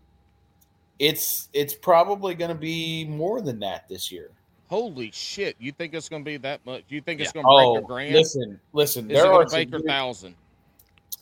it's 1.01 1.49
it's 1.53 1.75
probably 1.75 2.35
going 2.37 2.51
to 2.51 2.55
be 2.55 3.05
more 3.05 3.41
than 3.41 3.59
that 3.59 3.89
this 3.89 4.13
year. 4.13 4.31
Holy 4.75 5.13
shit! 5.13 5.55
You 5.61 5.71
think 5.71 5.95
it's 5.95 6.09
gonna 6.09 6.25
be 6.25 6.37
that 6.39 6.67
much? 6.67 6.83
You 6.89 7.01
think 7.01 7.21
it's 7.21 7.31
gonna 7.31 7.47
Oh, 7.49 7.75
break 7.75 7.85
a 7.85 7.87
grand? 7.87 8.13
listen, 8.15 8.61
listen. 8.73 9.09
Is 9.09 9.17
There 9.17 9.31
are 9.33 9.45
gonna 9.45 9.67
some, 9.71 9.75
a 9.75 9.83
thousand? 9.85 10.35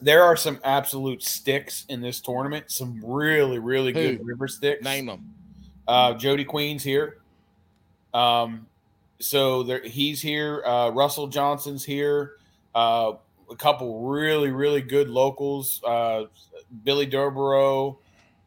there 0.01 0.23
are 0.23 0.37
some 0.39 0.59
absolute 0.65 1.23
sticks 1.23 1.85
in 1.91 2.01
this 2.01 2.23
tournament. 2.23 2.71
Some 2.71 2.99
really 3.05 3.59
really 3.59 3.93
good 3.93 4.25
river 4.25 4.49
sticks. 4.49 4.83
Name 4.83 5.05
them. 5.05 5.35
Uh, 5.87 6.15
Jody 6.15 6.47
Queen's 6.47 6.83
here. 6.83 7.19
Um, 8.15 8.67
so 9.21 9.65
there, 9.65 9.83
he's 9.85 10.23
here. 10.23 10.65
Uh, 10.65 10.89
Russell 10.89 11.27
Johnson's 11.27 11.85
here. 11.85 12.37
Uh, 12.75 13.13
a 13.51 13.57
couple 13.57 14.09
really, 14.09 14.51
really 14.51 14.81
good 14.81 15.11
locals. 15.11 15.83
Uh, 15.85 16.25
Billy 16.85 17.07
Durborough. 17.07 17.99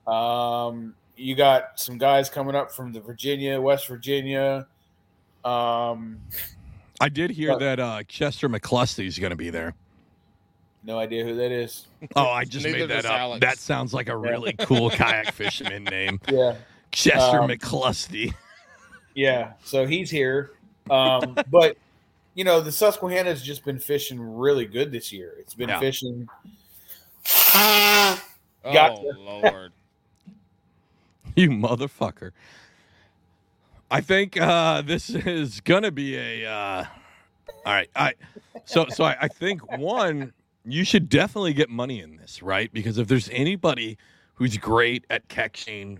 Um, 0.07 0.95
you 1.15 1.35
got 1.35 1.79
some 1.79 1.99
guys 1.99 2.27
coming 2.27 2.55
up 2.55 2.71
from 2.71 2.91
the 2.91 3.01
Virginia, 3.01 3.61
West 3.61 3.87
Virginia. 3.87 4.65
Um, 5.45 6.19
I 6.99 7.09
did 7.09 7.29
hear 7.31 7.49
But- 7.49 7.59
that 7.59 7.79
uh, 7.79 8.03
Chester 8.07 8.49
McCluskey 8.49 9.05
is 9.07 9.19
going 9.19 9.29
to 9.31 9.35
be 9.35 9.49
there. 9.49 9.75
no 10.83 10.97
idea 10.99 11.23
who 11.23 11.35
that 11.35 11.51
is. 11.51 11.87
Oh, 12.15 12.27
I 12.27 12.43
just 12.45 12.65
Neither 12.65 12.79
made 12.79 12.89
that 12.89 12.95
does 13.03 13.05
up. 13.05 13.11
Alex. 13.19 13.39
That 13.41 13.57
sounds 13.57 13.93
like 13.93 14.09
a 14.09 14.15
really 14.17 14.53
cool 14.53 14.89
kayak 14.91 15.31
fisherman 15.33 15.83
name. 15.85 16.19
Yeah, 16.31 16.55
Chester 16.91 17.41
Um, 17.41 17.49
McCluskey. 17.49 18.33
yeah. 19.15 19.53
So 19.63 19.85
he's 19.87 20.09
here. 20.11 20.51
Um, 20.89 21.35
but 21.49 21.77
you 22.35 22.43
know, 22.43 22.61
the 22.61 22.71
Susquehanna 22.71 23.29
has 23.29 23.41
just 23.41 23.65
been 23.65 23.79
fishing 23.79 24.19
really 24.19 24.65
good 24.65 24.91
this 24.91 25.11
year. 25.11 25.33
It's 25.39 25.53
been 25.55 25.69
Yeah. 25.69 25.79
fishing. 25.79 26.27
Oh 27.33 28.21
Gotcha. 28.63 29.01
lord! 29.17 29.71
You 31.35 31.49
motherfucker. 31.49 32.31
I 33.91 34.01
think 34.01 34.39
uh, 34.39 34.81
this 34.81 35.09
is 35.09 35.61
gonna 35.61 35.91
be 35.91 36.17
a. 36.17 36.45
Uh, 36.49 36.85
all 37.65 37.73
right, 37.73 37.89
I. 37.95 38.13
So 38.65 38.87
so 38.89 39.03
I, 39.03 39.15
I 39.21 39.27
think 39.27 39.77
one, 39.77 40.33
you 40.65 40.83
should 40.83 41.09
definitely 41.09 41.53
get 41.53 41.69
money 41.69 42.01
in 42.01 42.17
this, 42.17 42.41
right? 42.41 42.71
Because 42.73 42.97
if 42.97 43.07
there's 43.07 43.29
anybody 43.29 43.97
who's 44.33 44.57
great 44.57 45.05
at 45.09 45.27
catching 45.27 45.99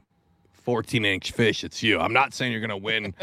14 0.54 1.06
inch 1.06 1.32
fish, 1.32 1.64
it's 1.64 1.84
you. 1.84 2.00
I'm 2.00 2.14
not 2.14 2.34
saying 2.34 2.52
you're 2.52 2.62
gonna 2.62 2.78
win 2.78 3.14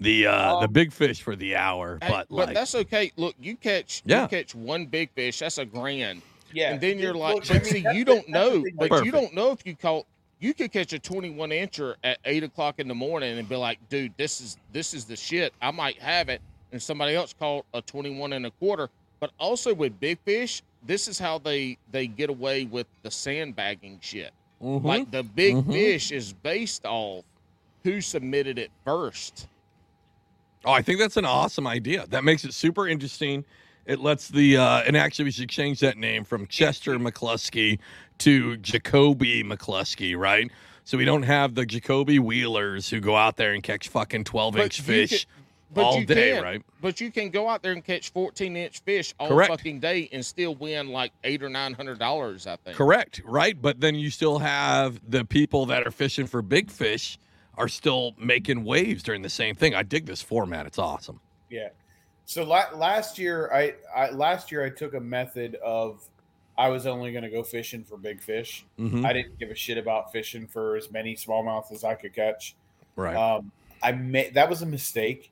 the 0.00 0.26
uh, 0.28 0.60
the 0.60 0.68
big 0.68 0.92
fish 0.92 1.20
for 1.22 1.34
the 1.34 1.56
hour, 1.56 1.98
Hey, 2.00 2.08
but 2.10 2.30
like 2.30 2.54
that's 2.54 2.74
okay. 2.76 3.10
Look, 3.16 3.34
you 3.40 3.56
catch 3.56 4.02
Yeah. 4.04 4.22
you 4.22 4.28
catch 4.28 4.54
one 4.54 4.86
big 4.86 5.10
fish. 5.12 5.40
That's 5.40 5.58
a 5.58 5.64
grand. 5.64 6.22
Yeah, 6.52 6.72
and 6.72 6.80
then 6.80 6.98
you're 7.00 7.12
like, 7.12 7.50
I 7.50 7.58
but 7.58 7.66
see, 7.66 7.84
you 7.92 8.04
don't 8.04 8.28
know, 8.28 8.62
thing. 8.62 8.76
but 8.76 8.88
Perfect. 8.88 9.06
you 9.06 9.12
don't 9.12 9.34
know 9.34 9.50
if 9.50 9.66
you 9.66 9.74
caught. 9.74 10.06
You 10.38 10.52
could 10.52 10.70
catch 10.72 10.92
a 10.92 10.98
21 10.98 11.50
incher 11.50 11.94
at 12.04 12.18
eight 12.26 12.42
o'clock 12.44 12.78
in 12.78 12.88
the 12.88 12.94
morning 12.94 13.38
and 13.38 13.48
be 13.48 13.56
like, 13.56 13.78
dude, 13.88 14.12
this 14.18 14.40
is 14.40 14.56
this 14.72 14.92
is 14.92 15.04
the 15.06 15.16
shit. 15.16 15.54
I 15.62 15.70
might 15.70 15.98
have 15.98 16.28
it, 16.28 16.42
and 16.72 16.82
somebody 16.82 17.14
else 17.14 17.34
caught 17.38 17.64
a 17.72 17.80
21 17.80 18.34
and 18.34 18.44
a 18.46 18.50
quarter. 18.52 18.90
But 19.18 19.30
also 19.38 19.72
with 19.72 19.98
big 19.98 20.18
fish, 20.26 20.62
this 20.84 21.08
is 21.08 21.18
how 21.18 21.38
they 21.38 21.78
they 21.90 22.06
get 22.06 22.28
away 22.28 22.64
with 22.64 22.86
the 23.02 23.10
sandbagging 23.10 23.98
shit. 24.02 24.32
Mhm. 24.62 24.84
Like 24.84 25.10
the 25.10 25.22
big 25.22 25.56
Mhm. 25.56 25.72
fish 25.72 26.12
is 26.12 26.32
based 26.34 26.84
off 26.84 27.24
who 27.82 28.00
submitted 28.02 28.58
it 28.58 28.70
first. 28.84 29.48
Oh, 30.66 30.72
I 30.72 30.82
think 30.82 30.98
that's 30.98 31.16
an 31.16 31.24
awesome 31.24 31.66
idea. 31.66 32.06
That 32.08 32.24
makes 32.24 32.44
it 32.44 32.52
super 32.52 32.88
interesting. 32.88 33.44
It 33.86 34.00
lets 34.00 34.28
the 34.28 34.56
uh, 34.58 34.82
and 34.82 34.96
actually 34.96 35.26
we 35.26 35.30
should 35.30 35.48
change 35.48 35.80
that 35.80 35.96
name 35.96 36.24
from 36.24 36.46
Chester 36.46 36.98
McCluskey 36.98 37.78
to 38.18 38.56
Jacoby 38.58 39.42
McCluskey, 39.44 40.16
right? 40.16 40.50
So 40.84 40.96
we 40.96 41.04
don't 41.04 41.24
have 41.24 41.54
the 41.54 41.66
Jacoby 41.66 42.18
Wheelers 42.18 42.88
who 42.88 43.00
go 43.00 43.16
out 43.16 43.36
there 43.36 43.52
and 43.52 43.62
catch 43.62 43.88
fucking 43.88 44.24
12 44.24 44.56
inch 44.58 44.80
fish 44.80 45.26
But 45.74 45.84
all 45.84 46.02
day, 46.02 46.32
can, 46.34 46.42
right? 46.42 46.62
But 46.80 47.00
you 47.00 47.10
can 47.10 47.30
go 47.30 47.48
out 47.48 47.62
there 47.62 47.72
and 47.72 47.84
catch 47.84 48.10
14 48.10 48.56
inch 48.56 48.80
fish 48.80 49.12
all 49.18 49.28
Correct. 49.28 49.50
fucking 49.50 49.80
day 49.80 50.08
and 50.12 50.24
still 50.24 50.54
win 50.54 50.88
like 50.88 51.12
eight 51.24 51.42
or 51.42 51.48
nine 51.48 51.74
hundred 51.74 51.98
dollars. 51.98 52.46
I 52.46 52.56
think. 52.56 52.76
Correct, 52.76 53.20
right? 53.24 53.60
But 53.60 53.80
then 53.80 53.96
you 53.96 54.10
still 54.10 54.38
have 54.38 55.00
the 55.08 55.24
people 55.24 55.66
that 55.66 55.86
are 55.86 55.90
fishing 55.90 56.26
for 56.26 56.40
big 56.40 56.70
fish 56.70 57.18
are 57.56 57.68
still 57.68 58.14
making 58.18 58.64
waves 58.64 59.02
during 59.02 59.22
the 59.22 59.28
same 59.30 59.54
thing. 59.56 59.74
I 59.74 59.82
dig 59.82 60.06
this 60.06 60.22
format. 60.22 60.66
It's 60.66 60.78
awesome. 60.78 61.20
Yeah. 61.50 61.68
So 62.26 62.44
la- 62.44 62.74
last 62.74 63.18
year, 63.18 63.50
I, 63.52 63.74
I 63.94 64.10
last 64.10 64.52
year 64.52 64.64
I 64.64 64.70
took 64.70 64.94
a 64.94 65.00
method 65.00 65.56
of 65.56 66.08
I 66.58 66.68
was 66.68 66.86
only 66.86 67.12
going 67.12 67.24
to 67.24 67.30
go 67.30 67.42
fishing 67.42 67.84
for 67.84 67.96
big 67.96 68.22
fish. 68.22 68.64
Mhm. 68.78 69.04
I 69.04 69.12
didn't 69.12 69.38
give 69.38 69.50
a 69.50 69.54
shit 69.54 69.78
about 69.78 70.12
fishing 70.12 70.46
for 70.46 70.76
as 70.76 70.90
many 70.90 71.14
smallmouth 71.14 71.70
as 71.72 71.84
I 71.84 71.94
could 71.94 72.14
catch. 72.14 72.56
Right. 72.96 73.16
Um, 73.16 73.52
I 73.82 73.92
made 73.92 74.34
that 74.34 74.48
was 74.48 74.62
a 74.62 74.66
mistake 74.66 75.30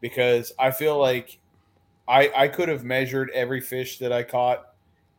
because 0.00 0.52
I 0.58 0.70
feel 0.70 0.98
like 0.98 1.38
I 2.06 2.30
I 2.36 2.48
could 2.48 2.68
have 2.68 2.84
measured 2.84 3.30
every 3.30 3.60
fish 3.60 3.98
that 3.98 4.12
I 4.12 4.22
caught 4.22 4.74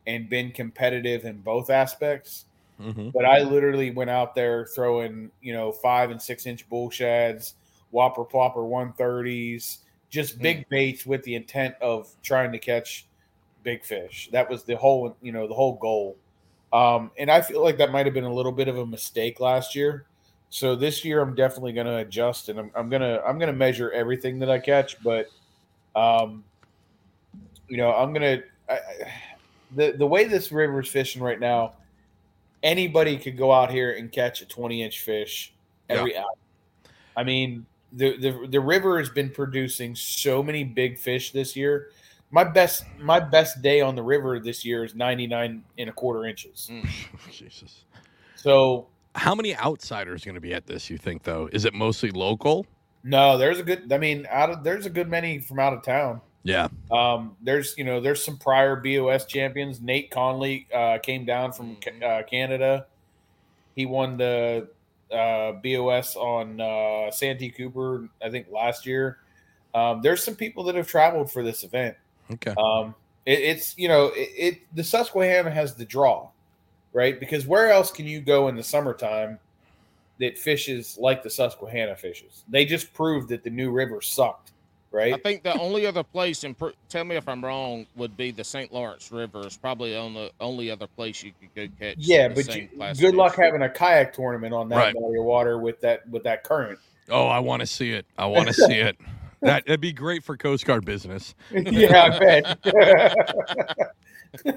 and 0.06 0.28
been 0.28 0.52
competitive 0.52 1.24
in 1.24 1.40
both 1.40 1.68
aspects. 1.68 2.46
Mhm. 2.80 3.12
But 3.12 3.24
I 3.24 3.40
literally 3.40 3.90
went 3.90 4.08
out 4.10 4.34
there 4.34 4.66
throwing, 4.66 5.30
you 5.42 5.52
know, 5.52 5.72
five 5.72 6.10
and 6.10 6.22
six 6.22 6.46
inch 6.46 6.68
bull 6.68 6.90
shads, 6.90 7.54
whopper 7.90 8.24
plopper 8.24 8.64
130s, 8.64 9.80
just 10.08 10.40
big 10.40 10.68
baits 10.68 11.04
with 11.04 11.22
the 11.24 11.34
intent 11.34 11.74
of 11.80 12.08
trying 12.22 12.52
to 12.52 12.58
catch 12.58 13.06
big 13.62 13.84
fish. 13.84 14.28
That 14.32 14.48
was 14.48 14.64
the 14.64 14.76
whole, 14.76 15.16
you 15.20 15.32
know, 15.32 15.46
the 15.46 15.54
whole 15.54 15.74
goal. 15.76 16.16
Um, 16.72 17.10
and 17.18 17.30
I 17.30 17.40
feel 17.40 17.62
like 17.62 17.78
that 17.78 17.90
might 17.90 18.06
have 18.06 18.14
been 18.14 18.24
a 18.24 18.32
little 18.32 18.52
bit 18.52 18.68
of 18.68 18.78
a 18.78 18.86
mistake 18.86 19.40
last 19.40 19.74
year. 19.74 20.06
So 20.50 20.74
this 20.74 21.04
year 21.04 21.20
I'm 21.20 21.34
definitely 21.34 21.72
going 21.72 21.86
to 21.86 21.98
adjust 21.98 22.48
and 22.48 22.58
I'm, 22.58 22.70
I'm 22.74 22.88
going 22.88 23.02
to, 23.02 23.22
I'm 23.24 23.38
going 23.38 23.50
to 23.50 23.56
measure 23.56 23.90
everything 23.92 24.38
that 24.40 24.50
I 24.50 24.58
catch, 24.58 25.02
but, 25.02 25.26
um, 25.94 26.44
you 27.68 27.76
know, 27.76 27.92
I'm 27.92 28.12
going 28.12 28.38
to, 28.38 28.78
the, 29.76 29.92
the 29.92 30.06
way 30.06 30.24
this 30.24 30.50
river 30.50 30.80
is 30.80 30.88
fishing 30.88 31.22
right 31.22 31.38
now, 31.38 31.74
anybody 32.62 33.16
could 33.16 33.36
go 33.36 33.52
out 33.52 33.70
here 33.70 33.92
and 33.92 34.10
catch 34.10 34.42
a 34.42 34.46
20 34.46 34.82
inch 34.82 35.00
fish 35.00 35.52
every 35.88 36.16
hour. 36.16 36.26
I 37.16 37.24
mean, 37.24 37.66
the, 37.92 38.16
the 38.16 38.46
the 38.48 38.60
river 38.60 38.98
has 38.98 39.10
been 39.10 39.30
producing 39.30 39.96
so 39.96 40.42
many 40.42 40.64
big 40.64 40.98
fish 40.98 41.32
this 41.32 41.56
year. 41.56 41.90
My 42.30 42.44
best 42.44 42.84
my 42.98 43.18
best 43.18 43.60
day 43.60 43.80
on 43.80 43.94
the 43.96 44.02
river 44.02 44.38
this 44.38 44.64
year 44.64 44.84
is 44.84 44.94
99 44.94 45.64
and 45.78 45.88
a 45.88 45.92
quarter 45.92 46.26
inches. 46.26 46.68
Mm. 46.70 46.88
Jesus. 47.32 47.84
So 48.36 48.86
How 49.14 49.34
many 49.34 49.56
outsiders 49.56 50.24
going 50.24 50.36
to 50.36 50.40
be 50.40 50.54
at 50.54 50.66
this? 50.66 50.88
You 50.88 50.98
think 50.98 51.24
though? 51.24 51.48
Is 51.52 51.64
it 51.64 51.74
mostly 51.74 52.10
local? 52.10 52.66
no, 53.02 53.38
there's 53.38 53.58
a 53.58 53.62
good 53.62 53.92
I 53.92 53.98
mean, 53.98 54.26
out 54.30 54.50
of 54.50 54.64
there's 54.64 54.86
a 54.86 54.90
good 54.90 55.08
many 55.08 55.38
from 55.40 55.58
out 55.58 55.72
of 55.72 55.82
town. 55.82 56.20
Yeah. 56.42 56.68
Um, 56.90 57.36
there's 57.42 57.76
you 57.76 57.84
know 57.84 58.00
there's 58.00 58.24
some 58.24 58.38
prior 58.38 58.76
BOS 58.76 59.26
champions. 59.26 59.80
Nate 59.80 60.10
Conley 60.10 60.66
uh, 60.74 60.98
came 60.98 61.24
down 61.24 61.52
from 61.52 61.76
uh, 62.04 62.22
Canada. 62.30 62.86
He 63.76 63.86
won 63.86 64.16
the 64.16 64.68
uh, 65.12 65.52
BOS 65.52 66.16
on 66.16 66.60
uh, 66.60 67.10
Santee 67.10 67.50
Cooper, 67.50 68.08
I 68.24 68.30
think 68.30 68.46
last 68.50 68.86
year. 68.86 69.18
Um, 69.74 70.00
there's 70.02 70.22
some 70.22 70.34
people 70.34 70.64
that 70.64 70.74
have 70.74 70.88
traveled 70.88 71.30
for 71.30 71.42
this 71.42 71.62
event. 71.62 71.96
Okay. 72.32 72.54
Um, 72.56 72.94
it, 73.26 73.38
it's 73.40 73.76
you 73.78 73.88
know 73.88 74.06
it, 74.14 74.30
it 74.36 74.74
the 74.74 74.84
Susquehanna 74.84 75.50
has 75.50 75.74
the 75.74 75.84
draw, 75.84 76.28
right? 76.92 77.18
Because 77.18 77.46
where 77.46 77.70
else 77.70 77.90
can 77.90 78.06
you 78.06 78.20
go 78.20 78.48
in 78.48 78.56
the 78.56 78.62
summertime 78.62 79.38
that 80.18 80.38
fishes 80.38 80.98
like 80.98 81.22
the 81.22 81.30
Susquehanna 81.30 81.96
fishes? 81.96 82.44
They 82.48 82.64
just 82.64 82.92
proved 82.94 83.28
that 83.30 83.42
the 83.44 83.50
new 83.50 83.70
river 83.70 84.00
sucked, 84.00 84.52
right? 84.90 85.14
I 85.14 85.18
think 85.18 85.42
the 85.42 85.58
only 85.58 85.86
other 85.86 86.02
place, 86.02 86.44
and 86.44 86.56
pr- 86.56 86.70
tell 86.88 87.04
me 87.04 87.16
if 87.16 87.28
I'm 87.28 87.44
wrong, 87.44 87.86
would 87.96 88.16
be 88.16 88.30
the 88.30 88.44
St. 88.44 88.72
Lawrence 88.72 89.10
River. 89.12 89.46
Is 89.46 89.56
probably 89.56 89.96
on 89.96 90.14
the 90.14 90.30
only 90.40 90.70
other 90.70 90.86
place 90.86 91.22
you 91.22 91.32
could 91.40 91.54
go 91.54 91.76
catch. 91.78 91.96
Yeah, 91.98 92.28
but 92.28 92.54
you, 92.54 92.68
good 92.98 93.14
luck 93.14 93.34
fish. 93.34 93.44
having 93.44 93.62
a 93.62 93.68
kayak 93.70 94.12
tournament 94.12 94.54
on 94.54 94.68
that 94.70 94.76
Right. 94.76 94.94
body 94.94 95.18
of 95.18 95.24
water 95.24 95.58
with 95.58 95.80
that 95.80 96.08
with 96.08 96.22
that 96.24 96.44
current. 96.44 96.78
Oh, 97.08 97.26
I 97.26 97.40
want 97.40 97.60
to 97.60 97.66
see 97.66 97.90
it. 97.90 98.06
I 98.16 98.26
want 98.26 98.46
to 98.48 98.54
see 98.54 98.74
it. 98.74 98.96
That 99.42 99.64
that'd 99.66 99.80
be 99.80 99.92
great 99.92 100.22
for 100.24 100.36
Coast 100.36 100.66
Guard 100.66 100.84
business. 100.84 101.34
yeah, 101.50 102.10
I 102.12 102.18
bet. 102.18 102.58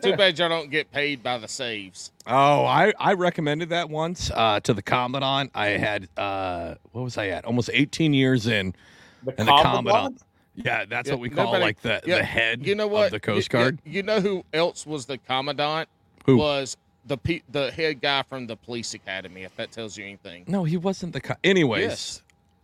Too 0.03 0.15
bad 0.15 0.37
y'all 0.37 0.49
don't 0.49 0.69
get 0.69 0.91
paid 0.91 1.23
by 1.23 1.37
the 1.39 1.47
saves. 1.47 2.11
Oh, 2.27 2.63
I, 2.65 2.93
I 2.99 3.13
recommended 3.13 3.69
that 3.69 3.89
once 3.89 4.29
uh, 4.33 4.59
to 4.61 4.73
the 4.73 4.83
commandant. 4.83 5.49
I 5.55 5.69
had 5.69 6.09
uh, 6.15 6.75
what 6.91 7.01
was 7.03 7.17
I 7.17 7.29
at? 7.29 7.45
Almost 7.45 7.71
18 7.73 8.13
years 8.13 8.45
in, 8.45 8.75
the 9.23 9.31
and 9.39 9.47
the 9.47 9.51
commandant? 9.51 9.87
commandant. 9.87 10.21
Yeah, 10.55 10.85
that's 10.85 11.07
Yeah, 11.07 11.15
what 11.15 11.21
we 11.21 11.29
call 11.31 11.45
nobody- 11.45 11.63
like 11.63 11.81
the 11.81 12.01
yeah, 12.05 12.17
the 12.19 12.23
head 12.23 12.65
You 12.67 12.75
know 12.75 12.85
what? 12.87 13.05
of 13.05 13.11
the 13.11 13.19
Coast 13.19 13.51
You- 13.51 13.59
you- 13.59 13.63
Guard. 13.63 13.79
You, 13.85 14.03
know 14.03 14.19
who 14.21 14.45
else 14.53 14.85
was 14.85 15.05
the 15.07 15.17
commandant? 15.17 15.89
Who? 16.25 16.37
was 16.37 16.77
the 17.05 17.17
the 17.49 17.71
head 17.71 17.99
guy 17.99 18.21
from 18.23 18.45
the 18.47 18.55
police 18.55 18.93
academy? 18.93 19.41
If 19.43 19.55
that 19.57 19.71
tells 19.71 19.97
you 19.97 20.05
anything. 20.05 20.45
No, 20.47 20.63
he 20.65 20.77
wasn't 20.77 21.13
the. 21.13 21.21
Co- 21.21 21.35
anyways, 21.43 21.81
Yes. 21.83 22.22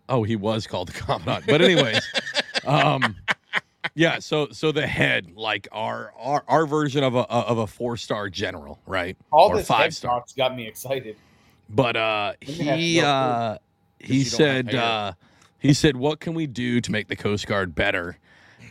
Oh, 0.09 0.23
he 0.23 0.35
was 0.35 0.67
called 0.67 0.89
the 0.89 0.93
commandant. 0.93 1.45
But 1.47 1.61
anyways, 1.61 2.01
um, 2.65 3.15
yeah. 3.95 4.19
So 4.19 4.49
so 4.51 4.71
the 4.71 4.85
head, 4.85 5.31
like 5.35 5.67
our 5.71 6.11
our 6.17 6.43
our 6.47 6.65
version 6.65 7.03
of 7.03 7.15
a 7.15 7.29
of 7.29 7.59
a 7.59 7.67
four 7.67 7.95
star 7.95 8.29
general, 8.29 8.79
right? 8.85 9.15
All 9.31 9.49
or 9.49 9.57
this 9.57 9.67
five 9.67 9.81
head 9.81 9.93
star. 9.93 10.23
got 10.35 10.55
me 10.55 10.67
excited. 10.67 11.15
But 11.69 11.95
uh, 11.95 12.33
You're 12.41 12.57
gonna 12.57 12.71
have 12.71 12.79
he 12.79 13.01
uh, 13.01 13.57
he 13.99 14.17
you 14.17 14.23
don't 14.25 14.25
have 14.25 14.67
said 14.67 14.75
uh, 14.75 15.13
he 15.59 15.73
said, 15.73 15.95
"What 15.95 16.19
can 16.19 16.33
we 16.33 16.47
do 16.47 16.81
to 16.81 16.91
make 16.91 17.07
the 17.07 17.15
Coast 17.15 17.47
Guard 17.47 17.75
better?" 17.75 18.17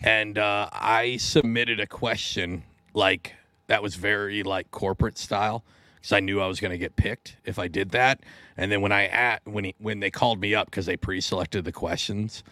And 0.02 0.38
uh, 0.38 0.68
I 0.72 1.16
submitted 1.16 1.80
a 1.80 1.86
question 1.86 2.64
like 2.94 3.34
that 3.68 3.82
was 3.82 3.94
very 3.94 4.42
like 4.42 4.70
corporate 4.70 5.18
style 5.18 5.64
because 5.98 6.12
I 6.12 6.20
knew 6.20 6.40
I 6.40 6.46
was 6.46 6.60
going 6.60 6.70
to 6.70 6.78
get 6.78 6.96
picked 6.96 7.36
if 7.44 7.58
I 7.58 7.68
did 7.68 7.90
that. 7.90 8.20
And 8.56 8.70
then 8.72 8.80
when 8.80 8.92
I 8.92 9.06
at 9.06 9.42
when 9.44 9.64
he 9.64 9.74
when 9.78 10.00
they 10.00 10.10
called 10.10 10.40
me 10.40 10.54
up 10.54 10.66
because 10.66 10.86
they 10.86 10.96
pre-selected 10.96 11.64
the 11.64 11.72
questions. 11.72 12.42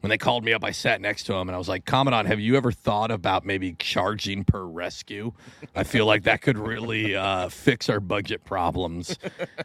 When 0.00 0.10
they 0.10 0.18
called 0.18 0.44
me 0.44 0.52
up, 0.52 0.62
I 0.62 0.70
sat 0.70 1.00
next 1.00 1.24
to 1.24 1.34
him 1.34 1.48
and 1.48 1.56
I 1.56 1.58
was 1.58 1.68
like, 1.68 1.84
Commandant, 1.84 2.28
have 2.28 2.38
you 2.38 2.56
ever 2.56 2.70
thought 2.70 3.10
about 3.10 3.44
maybe 3.44 3.74
charging 3.78 4.44
per 4.44 4.62
rescue? 4.62 5.32
I 5.74 5.82
feel 5.84 6.06
like 6.06 6.24
that 6.24 6.42
could 6.42 6.58
really 6.58 7.16
uh, 7.16 7.48
fix 7.48 7.88
our 7.88 7.98
budget 7.98 8.44
problems. 8.44 9.18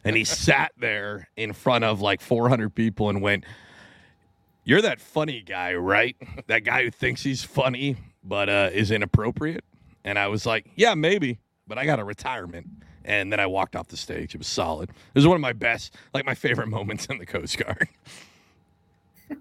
And 0.04 0.16
he 0.16 0.24
sat 0.24 0.72
there 0.80 1.28
in 1.36 1.54
front 1.54 1.84
of 1.84 2.02
like 2.02 2.22
400 2.22 2.74
people 2.74 3.10
and 3.10 3.22
went, 3.22 3.44
You're 4.64 4.82
that 4.82 5.00
funny 5.00 5.42
guy, 5.42 5.76
right? 5.76 6.16
That 6.48 6.64
guy 6.64 6.86
who 6.86 6.92
thinks 6.92 7.22
he's 7.22 7.44
funny 7.44 7.98
but 8.24 8.50
uh, 8.50 8.70
is 8.72 8.90
inappropriate. 8.90 9.64
And 10.04 10.18
I 10.18 10.28
was 10.28 10.46
like, 10.46 10.66
Yeah, 10.76 10.96
maybe, 10.96 11.40
but 11.68 11.78
I 11.78 11.86
got 11.86 12.00
a 12.00 12.04
retirement. 12.04 12.68
And 13.06 13.32
then 13.32 13.40
I 13.40 13.48
walked 13.48 13.76
off 13.76 13.88
the 13.88 13.98
stage. 13.98 14.36
It 14.36 14.38
was 14.38 14.48
solid. 14.48 14.90
It 14.90 14.96
was 15.16 15.28
one 15.28 15.36
of 15.36 15.42
my 15.42 15.54
best, 15.54 15.96
like 16.14 16.26
my 16.26 16.36
favorite 16.36 16.68
moments 16.70 17.06
in 17.08 17.18
the 17.18 17.26
Coast 17.26 17.58
Guard. 17.58 17.88
All 19.30 19.38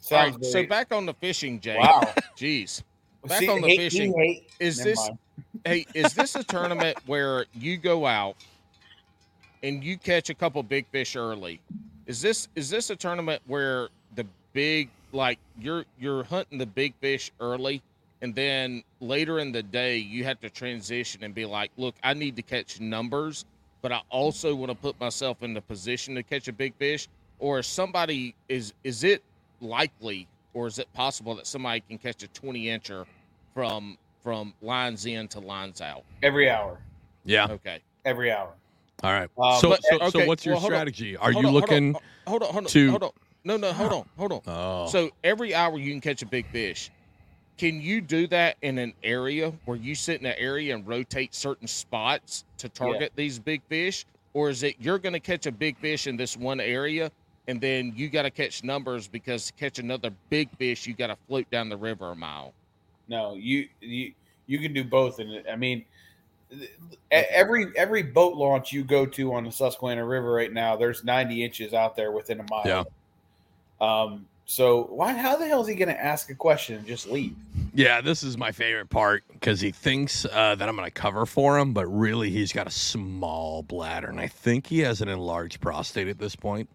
Sounds 0.00 0.36
right, 0.36 0.44
so 0.44 0.66
back 0.66 0.92
on 0.92 1.06
the 1.06 1.14
fishing, 1.14 1.58
Jay. 1.60 1.76
Wow. 1.78 2.00
Jeez. 2.36 2.82
Back 3.26 3.40
See, 3.40 3.48
on 3.48 3.60
the 3.60 3.68
hate- 3.68 3.78
fishing. 3.78 4.14
hate- 4.16 4.48
Is 4.60 4.78
never 4.78 4.90
this 4.90 4.98
mind. 5.08 5.18
hey, 5.64 5.86
is 5.94 6.14
this 6.14 6.36
a 6.36 6.44
tournament 6.44 6.96
where 7.06 7.46
you 7.54 7.76
go 7.76 8.06
out 8.06 8.36
and 9.62 9.82
you 9.82 9.98
catch 9.98 10.30
a 10.30 10.34
couple 10.34 10.62
big 10.62 10.86
fish 10.92 11.16
early? 11.16 11.60
Is 12.06 12.20
this 12.22 12.46
is 12.54 12.70
this 12.70 12.90
a 12.90 12.96
tournament 12.96 13.42
where 13.46 13.88
the 14.14 14.24
big 14.52 14.90
like 15.12 15.38
you're 15.58 15.84
you're 15.98 16.22
hunting 16.24 16.58
the 16.58 16.66
big 16.66 16.94
fish 17.00 17.32
early 17.40 17.82
and 18.22 18.34
then 18.34 18.82
later 19.00 19.38
in 19.38 19.52
the 19.52 19.62
day 19.62 19.96
you 19.98 20.24
have 20.24 20.40
to 20.40 20.50
transition 20.50 21.22
and 21.24 21.34
be 21.34 21.44
like, 21.44 21.70
look, 21.76 21.94
I 22.02 22.14
need 22.14 22.36
to 22.36 22.42
catch 22.42 22.80
numbers, 22.80 23.44
but 23.82 23.92
I 23.92 24.00
also 24.10 24.54
want 24.54 24.70
to 24.70 24.76
put 24.76 24.98
myself 25.00 25.42
in 25.42 25.54
the 25.54 25.60
position 25.60 26.14
to 26.14 26.22
catch 26.22 26.48
a 26.48 26.52
big 26.52 26.74
fish? 26.76 27.08
Or 27.38 27.58
is 27.58 27.66
somebody 27.66 28.34
is 28.48 28.72
is 28.84 29.04
it 29.04 29.22
likely 29.60 30.26
or 30.54 30.66
is 30.66 30.78
it 30.78 30.90
possible 30.94 31.34
that 31.34 31.46
somebody 31.46 31.80
can 31.80 31.98
catch 31.98 32.22
a 32.22 32.28
20 32.28 32.64
incher 32.64 33.04
from 33.54 33.98
from 34.22 34.54
lines 34.62 35.04
in 35.06 35.28
to 35.28 35.40
lines 35.40 35.80
out? 35.82 36.02
every 36.22 36.48
hour, 36.50 36.80
Yeah. 37.24 37.46
Okay. 37.50 37.80
every 38.06 38.32
hour. 38.32 38.52
All 39.02 39.12
right. 39.12 39.28
Um, 39.38 39.60
so, 39.60 39.68
but- 39.68 39.84
so, 39.84 40.08
so 40.08 40.26
what's 40.26 40.46
your 40.46 40.54
well, 40.54 40.60
hold 40.62 40.72
on. 40.72 40.76
strategy? 40.78 41.16
Are 41.18 41.30
Hold 41.32 41.42
you 41.44 41.48
on, 41.48 41.52
hold 41.52 41.64
on, 41.64 41.70
looking? 41.70 41.92
Hold 42.26 42.42
on, 42.42 42.48
hold 42.52 42.64
on, 42.64 42.70
to- 42.70 42.90
hold 42.90 43.02
on. 43.02 43.10
No, 43.44 43.56
no, 43.58 43.72
hold 43.74 43.92
on, 43.92 44.08
hold 44.16 44.32
on. 44.32 44.40
Oh, 44.46 44.86
So 44.88 45.10
every 45.22 45.54
hour 45.54 45.78
you 45.78 45.92
can 45.92 46.00
catch 46.00 46.22
a 46.22 46.26
big 46.26 46.46
fish. 46.48 46.90
Can 47.56 47.80
you 47.80 48.00
do 48.00 48.26
that 48.28 48.56
in 48.62 48.78
an 48.78 48.92
area 49.02 49.52
where 49.64 49.76
you 49.76 49.94
sit 49.94 50.20
in 50.20 50.26
an 50.26 50.34
area 50.38 50.74
and 50.74 50.86
rotate 50.86 51.34
certain 51.34 51.66
spots 51.66 52.44
to 52.58 52.68
target 52.68 53.12
these 53.16 53.38
big 53.38 53.62
fish? 53.68 54.04
Or 54.34 54.50
is 54.50 54.62
it 54.62 54.76
you're 54.78 54.98
going 54.98 55.14
to 55.14 55.20
catch 55.20 55.46
a 55.46 55.52
big 55.52 55.78
fish 55.78 56.06
in 56.06 56.16
this 56.16 56.36
one 56.36 56.60
area 56.60 57.10
and 57.48 57.60
then 57.60 57.92
you 57.96 58.08
got 58.08 58.22
to 58.22 58.30
catch 58.30 58.64
numbers 58.64 59.08
because 59.08 59.46
to 59.46 59.52
catch 59.54 59.78
another 59.78 60.10
big 60.30 60.50
fish, 60.58 60.86
you 60.86 60.94
got 60.94 61.08
to 61.08 61.16
float 61.28 61.48
down 61.50 61.68
the 61.68 61.76
river 61.76 62.10
a 62.10 62.16
mile? 62.16 62.52
No, 63.08 63.34
you 63.34 63.68
you 63.80 64.12
you 64.46 64.58
can 64.58 64.72
do 64.72 64.84
both, 64.84 65.18
and 65.20 65.44
I 65.48 65.56
mean, 65.56 65.84
every 67.10 67.66
every 67.76 68.02
boat 68.02 68.36
launch 68.36 68.72
you 68.72 68.82
go 68.84 69.06
to 69.06 69.34
on 69.34 69.44
the 69.44 69.52
Susquehanna 69.52 70.04
River 70.04 70.32
right 70.32 70.52
now, 70.52 70.76
there's 70.76 71.04
90 71.04 71.44
inches 71.44 71.72
out 71.72 71.96
there 71.96 72.12
within 72.12 72.40
a 72.40 72.46
mile. 72.50 72.62
Yeah. 72.66 72.84
Um. 73.80 74.26
So 74.46 74.84
why? 74.84 75.12
How 75.12 75.36
the 75.36 75.46
hell 75.46 75.60
is 75.60 75.66
he 75.66 75.74
going 75.74 75.88
to 75.88 76.00
ask 76.00 76.30
a 76.30 76.34
question 76.34 76.76
and 76.76 76.86
just 76.86 77.08
leave? 77.08 77.34
Yeah, 77.74 78.00
this 78.00 78.22
is 78.22 78.38
my 78.38 78.52
favorite 78.52 78.88
part 78.88 79.24
because 79.32 79.60
he 79.60 79.72
thinks 79.72 80.24
uh, 80.24 80.54
that 80.54 80.68
I'm 80.68 80.76
going 80.76 80.86
to 80.86 80.90
cover 80.90 81.26
for 81.26 81.58
him, 81.58 81.72
but 81.72 81.86
really 81.88 82.30
he's 82.30 82.52
got 82.52 82.68
a 82.68 82.70
small 82.70 83.62
bladder, 83.64 84.08
and 84.08 84.20
I 84.20 84.28
think 84.28 84.68
he 84.68 84.80
has 84.80 85.00
an 85.00 85.08
enlarged 85.08 85.60
prostate 85.60 86.06
at 86.06 86.18
this 86.18 86.36
point. 86.36 86.68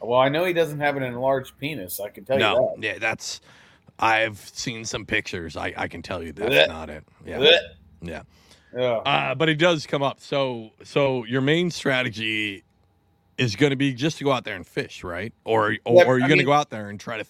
Well, 0.00 0.20
I 0.20 0.28
know 0.28 0.44
he 0.44 0.52
doesn't 0.52 0.78
have 0.78 0.96
an 0.96 1.02
enlarged 1.02 1.58
penis. 1.58 1.98
I 1.98 2.10
can 2.10 2.24
tell 2.24 2.36
you 2.36 2.44
no, 2.44 2.74
that. 2.76 2.84
yeah, 2.84 2.98
that's. 2.98 3.40
I've 3.98 4.38
seen 4.38 4.84
some 4.84 5.04
pictures. 5.04 5.56
I, 5.56 5.72
I 5.76 5.88
can 5.88 6.02
tell 6.02 6.22
you 6.22 6.32
that's 6.32 6.54
Blech. 6.54 6.68
not 6.68 6.90
it. 6.90 7.02
Yeah, 7.24 7.38
Blech. 7.38 7.58
yeah. 8.02 8.22
Yeah. 8.76 8.96
Uh, 8.98 9.34
but 9.34 9.48
it 9.48 9.56
does 9.56 9.86
come 9.86 10.02
up. 10.02 10.20
So, 10.20 10.70
so 10.84 11.24
your 11.24 11.40
main 11.40 11.70
strategy 11.70 12.62
is 13.38 13.56
going 13.56 13.70
to 13.70 13.76
be 13.76 13.92
just 13.92 14.18
to 14.18 14.24
go 14.24 14.32
out 14.32 14.44
there 14.44 14.56
and 14.56 14.66
fish, 14.66 15.04
right? 15.04 15.32
Or, 15.44 15.76
or, 15.84 15.96
Yeah, 15.96 16.04
or 16.04 16.14
are 16.14 16.18
you 16.18 16.24
I 16.24 16.28
going 16.28 16.38
to 16.38 16.44
go 16.44 16.52
out 16.52 16.70
there 16.70 16.88
and 16.88 16.98
try 16.98 17.18
to? 17.18 17.26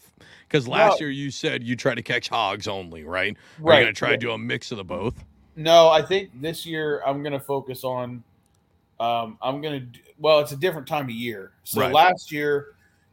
Because 0.48 0.68
last 0.68 1.00
No. 1.00 1.06
year 1.06 1.10
you 1.10 1.30
said 1.30 1.62
you 1.64 1.76
try 1.76 1.94
to 1.94 2.02
catch 2.02 2.28
hogs 2.28 2.68
only, 2.68 3.04
right? 3.04 3.36
Right, 3.58 3.76
You're 3.76 3.84
going 3.84 3.94
to 3.94 3.98
try 3.98 4.08
yeah. 4.10 4.16
to 4.16 4.20
do 4.20 4.30
a 4.32 4.38
mix 4.38 4.70
of 4.70 4.78
the 4.78 4.84
both. 4.84 5.24
No, 5.56 5.88
I 5.88 6.02
think 6.02 6.30
this 6.40 6.66
year 6.66 7.02
I'm 7.06 7.22
going 7.22 7.32
to 7.32 7.40
focus 7.40 7.82
on. 7.82 8.22
Um, 9.00 9.38
I'm 9.42 9.60
going 9.60 9.90
to. 9.92 10.00
Well, 10.18 10.40
it's 10.40 10.52
a 10.52 10.56
different 10.56 10.86
time 10.86 11.04
of 11.04 11.10
year. 11.10 11.52
So 11.64 11.80
Right. 11.80 11.92
last 11.92 12.30
year, 12.30 12.68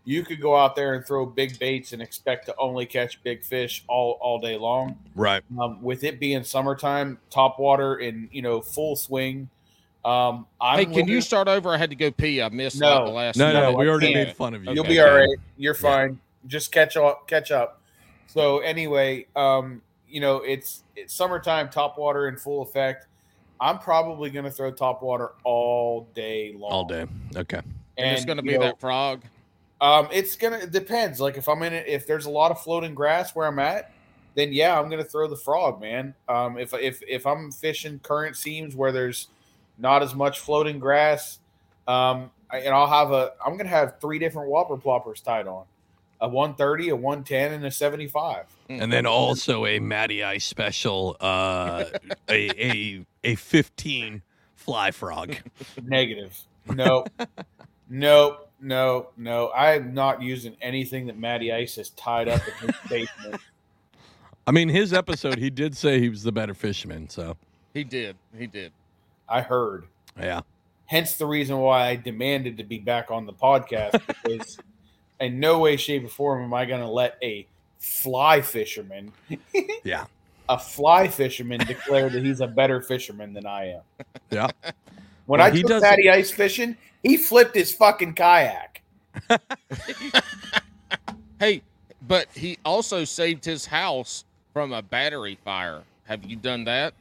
you 0.05 0.23
could 0.23 0.41
go 0.41 0.55
out 0.55 0.75
there 0.75 0.93
and 0.93 1.05
throw 1.05 1.25
big 1.25 1.57
baits 1.59 1.93
and 1.93 2.01
expect 2.01 2.45
to 2.47 2.55
only 2.57 2.85
catch 2.85 3.21
big 3.23 3.43
fish 3.43 3.83
all 3.87 4.17
all 4.21 4.39
day 4.39 4.57
long. 4.57 4.97
Right. 5.15 5.41
Um, 5.59 5.81
with 5.81 6.03
it 6.03 6.19
being 6.19 6.43
summertime, 6.43 7.17
top 7.29 7.59
water 7.59 7.97
in 7.97 8.29
you 8.31 8.41
know 8.41 8.61
full 8.61 8.95
swing. 8.95 9.49
Um, 10.05 10.45
I'm 10.59 10.79
hey, 10.79 10.85
can 10.85 10.93
looking- 10.93 11.07
you 11.09 11.21
start 11.21 11.47
over? 11.47 11.69
I 11.69 11.77
had 11.77 11.89
to 11.89 11.95
go 11.95 12.11
pee. 12.11 12.41
I 12.41 12.49
missed 12.49 12.79
No. 12.79 12.95
like, 12.97 13.05
the 13.05 13.11
last. 13.11 13.37
No, 13.37 13.53
no, 13.53 13.71
No, 13.71 13.77
we 13.77 13.87
already 13.87 14.13
made 14.13 14.35
fun 14.35 14.53
of 14.53 14.63
you. 14.63 14.71
You'll 14.71 14.83
Okay. 14.83 14.93
be 14.93 14.99
all 14.99 15.13
right. 15.15 15.37
You're 15.57 15.73
fine. 15.73 16.19
Just 16.47 16.71
catch 16.71 16.97
up. 16.97 17.27
Catch 17.27 17.51
up. 17.51 17.81
So 18.27 18.59
anyway, 18.59 19.27
um, 19.35 19.81
you 20.09 20.19
know 20.19 20.37
it's 20.37 20.83
it's 20.95 21.13
summertime, 21.13 21.69
top 21.69 21.97
water 21.97 22.27
in 22.27 22.35
full 22.37 22.61
effect. 22.61 23.07
I'm 23.61 23.79
probably 23.79 24.29
going 24.29 24.45
to 24.45 24.51
throw 24.51 24.71
top 24.71 25.01
water 25.01 25.31
all 25.45 26.07
day 26.13 26.53
long. 26.57 26.71
all 26.71 26.85
day. 26.85 27.05
Okay. 27.35 27.61
And 27.97 28.11
it's 28.11 28.25
going 28.25 28.37
to 28.37 28.43
be 28.43 28.53
know, 28.57 28.59
that 28.61 28.79
frog. 28.79 29.23
Um, 29.79 30.07
it's 30.11 30.35
gonna 30.35 30.57
it 30.59 30.71
depends. 30.71 31.19
Like 31.19 31.37
if 31.37 31.47
I'm 31.49 31.61
in 31.63 31.73
it, 31.73 31.85
if 31.87 32.07
there's 32.07 32.25
a 32.25 32.29
lot 32.29 32.51
of 32.51 32.61
floating 32.61 32.95
grass 32.95 33.35
where 33.35 33.47
I'm 33.47 33.59
at, 33.59 33.91
then 34.33 34.53
yeah, 34.53 34.79
I'm 34.79 34.89
gonna 34.89 35.03
throw 35.03 35.27
the 35.27 35.35
frog, 35.35 35.81
man. 35.81 36.13
Um, 36.29 36.57
if 36.57 36.73
if 36.73 37.01
if 37.05 37.27
I'm 37.27 37.51
fishing 37.51 37.99
current 37.99 38.37
seams 38.37 38.75
where 38.77 38.93
there's 38.93 39.27
not 39.77 40.03
as 40.03 40.13
much 40.15 40.39
floating 40.39 40.79
grass, 40.79 41.39
um, 41.87 42.31
and 42.51 42.69
I'll 42.69 42.87
have 42.87 43.11
a 43.11 43.31
I'm 43.45 43.57
gonna 43.57 43.69
have 43.69 43.99
three 43.99 44.19
different 44.19 44.49
whopper 44.49 44.77
ploppers 44.77 45.21
tied 45.21 45.47
on, 45.47 45.65
a 46.21 46.27
130, 46.27 46.89
a 46.89 46.95
110, 46.95 47.53
and 47.53 47.65
a 47.65 47.71
75. 47.71 48.45
And 48.69 48.91
then 48.91 49.05
also 49.05 49.65
a 49.65 49.79
Matty 49.79 50.23
Ice 50.23 50.45
special, 50.45 51.17
uh, 51.19 51.85
a 52.29 52.49
a 52.61 53.05
a 53.23 53.35
15 53.35 54.21
fly 54.55 54.91
frog. 54.91 55.35
Negative. 55.83 56.37
Nope. 56.67 57.09
nope. 57.89 58.49
No, 58.65 59.09
no, 59.17 59.51
I'm 59.51 59.93
not 59.93 60.21
using 60.21 60.55
anything 60.61 61.07
that 61.07 61.17
Matty 61.19 61.51
Ice 61.51 61.75
has 61.75 61.89
tied 61.89 62.29
up 62.29 62.41
in 62.47 62.69
his 62.69 62.77
basement. 62.89 63.41
I 64.47 64.51
mean, 64.51 64.69
his 64.69 64.93
episode, 64.93 65.37
he 65.37 65.49
did 65.49 65.75
say 65.75 65.99
he 65.99 66.07
was 66.07 66.23
the 66.23 66.31
better 66.31 66.53
fisherman. 66.53 67.09
So 67.09 67.35
He 67.73 67.83
did. 67.83 68.15
He 68.37 68.47
did. 68.47 68.71
I 69.27 69.41
heard. 69.41 69.85
yeah, 70.17 70.41
Hence 70.85 71.15
the 71.15 71.25
reason 71.25 71.57
why 71.57 71.87
I 71.87 71.95
demanded 71.95 72.57
to 72.57 72.63
be 72.63 72.79
back 72.79 73.09
on 73.11 73.25
the 73.25 73.33
podcast 73.33 74.01
because 74.23 74.57
in 75.19 75.39
no 75.39 75.59
way, 75.59 75.77
shape, 75.77 76.05
or 76.05 76.09
form 76.09 76.43
am 76.43 76.53
I 76.53 76.65
going 76.65 76.81
to 76.81 76.87
let 76.87 77.17
a 77.23 77.47
fly 77.79 78.41
fisherman, 78.41 79.11
yeah, 79.83 80.05
a 80.49 80.59
fly 80.59 81.07
fisherman, 81.07 81.59
declare 81.59 82.09
that 82.09 82.23
he's 82.23 82.41
a 82.41 82.47
better 82.47 82.81
fisherman 82.81 83.33
than 83.33 83.45
I 83.45 83.73
am. 83.75 83.81
yeah. 84.29 84.47
When 85.25 85.39
Well, 85.39 85.47
I 85.47 85.61
took 85.61 85.81
Patty 85.81 86.09
ice 86.09 86.31
fishing, 86.31 86.75
he 87.01 87.17
flipped 87.17 87.55
his 87.55 87.73
fucking 87.73 88.13
kayak. 88.13 88.81
Hey, 91.39 91.61
but 92.07 92.27
he 92.33 92.57
also 92.63 93.03
saved 93.03 93.43
his 93.43 93.65
house 93.65 94.23
from 94.53 94.71
a 94.71 94.81
battery 94.81 95.37
fire. 95.43 95.81
Have 96.05 96.23
you 96.23 96.37
done 96.37 96.63
that? 96.63 96.93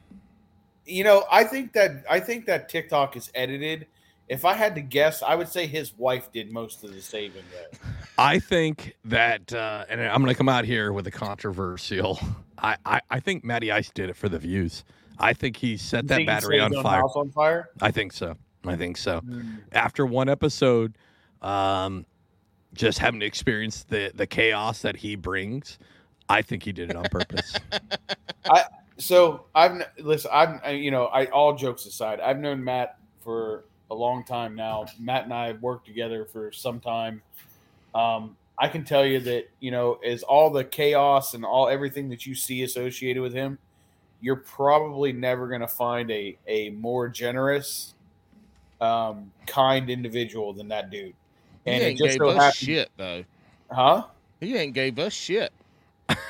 You 0.85 1.03
know, 1.03 1.25
I 1.31 1.43
think 1.43 1.73
that 1.73 2.03
I 2.09 2.19
think 2.19 2.45
that 2.45 2.69
TikTok 2.69 3.15
is 3.15 3.31
edited. 3.33 3.87
If 4.29 4.45
I 4.45 4.53
had 4.53 4.75
to 4.75 4.81
guess, 4.81 5.21
I 5.21 5.35
would 5.35 5.49
say 5.49 5.67
his 5.67 5.97
wife 5.97 6.31
did 6.31 6.51
most 6.51 6.83
of 6.83 6.93
the 6.93 7.01
saving. 7.01 7.43
There. 7.51 7.79
I 8.17 8.39
think 8.39 8.95
that, 9.05 9.53
uh, 9.53 9.85
and 9.89 10.01
I'm 10.01 10.21
going 10.21 10.33
to 10.33 10.37
come 10.37 10.49
out 10.49 10.65
here 10.65 10.93
with 10.93 11.07
a 11.07 11.11
controversial. 11.11 12.19
I, 12.57 12.77
I 12.85 13.01
I 13.09 13.19
think 13.19 13.43
Matty 13.43 13.71
Ice 13.71 13.89
did 13.89 14.09
it 14.09 14.15
for 14.15 14.29
the 14.29 14.39
views. 14.39 14.83
I 15.19 15.33
think 15.33 15.57
he 15.57 15.77
set 15.77 16.03
You 16.03 16.07
that 16.09 16.25
battery 16.25 16.59
on 16.59 16.73
fire. 16.81 17.01
House 17.01 17.15
on 17.15 17.29
fire. 17.31 17.69
I 17.81 17.91
think 17.91 18.13
so. 18.13 18.35
I 18.65 18.75
think 18.75 18.97
so. 18.97 19.19
Hmm. 19.19 19.55
After 19.71 20.05
one 20.05 20.29
episode, 20.29 20.97
um, 21.41 22.05
just 22.73 22.99
having 22.99 23.19
to 23.19 23.25
experience 23.25 23.83
the 23.83 24.11
the 24.13 24.27
chaos 24.27 24.81
that 24.81 24.95
he 24.95 25.15
brings, 25.15 25.79
I 26.29 26.41
think 26.41 26.63
he 26.63 26.71
did 26.71 26.89
it 26.89 26.95
on 26.95 27.05
purpose. 27.05 27.55
So 28.97 29.45
I've 29.55 29.81
listen. 29.99 30.31
I've 30.33 30.59
I- 30.63 30.71
you 30.71 30.91
know, 30.91 31.05
I 31.05 31.25
all 31.27 31.55
jokes 31.55 31.85
aside, 31.85 32.19
I've 32.19 32.39
known 32.39 32.63
Matt 32.63 32.97
for 33.21 33.65
a 33.91 33.95
long 33.95 34.23
time 34.23 34.55
now. 34.55 34.85
Matt 34.99 35.25
and 35.25 35.33
I 35.33 35.47
have 35.47 35.61
worked 35.61 35.85
together 35.85 36.25
for 36.25 36.51
some 36.51 36.79
time. 36.79 37.21
Um, 37.95 38.37
I 38.57 38.67
can 38.67 38.83
tell 38.83 39.05
you 39.05 39.19
that 39.21 39.49
you 39.59 39.71
know, 39.71 39.93
as 40.05 40.23
all 40.23 40.49
the 40.51 40.63
chaos 40.63 41.33
and 41.33 41.43
all 41.43 41.67
everything 41.67 42.09
that 42.09 42.25
you 42.25 42.35
see 42.35 42.63
associated 42.63 43.21
with 43.21 43.33
him, 43.33 43.57
you're 44.21 44.37
probably 44.37 45.11
never 45.11 45.47
going 45.47 45.61
to 45.61 45.67
find 45.67 46.11
a 46.11 46.37
a 46.47 46.69
more 46.69 47.09
generous, 47.09 47.93
um, 48.79 49.31
kind 49.47 49.89
individual 49.89 50.53
than 50.53 50.67
that 50.69 50.89
dude. 50.91 51.13
He 51.65 51.71
And 51.71 51.83
it 51.83 51.87
ain't 51.87 51.97
just 51.97 52.11
gave 52.13 52.19
so 52.19 52.29
us 52.29 52.35
happened, 52.37 52.53
shit 52.53 52.91
though. 52.97 53.23
huh? 53.71 54.03
He 54.39 54.55
ain't 54.55 54.73
gave 54.73 54.99
us 54.99 55.13
shit. 55.13 55.51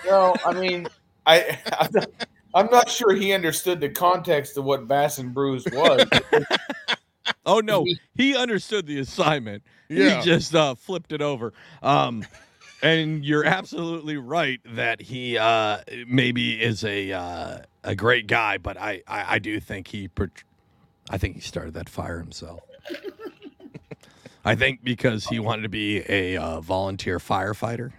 No, 0.06 0.36
I 0.46 0.54
mean, 0.54 0.88
I 1.26 1.58
not, 1.94 2.08
I'm 2.54 2.68
not 2.68 2.90
sure 2.90 3.14
he 3.14 3.34
understood 3.34 3.80
the 3.82 3.90
context 3.90 4.58
of 4.58 4.64
what 4.64 4.88
Bass 4.88 5.18
and 5.18 5.34
Brews 5.34 5.66
was. 5.72 6.06
oh 7.46 7.60
no, 7.60 7.86
he 8.16 8.36
understood 8.36 8.86
the 8.86 9.00
assignment. 9.00 9.64
Yeah. 9.90 10.18
He 10.18 10.26
just 10.26 10.54
uh, 10.54 10.76
flipped 10.76 11.12
it 11.12 11.22
over. 11.22 11.54
Um, 11.82 12.26
and 12.82 13.24
you're 13.24 13.46
absolutely 13.46 14.18
right 14.18 14.60
that 14.66 15.02
he 15.02 15.38
uh, 15.38 15.80
maybe 16.06 16.62
is 16.62 16.84
a 16.84 17.12
uh, 17.12 17.58
a 17.84 17.96
great 17.96 18.28
guy, 18.28 18.58
but 18.58 18.78
I, 18.78 19.02
I, 19.08 19.36
I 19.36 19.40
do 19.40 19.60
think 19.60 19.88
he 19.88 20.10
I 21.10 21.18
think 21.18 21.36
he 21.36 21.42
started 21.42 21.74
that 21.76 21.90
fire 21.90 22.20
himself. 22.20 22.62
I 24.46 24.56
think 24.56 24.84
because 24.84 25.26
he 25.26 25.40
wanted 25.40 25.62
to 25.62 25.70
be 25.70 26.04
a 26.10 26.38
uh, 26.38 26.60
volunteer 26.60 27.18
firefighter 27.18 27.94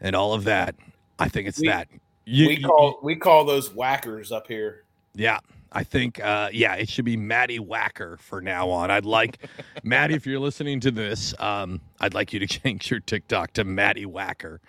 and 0.00 0.16
all 0.16 0.32
of 0.32 0.44
that. 0.44 0.74
I 1.18 1.28
think 1.28 1.48
it's 1.48 1.60
We- 1.60 1.68
that. 1.68 1.88
You- 2.24 2.48
we 2.48 2.56
you- 2.58 2.66
call 2.66 2.98
we 3.02 3.16
call 3.16 3.44
those 3.44 3.74
whackers 3.74 4.30
up 4.32 4.46
here. 4.46 4.84
yeah, 5.14 5.38
I 5.72 5.82
think 5.84 6.20
uh, 6.20 6.50
yeah, 6.52 6.74
it 6.74 6.88
should 6.88 7.04
be 7.04 7.16
Maddie 7.16 7.58
Whacker 7.58 8.16
for 8.18 8.40
now 8.40 8.68
on. 8.70 8.90
I'd 8.90 9.04
like 9.04 9.38
Maddie, 9.82 10.14
if 10.14 10.26
you're 10.26 10.40
listening 10.40 10.80
to 10.80 10.90
this, 10.90 11.34
um, 11.40 11.80
I'd 12.00 12.14
like 12.14 12.32
you 12.32 12.38
to 12.40 12.46
change 12.60 12.90
your 12.90 13.00
TikTok 13.00 13.52
to 13.54 13.64
Maddie 13.64 14.06
Whacker. 14.06 14.60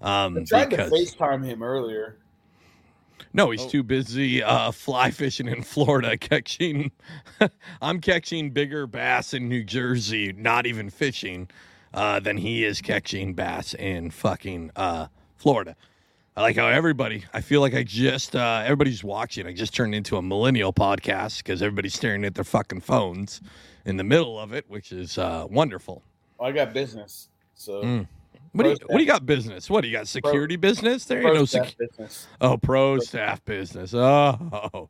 Um, 0.00 0.36
I 0.38 0.44
tried 0.44 0.70
because 0.70 0.90
to 0.90 0.96
FaceTime 0.96 1.44
him 1.44 1.62
earlier. 1.62 2.18
no, 3.32 3.50
he's 3.50 3.62
Oh. 3.62 3.68
too 3.68 3.82
busy 3.82 4.42
uh, 4.42 4.70
fly 4.72 5.10
fishing 5.10 5.48
in 5.48 5.62
Florida, 5.62 6.16
catching. 6.18 6.90
I'm 7.80 8.00
catching 8.00 8.50
bigger 8.50 8.86
bass 8.86 9.32
in 9.34 9.48
New 9.48 9.62
Jersey, 9.64 10.32
not 10.32 10.66
even 10.66 10.90
fishing, 10.90 11.48
uh, 11.94 12.20
than 12.20 12.36
he 12.36 12.64
is 12.64 12.80
catching 12.82 13.34
bass 13.34 13.72
in 13.74 14.10
fucking 14.10 14.72
uh, 14.76 15.06
Florida. 15.36 15.76
I 16.36 16.42
like 16.42 16.56
how 16.56 16.66
everybody. 16.66 17.24
I 17.32 17.40
feel 17.40 17.60
like 17.60 17.74
I 17.74 17.84
just 17.84 18.34
uh, 18.34 18.62
everybody's 18.64 19.04
watching. 19.04 19.46
I 19.46 19.52
just 19.52 19.74
turned 19.74 19.94
into 19.94 20.16
a 20.16 20.22
millennial 20.22 20.72
podcast 20.72 21.38
because 21.38 21.62
everybody's 21.62 21.94
staring 21.94 22.24
at 22.24 22.34
their 22.34 22.44
fucking 22.44 22.80
phones 22.80 23.40
in 23.84 23.96
the 23.96 24.04
middle 24.04 24.38
of 24.38 24.52
it, 24.52 24.64
which 24.68 24.90
is 24.90 25.16
uh, 25.16 25.46
wonderful. 25.48 26.02
I 26.40 26.50
got 26.50 26.72
business, 26.72 27.28
so 27.54 27.82
Mm. 27.82 28.08
What 28.52 28.62
do 28.64 28.70
you 28.70 28.76
what 28.86 28.98
do 28.98 29.02
you 29.02 29.08
got 29.10 29.26
business? 29.26 29.68
What 29.68 29.80
do 29.80 29.88
you 29.88 29.96
got 29.96 30.06
security 30.06 30.54
business? 30.54 31.06
There 31.06 31.20
ain't 31.20 31.34
no 31.34 31.44
staff 31.44 31.70
sec- 31.70 31.76
business. 31.76 32.28
Oh, 32.40 32.56
pro 32.56 33.00
staff 33.00 33.44
business. 33.44 33.92
Oh. 33.94 34.88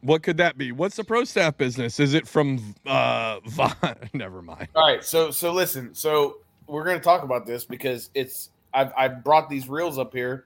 What 0.00 0.22
could 0.22 0.38
that 0.38 0.56
be? 0.56 0.72
What's 0.72 0.96
the 0.96 1.04
pro 1.04 1.24
staff 1.24 1.58
business? 1.58 2.00
Is 2.00 2.14
it 2.14 2.26
from 2.26 2.74
uh 2.86 3.40
Von? 3.46 3.74
Never 4.14 4.40
mind. 4.40 4.68
All 4.74 4.86
right, 4.86 5.04
so 5.04 5.30
so 5.30 5.52
listen, 5.52 5.94
so 5.94 6.38
we're 6.66 6.84
going 6.84 6.96
to 6.98 7.04
talk 7.04 7.22
about 7.22 7.44
this 7.46 7.64
because 7.64 8.08
it's 8.14 8.50
I've 8.76 8.92
I 8.96 9.08
brought 9.08 9.48
these 9.50 9.68
reels 9.68 9.98
up 9.98 10.12
here 10.12 10.44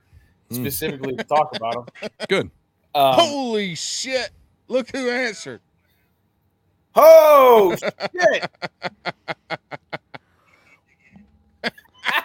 Mm. 0.50 0.56
specifically 0.56 1.14
to 1.14 1.22
talk 1.22 1.54
about 1.54 1.88
them. 2.00 2.10
Good. 2.28 2.50
Um, 2.92 3.14
Holy 3.14 3.76
shit! 3.76 4.30
Look 4.66 4.90
who 4.90 5.08
answered. 5.08 5.60
oh 6.96 7.76
shit! 7.76 8.50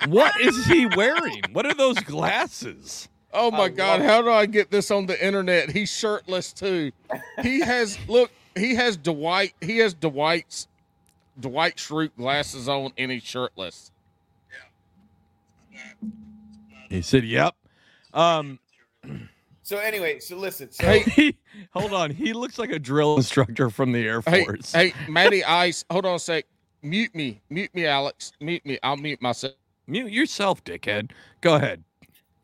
What 0.07 0.39
is 0.39 0.65
he 0.65 0.85
wearing? 0.85 1.41
What 1.51 1.65
are 1.65 1.73
those 1.73 1.99
glasses? 1.99 3.09
Oh 3.33 3.51
my 3.51 3.63
I 3.65 3.69
god, 3.69 4.01
how 4.01 4.21
do 4.21 4.29
I 4.31 4.45
get 4.45 4.71
this 4.71 4.91
on 4.91 5.05
the 5.07 5.23
internet? 5.25 5.69
He's 5.71 5.89
shirtless 5.91 6.53
too. 6.53 6.91
He 7.41 7.59
has 7.61 7.97
look, 8.07 8.31
he 8.55 8.75
has 8.75 8.97
Dwight, 8.97 9.53
he 9.61 9.77
has 9.79 9.93
Dwight's 9.93 10.67
Dwight 11.39 11.77
Schrute 11.77 12.11
glasses 12.17 12.69
on 12.69 12.91
and 12.97 13.11
he's 13.11 13.23
shirtless. 13.23 13.91
He 16.89 17.01
said, 17.01 17.23
"Yep." 17.25 17.55
Um, 18.13 18.59
So 19.63 19.77
anyway, 19.77 20.19
so 20.19 20.37
listen, 20.37 20.71
so 20.71 20.85
Hey, 20.87 21.35
hold 21.71 21.91
on. 21.93 22.11
He 22.11 22.33
looks 22.33 22.59
like 22.59 22.69
a 22.69 22.77
drill 22.79 23.17
instructor 23.17 23.69
from 23.71 23.91
the 23.91 23.99
Air 24.05 24.21
Hey, 24.21 24.45
Force. 24.45 24.71
hey, 24.71 24.93
Matty 25.09 25.43
Ice, 25.43 25.83
hold 25.89 26.05
on 26.05 26.15
a 26.15 26.19
sec. 26.19 26.45
Mute 26.83 27.13
me. 27.15 27.41
Mute 27.49 27.73
me, 27.73 27.85
Alex. 27.87 28.31
Mute 28.39 28.63
me. 28.65 28.77
I'll 28.83 28.95
mute 28.97 29.19
myself. 29.21 29.53
Mute 29.87 30.11
yourself, 30.11 30.63
dickhead. 30.63 31.11
Go 31.41 31.55
ahead, 31.55 31.83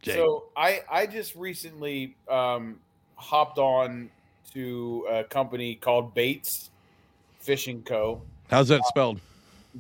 Jake. 0.01 0.15
so 0.15 0.45
I 0.57 0.81
I 0.91 1.05
just 1.05 1.35
recently 1.35 2.15
um, 2.27 2.79
hopped 3.15 3.59
on 3.59 4.09
to 4.53 5.07
a 5.09 5.23
company 5.23 5.75
called 5.75 6.13
Bates 6.15 6.71
Fishing 7.39 7.83
Co. 7.83 8.21
How's 8.49 8.67
that 8.69 8.83
spelled? 8.85 9.19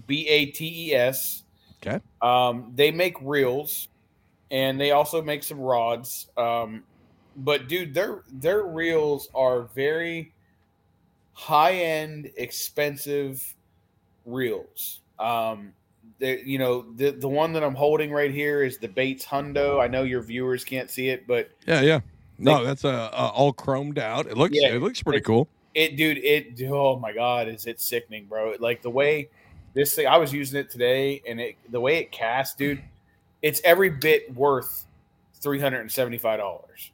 B 0.07 0.27
A 0.27 0.45
T 0.47 0.89
E 0.91 0.93
S. 0.95 1.43
Okay. 1.85 1.99
Um, 2.21 2.71
they 2.75 2.91
make 2.91 3.15
reels, 3.21 3.87
and 4.51 4.79
they 4.79 4.91
also 4.91 5.21
make 5.21 5.43
some 5.43 5.59
rods. 5.59 6.27
Um, 6.37 6.83
but 7.37 7.67
dude, 7.67 7.93
their 7.93 8.23
their 8.31 8.63
reels 8.65 9.29
are 9.33 9.63
very 9.73 10.33
high 11.33 11.73
end, 11.73 12.29
expensive 12.37 13.55
reels. 14.25 14.99
Um, 15.19 15.73
they, 16.19 16.41
you 16.41 16.57
know, 16.59 16.85
the 16.95 17.11
the 17.11 17.27
one 17.27 17.53
that 17.53 17.63
I'm 17.63 17.75
holding 17.75 18.11
right 18.11 18.31
here 18.31 18.63
is 18.63 18.77
the 18.77 18.87
Bates 18.87 19.25
Hundo. 19.25 19.81
I 19.81 19.87
know 19.87 20.03
your 20.03 20.21
viewers 20.21 20.63
can't 20.63 20.89
see 20.89 21.09
it, 21.09 21.25
but 21.27 21.49
Yeah, 21.65 21.81
yeah. 21.81 21.99
No, 22.37 22.59
They- 22.59 22.65
that's 22.65 22.85
uh, 22.85 23.09
uh, 23.13 23.31
all 23.33 23.53
chromed 23.53 23.97
out. 23.97 24.25
It 24.27 24.37
looks 24.37 24.55
Yeah, 24.59 24.69
it 24.69 24.81
looks 24.81 25.01
pretty 25.01 25.17
it's- 25.17 25.27
cool. 25.27 25.47
it 25.73 25.95
dude 25.95 26.17
it 26.17 26.61
oh 26.69 26.99
my 26.99 27.13
god 27.13 27.47
is 27.47 27.65
it 27.65 27.79
sickening 27.79 28.25
bro 28.25 28.53
like 28.59 28.81
the 28.81 28.89
way 28.89 29.29
this 29.73 29.95
thing 29.95 30.05
i 30.07 30.17
was 30.17 30.33
using 30.33 30.59
it 30.59 30.69
today 30.69 31.21
and 31.27 31.39
it 31.39 31.55
the 31.71 31.79
way 31.79 31.97
it 31.97 32.11
casts 32.11 32.55
dude 32.55 32.81
it's 33.41 33.61
every 33.63 33.89
bit 33.89 34.33
worth 34.35 34.85
$375 35.41 36.91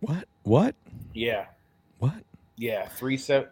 What? 0.00 0.24
What? 0.44 0.74
yeah 1.14 1.46
What? 1.98 2.14
yeah 2.56 2.86
three 2.88 3.16
seven 3.16 3.48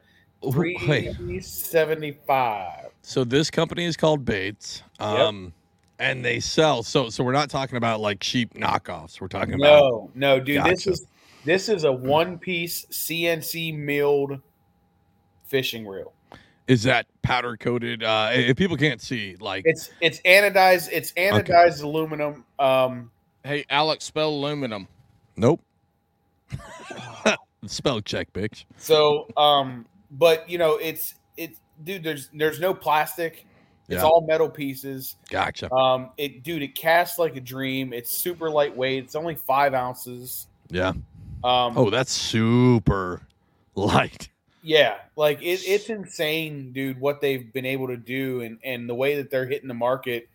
375 0.52 2.86
So 3.02 3.24
this 3.24 3.50
company 3.50 3.84
is 3.84 3.96
called 3.96 4.24
Bates. 4.24 4.82
Um 5.00 5.52
and 6.00 6.24
they 6.24 6.38
sell 6.38 6.84
so 6.84 7.10
so 7.10 7.24
we're 7.24 7.32
not 7.32 7.50
talking 7.50 7.76
about 7.76 7.98
like 8.00 8.20
cheap 8.20 8.54
knockoffs. 8.54 9.20
We're 9.20 9.26
talking 9.28 9.54
about 9.54 9.82
no 9.82 10.10
no 10.14 10.38
dude 10.40 10.62
this 10.64 10.86
is 10.86 11.06
this 11.44 11.68
is 11.68 11.82
a 11.84 11.92
one 11.92 12.38
piece 12.38 12.86
cnc 12.86 13.76
milled 13.76 14.40
fishing 15.44 15.86
reel 15.86 16.12
is 16.68 16.84
that 16.84 17.06
powder 17.22 17.56
coated 17.56 18.02
uh 18.04 18.28
if 18.32 18.56
people 18.56 18.76
can't 18.76 19.00
see 19.02 19.36
like 19.40 19.62
it's 19.66 19.90
it's 20.00 20.20
anodized 20.20 20.88
it's 20.92 21.12
anodized 21.12 21.82
aluminum 21.82 22.44
um 22.60 23.10
Hey, 23.44 23.64
Alex, 23.70 24.04
spell 24.04 24.28
aluminum. 24.30 24.86
nope. 25.36 25.60
Spell 27.66 28.00
check, 28.00 28.32
bitch. 28.32 28.64
So, 28.76 29.26
um, 29.36 29.86
but 30.10 30.48
you 30.48 30.58
know, 30.58 30.76
it's 30.76 31.14
it's 31.36 31.58
dude. 31.82 32.02
There's 32.02 32.28
there's 32.34 32.60
no 32.60 32.72
plastic. 32.74 33.46
It's 33.88 34.02
Yeah. 34.02 34.02
all 34.04 34.20
metal 34.26 34.48
pieces. 34.48 35.16
Gotcha. 35.30 35.72
Um, 35.72 36.10
it 36.18 36.42
dude, 36.42 36.62
it 36.62 36.74
casts 36.74 37.18
like 37.18 37.36
a 37.36 37.40
dream. 37.40 37.92
It's 37.92 38.10
super 38.10 38.50
lightweight. 38.50 39.04
It's 39.04 39.14
only 39.14 39.34
five 39.34 39.74
ounces. 39.74 40.46
Yeah. 40.70 40.90
Um, 41.42 41.76
Oh, 41.76 41.90
that's 41.90 42.12
super 42.12 43.22
light. 43.74 44.28
Yeah, 44.62 44.96
like 45.16 45.40
it, 45.42 45.62
it's 45.66 45.88
insane, 45.88 46.72
dude. 46.72 47.00
What 47.00 47.20
they've 47.20 47.52
been 47.52 47.66
able 47.66 47.88
to 47.88 47.96
do 47.96 48.40
and 48.40 48.58
and 48.64 48.88
the 48.88 48.94
way 48.94 49.16
that 49.16 49.30
they're 49.30 49.46
hitting 49.46 49.68
the 49.68 49.74
market. 49.74 50.28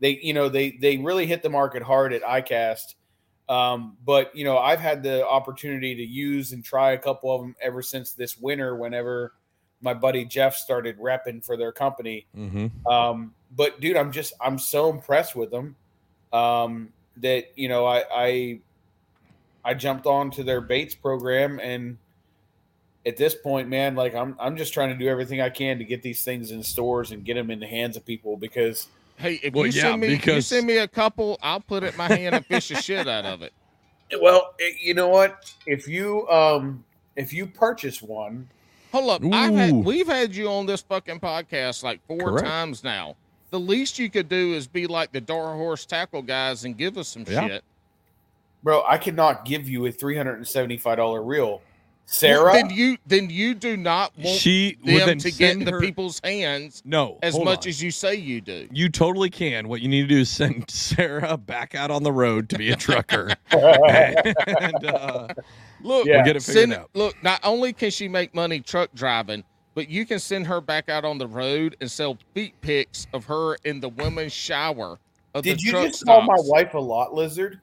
They 0.00 0.18
you 0.22 0.34
know 0.34 0.48
they 0.48 0.72
they 0.72 0.96
really 0.98 1.26
hit 1.26 1.42
the 1.42 1.50
market 1.50 1.82
hard 1.82 2.12
at 2.12 2.22
ICAST. 2.22 2.94
Um, 3.48 3.96
but 4.04 4.34
you 4.34 4.44
know 4.44 4.58
I've 4.58 4.80
had 4.80 5.02
the 5.02 5.26
opportunity 5.26 5.94
to 5.94 6.04
use 6.04 6.52
and 6.52 6.64
try 6.64 6.92
a 6.92 6.98
couple 6.98 7.34
of 7.34 7.42
them 7.42 7.54
ever 7.60 7.82
since 7.82 8.12
this 8.12 8.38
winter. 8.38 8.76
Whenever 8.76 9.34
my 9.80 9.94
buddy 9.94 10.24
Jeff 10.24 10.56
started 10.56 10.98
repping 10.98 11.44
for 11.44 11.56
their 11.56 11.72
company, 11.72 12.26
Mm-hmm. 12.36 12.86
Um, 12.86 13.34
but 13.56 13.80
dude, 13.80 13.96
I'm 13.96 14.12
just 14.12 14.32
I'm 14.40 14.58
so 14.58 14.90
impressed 14.90 15.36
with 15.36 15.50
them 15.50 15.76
um, 16.32 16.90
that 17.18 17.46
you 17.56 17.68
know 17.68 17.86
I, 17.86 18.04
I 18.12 18.60
I 19.64 19.74
jumped 19.74 20.06
on 20.06 20.30
to 20.32 20.44
their 20.44 20.60
Bates 20.60 20.94
program 20.94 21.60
and 21.60 21.96
at 23.06 23.16
this 23.16 23.34
point, 23.34 23.68
man, 23.68 23.94
like 23.94 24.14
I'm 24.14 24.36
I'm 24.40 24.56
just 24.56 24.72
trying 24.72 24.88
to 24.90 24.94
do 24.96 25.08
everything 25.08 25.40
I 25.40 25.50
can 25.50 25.78
to 25.78 25.84
get 25.84 26.02
these 26.02 26.24
things 26.24 26.50
in 26.50 26.62
stores 26.62 27.10
and 27.10 27.24
get 27.24 27.34
them 27.34 27.50
in 27.50 27.60
the 27.60 27.66
hands 27.66 27.96
of 27.96 28.04
people 28.06 28.36
because 28.36 28.88
Hey, 29.16 29.38
if 29.42 29.54
Well, 29.54 29.66
you 29.66 29.72
yeah, 29.72 29.82
send 29.82 30.00
me 30.00 30.20
you 30.24 30.40
send 30.40 30.66
me 30.66 30.78
a 30.78 30.88
couple, 30.88 31.38
I'll 31.42 31.60
put 31.60 31.82
it 31.84 31.92
in 31.92 31.96
my 31.96 32.08
hand 32.08 32.34
and 32.34 32.44
fish 32.46 32.68
the 32.68 32.76
shit 32.76 33.06
out 33.06 33.24
of 33.24 33.42
it. 33.42 33.52
well, 34.20 34.54
it- 34.58 34.80
you 34.82 34.94
know 34.94 35.08
what? 35.08 35.52
If 35.66 35.86
you 35.88 36.28
um 36.28 36.84
if 37.16 37.32
you 37.32 37.46
purchase 37.46 38.02
one, 38.02 38.48
Hold 38.92 39.10
up. 39.10 39.32
I've 39.32 39.54
had, 39.54 39.72
we've 39.72 40.06
had 40.06 40.34
you 40.36 40.48
on 40.48 40.66
this 40.66 40.80
fucking 40.82 41.18
podcast 41.20 41.82
like 41.82 42.00
four 42.06 42.18
Correct. 42.18 42.46
times 42.46 42.84
now. 42.84 43.16
The 43.50 43.58
least 43.60 43.98
you 43.98 44.08
could 44.08 44.28
do 44.28 44.52
is 44.54 44.66
be 44.68 44.86
like 44.86 45.10
the 45.12 45.20
Dar 45.20 45.54
Horse 45.54 45.84
tackle 45.84 46.22
guys 46.22 46.64
and 46.64 46.76
give 46.76 46.96
us 46.98 47.08
some 47.08 47.24
Yeah. 47.28 47.46
shit. 47.48 47.64
bro, 48.62 48.82
I 48.86 48.98
cannot 48.98 49.44
give 49.44 49.68
you 49.68 49.84
a 49.86 49.92
three 49.92 50.16
hundred 50.16 50.34
and 50.36 50.46
seventy 50.48 50.76
five 50.76 50.96
dollar 50.96 51.22
reel. 51.22 51.60
Well, 52.06 52.12
Sarah, 52.12 52.52
then 52.52 52.70
you 52.70 52.98
then 53.06 53.30
you 53.30 53.54
do 53.54 53.76
not 53.78 54.12
want 54.18 54.38
She 54.38 54.76
them 54.84 54.94
then 55.06 55.18
to 55.18 55.30
get 55.32 55.56
in 55.56 55.64
the 55.64 55.72
her- 55.72 55.80
people's 55.80 56.20
hands 56.22 56.82
No, 56.84 57.18
as 57.22 57.38
much 57.38 57.64
on. 57.64 57.68
as 57.70 57.82
you 57.82 57.90
say 57.90 58.14
you 58.14 58.40
do. 58.42 58.68
you 58.70 58.88
totally 58.90 59.30
can. 59.30 59.68
What 59.68 59.80
you 59.80 59.88
need 59.88 60.02
to 60.02 60.08
do 60.08 60.18
is 60.20 60.28
send 60.30 60.70
Sarah 60.70 61.36
back 61.38 61.74
out 61.74 61.90
on 61.90 62.02
the 62.02 62.12
road 62.12 62.50
to 62.50 62.58
be 62.58 62.70
a 62.70 62.76
trucker, 62.76 63.30
and 63.50 64.86
uh, 64.86 65.28
Look, 65.82 66.06
Yeah. 66.06 66.16
we'll 66.16 66.24
get 66.24 66.36
it 66.36 66.42
figured 66.42 66.70
send, 66.70 66.74
out. 66.74 66.90
look. 66.94 67.20
Not 67.22 67.40
only 67.42 67.72
can 67.72 67.90
she 67.90 68.06
make 68.08 68.34
money 68.34 68.60
truck 68.60 68.90
driving, 68.94 69.42
but 69.74 69.88
you 69.88 70.06
can 70.06 70.18
send 70.18 70.46
her 70.46 70.60
back 70.60 70.88
out 70.88 71.04
on 71.04 71.18
the 71.18 71.26
road 71.26 71.76
and 71.80 71.90
sell 71.90 72.18
feet 72.34 72.54
pics 72.60 73.06
of 73.12 73.24
her 73.24 73.56
in 73.64 73.80
the 73.80 73.88
women's 73.88 74.32
shower. 74.32 74.98
Of 75.34 75.42
did 75.42 75.58
the 75.58 75.62
you 75.64 75.70
truck 75.72 75.86
just 75.86 76.04
call 76.04 76.22
my 76.22 76.36
wife 76.38 76.74
a 76.74 76.78
lot 76.78 77.12
lizard? 77.14 77.60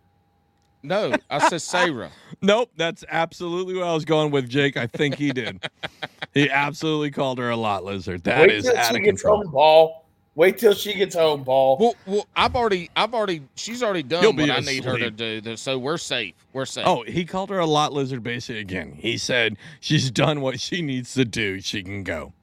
No, 0.84 1.13
I 1.29 1.47
said 1.49 1.61
Sarah. 1.61 2.11
Nope, 2.43 2.71
that's 2.75 3.03
absolutely 3.09 3.75
what 3.75 3.84
I 3.84 3.93
was 3.93 4.03
going 4.03 4.32
with, 4.32 4.49
Jake. 4.49 4.75
I 4.75 4.88
think 4.88 5.13
he 5.15 5.32
did. 5.32 5.63
he 6.34 6.49
absolutely 6.49 7.11
called 7.11 7.38
her 7.38 7.51
a 7.51 7.55
lot 7.55 7.84
lizard. 7.84 8.23
That 8.23 8.41
Wait 8.41 8.49
is 8.51 8.63
till 8.65 8.75
out 8.75 8.89
she 8.91 8.97
of 8.97 9.03
gets 9.03 9.21
control. 9.21 9.43
home, 9.43 9.51
Paul. 9.51 10.05
Wait 10.34 10.57
till 10.57 10.73
she 10.73 10.95
gets 10.95 11.13
home, 11.13 11.43
Paul. 11.45 11.77
Well, 11.79 11.95
well, 12.07 12.27
I've 12.36 12.55
already, 12.55 12.89
I've 12.95 13.13
already, 13.13 13.43
she's 13.55 13.84
already 13.84 14.01
done 14.01 14.23
You'll 14.23 14.34
what 14.34 14.49
I 14.49 14.59
need 14.61 14.84
her 14.86 14.97
to 14.97 15.11
do. 15.11 15.39
th- 15.41 15.59
So 15.59 15.77
we're 15.77 15.97
safe. 15.97 16.34
We're 16.53 16.65
safe. 16.65 16.88
Oh, 16.88 17.03
he 17.03 17.25
called 17.25 17.49
her 17.51 17.59
a 17.59 17.65
lot 17.67 17.93
lizard 17.93 18.23
basically 18.23 18.61
again. 18.61 18.93
He 18.93 19.19
said 19.19 19.57
she's 19.82 20.09
done 20.09 20.41
what 20.41 20.59
she 20.59 20.82
needs 20.82 21.13
to 21.13 21.25
do. 21.25 21.59
She 21.61 21.84
can 21.84 22.01
go. 22.03 22.34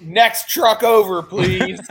Next 0.00 0.48
truck 0.50 0.82
over, 0.84 1.22
please. 1.22 1.80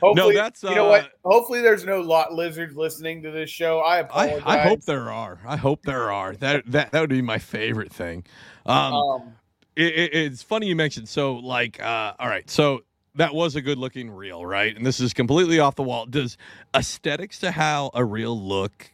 Hopefully, 0.00 0.34
that's, 0.34 0.62
you 0.62 0.74
know 0.74 0.88
what? 0.88 1.04
uh, 1.04 1.08
Hopefully, 1.24 1.60
there's 1.60 1.84
no 1.84 2.00
lot 2.00 2.32
lizards 2.32 2.76
listening 2.76 3.22
to 3.22 3.30
this 3.30 3.50
show. 3.50 3.80
I 3.80 3.96
I, 3.96 3.98
apologize. 4.00 4.42
I 4.46 4.58
hope 4.68 4.82
there 4.84 5.10
are. 5.12 5.40
I 5.46 5.56
hope 5.56 5.82
there 5.82 6.10
are. 6.12 6.34
That 6.36 6.64
that 6.70 6.92
that 6.92 7.00
would 7.00 7.10
be 7.10 7.22
my 7.22 7.38
favorite 7.38 7.92
thing. 7.92 8.24
Um, 8.66 8.94
Um, 8.94 9.32
it, 9.76 9.94
it- 9.94 10.14
it's 10.14 10.42
funny 10.42 10.66
you 10.66 10.74
mentioned 10.76 11.08
so 11.08 11.34
like 11.36 11.80
uh 11.80 12.12
all 12.18 12.28
right 12.28 12.50
so 12.50 12.80
that 13.14 13.32
was 13.34 13.54
a 13.56 13.60
good 13.62 13.78
looking 13.78 14.10
reel 14.10 14.44
right 14.44 14.76
and 14.76 14.84
this 14.84 14.98
is 14.98 15.12
completely 15.14 15.60
off 15.60 15.76
the 15.76 15.82
wall 15.84 16.04
does 16.06 16.36
aesthetics 16.74 17.38
to 17.38 17.50
how 17.52 17.90
a 17.94 18.04
reel 18.04 18.38
look 18.40 18.90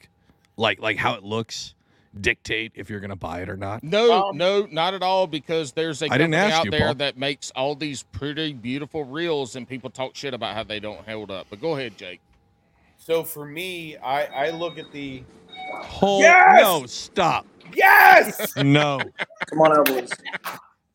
like 0.59 0.81
like 0.81 0.99
how 0.99 1.15
it 1.15 1.23
looks 1.23 1.75
dictate 2.21 2.73
if 2.75 2.89
you're 2.91 3.01
going 3.01 3.11
to 3.11 3.17
buy 3.17 3.41
it 3.43 3.49
or 3.49 3.57
not? 3.57 3.83
No, 3.83 4.29
Um, 4.29 4.37
no, 4.37 4.67
not 4.71 4.95
at 4.95 5.03
all. 5.03 5.27
Because 5.27 5.73
there's 5.73 6.03
a 6.03 6.09
company 6.09 6.37
out 6.37 6.65
you, 6.65 6.71
there 6.71 6.87
Paul. 6.87 6.95
that 6.97 7.17
makes 7.19 7.51
all 7.53 7.75
these 7.75 8.03
pretty 8.05 8.53
beautiful 8.53 9.05
reels, 9.05 9.57
and 9.57 9.69
people 9.69 9.91
talk 9.91 10.15
shit 10.15 10.35
about 10.35 10.55
how 10.55 10.62
they 10.65 10.81
don't 10.81 11.07
hold 11.09 11.31
up. 11.31 11.47
But 11.51 11.61
go 11.61 11.77
ahead, 11.77 11.97
Jake. 11.97 12.21
So 12.99 13.23
for 13.25 13.45
me, 13.45 13.97
I 13.99 14.25
I 14.47 14.51
look 14.51 14.79
at 14.79 14.91
the 14.93 15.23
whole. 15.83 16.21
Yes! 16.21 16.62
No, 16.62 16.87
stop. 16.87 17.47
yes. 17.75 18.55
No. 18.62 19.01
Come 19.51 19.61
on 19.61 19.79
out, 19.79 19.87
boys. 19.87 20.11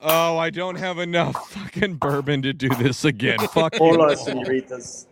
Oh, 0.02 0.38
I 0.38 0.50
don't 0.50 0.76
have 0.78 0.98
enough 0.98 1.52
fucking 1.52 1.96
bourbon 1.96 2.42
to 2.44 2.54
do 2.54 2.70
this 2.70 3.04
again. 3.06 3.38
Fuck 3.54 3.74
you. 3.74 3.80
Hola, 3.80 4.16
señoritas. 4.16 5.06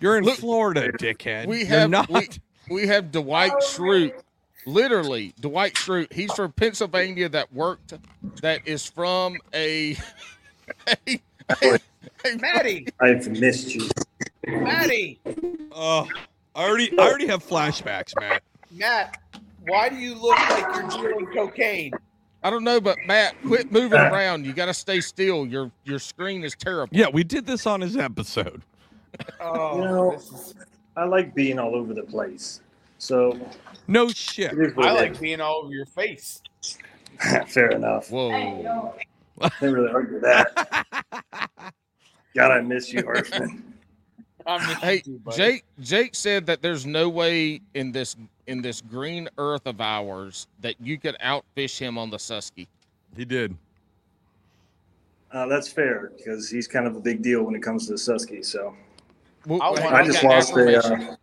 You're 0.00 0.16
in 0.18 0.24
Look, 0.24 0.36
Florida, 0.38 0.92
dickhead. 0.92 1.46
we 1.46 1.58
You're 1.58 1.66
have- 1.66 1.90
not. 1.90 2.08
we- 2.08 2.28
We 2.70 2.86
have 2.86 3.10
Dwight 3.10 3.50
Schrute. 3.62 4.12
Literally, 4.68 5.32
Dwight 5.40 5.74
Schrute. 5.74 6.12
He's 6.12 6.32
from 6.34 6.52
Pennsylvania 6.52 7.28
that 7.30 7.52
worked, 7.52 7.94
that 8.42 8.60
is 8.66 8.84
from 8.84 9.38
a. 9.54 9.96
a, 11.08 11.20
a, 11.62 11.78
a 12.26 12.36
Maddie, 12.36 12.88
I've 13.00 13.26
missed 13.28 13.74
you. 13.74 13.88
Maddie, 14.46 15.18
Oh, 15.72 16.06
I 16.54 16.68
already, 16.68 16.98
I 16.98 17.02
already 17.08 17.26
have 17.28 17.42
flashbacks, 17.46 18.12
Matt. 18.20 18.42
Matt. 18.70 19.20
Why 19.66 19.88
do 19.88 19.96
you 19.96 20.14
look 20.14 20.38
like 20.50 20.74
you're 20.74 21.08
dealing 21.10 21.26
cocaine? 21.26 21.92
I 22.42 22.50
don't 22.50 22.64
know, 22.64 22.80
but 22.80 22.96
Matt, 23.06 23.34
quit 23.46 23.72
moving 23.72 23.98
around. 23.98 24.44
You 24.46 24.52
got 24.52 24.66
to 24.66 24.74
stay 24.74 25.00
still. 25.00 25.46
Your 25.46 25.70
your 25.84 25.98
screen 25.98 26.44
is 26.44 26.54
terrible. 26.54 26.94
Yeah, 26.96 27.06
we 27.12 27.24
did 27.24 27.46
this 27.46 27.66
on 27.66 27.80
his 27.80 27.96
episode. 27.96 28.62
Oh, 29.40 29.78
You 29.78 29.84
know- 29.84 30.10
this 30.12 30.30
is- 30.30 30.54
I 30.96 31.04
like 31.04 31.34
being 31.34 31.58
all 31.58 31.74
over 31.76 31.94
the 31.94 32.02
place. 32.02 32.60
So, 32.98 33.38
No 33.86 34.08
shit. 34.08 34.52
it 34.52 34.58
is 34.58 34.76
what 34.76 34.86
I 34.88 34.90
it 34.92 34.94
like 35.12 35.20
being 35.20 35.40
all 35.40 35.62
over 35.64 35.72
your 35.72 35.86
face. 35.86 36.42
Fair 37.48 37.70
enough. 37.70 38.10
Whoa. 38.10 38.94
Can't 39.60 39.72
really 39.74 39.90
argue 39.92 40.20
that. 40.20 40.84
God, 42.34 42.50
I 42.52 42.60
miss 42.60 42.92
you, 42.92 43.02
Harshman. 43.02 43.62
I 44.46 44.66
miss 44.66 44.76
Hey, 44.78 44.94
you 44.96 45.00
too, 45.02 45.18
buddy. 45.24 45.36
Jake. 45.36 45.64
Jake 45.80 46.14
said 46.14 46.46
that 46.46 46.62
there's 46.62 46.86
no 46.86 47.08
way 47.08 47.60
in 47.74 47.92
this 47.92 48.16
in 48.46 48.62
this 48.62 48.80
green 48.80 49.28
earth 49.38 49.66
of 49.66 49.80
ours 49.80 50.46
that 50.60 50.74
you 50.80 50.98
could 50.98 51.16
outfish 51.22 51.78
him 51.78 51.98
on 51.98 52.10
the 52.10 52.16
Susky. 52.16 52.66
He 53.16 53.24
did. 53.24 53.56
Uh, 55.32 55.46
that's 55.46 55.68
fair 55.68 56.12
because 56.16 56.48
he's 56.48 56.66
kind 56.66 56.86
of 56.86 56.96
a 56.96 57.00
big 57.00 57.20
deal 57.22 57.42
when 57.42 57.54
it 57.54 57.62
comes 57.62 57.86
to 57.86 57.92
the 57.92 57.98
Susky. 57.98 58.44
So 58.44 58.74
Well, 59.46 59.60
I 59.62 59.98
I 60.00 60.06
just 60.06 60.22
lost 60.24 60.50
a, 60.50 60.52
affirmation. 60.52 61.02
uh, 61.10 61.16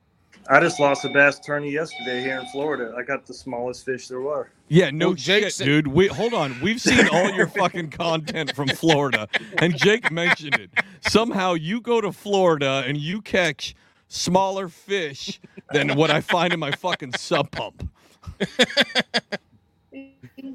I 0.48 0.60
just 0.60 0.80
lost 0.80 1.04
a 1.06 1.10
bass 1.10 1.40
tourney 1.40 1.72
yesterday 1.72 2.22
here 2.22 2.40
in 2.40 2.46
Florida. 2.48 2.94
I 2.98 3.02
got 3.02 3.26
the 3.26 3.34
smallest 3.34 3.84
fish 3.84 4.08
there 4.08 4.22
were. 4.22 4.50
Yeah, 4.68 4.92
no 4.92 5.08
Well, 5.08 5.16
Jake 5.16 5.44
shit, 5.46 5.54
said- 5.54 5.66
dude. 5.66 5.88
We 5.88 6.08
hold 6.08 6.34
on. 6.34 6.60
We've 6.62 6.80
seen 6.80 7.08
all 7.12 7.32
your 7.32 7.48
fucking 7.48 7.90
content 7.90 8.56
from 8.56 8.68
Florida, 8.70 9.28
and 9.58 9.76
Jake 9.76 10.12
mentioned 10.12 10.56
it. 10.56 10.70
Somehow 11.02 11.54
you 11.54 11.82
go 11.82 12.00
to 12.00 12.12
Florida 12.12 12.84
and 12.86 12.96
you 12.98 13.22
catch 13.22 13.76
smaller 14.08 14.70
fish 14.70 15.40
than 15.74 15.96
what 15.96 16.12
I 16.12 16.22
find 16.22 16.54
in 16.54 16.60
my 16.60 16.72
fucking 16.72 17.14
sub 17.14 17.50
pump. 17.52 17.90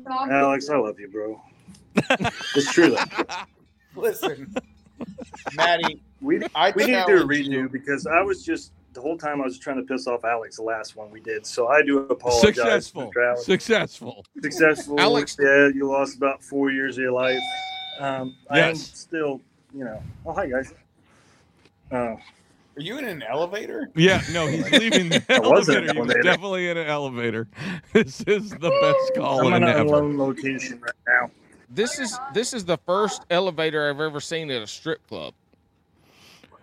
Alex, 0.09 0.68
I 0.70 0.76
love 0.76 1.01
you, 1.01 1.09
bro. 1.09 1.43
it's 2.55 2.72
true. 2.72 2.91
though. 2.91 3.24
Listen, 3.97 4.55
Maddie. 5.55 6.01
We 6.20 6.41
I 6.55 6.70
we 6.76 6.84
need 6.84 6.93
to 6.93 7.05
do 7.07 7.14
a 7.14 7.18
challenge 7.18 7.47
you. 7.49 7.62
redo 7.68 7.72
because 7.72 8.07
I 8.07 8.20
was 8.22 8.45
just 8.45 8.72
the 8.93 9.01
whole 9.01 9.16
time 9.16 9.41
I 9.41 9.45
was 9.45 9.59
trying 9.59 9.76
to 9.76 9.82
piss 9.82 10.07
off 10.07 10.24
Alex 10.24 10.57
the 10.57 10.62
last 10.62 10.97
one 10.97 11.11
we 11.11 11.20
did. 11.20 11.47
So 11.47 11.68
I 11.68 11.82
do 11.82 11.99
apologize. 12.01 12.41
Successful. 12.41 13.12
Successful. 13.36 14.24
Successful. 14.43 15.01
Alex- 15.01 15.36
Yeah, 15.41 15.68
you 15.68 15.88
lost 15.88 16.16
about 16.16 16.43
four 16.43 16.70
years 16.70 16.97
of 16.99 17.03
your 17.03 17.12
life. 17.12 17.38
Um, 18.01 18.34
I 18.51 18.61
am 18.61 18.74
still, 18.74 19.41
you 19.74 19.84
know. 19.84 20.03
Oh, 20.26 20.32
hi 20.32 20.47
guys. 20.49 20.72
Uh, 21.93 21.97
Are 21.97 22.18
you 22.76 22.99
in 22.99 23.05
an 23.05 23.22
elevator? 23.22 23.91
Yeah, 23.95 24.22
no, 24.32 24.47
he's 24.47 24.70
leaving 24.78 25.09
the 25.11 25.22
I 25.28 25.38
was 25.41 25.68
in 25.68 25.76
elevator. 25.76 25.91
an 25.91 25.95
He 25.97 26.01
was 26.03 26.14
definitely 26.24 26.68
in 26.70 26.76
an 26.76 26.86
elevator. 26.86 27.49
This 27.93 28.20
is 28.22 28.51
the 28.51 28.70
best 28.80 29.14
call 29.16 29.41
I'm 29.41 29.47
in 29.49 29.53
on 29.55 29.62
an 29.64 29.68
ever. 29.68 29.80
unknown 29.80 30.16
location 30.18 30.80
right 30.80 30.93
now. 31.07 31.30
This 31.68 31.99
is 32.01 32.18
this 32.34 32.53
is 32.55 32.64
the 32.64 32.78
first 32.78 33.24
elevator 33.30 33.88
I've 33.91 34.01
ever 34.01 34.20
seen 34.20 34.51
at 34.51 34.62
a 34.62 34.66
strip 34.66 35.07
club. 35.07 35.34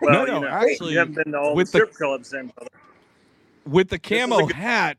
Well, 0.02 0.14
No, 0.14 0.22
you 0.22 0.28
no, 0.28 0.40
know, 0.42 0.48
actually, 0.48 0.94
you 0.94 1.00
haven't 1.00 1.16
been 1.16 1.32
to 1.34 1.40
all 1.40 1.56
with 1.56 1.72
the 1.72 1.80
the- 1.80 1.86
strip 1.86 1.94
clubs 1.98 2.30
then, 2.32 2.48
brother. 2.56 2.70
with 3.66 3.90
the 3.90 3.96
is 3.96 4.00
a 4.00 4.20
camo 4.28 4.46
good- 4.48 4.56
hat 4.56 4.98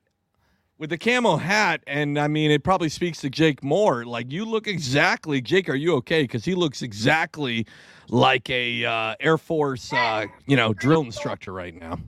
with 0.78 0.90
the 0.90 0.98
camo 0.98 1.36
hat 1.36 1.82
and 1.88 2.16
i 2.20 2.28
mean 2.28 2.52
it 2.52 2.62
probably 2.62 2.88
speaks 2.88 3.20
to 3.20 3.28
jake 3.28 3.64
more. 3.64 4.04
Like 4.04 4.30
you 4.30 4.44
look 4.44 4.66
exactly 4.68 5.40
jake 5.40 5.68
are 5.68 5.74
you 5.74 5.94
okay? 5.96 6.22
Because 6.22 6.44
he 6.44 6.54
looks 6.54 6.82
exactly 6.82 7.66
like 8.08 8.48
a 8.48 8.84
uh, 8.84 9.14
air 9.20 9.38
force 9.38 9.92
uh, 9.92 10.26
you 10.46 10.56
know 10.56 10.72
drill 10.74 11.02
instructor 11.02 11.52
right 11.52 11.74
now. 11.74 11.98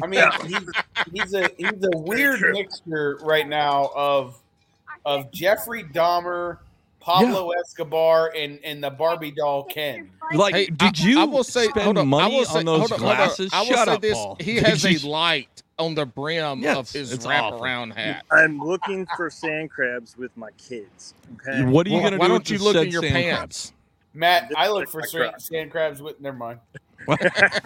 I 0.00 0.06
mean, 0.06 0.22
he's, 0.46 0.70
he's 1.12 1.34
a 1.34 1.50
he's 1.58 1.72
a 1.92 1.96
weird 1.98 2.40
mixture 2.52 3.18
right 3.20 3.48
now 3.48 3.90
of 3.96 4.40
of 5.04 5.32
Jeffrey 5.32 5.82
Dahmer, 5.82 6.58
Pablo 7.00 7.50
Escobar, 7.60 8.32
and 8.36 8.58
and 8.64 8.82
the 8.82 8.90
Barbie 8.90 9.32
doll 9.32 9.64
Ken. 9.64 10.10
like 10.34 10.54
Hey, 10.54 10.66
did 10.66 10.98
you 11.00 11.20
I 11.20 11.24
will 11.24 11.44
say, 11.44 11.68
spend 11.68 11.84
hold 11.84 11.98
on, 11.98 12.08
money 12.08 12.34
I 12.34 12.38
will 12.38 12.44
say, 12.44 12.58
on 12.60 12.64
those 12.64 12.80
hold 12.80 12.92
on, 12.92 13.00
hold 13.00 13.20
on. 13.20 13.28
glasses 13.28 13.52
I 13.52 13.62
will 13.62 13.66
shut 13.66 13.78
say 13.78 13.94
up 13.94 14.00
this: 14.02 14.14
Paul. 14.14 14.36
he 14.38 14.56
Did 14.56 14.66
has 14.66 14.84
a 14.84 15.08
light 15.08 15.62
on 15.78 15.94
the 15.94 16.06
brim 16.06 16.62
Yes, 16.62 16.76
of 16.76 16.90
his 16.92 17.14
it's 17.14 17.24
awful. 17.26 17.60
wraparound 17.60 17.94
hat. 17.94 18.24
I'm 18.32 18.58
looking 18.60 19.06
for 19.16 19.30
sand 19.30 19.70
crabs 19.70 20.16
with 20.16 20.36
my 20.36 20.50
kids. 20.52 21.14
Okay. 21.34 21.62
what 21.64 21.86
are 21.86 21.90
you 21.90 22.00
Well, 22.00 22.02
gonna 22.02 22.18
why 22.18 22.28
do 22.28 22.32
don't 22.32 22.50
you 22.50 22.58
the 22.58 22.64
look 22.64 22.76
in 22.82 22.90
your 22.90 23.02
sand 23.02 23.14
pants? 23.14 23.72
Matt, 24.14 24.50
I 24.56 24.68
look 24.68 24.88
for 24.90 25.02
my 25.18 25.32
sand 25.38 25.70
crabs 25.70 26.02
with. 26.02 26.20
Never 26.20 26.36
mind. 26.36 26.60
Crabs? 27.06 27.60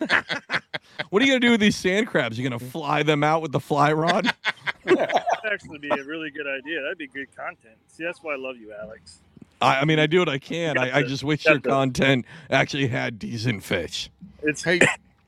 what 1.10 1.22
are 1.22 1.24
you 1.24 1.30
gonna 1.32 1.40
do 1.40 1.50
with 1.52 1.60
these 1.60 1.76
sand 1.76 2.06
crabs 2.06 2.38
You're 2.38 2.48
gonna 2.48 2.58
fly 2.70 3.02
them 3.02 3.22
out 3.24 3.42
with 3.42 3.52
the 3.52 3.60
fly 3.60 3.92
rod 3.92 4.24
That'd 4.84 5.10
actually 5.52 5.78
be 5.78 5.90
a 5.90 6.04
really 6.04 6.30
good 6.30 6.46
idea. 6.46 6.80
That'd 6.82 6.96
be 6.98 7.08
good 7.08 7.34
content. 7.36 7.76
See, 7.88 8.04
that's 8.04 8.22
why 8.22 8.32
I 8.34 8.36
love 8.36 8.56
you, 8.56 8.72
Alex. 8.72 9.20
I, 9.60 9.80
I 9.80 9.84
mean 9.84 9.98
i 9.98 10.06
do 10.06 10.20
what 10.20 10.28
i 10.28 10.38
can 10.38 10.74
got 10.76 10.88
I, 10.88 10.98
I 10.98 11.02
just 11.06 11.24
wish 11.24 11.44
your 11.44 11.58
the- 11.58 11.68
content 11.68 12.24
actually 12.50 12.86
had 12.88 13.18
decent 13.18 13.62
fish 13.64 14.08
It's 14.42 14.62
Hey, 14.62 14.80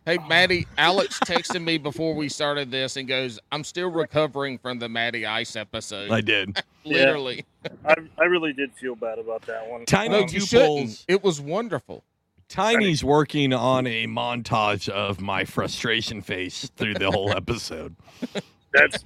hey, 0.06 0.18
Maddie. 0.28 0.66
Alex 0.78 1.18
texted 1.20 1.62
me 1.62 1.78
before 1.78 2.14
we 2.14 2.28
started 2.28 2.70
this 2.70 2.96
and 2.96 3.06
goes, 3.06 3.38
"I'm 3.52 3.62
still 3.64 3.90
recovering 3.90 4.56
from 4.58 4.78
the 4.78 4.88
Maddie 4.88 5.26
Ice 5.26 5.56
episode." 5.56 6.10
i 6.10 6.20
did 6.20 6.62
Literally. 6.84 7.44
I, 7.84 7.94
I 8.18 8.24
really 8.24 8.52
did 8.54 8.72
feel 8.74 8.94
bad 8.96 9.18
about 9.18 9.42
that 9.42 9.68
one. 9.68 9.84
Tiny 9.84 10.08
No, 10.08 10.16
Um, 10.18 10.22
you 10.24 10.40
two 10.40 10.46
shouldn't. 10.46 10.68
poles. 10.68 11.04
It 11.06 11.22
was 11.22 11.40
wonderful. 11.40 12.02
Tiny's 12.50 13.04
working 13.04 13.52
on 13.52 13.86
a 13.86 14.06
montage 14.08 14.88
of 14.88 15.20
my 15.20 15.44
frustration 15.44 16.20
face 16.20 16.68
through 16.76 16.94
the 16.94 17.08
whole 17.08 17.30
episode. 17.30 17.94
that's 18.72 19.04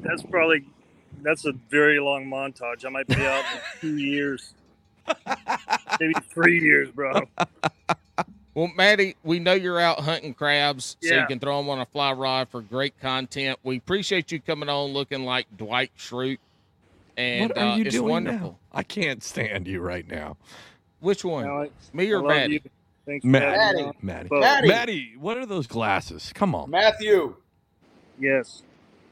that's 0.00 0.22
probably 0.24 0.66
that's 1.22 1.46
a 1.46 1.52
very 1.70 1.98
long 1.98 2.26
montage. 2.26 2.84
I 2.84 2.90
might 2.90 3.06
be 3.06 3.26
out 3.26 3.42
in 3.54 3.60
two 3.80 3.96
years, 3.96 4.52
maybe 5.98 6.12
three 6.30 6.60
years, 6.60 6.90
bro. 6.90 7.22
Well, 8.52 8.70
Maddie, 8.76 9.16
we 9.24 9.38
know 9.38 9.54
you're 9.54 9.80
out 9.80 10.00
hunting 10.00 10.34
crabs, 10.34 10.98
so 11.00 11.14
you 11.14 11.26
can 11.26 11.38
throw 11.38 11.56
them 11.58 11.70
on 11.70 11.78
a 11.78 11.86
fly 11.86 12.12
rod 12.12 12.50
for 12.50 12.60
great 12.60 13.00
content. 13.00 13.58
We 13.62 13.78
appreciate 13.78 14.30
you 14.30 14.40
coming 14.40 14.68
on 14.68 14.90
looking 14.90 15.24
like 15.24 15.46
Dwight 15.56 15.92
Schrute, 15.96 16.38
and 17.16 17.48
what 17.48 17.56
are 17.56 17.68
uh, 17.68 17.76
you 17.76 17.84
it's 17.84 17.94
doing 17.94 18.10
wonderful. 18.10 18.50
now? 18.50 18.58
I 18.78 18.82
can't 18.82 19.22
stand 19.22 19.66
you 19.66 19.80
right 19.80 20.06
now, 20.06 20.36
Which 21.00 21.24
one? 21.24 21.46
Alex, 21.46 21.72
Me 21.92 22.10
or 22.12 22.18
love 22.20 22.28
Maddie? 22.36 22.54
you. 22.54 22.60
Thanks 23.06 23.22
for 23.24 23.28
Maddie. 23.28 23.58
having 23.58 23.76
me 23.76 23.88
on. 23.88 23.94
Maddie. 24.02 24.28
Maddie. 24.32 24.68
Maddie, 24.68 25.14
what 25.18 25.36
are 25.38 25.46
those 25.46 25.66
glasses? 25.66 26.32
Come 26.34 26.54
on. 26.54 26.70
Matthew, 26.70 27.36
Yes, 28.20 28.62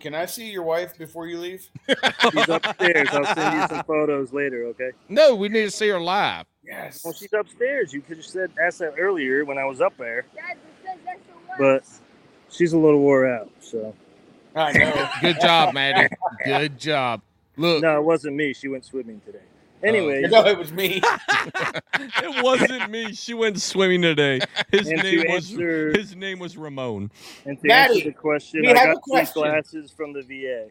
can 0.00 0.14
I 0.14 0.26
see 0.26 0.50
your 0.50 0.64
wife 0.64 0.98
before 0.98 1.28
you 1.28 1.38
leave? 1.38 1.66
she's 1.88 2.48
upstairs. 2.48 3.08
I'll 3.12 3.24
send 3.34 3.60
you 3.62 3.68
some 3.76 3.84
photos 3.84 4.32
later. 4.32 4.64
Okay. 4.66 4.90
No, 5.08 5.34
we 5.36 5.48
need 5.48 5.62
to 5.62 5.70
see 5.70 5.88
her 5.88 6.00
live. 6.00 6.44
Yes. 6.64 7.04
Well, 7.04 7.14
she's 7.14 7.32
upstairs. 7.32 7.92
You 7.92 8.00
could 8.00 8.16
have 8.16 8.26
said 8.26 8.50
asked 8.60 8.80
that 8.80 8.94
earlier 8.98 9.44
when 9.44 9.56
I 9.58 9.64
was 9.64 9.80
up 9.80 9.96
there, 9.96 10.26
but 11.58 11.84
she's 12.50 12.72
a 12.72 12.78
little 12.78 12.98
wore 13.00 13.26
out. 13.28 13.50
So 13.60 13.94
I 14.56 14.72
know. 14.72 15.08
Good 15.20 15.40
job, 15.40 15.72
Maddie. 15.72 16.12
Good 16.44 16.78
job. 16.78 17.22
Look, 17.56 17.80
no, 17.82 17.96
it 17.98 18.04
wasn't 18.04 18.34
me. 18.36 18.52
She 18.52 18.66
went 18.68 18.84
swimming 18.84 19.20
today. 19.24 19.38
Oh. 19.82 19.86
Anyway, 19.88 20.22
no, 20.30 20.44
it 20.46 20.58
was 20.58 20.72
me. 20.72 21.00
it 21.94 22.42
wasn't 22.44 22.90
me. 22.90 23.12
She 23.12 23.34
went 23.34 23.60
swimming 23.60 24.02
today. 24.02 24.40
His 24.72 24.88
And 24.88 25.00
to 25.00 25.04
name 25.04 25.24
was 25.32 25.50
answer- 25.50 25.90
his 25.98 26.16
name 26.16 26.38
was 26.38 26.56
Ramon. 26.56 27.10
and 27.44 27.60
to 27.60 27.66
Maddie, 27.68 27.94
answer 27.94 28.04
the 28.10 28.12
question, 28.14 28.62
we 28.62 28.68
I 28.72 28.78
have 28.78 28.86
got 28.86 28.90
a 28.92 28.94
these 28.94 29.02
question. 29.32 29.42
glasses 29.42 29.90
from 29.90 30.12
the 30.12 30.22
VA. 30.22 30.68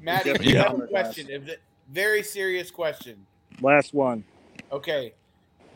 Maddie, 0.00 0.36
Yeah. 0.42 0.68
have 0.70 0.80
a 0.80 0.86
question. 0.86 1.30
A 1.32 1.38
ve- 1.38 1.56
Very 1.90 2.22
serious 2.22 2.70
question. 2.70 3.26
Last 3.60 3.92
one. 3.94 4.22
Okay. 4.70 5.14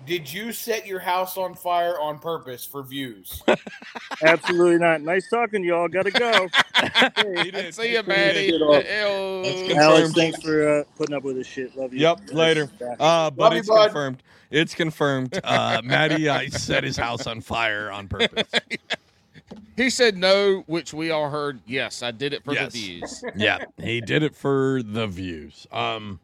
Did 0.06 0.32
you 0.32 0.52
set 0.52 0.86
your 0.86 0.98
house 1.00 1.36
on 1.36 1.54
fire 1.54 1.98
on 2.00 2.18
purpose 2.18 2.64
for 2.64 2.82
views? 2.82 3.42
Absolutely 4.22 4.78
not. 4.78 5.00
Nice 5.02 5.28
talking 5.30 5.62
to 5.62 5.68
y'all. 5.68 5.88
Gotta 5.88 6.10
go. 6.10 6.48
He 7.42 7.50
did. 7.50 7.74
See 7.74 7.92
you, 7.92 8.02
He 8.02 8.08
Maddie. 8.08 8.50
did. 8.52 8.60
Confirmed. 8.60 9.72
Alex, 9.78 10.12
thanks 10.12 10.42
for 10.42 10.80
uh, 10.80 10.84
putting 10.96 11.14
up 11.14 11.22
with 11.22 11.36
this 11.36 11.46
shit. 11.46 11.76
Love 11.76 11.92
you. 11.92 12.00
Yep, 12.00 12.20
later. 12.32 12.66
Back. 12.66 12.96
Uh, 12.98 13.30
but 13.30 13.38
Love 13.44 13.52
you, 13.54 13.58
it's 13.60 13.68
bud. 13.68 13.84
confirmed. 13.86 14.22
It's 14.50 14.74
confirmed. 14.74 15.40
Uh, 15.44 15.80
Maddie, 15.84 16.28
I 16.28 16.48
set 16.48 16.84
his 16.84 16.96
house 16.96 17.26
on 17.26 17.40
fire 17.40 17.90
on 17.90 18.08
purpose. 18.08 18.48
He 19.76 19.88
said 19.88 20.18
no, 20.18 20.64
which 20.66 20.92
we 20.92 21.10
all 21.10 21.30
heard. 21.30 21.58
Yes, 21.66 22.02
I 22.02 22.10
did 22.10 22.34
it 22.34 22.44
for 22.44 22.52
Yes. 22.52 22.72
the 22.74 22.78
views. 22.98 23.24
Yeah, 23.34 23.64
he 23.82 24.02
did 24.02 24.22
it 24.22 24.36
for 24.36 24.82
the 24.84 25.06
views. 25.06 25.66
Um, 25.72 26.20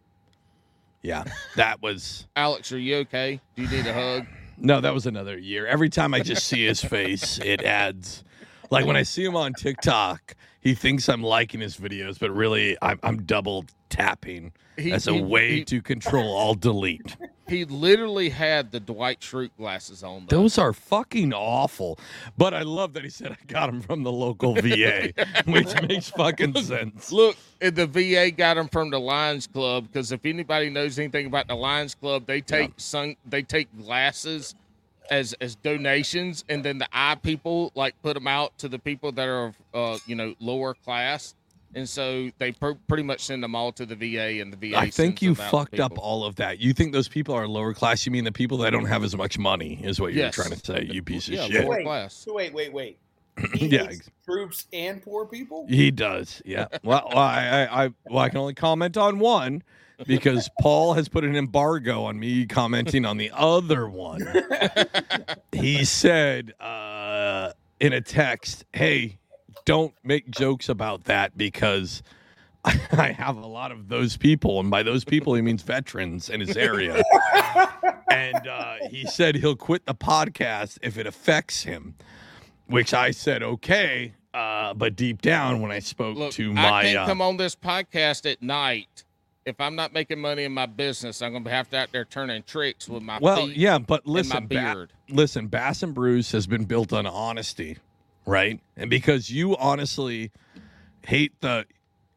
yeah, 1.02 1.24
that 1.56 1.82
was 1.82 2.26
Alex, 2.36 2.72
are 2.72 2.78
you 2.78 2.96
okay? 2.98 3.40
Do 3.56 3.62
you 3.62 3.68
need 3.68 3.86
a 3.86 3.92
hug? 3.92 4.26
no, 4.58 4.80
that 4.80 4.92
was 4.92 5.06
another 5.06 5.38
year. 5.38 5.66
Every 5.66 5.88
time 5.88 6.14
I 6.14 6.20
just 6.20 6.46
see 6.46 6.66
his 6.66 6.82
face, 6.82 7.38
it 7.38 7.62
adds. 7.62 8.24
Like 8.70 8.84
when 8.86 8.96
I 8.96 9.02
see 9.02 9.24
him 9.24 9.36
on 9.36 9.54
TikTok, 9.54 10.34
he 10.60 10.74
thinks 10.74 11.08
I'm 11.08 11.22
liking 11.22 11.60
his 11.60 11.76
videos, 11.76 12.18
but 12.18 12.30
really 12.30 12.76
I'm, 12.82 12.98
I'm 13.02 13.22
double 13.22 13.64
tapping 13.88 14.52
He, 14.76 14.92
as 14.92 15.06
a 15.08 15.12
he- 15.14 15.20
way 15.22 15.50
he, 15.56 15.64
to 15.64 15.80
control 15.82 16.36
all 16.36 16.54
delete. 16.68 17.16
he 17.48 17.64
literally 17.64 18.28
had 18.28 18.70
the 18.72 18.80
Dwight 18.80 19.20
Schrute 19.20 19.50
glasses 19.56 20.02
on. 20.02 20.26
Though. 20.28 20.42
Those 20.42 20.58
are 20.58 20.72
fucking 20.72 21.32
awful. 21.32 21.98
But 22.36 22.52
I 22.54 22.62
love 22.62 22.92
that 22.94 23.04
he 23.04 23.08
said 23.10 23.32
I 23.32 23.36
got 23.46 23.66
them 23.66 23.80
from 23.80 24.02
the 24.02 24.12
local 24.12 24.54
VA, 24.54 25.12
which 25.46 25.80
makes 25.82 26.10
fucking 26.10 26.54
sense. 26.56 27.10
Look, 27.12 27.36
the 27.60 27.86
VA 27.86 28.30
got 28.30 28.54
them 28.54 28.68
from 28.68 28.90
the 28.90 29.00
Lions 29.00 29.46
Club 29.46 29.86
because 29.90 30.12
if 30.12 30.26
anybody 30.26 30.68
knows 30.70 30.98
anything 30.98 31.26
about 31.26 31.48
the 31.48 31.54
Lions 31.56 31.94
Club, 31.94 32.26
they 32.26 32.40
take 32.42 32.72
sun, 32.76 33.16
they 33.26 33.42
take 33.42 33.68
glasses 33.78 34.54
as 35.10 35.32
as 35.40 35.54
donations, 35.56 36.44
and 36.48 36.64
then 36.64 36.78
the 36.78 36.88
eye 36.92 37.16
people 37.16 37.72
like 37.74 37.94
put 38.02 38.14
them 38.14 38.26
out 38.26 38.56
to 38.58 38.68
the 38.68 38.78
people 38.78 39.12
that 39.12 39.28
are 39.28 39.52
uh 39.74 39.98
you 40.06 40.14
know 40.14 40.34
lower 40.40 40.74
class, 40.74 41.34
and 41.74 41.88
so 41.88 42.30
they 42.38 42.52
pr- 42.52 42.72
pretty 42.86 43.02
much 43.02 43.20
send 43.20 43.42
them 43.42 43.54
all 43.54 43.72
to 43.72 43.86
the 43.86 43.94
VA, 43.94 44.40
and 44.40 44.52
the 44.52 44.70
VA. 44.70 44.76
I 44.78 44.90
think 44.90 45.22
you 45.22 45.34
them 45.34 45.44
out 45.46 45.50
fucked 45.50 45.80
up 45.80 45.98
all 45.98 46.24
of 46.24 46.36
that. 46.36 46.58
You 46.58 46.72
think 46.72 46.92
those 46.92 47.08
people 47.08 47.34
are 47.34 47.46
lower 47.48 47.74
class? 47.74 48.04
You 48.06 48.12
mean 48.12 48.24
the 48.24 48.32
people 48.32 48.58
that 48.58 48.70
don't 48.70 48.86
have 48.86 49.04
as 49.04 49.16
much 49.16 49.38
money, 49.38 49.80
is 49.82 50.00
what 50.00 50.12
you're 50.12 50.24
Yes. 50.24 50.34
trying 50.34 50.50
to 50.50 50.58
say, 50.64 50.88
you 50.90 51.02
piece 51.02 51.28
of 51.28 51.34
Yeah, 51.34 51.46
shit. 51.46 51.64
lower 51.64 51.76
Wait. 51.76 51.84
class. 51.84 52.14
So 52.14 52.34
wait, 52.34 52.52
wait, 52.52 52.72
wait. 52.72 52.98
He 53.54 53.66
Yeah, 53.68 53.86
hates 53.86 54.10
troops 54.24 54.66
and 54.72 55.00
poor 55.02 55.24
people. 55.24 55.66
He 55.68 55.90
does. 55.90 56.42
Yeah. 56.44 56.66
Well, 56.82 57.04
well, 57.08 57.18
I, 57.18 57.46
I, 57.70 57.84
I, 57.84 57.90
well, 58.08 58.18
I 58.18 58.28
can 58.28 58.38
only 58.38 58.54
comment 58.54 58.96
on 58.96 59.20
one 59.20 59.62
because 60.06 60.48
Paul 60.60 60.94
has 60.94 61.08
put 61.08 61.24
an 61.24 61.36
embargo 61.36 62.04
on 62.04 62.18
me 62.18 62.46
commenting 62.46 63.04
on 63.04 63.16
the 63.16 63.30
other 63.34 63.88
one. 63.88 64.22
He 65.52 65.84
said 65.84 66.52
uh, 66.60 67.52
in 67.80 67.92
a 67.92 68.00
text, 68.00 68.64
"Hey, 68.72 69.18
don't 69.64 69.94
make 70.04 70.30
jokes 70.30 70.68
about 70.68 71.04
that 71.04 71.36
because." 71.36 72.02
I 72.64 73.12
have 73.12 73.36
a 73.36 73.46
lot 73.46 73.70
of 73.70 73.88
those 73.88 74.16
people, 74.16 74.58
and 74.58 74.68
by 74.68 74.82
those 74.82 75.04
people, 75.04 75.32
he 75.34 75.40
means 75.40 75.62
veterans 75.62 76.28
in 76.28 76.40
his 76.40 76.56
area. 76.56 77.02
and 78.10 78.46
uh, 78.46 78.74
he 78.90 79.06
said 79.06 79.36
he'll 79.36 79.56
quit 79.56 79.86
the 79.86 79.94
podcast 79.94 80.76
if 80.82 80.98
it 80.98 81.06
affects 81.06 81.62
him, 81.62 81.94
which 82.66 82.92
I 82.92 83.12
said 83.12 83.44
okay. 83.44 84.12
Uh, 84.34 84.74
but 84.74 84.96
deep 84.96 85.22
down, 85.22 85.60
when 85.60 85.70
I 85.70 85.78
spoke 85.78 86.18
Look, 86.18 86.32
to 86.34 86.52
I 86.56 86.82
can't 86.82 86.98
uh, 86.98 87.06
come 87.06 87.22
on 87.22 87.36
this 87.38 87.56
podcast 87.56 88.30
at 88.30 88.42
night. 88.42 89.04
If 89.48 89.60
I'm 89.60 89.74
not 89.74 89.92
making 89.92 90.20
money 90.20 90.44
in 90.44 90.52
my 90.52 90.66
business, 90.66 91.22
I'm 91.22 91.32
gonna 91.32 91.50
have 91.50 91.70
to 91.70 91.78
out 91.78 91.92
there 91.92 92.04
turning 92.04 92.42
tricks 92.42 92.88
with 92.88 93.02
my 93.02 93.18
well, 93.20 93.46
feet 93.46 93.56
yeah, 93.56 93.78
but 93.78 94.04
and 94.04 94.12
my 94.14 94.20
listen, 94.20 94.46
Ba- 94.46 94.88
listen, 95.08 95.46
Bass 95.48 95.82
and 95.82 95.94
Brews 95.94 96.30
has 96.32 96.46
been 96.46 96.64
built 96.64 96.92
on 96.92 97.06
honesty, 97.06 97.78
right? 98.26 98.60
And 98.76 98.90
because 98.90 99.30
you 99.30 99.56
honestly 99.56 100.30
hate 101.06 101.32
the 101.40 101.64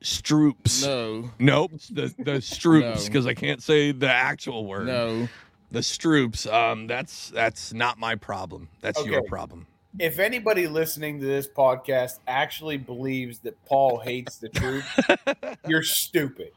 Stroops. 0.02 0.84
no, 0.84 1.30
Nope, 1.40 1.72
the 1.90 2.14
the 2.20 2.42
Stroops 2.42 3.04
No. 3.04 3.08
because 3.08 3.26
I 3.28 3.34
can't 3.34 3.62
say 3.62 3.92
the 3.92 4.10
actual 4.12 4.66
word. 4.66 4.88
no. 4.88 5.30
the 5.72 5.84
Stroops. 5.84 6.46
Um, 6.48 6.88
that's 6.88 7.30
that's 7.30 7.72
not 7.72 7.98
my 8.00 8.16
problem. 8.16 8.68
That's 8.82 9.04
your 9.06 9.24
problem. 9.24 9.68
If 10.00 10.20
anybody 10.20 10.68
listening 10.68 11.20
to 11.20 11.26
this 11.26 11.48
podcast 11.48 12.20
actually 12.28 12.78
believes 12.78 13.40
that 13.40 13.64
Paul 13.66 14.00
hates 14.00 14.38
the 14.38 14.50
truth, 14.50 14.86
you're 15.68 15.84
stupid. 15.84 16.52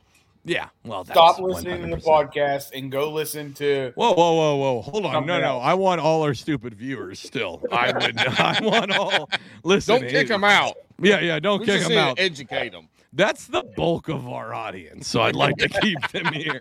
Yeah. 0.45 0.69
Well, 0.85 1.05
that's 1.05 1.16
Stop 1.19 1.39
listening 1.39 1.83
to 1.83 1.97
the 1.97 2.03
podcast 2.03 2.71
and 2.75 2.93
go 2.93 3.11
listen 3.11 3.55
to. 3.55 3.93
Whoa, 3.95 4.12
whoa, 4.12 4.35
whoa, 4.35 4.57
whoa! 4.57 4.83
Hold 4.83 5.07
on, 5.07 5.12
Something 5.15 5.27
no, 5.29 5.41
no. 5.41 5.47
else. 5.47 5.62
I 5.65 5.75
want 5.75 6.01
all 6.03 6.23
our 6.23 6.35
stupid 6.35 6.75
viewers 6.75 7.19
still. 7.19 7.62
I 7.73 7.93
would. 7.93 8.19
I 8.19 8.61
want 8.62 8.93
all. 8.93 9.31
Listen, 9.62 10.01
Don't 10.01 10.11
kick 10.11 10.27
it- 10.27 10.29
them 10.29 10.45
out. 10.45 10.75
Yeah, 11.01 11.21
yeah. 11.21 11.41
Don't 11.41 11.61
We 11.61 11.66
kick 11.66 11.83
them 11.83 11.97
out. 11.99 12.21
Educate 12.21 12.73
them. 12.73 12.89
That's 13.15 13.47
the 13.47 13.62
bulk 13.77 14.09
of 14.09 14.29
our 14.29 14.53
audience, 14.53 15.07
so 15.09 15.23
I'd 15.23 15.37
like 15.37 15.57
to 15.59 15.69
keep 15.69 15.99
them 16.11 16.33
here. 16.33 16.61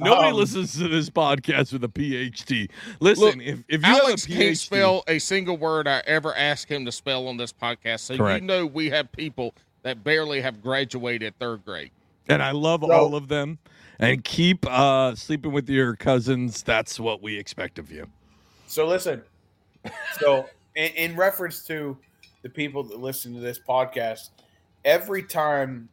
Nobody 0.00 0.28
Um, 0.30 0.34
listens 0.34 0.72
to 0.78 0.88
this 0.88 1.10
podcast 1.10 1.72
with 1.72 1.82
a 1.84 1.88
PhD. 1.88 2.70
Listen, 3.00 3.24
Look, 3.24 3.36
if, 3.40 3.62
if 3.68 3.86
you 3.86 3.92
Alex 3.92 4.24
have 4.24 4.32
a 4.36 4.38
PhD, 4.38 4.46
can't 4.46 4.58
spell 4.58 5.04
a 5.08 5.18
single 5.18 5.56
word 5.56 5.88
I 5.88 6.02
ever 6.06 6.34
ask 6.36 6.68
him 6.70 6.84
to 6.86 6.92
spell 6.92 7.26
on 7.28 7.36
this 7.36 7.52
podcast. 7.52 8.00
So 8.00 8.16
Correct. 8.16 8.42
you 8.42 8.46
know 8.46 8.64
we 8.66 8.90
have 8.90 9.10
people 9.12 9.54
that 9.82 10.04
barely 10.04 10.40
have 10.40 10.62
graduated 10.62 11.38
third 11.38 11.64
grade. 11.64 11.90
and 12.28 12.42
I 12.42 12.50
love 12.52 12.82
So- 12.84 12.92
all 12.92 13.14
of 13.14 13.28
them, 13.28 13.58
and 13.98 14.22
keep 14.24 14.64
uh, 14.70 15.14
sleeping 15.14 15.52
with 15.52 15.68
your 15.68 15.96
cousins. 15.96 16.62
That's 16.62 16.98
what 17.00 17.22
we 17.22 17.36
expect 17.38 17.78
of 17.78 17.90
you. 17.90 18.06
So 18.66 18.86
listen. 18.86 19.22
So 20.20 20.46
in, 20.76 20.92
in 20.92 21.16
reference 21.16 21.64
to 21.66 21.96
the 22.42 22.48
people 22.48 22.82
that 22.84 23.00
listen 23.00 23.34
to 23.34 23.40
this 23.40 23.58
podcast, 23.58 24.30
every 24.84 25.22
time, 25.22 25.88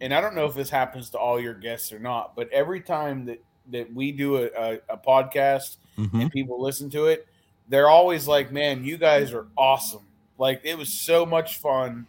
and 0.00 0.12
I 0.12 0.20
don't 0.20 0.34
know 0.34 0.46
if 0.46 0.54
this 0.54 0.68
happens 0.70 1.10
to 1.10 1.18
all 1.18 1.38
your 1.40 1.54
guests 1.54 1.92
or 1.92 1.98
not, 1.98 2.34
but 2.34 2.50
every 2.50 2.80
time 2.80 3.24
that 3.26 3.42
that 3.72 3.92
we 3.92 4.12
do 4.12 4.36
a, 4.36 4.44
a, 4.56 4.78
a 4.90 4.96
podcast 4.96 5.76
Mhm. 5.98 6.22
and 6.22 6.30
people 6.30 6.60
listen 6.62 6.88
to 6.90 7.06
it, 7.06 7.26
they're 7.68 7.88
always 7.88 8.28
like, 8.28 8.52
"Man, 8.52 8.84
you 8.84 8.96
guys 8.98 9.32
are 9.32 9.46
awesome! 9.56 10.02
Like 10.38 10.60
it 10.64 10.76
was 10.78 10.92
so 10.92 11.24
much 11.26 11.58
fun 11.58 12.06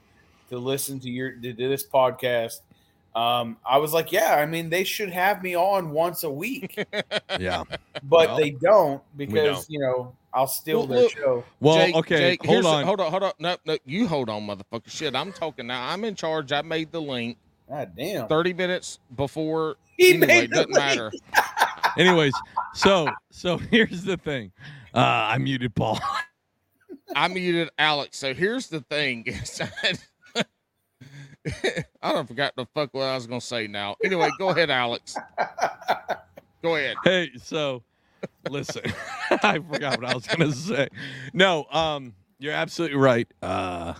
to 0.49 0.57
listen 0.57 0.99
to 1.01 1.09
your 1.09 1.31
to 1.31 1.53
this 1.53 1.85
podcast." 1.85 2.61
Um, 3.15 3.57
I 3.65 3.77
was 3.79 3.93
like, 3.93 4.11
"Yeah, 4.11 4.35
I 4.35 4.45
mean, 4.45 4.69
they 4.69 4.83
should 4.83 5.09
have 5.09 5.41
me 5.41 5.55
on 5.55 5.89
once 5.91 6.23
a 6.23 6.29
week." 6.29 6.77
Yeah. 7.39 7.63
but 8.03 8.29
Well, 8.29 8.37
they 8.37 8.51
don't 8.51 9.01
because 9.15 9.65
don't. 9.65 9.69
you 9.69 9.79
know 9.79 10.15
I'll 10.33 10.47
steal 10.47 10.79
Well, 10.79 10.87
their 10.87 11.01
look- 11.03 11.11
show. 11.11 11.43
Well, 11.59 11.77
Jake, 11.77 11.95
okay. 11.95 12.17
Jake, 12.17 12.41
hold 12.45 12.53
here's 12.53 12.65
the- 12.65 12.71
on. 12.71 12.83
hold 12.85 12.99
on, 13.01 13.11
hold 13.11 13.23
on. 13.23 13.31
No, 13.39 13.57
no, 13.65 13.77
you 13.85 14.07
hold 14.07 14.29
on, 14.29 14.47
motherfucker. 14.47 14.87
Shit, 14.89 15.15
I'm 15.15 15.31
talking 15.33 15.67
now. 15.67 15.87
I'm 15.89 16.03
in 16.03 16.15
charge. 16.15 16.51
I 16.51 16.61
made 16.61 16.91
the 16.91 17.01
link 17.01 17.37
God 17.69 17.91
damn. 17.97 18.27
30 18.27 18.53
minutes 18.53 18.99
before. 19.15 19.75
He 19.97 20.11
anyway, 20.11 20.27
made 20.27 20.49
the 20.51 20.55
doesn't 20.65 20.71
link. 20.73 20.85
matter. 20.85 21.11
Anyways, 21.97 22.33
so 22.73 23.09
so 23.31 23.57
here's 23.71 24.03
the 24.03 24.17
thing. 24.17 24.51
Uh, 24.93 24.99
I 24.99 25.37
muted 25.37 25.73
Paul. 25.75 25.99
I 27.15 27.27
muted 27.29 27.69
Alex. 27.79 28.17
So 28.17 28.33
here's 28.33 28.67
the 28.67 28.81
thing. 28.81 29.25
Is 31.47 31.61
that- 31.61 31.87
I 32.01 32.11
don't 32.13 32.27
forgot 32.27 32.53
the 32.55 32.65
fuck 32.73 32.93
what 32.93 33.03
I 33.03 33.15
was 33.15 33.27
gonna 33.27 33.41
say 33.41 33.67
now. 33.67 33.95
Anyway, 34.03 34.29
go 34.37 34.49
ahead, 34.49 34.69
Alex. 34.69 35.15
Go 36.63 36.75
ahead. 36.75 36.95
Hey, 37.03 37.29
so 37.41 37.83
listen, 38.49 38.81
I 39.43 39.59
forgot 39.59 40.01
what 40.01 40.09
I 40.09 40.15
was 40.15 40.25
gonna 40.25 40.51
say. 40.51 40.87
No, 41.33 41.65
um, 41.71 42.13
you're 42.39 42.53
absolutely 42.53 42.97
right. 42.97 43.27
Uh, 43.43 43.93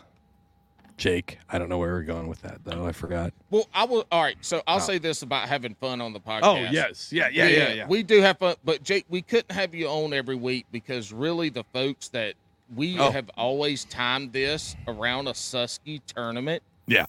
Jake, 0.98 1.38
I 1.48 1.60
don't 1.60 1.70
know 1.70 1.78
where 1.78 1.94
we're 1.94 2.02
going 2.02 2.28
with 2.28 2.42
that 2.42 2.64
though. 2.66 2.88
I 2.88 2.92
forgot. 2.92 3.32
Well, 3.52 3.68
I 3.76 3.86
will. 3.86 4.06
All 4.12 4.24
right. 4.24 4.36
So 4.42 4.64
I'll 4.66 4.78
Oh. 4.78 4.80
say 4.80 4.98
this 4.98 5.22
about 5.22 5.48
having 5.48 5.76
fun 5.76 6.02
on 6.02 6.14
the 6.14 6.20
podcast. 6.20 6.42
Oh 6.44 6.56
yes, 6.72 7.14
yeah, 7.14 7.30
yeah, 7.32 7.48
yeah, 7.48 7.74
yeah. 7.74 7.88
We 7.88 8.02
do 8.02 8.20
have 8.22 8.40
fun, 8.40 8.56
but 8.66 8.82
Jake, 8.84 9.06
we 9.08 9.22
couldn't 9.22 9.52
have 9.52 9.76
you 9.76 9.88
on 9.88 10.12
every 10.14 10.36
week 10.36 10.66
because 10.72 11.14
really 11.14 11.50
the 11.50 11.64
folks 11.74 12.08
that 12.10 12.34
we 12.76 12.98
Oh. 13.00 13.12
have 13.12 13.30
always 13.38 13.86
timed 13.86 14.34
this 14.34 14.76
around 14.88 15.28
a 15.28 15.34
Susky 15.34 16.02
tournament. 16.08 16.64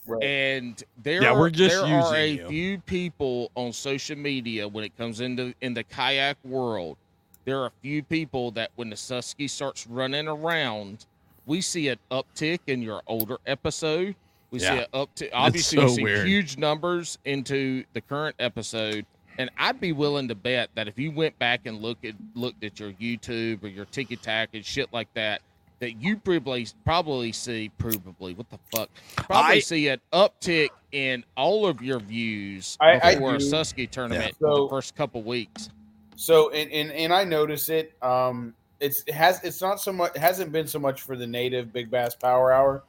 Right. 0.06 0.22
And 0.22 0.82
there, 1.02 1.22
Yeah, 1.22 1.30
are, 1.30 1.38
we're 1.38 1.50
just 1.50 1.74
there 1.74 1.84
are 1.84 2.14
a 2.14 2.26
you. 2.26 2.48
few 2.48 2.78
people 2.80 3.50
on 3.54 3.72
social 3.72 4.16
media 4.16 4.66
when 4.66 4.84
it 4.84 4.96
comes 4.96 5.20
into 5.20 5.54
in 5.60 5.74
the 5.74 5.84
kayak 5.84 6.36
world. 6.44 6.96
There 7.44 7.60
are 7.60 7.66
a 7.66 7.72
few 7.82 8.02
people 8.02 8.50
that 8.52 8.70
when 8.76 8.90
the 8.90 8.96
Susky 8.96 9.48
starts 9.48 9.86
running 9.86 10.28
around, 10.28 11.06
we 11.46 11.60
see 11.60 11.88
an 11.88 11.98
uptick 12.10 12.60
in 12.66 12.82
your 12.82 13.02
older 13.06 13.38
episode. 13.46 14.14
We 14.50 14.58
see 14.58 14.66
an 14.66 14.86
uptick. 14.92 15.30
Obviously, 15.32 15.78
so 15.78 15.84
we 15.84 15.88
see 15.90 16.02
weird. 16.02 16.26
huge 16.26 16.58
numbers 16.58 17.18
into 17.24 17.84
the 17.94 18.00
current 18.00 18.36
episode. 18.38 19.06
And 19.38 19.48
I'd 19.56 19.80
be 19.80 19.92
willing 19.92 20.26
to 20.28 20.34
bet 20.34 20.68
that 20.74 20.88
if 20.88 20.98
you 20.98 21.12
went 21.12 21.38
back 21.38 21.66
and 21.66 21.80
look 21.80 21.98
at 22.04 22.14
looked 22.34 22.64
at 22.64 22.80
your 22.80 22.92
YouTube 22.92 23.62
or 23.62 23.68
your 23.68 23.84
Tiki 23.84 24.16
Tac 24.16 24.50
and 24.52 24.64
shit 24.64 24.92
like 24.92 25.08
that, 25.14 25.40
that 25.80 26.00
you 26.02 26.16
probably 26.16 26.66
probably 26.84 27.32
see 27.32 27.70
probably 27.78 28.34
what 28.34 28.48
the 28.50 28.58
fuck 28.74 28.88
probably 29.16 29.56
I- 29.56 29.60
see 29.60 29.88
an 29.88 30.00
uptick 30.12 30.70
in 30.92 31.24
all 31.36 31.66
of 31.66 31.82
your 31.82 32.00
views 32.00 32.76
I- 32.80 33.00
I 33.02 33.14
before 33.14 33.34
a 33.34 33.38
do. 33.38 33.44
Susky 33.50 33.88
tournament 33.90 34.34
Yeah. 34.40 34.48
So- 34.48 34.64
the 34.64 34.68
first 34.70 34.96
couple 34.96 35.22
weeks. 35.22 35.70
So 36.16 36.50
and, 36.50 36.70
and 36.72 36.90
and 36.90 37.12
I 37.12 37.22
notice 37.24 37.68
it. 37.68 37.92
Um, 38.02 38.54
it's 38.80 39.04
it 39.06 39.14
has 39.14 39.42
it's 39.44 39.60
not 39.60 39.80
so 39.80 39.92
much 39.92 40.16
it 40.16 40.18
hasn't 40.20 40.50
been 40.50 40.66
so 40.66 40.78
much 40.80 41.02
for 41.02 41.16
the 41.16 41.26
native 41.26 41.72
big 41.72 41.90
bass 41.90 42.14
power 42.16 42.52
hour, 42.52 42.82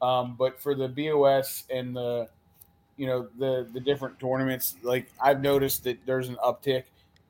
um, 0.00 0.36
but 0.38 0.60
for 0.60 0.74
the 0.76 0.86
BOS 0.88 1.64
and 1.70 1.94
the 1.96 2.28
you 2.96 3.06
know 3.08 3.26
the 3.38 3.68
the 3.72 3.80
different 3.80 4.20
tournaments. 4.20 4.76
Like 4.82 5.08
I've 5.20 5.40
noticed 5.42 5.82
that 5.84 5.98
there's 6.06 6.28
an 6.28 6.36
uptick. 6.36 6.84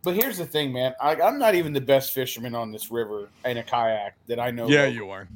But 0.09 0.17
here's 0.17 0.39
the 0.39 0.47
thing, 0.47 0.73
man. 0.73 0.95
I, 1.03 1.21
I'm 1.21 1.39
not 1.39 1.55
even 1.55 1.75
the 1.75 1.83
best 1.83 2.15
fisherman 2.15 2.55
on 2.55 2.73
this 2.73 2.91
river 2.91 3.29
in 3.45 3.59
a 3.59 3.63
kayak 3.63 4.17
that 4.27 4.41
I 4.41 4.51
know. 4.51 4.67
Yeah, 4.67 4.85
of. 4.85 4.95
you 4.95 5.11
are. 5.11 5.29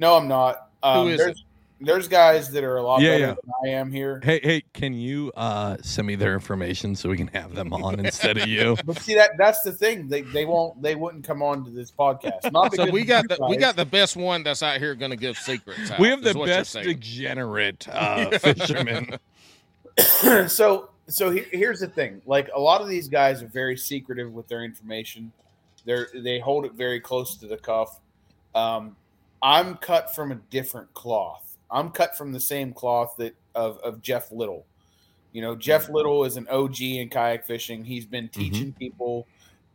No, 0.00 0.16
I'm 0.16 0.26
not. 0.26 0.70
Um, 0.82 1.10
is 1.10 1.18
there's, 1.18 1.44
there's 1.80 2.08
guys 2.08 2.50
that 2.50 2.64
are 2.64 2.78
a 2.78 2.82
lot 2.82 3.00
Yeah, 3.02 3.10
better 3.10 3.20
yeah. 3.20 3.34
than 3.34 3.52
I 3.64 3.68
am 3.78 3.92
here. 3.92 4.20
Hey, 4.24 4.40
hey, 4.42 4.64
can 4.72 4.94
you 4.94 5.30
uh 5.36 5.76
send 5.80 6.08
me 6.08 6.16
their 6.16 6.34
information 6.34 6.96
so 6.96 7.08
we 7.08 7.16
can 7.16 7.28
have 7.28 7.54
them 7.54 7.72
on 7.72 8.00
instead 8.00 8.36
of 8.36 8.48
you? 8.48 8.76
But 8.84 8.98
see 8.98 9.14
that 9.14 9.38
that's 9.38 9.62
the 9.62 9.70
thing. 9.70 10.08
They 10.08 10.22
they 10.22 10.44
won't 10.44 10.82
they 10.82 10.96
wouldn't 10.96 11.22
come 11.24 11.40
on 11.40 11.64
to 11.64 11.70
this 11.70 11.92
podcast. 11.92 12.50
Not 12.50 12.74
So 12.74 12.90
we 12.90 13.04
got 13.04 13.30
you 13.30 13.36
the 13.36 13.46
we 13.48 13.56
got 13.56 13.76
the 13.76 13.84
best 13.84 14.16
one 14.16 14.42
that's 14.42 14.64
out 14.64 14.78
here 14.80 14.96
going 14.96 15.12
to 15.12 15.16
give 15.16 15.38
secrets. 15.38 15.92
Out, 15.92 16.00
We 16.00 16.08
have 16.08 16.22
the 16.22 16.34
best 16.34 16.72
degenerate 16.72 17.86
uh, 17.88 18.36
fishermen. 18.40 19.20
so 20.48 20.88
so 21.08 21.30
he, 21.30 21.44
here's 21.52 21.80
the 21.80 21.88
thing. 21.88 22.22
Like 22.26 22.48
a 22.54 22.60
lot 22.60 22.80
of 22.80 22.88
these 22.88 23.08
guys 23.08 23.42
are 23.42 23.48
very 23.48 23.76
secretive 23.76 24.32
with 24.32 24.48
their 24.48 24.64
information. 24.64 25.32
They're 25.84 26.08
they 26.14 26.38
hold 26.38 26.64
it 26.64 26.72
very 26.72 27.00
close 27.00 27.36
to 27.36 27.46
the 27.46 27.56
cuff. 27.56 28.00
Um, 28.54 28.96
i'm 29.42 29.76
cut 29.76 30.14
from 30.14 30.32
a 30.32 30.36
different 30.50 30.92
cloth. 30.94 31.56
I'm 31.70 31.90
cut 31.90 32.16
from 32.16 32.32
the 32.32 32.40
same 32.40 32.72
cloth 32.72 33.16
that 33.18 33.34
of, 33.54 33.78
of 33.78 34.00
jeff 34.00 34.32
little. 34.32 34.64
You 35.32 35.42
know 35.42 35.54
jeff 35.56 35.88
little 35.90 36.24
is 36.24 36.36
an 36.36 36.46
og 36.48 36.80
in 36.80 37.08
kayak 37.08 37.44
fishing. 37.44 37.84
He's 37.84 38.06
been 38.06 38.28
teaching 38.28 38.72
people 38.72 39.26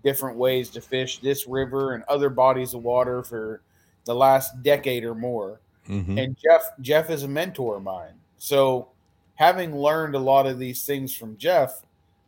different 0.04 0.38
ways 0.38 0.70
to 0.72 0.82
fish 0.82 1.20
this 1.20 1.46
river 1.48 1.94
and 1.94 2.04
other 2.08 2.30
bodies 2.30 2.74
of 2.74 2.84
water 2.84 3.22
for 3.22 3.62
the 4.06 4.16
last 4.16 4.64
decade 4.64 5.04
or 5.04 5.14
more. 5.14 5.60
Mhm. 5.88 6.24
and 6.24 6.38
Jeff 6.38 6.72
Jeff 6.82 7.10
is 7.10 7.24
a 7.24 7.28
mentor 7.28 7.78
of 7.78 7.84
mine. 7.84 8.14
So 8.38 8.88
having 9.40 9.74
learned 9.74 10.16
a 10.16 10.20
lot 10.20 10.46
of 10.46 10.60
these 10.60 10.84
things 10.84 11.16
from 11.16 11.38
Jeff, 11.38 11.82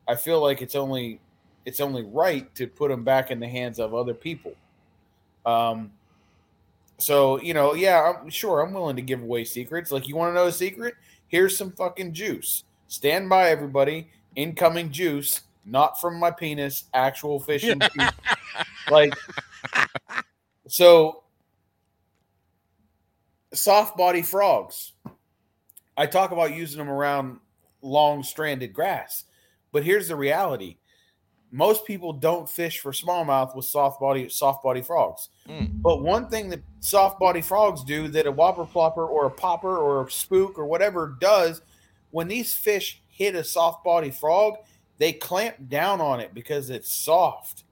I 0.07 0.15
feel 0.15 0.41
like 0.41 0.61
it's 0.61 0.75
only 0.75 1.19
it's 1.65 1.81
only 1.81 2.03
right 2.03 2.53
to 2.55 2.65
put 2.65 2.89
them 2.89 3.03
back 3.03 3.29
in 3.29 3.39
the 3.39 3.47
hands 3.47 3.79
of 3.79 3.93
other 3.93 4.13
people. 4.13 4.53
Um 5.45 5.91
so, 6.97 7.41
you 7.41 7.53
know, 7.53 7.73
yeah, 7.73 8.13
I'm 8.23 8.29
sure 8.29 8.61
I'm 8.61 8.73
willing 8.73 8.95
to 8.95 9.01
give 9.01 9.21
away 9.21 9.43
secrets. 9.43 9.91
Like 9.91 10.07
you 10.07 10.15
want 10.15 10.31
to 10.31 10.35
know 10.35 10.47
a 10.47 10.51
secret? 10.51 10.95
Here's 11.27 11.57
some 11.57 11.71
fucking 11.71 12.13
juice. 12.13 12.63
Stand 12.87 13.27
by 13.27 13.49
everybody. 13.49 14.07
Incoming 14.37 14.91
juice, 14.91 15.41
not 15.65 15.99
from 15.99 16.17
my 16.17 16.31
penis, 16.31 16.85
actual 16.93 17.41
fishing 17.41 17.79
juice. 17.93 18.11
Like 18.89 19.13
so 20.67 21.23
soft 23.53 23.97
body 23.97 24.21
frogs. 24.21 24.93
I 25.97 26.05
talk 26.05 26.31
about 26.31 26.55
using 26.55 26.79
them 26.79 26.89
around 26.89 27.39
long 27.81 28.23
stranded 28.23 28.73
grass, 28.73 29.25
but 29.71 29.83
here's 29.83 30.07
the 30.07 30.15
reality: 30.15 30.77
most 31.51 31.85
people 31.85 32.13
don't 32.13 32.49
fish 32.49 32.79
for 32.79 32.91
smallmouth 32.91 33.55
with 33.55 33.65
soft 33.65 33.99
body 33.99 34.29
soft 34.29 34.63
body 34.63 34.81
frogs. 34.81 35.29
Mm. 35.47 35.81
But 35.81 36.01
one 36.01 36.29
thing 36.29 36.49
that 36.49 36.61
soft 36.79 37.19
body 37.19 37.41
frogs 37.41 37.83
do 37.83 38.07
that 38.09 38.25
a 38.25 38.31
whopper 38.31 38.65
plopper 38.65 39.07
or 39.07 39.25
a 39.25 39.31
popper 39.31 39.77
or 39.77 40.05
a 40.05 40.11
spook 40.11 40.57
or 40.57 40.65
whatever 40.65 41.17
does, 41.19 41.61
when 42.11 42.27
these 42.27 42.53
fish 42.53 43.01
hit 43.09 43.35
a 43.35 43.43
soft 43.43 43.83
body 43.83 44.11
frog, 44.11 44.55
they 44.97 45.11
clamp 45.11 45.69
down 45.69 45.99
on 45.99 46.19
it 46.19 46.33
because 46.33 46.69
it's 46.69 46.89
soft. 46.89 47.63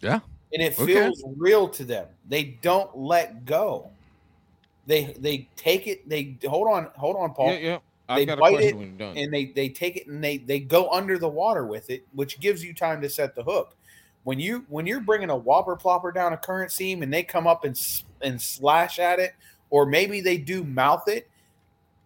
Yeah. 0.00 0.20
And 0.52 0.62
it 0.62 0.78
Okay. 0.78 0.94
feels 0.94 1.22
real 1.36 1.68
to 1.70 1.84
them. 1.84 2.08
They 2.28 2.44
don't 2.60 2.94
let 2.96 3.46
go. 3.46 3.90
They 4.86 5.14
they 5.18 5.48
take 5.56 5.86
it, 5.86 6.08
they 6.08 6.36
hold 6.44 6.68
on, 6.68 6.88
hold 6.96 7.16
on, 7.16 7.34
Paul 7.34 7.50
Yeah, 7.50 7.58
yeah. 7.58 7.78
I 8.08 8.18
They 8.18 8.26
got 8.26 8.38
a 8.38 8.40
bite 8.40 8.50
question 8.50 8.68
it 8.68 8.76
when 8.76 8.88
you're 8.88 8.98
done. 8.98 9.16
and 9.16 9.32
they 9.32 9.46
they 9.46 9.68
take 9.68 9.96
it 9.96 10.06
and 10.06 10.22
they 10.22 10.38
they 10.38 10.60
go 10.60 10.90
under 10.90 11.18
the 11.18 11.28
water 11.28 11.66
with 11.66 11.88
it, 11.90 12.04
which 12.12 12.40
gives 12.40 12.64
you 12.64 12.74
time 12.74 13.00
to 13.02 13.08
set 13.08 13.34
the 13.34 13.42
hook. 13.44 13.76
When 14.24 14.38
you 14.38 14.64
when 14.68 14.86
you're 14.86 15.00
bringing 15.00 15.30
a 15.30 15.36
whopper 15.36 15.76
plopper 15.76 16.12
down 16.12 16.32
a 16.32 16.36
current 16.36 16.72
seam 16.72 17.02
and 17.02 17.12
they 17.12 17.22
come 17.22 17.46
up 17.46 17.64
and 17.64 17.78
and 18.20 18.40
slash 18.40 18.98
at 18.98 19.18
it, 19.18 19.34
or 19.70 19.86
maybe 19.86 20.20
they 20.20 20.36
do 20.36 20.64
mouth 20.64 21.08
it, 21.08 21.28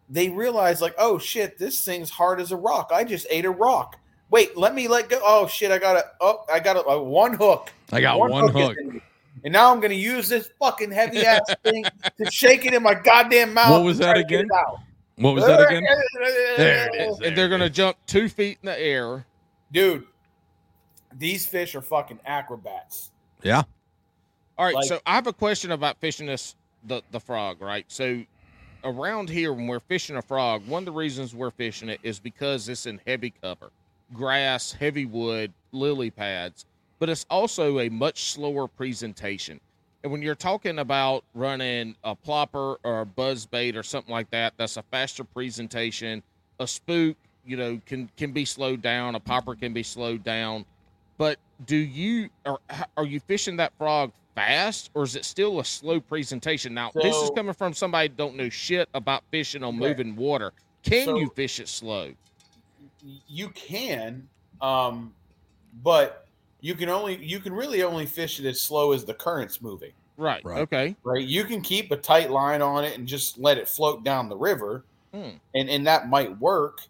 they 0.09 0.28
realize 0.28 0.81
like, 0.81 0.94
oh 0.98 1.19
shit, 1.19 1.59
this 1.59 1.85
thing's 1.85 2.11
hard 2.11 2.40
as 2.40 2.53
a 2.53 2.57
rock. 2.57 2.90
I 2.93 3.05
just 3.05 3.27
ate 3.31 3.44
a 3.44 3.51
rock. 3.51 3.98
Wait, 4.31 4.57
let 4.57 4.74
me 4.74 4.89
let 4.89 5.09
go. 5.09 5.20
Oh 5.23 5.47
shit, 5.47 5.70
I 5.70 5.78
got 5.78 5.97
a 5.97 6.05
oh 6.20 6.44
I 6.53 6.61
got 6.61 6.77
a, 6.77 6.85
a 6.86 7.03
one 7.03 7.35
hook. 7.35 7.73
I 7.93 8.01
got 8.01 8.19
one 8.19 8.44
is 8.44 8.51
hook. 8.53 8.77
in 8.78 8.94
me. 8.94 9.01
And 9.47 9.52
now 9.52 9.73
I'm 9.73 9.78
going 9.78 9.93
to 9.93 9.97
use 9.97 10.28
this 10.28 10.51
fucking 10.59 10.90
heavy 10.90 11.24
ass 11.24 11.40
thing 11.62 11.85
to 12.18 12.28
shake 12.32 12.66
it 12.66 12.74
in 12.74 12.82
my 12.82 12.94
goddamn 12.94 13.55
mouth. 13.55 13.70
What 13.70 13.85
was 13.85 13.97
that 13.98 14.16
again? 14.18 14.48
What 15.14 15.36
was 15.36 15.47
that 15.47 15.60
again? 15.60 15.85
There 16.56 16.89
it 16.89 16.94
is. 16.97 17.20
and 17.20 17.36
they're 17.39 17.48
going 17.48 17.60
to 17.60 17.70
jump 17.70 17.97
two 18.09 18.28
feet 18.28 18.59
in 18.62 18.66
the 18.66 18.78
air. 18.78 19.24
dude 19.70 20.05
these 21.16 21.47
fish 21.47 21.74
are 21.77 21.81
fucking 21.81 22.18
acrobats 22.27 23.12
Yeah. 23.43 23.62
All 24.59 24.66
right, 24.66 24.74
Like- 24.74 24.85
so 24.86 25.01
I 25.06 25.14
have 25.14 25.27
a 25.28 25.32
question 25.32 25.70
about 25.70 25.98
fishing 26.01 26.27
this 26.27 26.56
the 26.85 27.02
the 27.12 27.20
frog, 27.20 27.60
right? 27.62 27.85
So 27.89 28.23
around 28.85 29.31
here 29.31 29.52
when 29.52 29.68
we're 29.68 29.81
fishing 29.81 30.16
a 30.16 30.23
frog, 30.23 30.66
one 30.66 30.81
of 30.82 30.86
the 30.86 30.93
reasons 30.93 31.35
we're 31.36 31.51
fishing 31.52 31.89
it 31.89 32.01
is 32.02 32.18
because 32.18 32.68
it's 32.68 32.86
in 32.86 33.01
heavy 33.06 33.32
cover. 33.43 33.70
Grass, 34.12 34.73
heavy 34.73 35.06
wood, 35.06 35.52
lily 35.73 36.10
pads, 36.10 36.64
but 36.98 37.09
it's 37.09 37.27
also 37.31 37.81
a 37.81 37.89
much 37.89 38.24
slower 38.32 38.66
presentation. 38.68 39.60
And 40.02 40.12
when 40.12 40.23
you're 40.23 40.35
talking 40.35 40.78
about 40.78 41.24
running 41.35 41.97
a 42.05 42.14
plopper 42.14 42.77
or 42.85 43.01
a 43.01 43.06
buzz 43.06 43.44
bait 43.47 43.77
or 43.77 43.82
something 43.82 44.12
like 44.12 44.31
that, 44.31 44.55
that's 44.56 44.77
a 44.77 44.82
faster 44.85 45.24
presentation. 45.24 46.23
A 46.60 46.66
spook, 46.66 47.16
you 47.44 47.56
know, 47.56 47.81
can 47.86 48.09
can 48.16 48.32
be 48.32 48.44
slowed 48.44 48.82
down. 48.82 49.14
A 49.14 49.20
popper 49.20 49.55
can 49.55 49.73
be 49.73 49.82
slowed 49.82 50.23
down. 50.23 50.64
But 51.18 51.39
do 51.66 51.77
you 51.77 52.28
are 52.44 52.59
are 52.97 53.05
you 53.05 53.20
fishing 53.20 53.56
that 53.56 53.73
frog 53.78 54.12
fast 54.35 54.90
or 54.94 55.02
is 55.02 55.16
it 55.16 55.24
still 55.24 55.59
a 55.60 55.64
slow 55.64 55.98
presentation? 56.01 56.73
Now 56.74 56.93
this 56.94 57.16
is 57.16 57.31
coming 57.35 57.55
from 57.55 57.73
somebody 57.74 58.09
don't 58.09 58.36
know 58.36 58.48
shit 58.48 58.89
about 58.94 59.24
fishing 59.31 59.64
on 59.64 59.78
Right. 59.78 59.89
moving 59.89 60.14
water. 60.14 60.52
Can 60.82 61.06
So- 61.06 61.18
you 61.18 61.31
fish 61.35 61.59
it 61.59 61.68
slow? 61.68 62.12
you 63.28 63.48
can 63.51 64.28
um 64.60 65.12
but 65.82 66.26
you 66.60 66.74
can 66.74 66.88
only 66.88 67.16
you 67.24 67.38
can 67.40 67.52
really 67.52 67.82
only 67.82 68.06
fish 68.06 68.40
it 68.40 68.46
as 68.46 68.60
slow 68.60 68.92
as 68.92 69.04
the 69.04 69.14
current's 69.14 69.60
moving 69.62 69.92
Right. 70.18 70.42
Right. 70.44 70.60
Okay. 70.62 70.96
right 71.04 71.24
you 71.26 71.44
can 71.44 71.60
keep 71.60 71.90
a 71.90 71.96
tight 71.96 72.30
line 72.30 72.62
on 72.62 72.84
it 72.84 72.96
and 72.98 73.06
just 73.06 73.38
let 73.38 73.58
it 73.58 73.68
float 73.68 74.02
down 74.04 74.28
the 74.28 74.36
river 74.36 74.84
Hmm. 75.12 75.30
and 75.54 75.68
and 75.70 75.86
that 75.86 76.08
might 76.08 76.36
work 76.40 76.80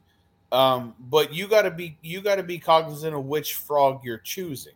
um 0.52 0.94
but 1.10 1.32
you 1.34 1.46
got 1.48 1.62
to 1.62 1.70
be 1.70 1.96
you 2.02 2.20
got 2.20 2.36
to 2.36 2.42
be 2.42 2.58
cognizant 2.58 3.14
of 3.14 3.24
which 3.24 3.54
frog 3.54 4.00
you're 4.04 4.18
choosing 4.18 4.72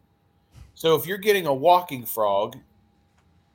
so 0.75 0.95
if 0.97 1.07
you're 1.07 1.19
getting 1.19 1.47
a 1.47 1.55
walking 1.55 2.05
frog 2.05 2.57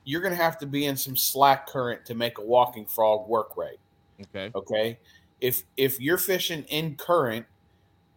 you're 0.04 0.20
going 0.20 0.34
to 0.36 0.42
have 0.42 0.58
to 0.58 0.66
be 0.66 0.86
in 0.86 0.96
some 0.96 1.16
slack 1.16 1.66
current 1.66 2.04
to 2.06 2.14
make 2.14 2.38
a 2.38 2.42
walking 2.42 2.86
frog 2.86 3.28
work 3.28 3.56
right 3.56 3.78
Okay. 4.22 4.50
okay 4.54 4.98
if 5.42 5.62
if 5.76 6.00
you're 6.00 6.16
fishing 6.18 6.62
in 6.64 6.96
current 6.96 7.44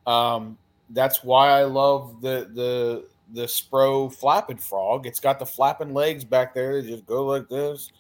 um 0.08 0.58
that's 0.92 1.24
why 1.24 1.50
i 1.50 1.64
love 1.64 2.22
the 2.22 2.50
the 2.54 3.06
the 3.34 3.44
spro 3.46 4.12
flapping 4.14 4.58
frog 4.58 5.06
it's 5.06 5.20
got 5.20 5.38
the 5.40 5.46
flapping 5.46 5.94
legs 5.94 6.24
back 6.24 6.54
there 6.54 6.82
they 6.82 6.88
just 6.90 7.06
go 7.06 7.26
like 7.26 7.48
this 7.50 7.92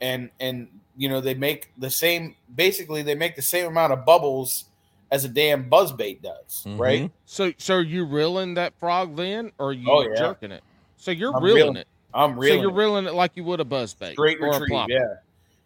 and 0.00 0.30
and 0.38 0.68
you 0.96 1.08
know 1.08 1.20
they 1.20 1.34
make 1.34 1.70
the 1.78 1.90
same 1.90 2.36
basically 2.54 3.02
they 3.02 3.14
make 3.16 3.34
the 3.36 3.42
same 3.42 3.66
amount 3.66 3.92
of 3.92 4.04
bubbles 4.04 4.66
as 5.10 5.24
a 5.24 5.28
damn 5.28 5.68
buzzbait 5.68 6.20
does 6.22 6.64
right 6.76 7.02
Mhm. 7.04 7.10
So 7.24 7.52
so 7.58 7.74
are 7.76 7.82
you 7.82 8.04
reeling 8.04 8.54
that 8.54 8.78
frog 8.78 9.16
then 9.16 9.50
or 9.58 9.70
are 9.70 9.72
you 9.72 9.90
Oh, 9.90 10.02
yeah. 10.02 10.14
jerking 10.16 10.52
it? 10.52 10.62
So 10.96 11.10
you're 11.10 11.34
I'm 11.34 11.42
reeling 11.42 11.62
reeling 11.62 11.76
it. 11.76 11.86
i'm 12.14 12.38
really 12.38 12.56
so 12.56 12.60
you're 12.62 12.72
reeling 12.72 13.06
it 13.06 13.14
like 13.14 13.32
you 13.34 13.44
would 13.44 13.58
a 13.60 13.64
buzz 13.64 13.94
bait 13.94 14.12
straight 14.12 14.38
or 14.40 14.48
a 14.48 14.60
retrieve 14.60 14.86
yeah 14.88 15.14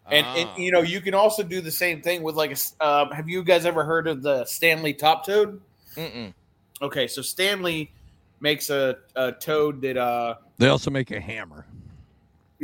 and, 0.09 0.25
Ah. 0.25 0.35
and 0.35 0.63
you 0.63 0.71
know 0.71 0.81
you 0.81 1.01
can 1.01 1.13
also 1.13 1.43
do 1.43 1.61
the 1.61 1.71
same 1.71 2.01
thing 2.01 2.23
with 2.23 2.35
like 2.35 2.49
a 2.49 2.53
s- 2.53 2.75
um, 2.81 3.11
have 3.11 3.29
you 3.29 3.43
guys 3.43 3.65
ever 3.65 3.83
heard 3.83 4.07
of 4.07 4.21
the 4.23 4.43
stanley 4.45 4.93
top 4.93 5.25
toad 5.25 5.61
Mm-mm. 5.95 6.33
Okay, 6.83 7.07
so 7.07 7.21
Stanley 7.23 7.91
makes 8.41 8.69
a, 8.69 8.97
a 9.15 9.31
toad 9.31 9.81
that 9.81 9.97
uh 9.97 10.35
They 10.57 10.67
also 10.67 10.91
make 10.91 11.09
a 11.11 11.19
hammer. 11.19 11.65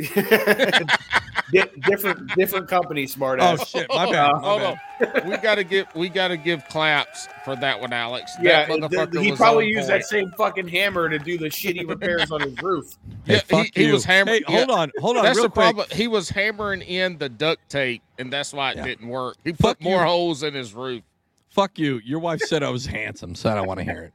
di- 0.00 1.64
different 1.86 2.34
different 2.34 2.68
company 2.68 3.06
smart 3.06 3.38
Oh 3.42 3.56
shit, 3.56 3.86
my 3.90 4.10
bad. 4.10 4.32
My 4.32 4.38
Hold 4.38 4.78
bad. 4.98 5.28
we 5.28 5.36
gotta 5.38 5.62
give 5.64 5.86
we 5.94 6.08
gotta 6.08 6.36
give 6.38 6.66
claps 6.68 7.28
for 7.44 7.54
that 7.56 7.78
one, 7.80 7.92
Alex. 7.92 8.32
yeah, 8.40 8.66
that 8.66 8.90
th- 9.12 9.22
he 9.24 9.30
was 9.30 9.38
probably 9.38 9.66
used 9.66 9.88
point. 9.88 10.00
that 10.00 10.04
same 10.06 10.30
fucking 10.38 10.68
hammer 10.68 11.08
to 11.10 11.18
do 11.18 11.36
the 11.36 11.46
shitty 11.46 11.86
repairs 11.88 12.30
on 12.30 12.40
his 12.40 12.56
roof. 12.62 12.96
Hey, 13.26 13.40
Yeah, 13.50 13.62
he, 13.74 13.84
he 13.86 13.92
was 13.92 14.04
hammering. 14.04 14.42
Hey, 14.46 14.54
hold 14.56 14.70
on, 14.70 14.90
hold 15.00 15.16
on, 15.18 15.24
That's 15.24 15.36
real 15.36 15.44
the 15.44 15.50
quick. 15.50 15.74
problem. 15.74 15.86
He 15.92 16.08
was 16.08 16.30
hammering 16.30 16.80
in 16.82 17.18
the 17.18 17.28
duct 17.28 17.68
tape, 17.68 18.02
and 18.18 18.32
that's 18.32 18.52
why 18.54 18.70
it 18.72 18.76
Yeah. 18.78 18.84
didn't 18.84 19.08
work. 19.08 19.36
He 19.44 19.52
Fuck 19.52 19.78
put 19.78 19.82
more 19.82 20.00
you. 20.00 20.06
holes 20.06 20.42
in 20.42 20.54
his 20.54 20.72
roof. 20.72 21.02
Fuck 21.50 21.78
you. 21.78 22.00
Your 22.04 22.20
wife 22.20 22.40
said 22.40 22.62
I 22.62 22.70
was 22.70 22.86
handsome, 22.86 23.34
so 23.34 23.50
I 23.50 23.54
don't 23.54 23.66
want 23.66 23.78
to 23.78 23.84
hear 23.84 24.12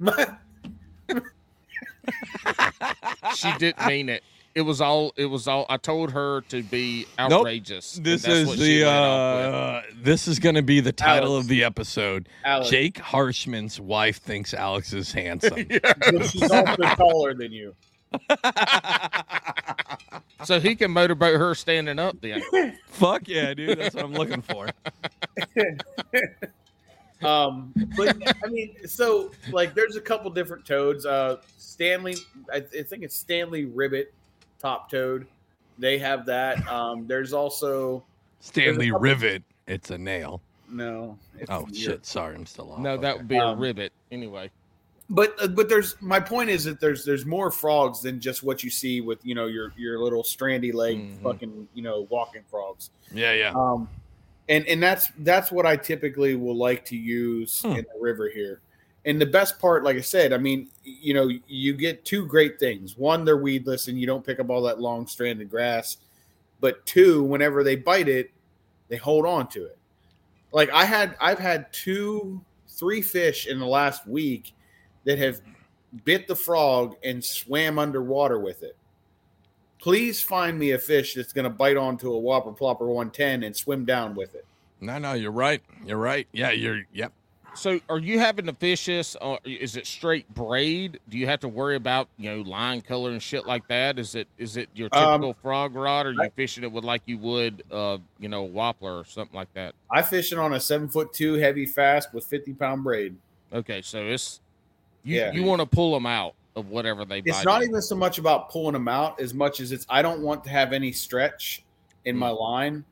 it. 0.00 1.18
she 3.34 3.52
didn't 3.58 3.84
mean 3.86 4.08
it. 4.08 4.22
It 4.54 4.62
was 4.62 4.80
all. 4.80 5.12
It 5.16 5.26
was 5.26 5.46
all. 5.46 5.66
I 5.68 5.76
told 5.76 6.10
her 6.12 6.40
to 6.48 6.62
be 6.62 7.06
outrageous. 7.18 7.96
and 7.96 8.06
This 8.06 8.26
is 8.26 8.56
the 8.58 8.82
went 8.84 8.94
off 8.96 9.36
with. 9.46 9.54
uh, 9.54 9.82
this 10.02 10.26
is 10.26 10.38
going 10.38 10.54
to 10.56 10.62
be 10.62 10.80
the 10.80 10.92
title 10.92 11.32
Alex. 11.34 11.44
of 11.44 11.48
the 11.48 11.64
episode. 11.64 12.28
Alex, 12.44 12.70
Jake 12.70 12.98
Harshman's 12.98 13.78
wife 13.80 14.20
thinks 14.20 14.54
Alex 14.54 14.92
is 14.92 15.12
handsome. 15.12 15.64
but 15.82 16.24
she's 16.26 16.50
also 16.50 16.82
taller 16.96 17.34
than 17.34 17.52
you. 17.52 17.74
so 20.44 20.58
he 20.58 20.74
can 20.74 20.90
motorboat 20.90 21.38
her 21.38 21.54
standing 21.54 21.98
up. 21.98 22.16
Then 22.20 22.42
Fuck 22.86 23.28
yeah, 23.28 23.52
dude. 23.54 23.78
That's 23.78 23.94
what 23.94 24.04
I'm 24.04 24.14
looking 24.14 24.42
for. 24.42 24.68
Um, 27.24 27.72
but 27.96 28.16
I 28.44 28.48
mean, 28.48 28.76
so 28.86 29.30
like, 29.50 29.74
there's 29.74 29.96
a 29.96 30.00
couple 30.00 30.30
different 30.30 30.64
toads. 30.64 31.04
Uh, 31.06 31.36
Stanley, 31.56 32.16
I, 32.52 32.56
I 32.58 32.82
think 32.82 33.02
it's 33.02 33.16
Stanley 33.16 33.64
Ribbit, 33.64 34.12
top 34.58 34.90
toad. 34.90 35.26
They 35.78 35.98
have 35.98 36.26
that. 36.26 36.66
Um, 36.68 37.06
there's 37.06 37.32
also 37.32 38.04
Stanley 38.40 38.86
couple- 38.88 39.00
Rivet. 39.00 39.42
It's 39.66 39.90
a 39.90 39.98
nail. 39.98 40.40
no. 40.70 41.18
it's 41.38 41.50
Oh 41.50 41.62
weird. 41.64 41.76
shit! 41.76 42.06
Sorry, 42.06 42.34
I'm 42.34 42.46
still 42.46 42.72
off. 42.72 42.78
no, 42.80 42.96
that 42.96 43.16
would 43.16 43.28
be 43.28 43.36
a 43.36 43.44
Um, 43.46 43.58
rivet. 43.60 43.92
Anyway, 44.10 44.50
But 45.10 45.34
uh, 45.40 45.48
but 45.48 45.68
there's 45.68 45.94
my 46.00 46.18
point 46.20 46.50
is 46.50 46.64
that 46.64 46.80
there's 46.80 47.04
there's 47.04 47.26
more 47.26 47.50
frogs 47.50 48.00
than 48.00 48.18
just 48.20 48.42
what 48.42 48.62
you 48.64 48.70
see 48.70 49.00
with 49.00 49.18
you 49.24 49.34
know 49.34 49.46
your 49.46 49.72
your 49.76 49.98
little 50.00 50.22
strandy 50.22 50.72
leg 50.74 50.96
Mhm. 50.98 51.22
fucking 51.22 51.68
you 51.74 51.82
know 51.82 52.06
walking 52.10 52.42
frogs. 52.50 52.90
Yeah, 53.12 53.32
yeah. 53.34 53.52
Um, 53.54 53.88
and 54.48 54.66
and 54.66 54.82
that's 54.82 55.10
that's 55.18 55.50
what 55.52 55.66
I 55.66 55.76
typically 55.76 56.36
will 56.36 56.56
like 56.56 56.84
to 56.86 56.96
use 56.96 57.62
Hmm. 57.62 57.72
in 57.72 57.86
the 57.92 58.00
river 58.00 58.28
here. 58.28 58.60
And 59.04 59.20
the 59.20 59.26
best 59.26 59.58
part, 59.58 59.84
like 59.84 59.96
I 59.96 60.00
said, 60.00 60.32
I 60.32 60.38
mean, 60.38 60.68
you 60.84 61.14
know, 61.14 61.30
you 61.46 61.72
get 61.72 62.04
two 62.04 62.26
great 62.26 62.58
things. 62.58 62.98
One, 62.98 63.24
they're 63.24 63.36
weedless, 63.38 63.88
and 63.88 63.98
you 63.98 64.06
don't 64.06 64.24
pick 64.26 64.38
up 64.40 64.50
all 64.50 64.60
that 64.62 64.80
long 64.80 65.06
stranded 65.06 65.48
grass. 65.48 65.98
But 66.60 66.84
two, 66.84 67.22
whenever 67.22 67.62
they 67.62 67.76
bite 67.76 68.08
it, 68.08 68.32
they 68.88 68.96
hold 68.96 69.24
on 69.24 69.48
to 69.50 69.64
it. 69.64 69.78
Like 70.52 70.70
I 70.70 70.84
had, 70.84 71.16
I've 71.20 71.38
had 71.38 71.72
two, 71.72 72.42
three 72.68 73.00
fish 73.00 73.46
in 73.46 73.58
the 73.58 73.66
last 73.66 74.06
week 74.06 74.52
that 75.04 75.18
have 75.18 75.40
bit 76.04 76.26
the 76.26 76.34
frog 76.36 76.96
and 77.04 77.24
swam 77.24 77.78
underwater 77.78 78.40
with 78.40 78.62
it. 78.62 78.76
Please 79.80 80.20
find 80.20 80.58
me 80.58 80.72
a 80.72 80.78
fish 80.78 81.14
that's 81.14 81.32
going 81.32 81.44
to 81.44 81.50
bite 81.50 81.76
onto 81.76 82.12
a 82.12 82.18
Whopper 82.18 82.50
Plopper 82.52 82.86
110 82.86 83.44
and 83.44 83.56
swim 83.56 83.84
down 83.84 84.14
with 84.14 84.34
it. 84.34 84.44
No, 84.80 84.98
no, 84.98 85.12
you're 85.14 85.30
right. 85.32 85.62
You're 85.84 85.98
right. 85.98 86.26
Yeah, 86.32 86.50
you're. 86.50 86.82
Yep. 86.92 87.12
so 87.54 87.80
are 87.88 87.98
you 87.98 88.18
having 88.20 88.46
to 88.46 88.52
fish 88.52 88.86
this? 88.86 89.16
Or 89.20 89.38
is 89.44 89.76
it 89.76 89.86
straight 89.86 90.32
braid? 90.34 91.00
Do 91.08 91.18
you 91.18 91.26
have 91.26 91.40
to 91.40 91.48
worry 91.48 91.74
about 91.76 92.08
you 92.16 92.30
know 92.30 92.42
line 92.42 92.80
color 92.82 93.10
and 93.10 93.20
shit 93.22 93.46
like 93.46 93.66
that? 93.68 93.98
Is 93.98 94.14
it 94.14 94.28
is 94.36 94.56
it 94.56 94.68
your 94.74 94.88
Um, 94.92 95.20
typical 95.20 95.34
frog 95.42 95.74
rod, 95.74 96.06
or 96.06 96.12
you 96.12 96.22
I- 96.22 96.28
fishing 96.30 96.62
it 96.64 96.70
with 96.70 96.84
like 96.84 97.02
you 97.06 97.18
would, 97.18 97.62
uh, 97.72 97.98
you 98.20 98.28
know, 98.28 98.46
wappler 98.48 99.00
or 99.00 99.04
something 99.04 99.34
like 99.36 99.52
that? 99.54 99.74
I 99.90 100.02
fish 100.02 100.30
it 100.32 100.38
on 100.38 100.52
a 100.54 100.60
seven 100.60 100.88
foot 100.88 101.12
two 101.12 101.34
heavy 101.34 101.66
fast 101.66 102.12
with 102.14 102.24
50 102.24 102.52
pound 102.54 102.84
braid. 102.84 103.16
Okay, 103.52 103.82
so 103.82 103.98
it's 104.06 104.40
you 105.02 105.16
Yeah. 105.18 105.32
you 105.32 105.42
want 105.42 105.60
to 105.60 105.66
pull 105.66 105.92
them 105.94 106.06
out 106.06 106.34
of 106.58 106.68
whatever 106.70 107.04
they 107.04 107.20
bite. 107.20 107.28
It's 107.28 107.44
not 107.44 107.62
even 107.62 107.80
so 107.80 107.96
much 107.96 108.18
about 108.18 108.50
pulling 108.50 108.72
them 108.72 108.88
out 108.88 109.20
as 109.20 109.32
much 109.32 109.60
as 109.60 109.72
it's 109.72 109.86
I 109.88 110.02
don't 110.02 110.20
want 110.20 110.44
to 110.44 110.50
have 110.50 110.72
any 110.72 110.92
stretch 110.92 111.64
in 112.04 112.16
my 112.16 112.30
line. 112.30 112.84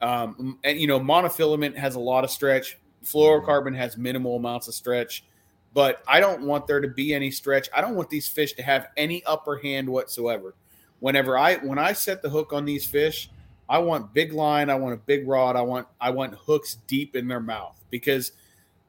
Um, 0.00 0.58
and 0.64 0.80
you 0.80 0.86
know, 0.86 0.98
monofilament 0.98 1.76
has 1.76 1.94
a 1.94 2.00
lot 2.00 2.24
of 2.24 2.30
stretch. 2.30 2.78
Fluorocarbon 3.04 3.74
has 3.76 3.96
minimal 3.96 4.36
amounts 4.36 4.68
of 4.68 4.74
stretch, 4.74 5.24
but 5.72 6.02
I 6.06 6.20
don't 6.20 6.42
want 6.42 6.66
there 6.66 6.80
to 6.80 6.88
be 6.88 7.14
any 7.14 7.30
stretch. 7.30 7.68
I 7.74 7.80
don't 7.80 7.94
want 7.94 8.10
these 8.10 8.28
fish 8.28 8.54
to 8.54 8.62
have 8.62 8.88
any 8.96 9.24
upper 9.24 9.58
hand 9.58 9.88
whatsoever. 9.88 10.54
Whenever 11.00 11.38
I 11.38 11.56
when 11.56 11.78
I 11.78 11.92
set 11.92 12.22
the 12.22 12.28
hook 12.30 12.52
on 12.52 12.64
these 12.64 12.86
fish, 12.86 13.30
I 13.68 13.78
want 13.78 14.12
big 14.12 14.32
line, 14.32 14.68
I 14.68 14.74
want 14.74 14.94
a 14.94 14.98
big 14.98 15.26
rod, 15.26 15.56
I 15.56 15.62
want 15.62 15.86
I 16.00 16.10
want 16.10 16.34
hooks 16.34 16.78
deep 16.86 17.16
in 17.16 17.28
their 17.28 17.40
mouth 17.40 17.78
because 17.90 18.32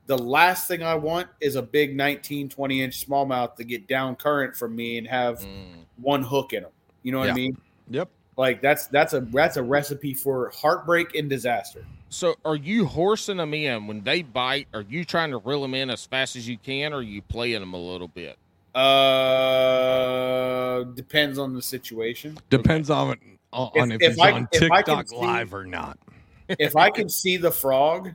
the 0.07 0.17
last 0.17 0.67
thing 0.67 0.83
I 0.83 0.95
want 0.95 1.27
is 1.39 1.55
a 1.55 1.61
big 1.61 1.95
19, 1.95 2.49
20 2.49 2.81
inch 2.81 3.07
smallmouth 3.07 3.55
to 3.55 3.63
get 3.63 3.87
down 3.87 4.15
current 4.15 4.55
from 4.55 4.75
me 4.75 4.97
and 4.97 5.07
have 5.07 5.39
Mm. 5.39 5.85
one 6.01 6.23
hook 6.23 6.53
in 6.53 6.63
them. 6.63 6.71
You 7.03 7.11
know 7.11 7.19
what 7.19 7.27
Yeah. 7.27 7.33
I 7.33 7.35
mean? 7.35 7.57
Yep. 7.89 8.09
Like 8.37 8.61
that's 8.61 8.87
that's 8.87 9.13
a 9.13 9.21
that's 9.21 9.57
a 9.57 9.63
recipe 9.63 10.13
for 10.13 10.51
heartbreak 10.55 11.15
and 11.15 11.29
disaster. 11.29 11.85
So 12.09 12.35
are 12.43 12.55
you 12.55 12.85
horsing 12.85 13.37
them 13.37 13.53
in 13.53 13.87
when 13.87 14.03
they 14.03 14.21
bite? 14.21 14.67
Are 14.73 14.81
you 14.81 15.05
trying 15.05 15.31
to 15.31 15.37
reel 15.37 15.61
them 15.61 15.73
in 15.73 15.89
as 15.89 16.05
fast 16.05 16.35
as 16.35 16.47
you 16.47 16.57
can, 16.57 16.93
or 16.93 16.97
are 16.97 17.01
you 17.01 17.21
playing 17.21 17.59
them 17.59 17.73
a 17.73 17.77
little 17.79 18.07
bit? 18.07 18.37
Uh, 18.73 20.83
depends 20.95 21.37
on 21.37 21.53
the 21.53 21.61
situation. 21.61 22.37
Depends 22.49 22.89
on 22.89 23.17
on 23.53 23.91
If- 23.91 24.01
if, 24.01 24.01
if 24.01 24.11
he's 24.13 24.19
I- 24.19 24.31
on 24.31 24.47
if 24.51 24.71
I 24.71 24.81
can 24.81 24.97
TikTok 24.97 25.09
see- 25.09 25.15
live 25.17 25.53
or 25.53 25.65
not. 25.65 25.99
if 26.47 26.75
I 26.75 26.89
can 26.89 27.09
see 27.09 27.37
the 27.37 27.51
frog, 27.51 28.13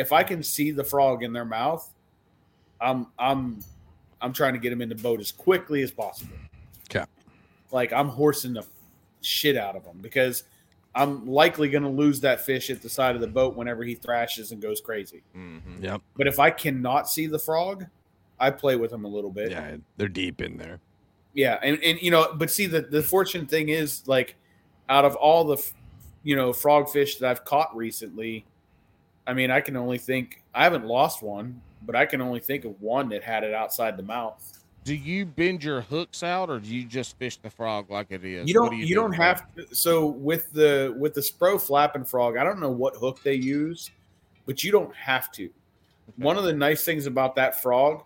if 0.00 0.12
I 0.12 0.22
can 0.22 0.42
see 0.42 0.70
the 0.70 0.82
frog 0.82 1.22
in 1.22 1.32
their 1.32 1.44
mouth, 1.44 1.88
I'm 2.80 3.06
I'm 3.18 3.62
I'm 4.20 4.32
trying 4.32 4.54
to 4.54 4.58
get 4.58 4.70
them 4.70 4.80
in 4.80 4.88
the 4.88 4.94
boat 4.94 5.20
as 5.20 5.30
quickly 5.30 5.82
as 5.82 5.90
possible. 5.90 6.36
Okay. 6.90 7.04
Like 7.70 7.92
I'm 7.92 8.08
horsing 8.08 8.54
the 8.54 8.64
shit 9.20 9.56
out 9.56 9.76
of 9.76 9.84
them 9.84 9.98
because 10.00 10.44
I'm 10.94 11.26
likely 11.26 11.68
going 11.68 11.84
to 11.84 11.88
lose 11.88 12.20
that 12.20 12.40
fish 12.40 12.70
at 12.70 12.82
the 12.82 12.88
side 12.88 13.14
of 13.14 13.20
the 13.20 13.28
boat 13.28 13.54
whenever 13.54 13.84
he 13.84 13.94
thrashes 13.94 14.50
and 14.50 14.60
goes 14.60 14.80
crazy. 14.80 15.22
Mm-hmm. 15.36 15.84
Yep. 15.84 16.02
But 16.16 16.26
if 16.26 16.38
I 16.38 16.50
cannot 16.50 17.08
see 17.08 17.26
the 17.26 17.38
frog, 17.38 17.86
I 18.40 18.50
play 18.50 18.76
with 18.76 18.92
him 18.92 19.04
a 19.04 19.08
little 19.08 19.30
bit. 19.30 19.50
Yeah, 19.50 19.76
they're 19.98 20.08
deep 20.08 20.40
in 20.40 20.56
there. 20.56 20.80
Yeah, 21.34 21.58
and, 21.62 21.78
and 21.84 22.00
you 22.00 22.10
know, 22.10 22.32
but 22.34 22.50
see 22.50 22.66
the 22.66 22.80
the 22.80 23.02
fortunate 23.02 23.48
thing 23.48 23.68
is 23.68 24.08
like 24.08 24.34
out 24.88 25.04
of 25.04 25.14
all 25.14 25.44
the 25.44 25.56
f- 25.56 25.74
you 26.24 26.34
know 26.34 26.52
frog 26.52 26.88
fish 26.88 27.18
that 27.18 27.30
I've 27.30 27.44
caught 27.44 27.76
recently, 27.76 28.46
I 29.30 29.32
mean, 29.32 29.52
I 29.52 29.60
can 29.60 29.76
only 29.76 29.96
think 29.96 30.42
I 30.52 30.64
haven't 30.64 30.86
lost 30.86 31.22
one, 31.22 31.60
but 31.82 31.94
I 31.94 32.04
can 32.04 32.20
only 32.20 32.40
think 32.40 32.64
of 32.64 32.82
one 32.82 33.08
that 33.10 33.22
had 33.22 33.44
it 33.44 33.54
outside 33.54 33.96
the 33.96 34.02
mouth. 34.02 34.58
Do 34.82 34.92
you 34.92 35.24
bend 35.24 35.62
your 35.62 35.82
hooks 35.82 36.24
out, 36.24 36.50
or 36.50 36.58
do 36.58 36.74
you 36.74 36.84
just 36.84 37.16
fish 37.16 37.36
the 37.36 37.48
frog 37.48 37.90
like 37.90 38.08
it 38.10 38.24
is? 38.24 38.48
You 38.48 38.54
don't 38.54 38.70
do 38.70 38.76
you, 38.76 38.88
do 38.88 38.94
don't 38.96 39.12
have 39.12 39.54
to, 39.54 39.72
so 39.72 40.04
with 40.04 40.52
the 40.52 40.96
with 40.98 41.14
the 41.14 41.20
Spro 41.20 41.60
flapping 41.60 42.04
frog, 42.04 42.38
I 42.38 42.42
don't 42.42 42.58
know 42.58 42.72
what 42.72 42.96
hook 42.96 43.22
they 43.22 43.34
use, 43.34 43.92
but 44.46 44.64
you 44.64 44.72
don't 44.72 44.92
have 44.96 45.30
to. 45.32 45.48
One 46.16 46.36
of 46.36 46.42
the 46.42 46.52
nice 46.52 46.84
things 46.84 47.06
about 47.06 47.36
that 47.36 47.62
frog 47.62 48.02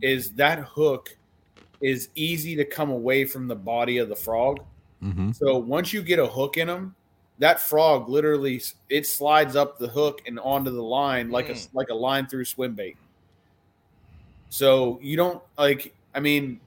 is 0.00 0.30
that 0.34 0.60
hook 0.60 1.16
is 1.80 2.10
easy 2.14 2.54
to 2.54 2.64
come 2.64 2.90
away 2.90 3.24
from 3.24 3.48
the 3.48 3.56
body 3.56 3.98
of 3.98 4.08
the 4.08 4.14
frog. 4.14 4.60
Mm-hmm. 5.02 5.32
So 5.32 5.58
once 5.58 5.92
you 5.92 6.02
get 6.02 6.20
a 6.20 6.26
hook 6.26 6.56
in 6.56 6.68
them, 6.68 6.94
that 7.38 7.60
frog 7.60 8.08
literally 8.08 8.60
it 8.88 9.06
slides 9.06 9.54
up 9.56 9.78
the 9.78 9.88
hook 9.88 10.22
and 10.26 10.38
onto 10.40 10.70
the 10.70 10.82
line 10.82 11.30
like 11.30 11.48
a 11.48 11.52
Mm. 11.54 11.68
like 11.74 11.88
a 11.90 11.94
line 11.94 12.26
through 12.26 12.44
swim 12.44 12.74
bait. 12.74 12.96
So 14.50 14.98
you 15.02 15.16
don't 15.16 15.42
like. 15.58 15.94
I 16.14 16.20
mean, 16.20 16.60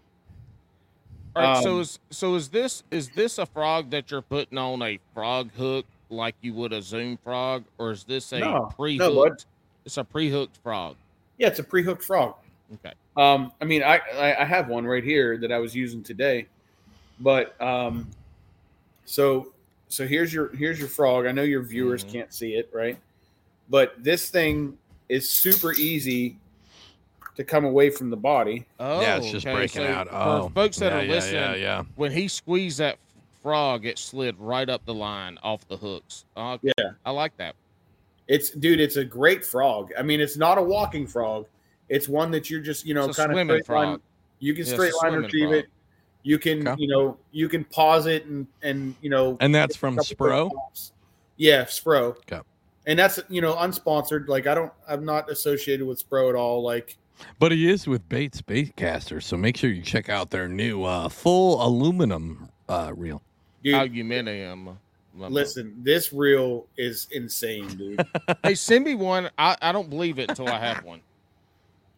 All 1.35 1.41
right, 1.43 1.64
so 1.64 1.76
Um, 1.76 1.81
is 1.81 1.99
so 2.11 2.35
is 2.35 2.49
this 2.49 2.84
is 2.91 3.10
this 3.10 3.38
a 3.38 3.45
frog 3.45 3.89
that 3.91 4.11
you're 4.11 4.22
putting 4.22 4.57
on 4.57 4.81
a 4.81 4.99
frog 5.14 5.52
hook 5.53 5.85
like 6.10 6.35
you 6.41 6.53
would 6.53 6.73
a 6.73 6.81
zoom 6.81 7.18
frog, 7.23 7.64
or 7.77 7.91
is 7.91 8.03
this 8.03 8.31
a 8.34 8.39
No, 8.39 8.69
pre-hooked? 8.77 9.15
bud. 9.15 9.43
it's 9.85 9.98
a 9.98 10.03
pre-hooked 10.03 10.57
frog. 10.57 10.95
yeah, 11.38 11.48
it's 11.48 11.60
a 11.60 11.64
pre-hooked 11.64 12.03
frog. 12.03 12.35
Okay. 12.76 12.93
Um, 13.18 13.52
I 13.61 13.65
mean, 13.65 13.81
I, 13.84 13.99
I 14.14 14.41
I 14.41 14.45
have 14.45 14.68
one 14.68 14.85
right 14.85 15.03
here 15.03 15.38
that 15.38 15.52
I 15.52 15.57
was 15.60 15.76
using 15.76 16.03
today, 16.03 16.48
but 17.19 17.60
um, 17.61 18.10
so 19.06 19.53
so 19.91 20.07
here's 20.07 20.34
your 20.34 20.49
here's 20.55 20.80
your 20.80 20.88
frog. 20.88 21.26
I 21.26 21.31
know 21.31 21.43
your 21.43 21.61
viewers 21.63 22.03
Mhm. 22.03 22.11
can't 22.11 22.34
see 22.34 22.53
it, 22.55 22.69
right? 22.73 22.97
But 23.69 24.03
this 24.03 24.30
thing 24.30 24.77
is 25.09 25.30
super 25.30 25.73
easy 25.73 26.38
to 27.35 27.43
come 27.43 27.63
away 27.65 27.89
from 27.89 28.09
the 28.09 28.18
body. 28.18 28.65
Oh, 28.80 29.01
yeah, 29.01 29.18
it's 29.18 29.31
just 29.31 29.45
okay, 29.47 29.55
breaking 29.55 29.84
so 29.84 29.88
out. 29.88 30.07
Oh, 30.11 30.49
folks 30.49 30.77
that 30.77 30.91
yeah, 30.91 30.99
are 30.99 31.03
yeah, 31.03 31.11
listening, 31.11 31.41
yeah, 31.41 31.55
yeah. 31.55 31.84
when 31.95 32.11
he 32.11 32.27
squeezed 32.27 32.80
that 32.80 32.97
frog, 33.41 33.85
it 33.85 33.97
slid 33.97 34.35
right 34.39 34.69
up 34.69 34.85
the 34.85 34.93
line 34.93 35.38
off 35.41 35.65
the 35.68 35.77
hooks. 35.77 36.26
Okay. 36.35 36.72
Yeah. 36.77 36.91
I 37.05 37.11
like 37.11 37.35
that. 37.38 37.55
It's 38.27 38.49
dude, 38.51 38.80
it's 38.80 38.97
a 38.97 39.05
great 39.05 39.45
frog. 39.45 39.91
I 39.97 40.01
mean, 40.03 40.19
it's 40.22 40.38
not 40.38 40.57
a 40.57 40.61
walking 40.61 41.07
frog. 41.07 41.47
It's 41.89 42.07
one 42.07 42.31
that 42.31 42.49
you're 42.49 42.61
just 42.61 42.85
you 42.85 42.93
know 42.93 43.05
It's 43.05 43.18
a 43.18 43.22
kind 43.22 43.31
of 43.31 43.35
swimming 43.35 43.63
straight 43.63 43.76
line. 43.76 43.88
frog. 43.95 44.01
You 44.39 44.53
can 44.53 44.65
Yeah, 44.65 44.73
straight 44.73 44.93
line 45.03 45.13
retrieve 45.13 45.49
frog. 45.49 45.55
it. 45.63 45.65
You 46.23 46.38
can 46.39 46.68
Okay. 46.68 46.81
you 46.81 46.88
know 46.88 47.18
you 47.31 47.49
can 47.49 47.64
pause 47.65 48.06
it 48.06 48.26
and 48.26 48.45
and 48.61 48.95
you 49.02 49.10
know 49.10 49.38
And 49.39 49.53
that's 49.53 49.76
from 49.76 49.95
couple 49.98 50.15
quick 50.15 50.31
Spro. 50.31 50.91
Yeah, 51.38 51.64
Spro. 51.65 52.15
Okay. 52.18 52.39
And 52.85 52.98
that's 52.99 53.19
you 53.30 53.41
know 53.41 53.56
unsponsored. 53.56 54.27
Like 54.27 54.48
I 54.48 54.56
don't, 54.56 54.72
I'm 54.88 55.06
not 55.06 55.30
associated 55.31 55.85
with 55.85 56.07
Spro 56.07 56.30
at 56.30 56.35
all. 56.35 56.61
Like 56.64 56.98
But 57.39 57.52
he 57.52 57.69
is 57.69 57.88
with 57.88 58.07
Bates 58.10 58.41
Baitcaster, 58.41 59.22
so 59.22 59.38
make 59.38 59.57
sure 59.57 59.69
you 59.69 59.81
check 59.81 60.10
out 60.10 60.30
their 60.31 60.48
new 60.48 60.84
uh, 60.84 61.10
full 61.10 61.64
aluminum 61.65 62.49
uh, 62.69 62.91
reel. 62.95 63.22
dude, 63.64 63.76
Aluminum. 63.76 64.77
listen, 65.15 65.76
this 65.84 66.11
reel 66.14 66.68
is 66.77 67.07
insane, 67.11 67.68
dude. 67.77 68.06
Hey, 68.43 68.56
send 68.56 68.85
me 68.85 68.95
one. 68.95 69.30
I, 69.38 69.56
I 69.61 69.72
don't 69.72 69.89
believe 69.89 70.18
it 70.19 70.30
until 70.30 70.48
I 70.48 70.57
have 70.60 70.84
one. 70.84 71.02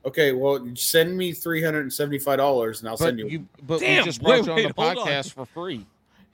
Okay, 0.06 0.34
well, 0.34 0.66
send 0.76 1.18
me 1.18 1.32
three 1.32 1.64
hundred 1.64 1.82
and 1.82 1.94
seventy-five 1.94 2.38
dollars, 2.38 2.82
and 2.82 2.90
I'll 2.90 2.98
But 2.98 3.06
send 3.06 3.20
you. 3.20 3.28
you, 3.28 3.48
but 3.66 3.80
Damn, 3.80 4.00
we 4.00 4.04
just 4.06 4.22
brought 4.22 4.32
wait, 4.32 4.46
you 4.46 4.52
on 4.52 4.56
wait, 4.58 4.76
the 4.76 4.82
hold 4.82 4.98
on. 4.98 5.08
podcast 5.08 5.32
for 5.34 5.46
free. 5.46 5.86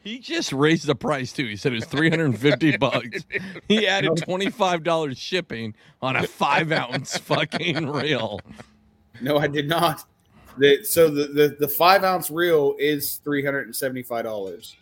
He 0.01 0.17
just 0.17 0.53
raised 0.53 0.87
the 0.87 0.95
price 0.95 1.33
too. 1.33 1.45
He 1.45 1.55
said 1.57 1.73
it 1.73 1.75
was 1.75 1.85
350 1.85 2.77
bucks. 2.77 3.25
He 3.67 3.85
added 3.85 4.11
$25 4.11 5.17
shipping 5.17 5.75
on 6.01 6.15
a 6.15 6.23
five 6.25 6.71
ounce 6.71 7.17
fucking 7.19 7.85
reel. 7.87 8.39
No, 9.21 9.37
I 9.37 9.47
did 9.47 9.67
not. 9.67 10.05
The, 10.57 10.83
so 10.83 11.09
the, 11.09 11.27
the 11.27 11.55
the 11.59 11.67
five 11.67 12.03
ounce 12.03 12.31
reel 12.31 12.75
is 12.79 13.17
three 13.23 13.43
hundred 13.45 13.65
and 13.67 13.75
seventy 13.75 14.01
five 14.01 14.23
dollars. 14.23 14.75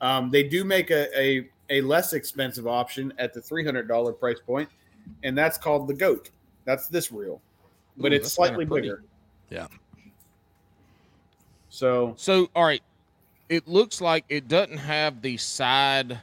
Um, 0.00 0.30
they 0.30 0.42
do 0.42 0.64
make 0.64 0.90
a, 0.90 1.06
a 1.18 1.48
a 1.70 1.80
less 1.82 2.12
expensive 2.12 2.66
option 2.66 3.12
at 3.18 3.32
the 3.32 3.40
three 3.40 3.64
hundred 3.64 3.86
dollar 3.86 4.12
price 4.12 4.40
point, 4.44 4.68
and 5.22 5.36
that's 5.38 5.56
called 5.56 5.86
the 5.88 5.94
goat. 5.94 6.30
That's 6.64 6.88
this 6.88 7.12
reel, 7.12 7.40
but 7.96 8.12
Ooh, 8.12 8.16
it's 8.16 8.32
slightly 8.32 8.64
bigger. 8.64 9.02
Yeah. 9.50 9.66
So 11.68 12.14
So, 12.16 12.48
all 12.54 12.64
right, 12.64 12.82
it 13.48 13.66
looks 13.68 14.00
like 14.00 14.24
it 14.28 14.48
doesn't 14.48 14.78
have 14.78 15.22
the 15.22 15.36
side 15.36 16.20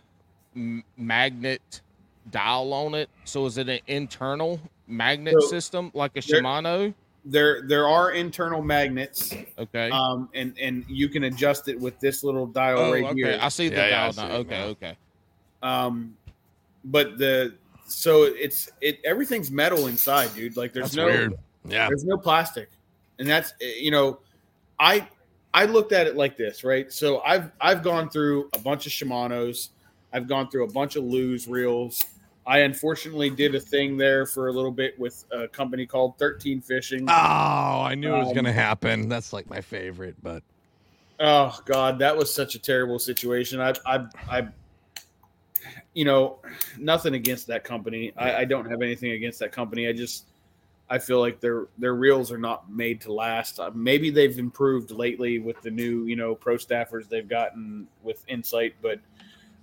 m- 0.55 0.83
magnet 0.97 1.81
dial 2.29 2.73
on 2.73 2.93
it. 2.95 3.09
So, 3.25 3.45
is 3.45 3.57
it 3.57 3.67
an 3.69 3.79
internal 3.87 4.59
magnet 4.87 5.35
So, 5.39 5.47
system 5.47 5.91
like 5.93 6.11
a 6.17 6.21
there- 6.21 6.41
Shimano? 6.41 6.93
there 7.23 7.61
there 7.61 7.87
are 7.87 8.11
internal 8.13 8.63
magnets, 8.63 9.31
Okay. 9.59 9.89
um, 9.91 10.27
and 10.33 10.57
and 10.59 10.83
you 10.87 11.07
can 11.07 11.25
adjust 11.25 11.67
it 11.67 11.79
with 11.79 11.99
this 11.99 12.23
little 12.23 12.47
dial 12.47 12.79
oh, 12.79 12.91
right 12.93 13.03
okay. 13.03 13.13
here. 13.15 13.37
I 13.39 13.49
see 13.49 13.69
the 13.69 13.75
Yeah, 13.75 13.87
yeah, 13.87 14.01
dial 14.01 14.13
see 14.13 14.21
now. 14.21 14.27
it 14.27 14.33
Okay, 14.39 14.57
now. 14.57 14.65
okay. 14.65 14.97
Um, 15.61 16.17
but 16.85 17.17
the 17.19 17.53
so 17.85 18.23
it's 18.23 18.71
it 18.81 18.99
everything's 19.05 19.51
metal 19.51 19.85
inside, 19.87 20.33
dude. 20.33 20.57
Like 20.57 20.73
there's 20.73 20.85
That's 20.87 20.95
no 20.95 21.05
weird. 21.05 21.33
Yeah. 21.65 21.87
there's 21.87 22.03
no 22.03 22.17
plastic, 22.17 22.69
and 23.19 23.27
that's 23.27 23.53
eh, 23.61 23.73
you 23.79 23.91
know, 23.91 24.19
I 24.79 25.07
I 25.53 25.65
looked 25.65 25.91
at 25.91 26.07
it 26.07 26.15
like 26.15 26.37
this, 26.37 26.63
right? 26.63 26.91
So 26.91 27.21
I've 27.21 27.51
I've 27.59 27.83
gone 27.83 28.09
through 28.09 28.49
a 28.53 28.59
bunch 28.59 28.85
of 28.85 28.91
Shimano's, 28.91 29.69
I've 30.13 30.27
gone 30.27 30.49
through 30.49 30.63
a 30.65 30.71
bunch 30.71 30.95
of 30.95 31.03
Lew's 31.03 31.47
reels. 31.47 32.03
I 32.47 32.59
unfortunately 32.59 33.29
did 33.29 33.53
a 33.53 33.59
thing 33.59 33.97
there 33.97 34.25
for 34.25 34.47
a 34.47 34.51
little 34.51 34.71
bit 34.71 34.99
with 34.99 35.23
a 35.31 35.47
company 35.47 35.85
called 35.85 36.17
Thirteen 36.17 36.59
Fishing. 36.61 37.07
Oh, 37.07 37.13
I 37.13 37.93
knew 37.95 38.15
it 38.15 38.17
was 38.17 38.27
Um, 38.29 38.33
going 38.33 38.45
to 38.45 38.51
happen. 38.51 39.07
That's 39.07 39.31
like 39.31 39.47
my 39.49 39.61
favorite, 39.61 40.15
but 40.23 40.41
Oh 41.23 41.55
God, 41.65 41.99
that 41.99 42.17
was 42.17 42.33
such 42.33 42.55
a 42.55 42.59
terrible 42.59 42.97
situation. 42.97 43.61
I, 43.61 43.73
I, 43.85 44.05
I, 44.27 44.47
you 45.93 46.03
know, 46.03 46.39
nothing 46.79 47.13
against 47.13 47.45
that 47.45 47.63
company. 47.63 48.11
I, 48.17 48.37
I 48.37 48.45
don't 48.45 48.67
have 48.67 48.81
anything 48.81 49.11
against 49.11 49.37
that 49.39 49.51
company. 49.51 49.87
I 49.87 49.93
just, 49.93 50.25
I 50.91 50.99
feel 50.99 51.21
like 51.21 51.39
their 51.39 51.67
their 51.77 51.95
reels 51.95 52.33
are 52.33 52.37
not 52.37 52.69
made 52.69 52.99
to 53.01 53.13
last. 53.13 53.59
Uh, 53.61 53.71
maybe 53.73 54.09
they've 54.09 54.37
improved 54.37 54.91
lately 54.91 55.39
with 55.39 55.61
the 55.61 55.71
new, 55.71 56.03
you 56.05 56.17
know, 56.17 56.35
pro 56.35 56.57
staffers 56.57 57.07
they've 57.07 57.27
gotten 57.29 57.87
with 58.03 58.25
Insight, 58.27 58.75
but 58.81 58.99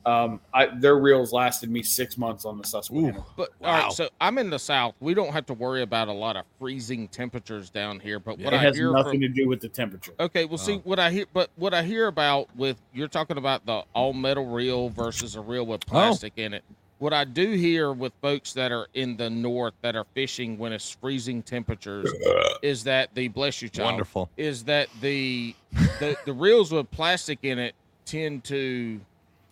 um, 0.06 0.40
I, 0.54 0.66
their 0.78 0.96
reels 0.98 1.34
lasted 1.34 1.70
me 1.70 1.82
six 1.82 2.16
months 2.16 2.46
on 2.46 2.56
the 2.56 2.64
Susquehanna. 2.64 3.18
Ooh. 3.18 3.24
But 3.36 3.50
all 3.62 3.70
Wow. 3.72 3.82
right, 3.82 3.92
so 3.92 4.08
I'm 4.22 4.38
in 4.38 4.48
the 4.48 4.58
south. 4.58 4.94
We 5.00 5.12
don't 5.12 5.32
have 5.34 5.44
to 5.46 5.54
worry 5.54 5.82
about 5.82 6.08
a 6.08 6.12
lot 6.12 6.36
of 6.36 6.46
freezing 6.58 7.08
temperatures 7.08 7.68
down 7.68 8.00
here. 8.00 8.18
But 8.18 8.38
what 8.38 8.54
It 8.54 8.56
I 8.56 8.62
has 8.62 8.76
hear 8.78 8.90
nothing 8.90 9.20
from 9.20 9.20
to 9.20 9.28
do 9.28 9.48
with 9.48 9.60
the 9.60 9.68
temperature. 9.68 10.12
Okay, 10.18 10.46
well, 10.46 10.56
see 10.56 10.76
Oh. 10.76 10.80
what 10.84 10.98
I 10.98 11.10
hear, 11.10 11.26
but 11.34 11.50
what 11.56 11.74
I 11.74 11.82
hear 11.82 12.06
about 12.06 12.48
with 12.56 12.80
you're 12.94 13.06
talking 13.06 13.36
about 13.36 13.66
the 13.66 13.82
all 13.92 14.14
metal 14.14 14.46
reel 14.46 14.88
versus 14.88 15.34
a 15.36 15.42
reel 15.42 15.66
with 15.66 15.84
plastic 15.84 16.32
in 16.36 16.54
it. 16.54 16.64
What 16.98 17.12
I 17.12 17.24
do 17.24 17.52
hear 17.52 17.92
with 17.92 18.12
folks 18.20 18.52
that 18.54 18.72
are 18.72 18.88
in 18.94 19.16
the 19.16 19.30
north 19.30 19.74
that 19.82 19.94
are 19.94 20.06
fishing 20.14 20.58
when 20.58 20.72
it's 20.72 20.90
freezing 20.90 21.42
temperatures 21.42 22.12
is 22.60 22.82
that 22.84 23.14
the 23.14 23.28
bless 23.28 23.62
you, 23.62 23.68
child, 23.68 23.86
wonderful. 23.92 24.28
is 24.36 24.64
that 24.64 24.88
the 25.00 25.54
the 26.00 26.16
the 26.26 26.32
reels 26.32 26.72
with 26.72 26.90
plastic 26.90 27.38
in 27.42 27.58
it 27.60 27.74
tend 28.04 28.42
to 28.44 29.00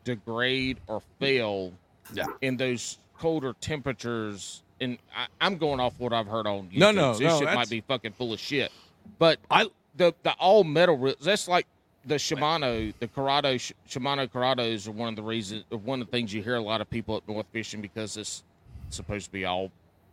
degrade 0.03 0.79
or 0.89 1.01
fail 1.21 1.73
Yeah. 2.13 2.25
in 2.43 2.57
those 2.57 2.99
colder 3.19 3.55
temperatures. 3.61 4.63
And 4.81 4.99
I, 5.17 5.27
I'm 5.41 5.57
going 5.57 5.79
off 5.81 5.99
what 5.99 6.13
I've 6.13 6.27
heard 6.27 6.47
on 6.47 6.69
YouTube. 6.69 6.79
No, 6.79 6.91
no, 6.91 7.13
so 7.13 7.19
this 7.21 7.29
no, 7.29 7.39
shit 7.39 7.41
that's- 7.47 7.57
might 7.57 7.71
be 7.71 7.81
fucking 7.81 8.13
full 8.13 8.33
of 8.33 8.41
shit. 8.41 8.73
But 9.21 9.39
I- 9.51 9.71
the 9.97 10.13
the 10.25 10.33
all 10.33 10.65
metal 10.65 10.99
reels. 10.99 11.17
That's 11.23 11.47
like 11.49 11.67
the 12.07 12.15
Shimano, 12.17 12.93
the 13.01 13.09
Curado, 13.09 13.55
Shimano 13.89 14.29
Curados 14.31 14.87
are 14.87 14.93
one 14.93 15.09
of 15.11 15.17
the 15.17 15.23
reasons, 15.23 15.65
one 15.71 16.01
of 16.01 16.07
the 16.07 16.11
things 16.11 16.33
you 16.33 16.43
hear 16.43 16.55
a 16.57 16.61
lot 16.61 16.81
of 16.81 16.89
people 16.89 17.17
up 17.17 17.29
north 17.29 17.47
fishing 17.53 17.81
because 17.81 18.17
it's 18.17 18.43
supposed 18.91 19.27
to 19.27 19.33
be 19.33 19.45
all 19.45 19.71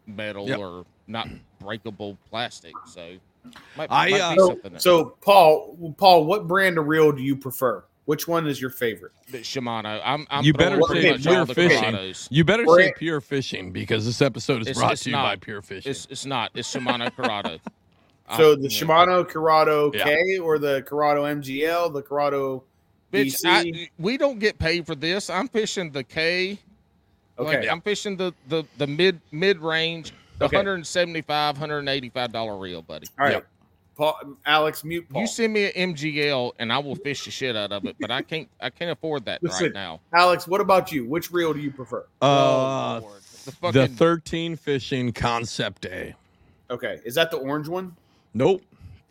metal 0.08 0.48
Yep. 0.48 0.60
or 0.60 0.86
not 1.08 1.28
breakable 1.60 2.18
plastic. 2.30 2.74
So, 2.88 3.16
might, 3.78 3.90
I, 3.92 4.10
might 4.10 4.20
uh, 4.22 4.32
be 4.34 4.40
So, 4.40 4.48
something 4.48 4.72
there. 4.72 4.80
so 4.80 5.06
Paul, 5.22 5.96
Paul, 5.98 6.26
what 6.26 6.48
brand 6.48 6.78
of 6.78 6.88
reel 6.88 7.12
do 7.12 7.22
you 7.22 7.36
prefer? 7.36 7.84
Which 8.06 8.28
one 8.28 8.48
is 8.48 8.60
your 8.60 8.70
favorite? 8.70 9.14
The 9.32 9.38
Shimano. 9.38 10.02
I'm. 10.04 10.28
I'm 10.30 10.44
You 10.44 10.52
better 10.52 10.82
say 10.90 11.18
pure 11.18 11.46
fishing. 11.46 11.78
Curados. 11.94 12.28
You 12.30 12.44
better 12.44 12.66
Or 12.68 12.78
say 12.80 12.88
it- 12.90 12.98
pure 12.98 13.22
fishing 13.22 13.72
because 13.72 14.06
this 14.06 14.22
episode 14.22 14.62
is 14.62 14.68
It's- 14.68 14.78
brought 14.78 14.92
it's 14.94 15.04
to 15.04 15.12
you 15.12 15.16
by 15.16 15.38
pure 15.38 15.62
fishing. 15.62 15.90
It's 15.90 16.06
it's 16.10 16.26
not. 16.26 16.52
It's 16.54 16.74
Shimano 16.76 17.10
Curado. 17.16 17.60
So 18.38 18.56
the 18.56 18.64
yeah. 18.64 18.70
Shimano 18.70 19.28
Curado 19.28 19.92
Yeah. 19.94 20.04
K 20.06 20.38
or 20.40 20.58
the 20.58 20.82
Curado 20.84 21.24
MGL, 21.26 21.94
the 21.94 22.02
Curado 22.02 22.64
Bitch, 23.12 23.36
DC? 23.44 23.46
I, 23.46 23.90
we 24.00 24.18
don't 24.18 24.40
get 24.40 24.58
paid 24.58 24.86
for 24.86 24.96
this. 24.96 25.30
I'm 25.30 25.48
fishing 25.48 25.92
the 25.92 26.04
K. 26.04 26.58
Okay. 27.38 27.60
Like, 27.60 27.70
I'm 27.70 27.82
fishing 27.82 28.16
the 28.18 28.34
the 28.48 28.64
the 28.78 28.88
mid 28.88 29.20
mid 29.32 29.60
range, 29.60 30.14
the 30.40 30.46
Okay. 30.46 30.58
175 30.58 31.56
185 31.60 32.32
dollar 32.32 32.58
reel, 32.58 32.82
buddy. 32.82 33.08
All 33.20 33.26
right. 33.26 33.34
Yep. 33.34 33.48
Paul, 33.96 34.20
Alex, 34.48 34.84
mute 34.84 35.08
Paul. 35.08 35.22
You 35.22 35.28
send 35.28 35.54
me 35.54 35.66
an 35.72 35.94
MGL 35.94 36.54
and 36.58 36.74
I 36.74 36.80
will 36.80 36.96
fish 36.96 37.26
the 37.26 37.32
shit 37.32 37.56
out 37.56 37.72
of 37.72 37.86
it, 37.86 37.96
but 38.00 38.10
I 38.10 38.22
can't 38.24 38.50
I 38.60 38.70
can't 38.72 38.90
afford 38.90 39.26
that 39.26 39.44
Listen, 39.44 39.66
right 39.66 39.74
now. 39.74 40.00
Alex, 40.14 40.48
what 40.48 40.62
about 40.62 40.92
you? 40.92 41.06
Which 41.06 41.32
reel 41.32 41.54
do 41.54 41.60
you 41.60 41.70
prefer? 41.72 42.06
uh, 42.22 42.26
oh, 42.26 43.00
Lord. 43.04 43.74
the 43.74 43.82
the 43.82 43.88
13 43.90 44.56
fishing 44.56 45.12
concept 45.12 45.86
A. 45.86 46.16
Okay. 46.72 47.00
Is 47.06 47.14
that 47.16 47.30
the 47.30 47.38
orange 47.38 47.68
one? 47.68 47.96
Nope. 48.34 48.62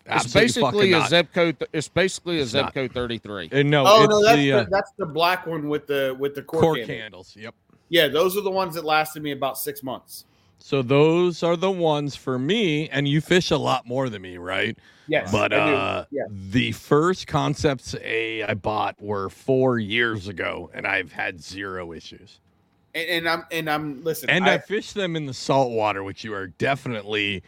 it's 0.06 0.34
Absolutely 0.34 0.40
basically 0.46 0.92
a 0.92 0.98
not. 0.98 1.10
Zebco. 1.10 1.58
th- 1.58 1.70
It's 1.72 1.88
basically 1.88 2.38
a 2.40 2.42
It's 2.42 2.54
not. 2.54 2.74
Zebco 2.74 2.92
33. 2.92 3.50
Uh, 3.52 3.62
no, 3.62 3.84
oh 3.86 4.04
it's 4.04 4.10
no, 4.10 4.22
that's 4.24 4.36
the, 4.36 4.50
the, 4.50 4.52
uh, 4.58 4.66
that's 4.70 4.92
the 4.98 5.06
black 5.06 5.46
one 5.46 5.68
with 5.68 5.86
the 5.86 6.16
with 6.18 6.34
the 6.34 6.42
cork, 6.42 6.62
cork 6.62 6.78
handle. 6.78 6.96
handles. 6.96 7.36
Yep. 7.38 7.54
Yeah, 7.88 8.08
those 8.08 8.36
are 8.36 8.40
the 8.40 8.50
ones 8.50 8.74
that 8.74 8.84
lasted 8.84 9.22
me 9.22 9.32
about 9.32 9.58
six 9.58 9.82
months. 9.82 10.24
So 10.58 10.80
those 10.80 11.42
are 11.42 11.56
the 11.56 11.70
ones 11.70 12.14
for 12.16 12.38
me, 12.38 12.88
and 12.90 13.06
you 13.08 13.20
fish 13.20 13.50
a 13.50 13.56
lot 13.56 13.84
more 13.86 14.08
than 14.08 14.22
me, 14.22 14.38
right? 14.38 14.78
Yes, 15.08 15.30
But 15.32 15.52
I 15.52 15.56
do. 15.56 15.74
uh, 15.74 16.04
yeah. 16.12 16.22
the 16.30 16.70
first 16.72 17.26
concepts 17.26 17.96
A 18.00 18.44
I 18.44 18.54
bought 18.54 19.00
were 19.02 19.28
four 19.28 19.80
years 19.80 20.28
ago, 20.28 20.70
and 20.72 20.86
I've 20.86 21.10
had 21.10 21.42
zero 21.42 21.92
issues. 21.92 22.38
and, 22.94 23.08
and 23.08 23.28
I'm 23.28 23.44
and 23.50 23.68
I'm 23.68 24.04
listen. 24.04 24.30
And 24.30 24.44
I, 24.44 24.54
I, 24.54 24.58
fished 24.58 24.94
them 24.94 25.16
in 25.16 25.26
the 25.26 25.34
salt 25.34 25.72
water, 25.72 26.04
which 26.04 26.22
you 26.22 26.32
are 26.34 26.46
definitely, 26.46 27.42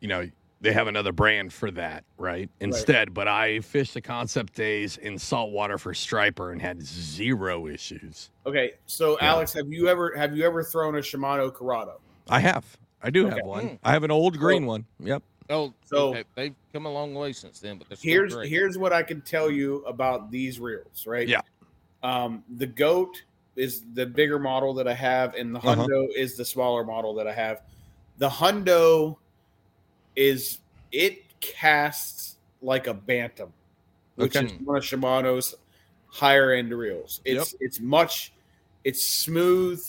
you 0.00 0.06
know, 0.08 0.30
they 0.62 0.72
have 0.72 0.86
another 0.86 1.12
brand 1.12 1.52
for 1.52 1.70
that, 1.72 2.04
right? 2.16 2.48
Instead, 2.60 3.12
but 3.12 3.26
I 3.28 3.60
fished 3.60 3.94
the 3.94 4.00
concept 4.00 4.54
days 4.54 4.96
in 4.96 5.18
salt 5.18 5.50
water 5.50 5.76
for 5.76 5.92
striper 5.92 6.52
and 6.52 6.62
had 6.62 6.80
zero 6.80 7.66
issues. 7.66 8.30
okay, 8.46 8.72
so 8.86 9.18
Yeah. 9.20 9.32
Alex, 9.32 9.52
have 9.52 9.68
you 9.68 9.88
ever 9.88 10.16
have 10.16 10.36
you 10.36 10.44
ever 10.44 10.62
thrown 10.62 10.94
a 10.94 11.00
Shimano 11.00 11.52
Curado? 11.52 12.00
I 12.30 12.38
have. 12.40 12.64
I 13.02 13.10
do 13.10 13.26
Okay. 13.26 13.36
have 13.36 13.44
one. 13.44 13.68
Mm. 13.70 13.78
I 13.82 13.92
have 13.92 14.04
an 14.04 14.12
old 14.12 14.38
green 14.38 14.64
one. 14.64 14.86
Yep. 15.00 15.22
Oh, 15.50 15.74
So- 15.84 16.10
okay. 16.10 16.24
they've 16.36 16.54
come 16.72 16.86
a 16.86 16.92
long 16.92 17.12
way 17.14 17.32
since 17.32 17.58
then, 17.58 17.76
but 17.76 17.88
they're 17.88 17.96
still 17.96 18.10
here's 18.12 18.34
great. 18.34 18.48
here's 18.48 18.78
what 18.78 18.92
I 18.92 19.02
can 19.02 19.20
tell 19.20 19.50
you 19.50 19.84
about 19.84 20.30
these 20.30 20.60
reels, 20.60 21.04
right? 21.06 21.26
Yeah. 21.26 21.40
Um, 22.04 22.44
the 22.56 22.66
goat 22.66 23.22
is 23.56 23.82
the 23.94 24.06
bigger 24.06 24.38
model 24.38 24.72
that 24.74 24.86
I 24.88 24.94
have, 24.94 25.34
and 25.34 25.54
the 25.54 25.58
Uh-huh. 25.58 25.74
Hundo 25.86 26.06
is 26.16 26.36
the 26.36 26.44
smaller 26.44 26.84
model 26.84 27.12
that 27.14 27.26
I 27.26 27.32
have. 27.34 27.62
The 28.18 28.28
Hundo 28.28 29.18
is 30.16 30.58
it 30.90 31.22
casts 31.40 32.36
like 32.60 32.86
a 32.86 32.94
bantam, 32.94 33.52
which 34.16 34.36
Okay. 34.36 34.46
is 34.46 34.52
one 34.64 34.76
of 34.76 34.84
Shimano's 34.84 35.54
higher 36.06 36.52
end 36.52 36.72
reels. 36.72 37.20
It's 37.24 37.54
it's 37.60 37.80
much 37.80 38.32
it's 38.84 39.06
smooth. 39.06 39.84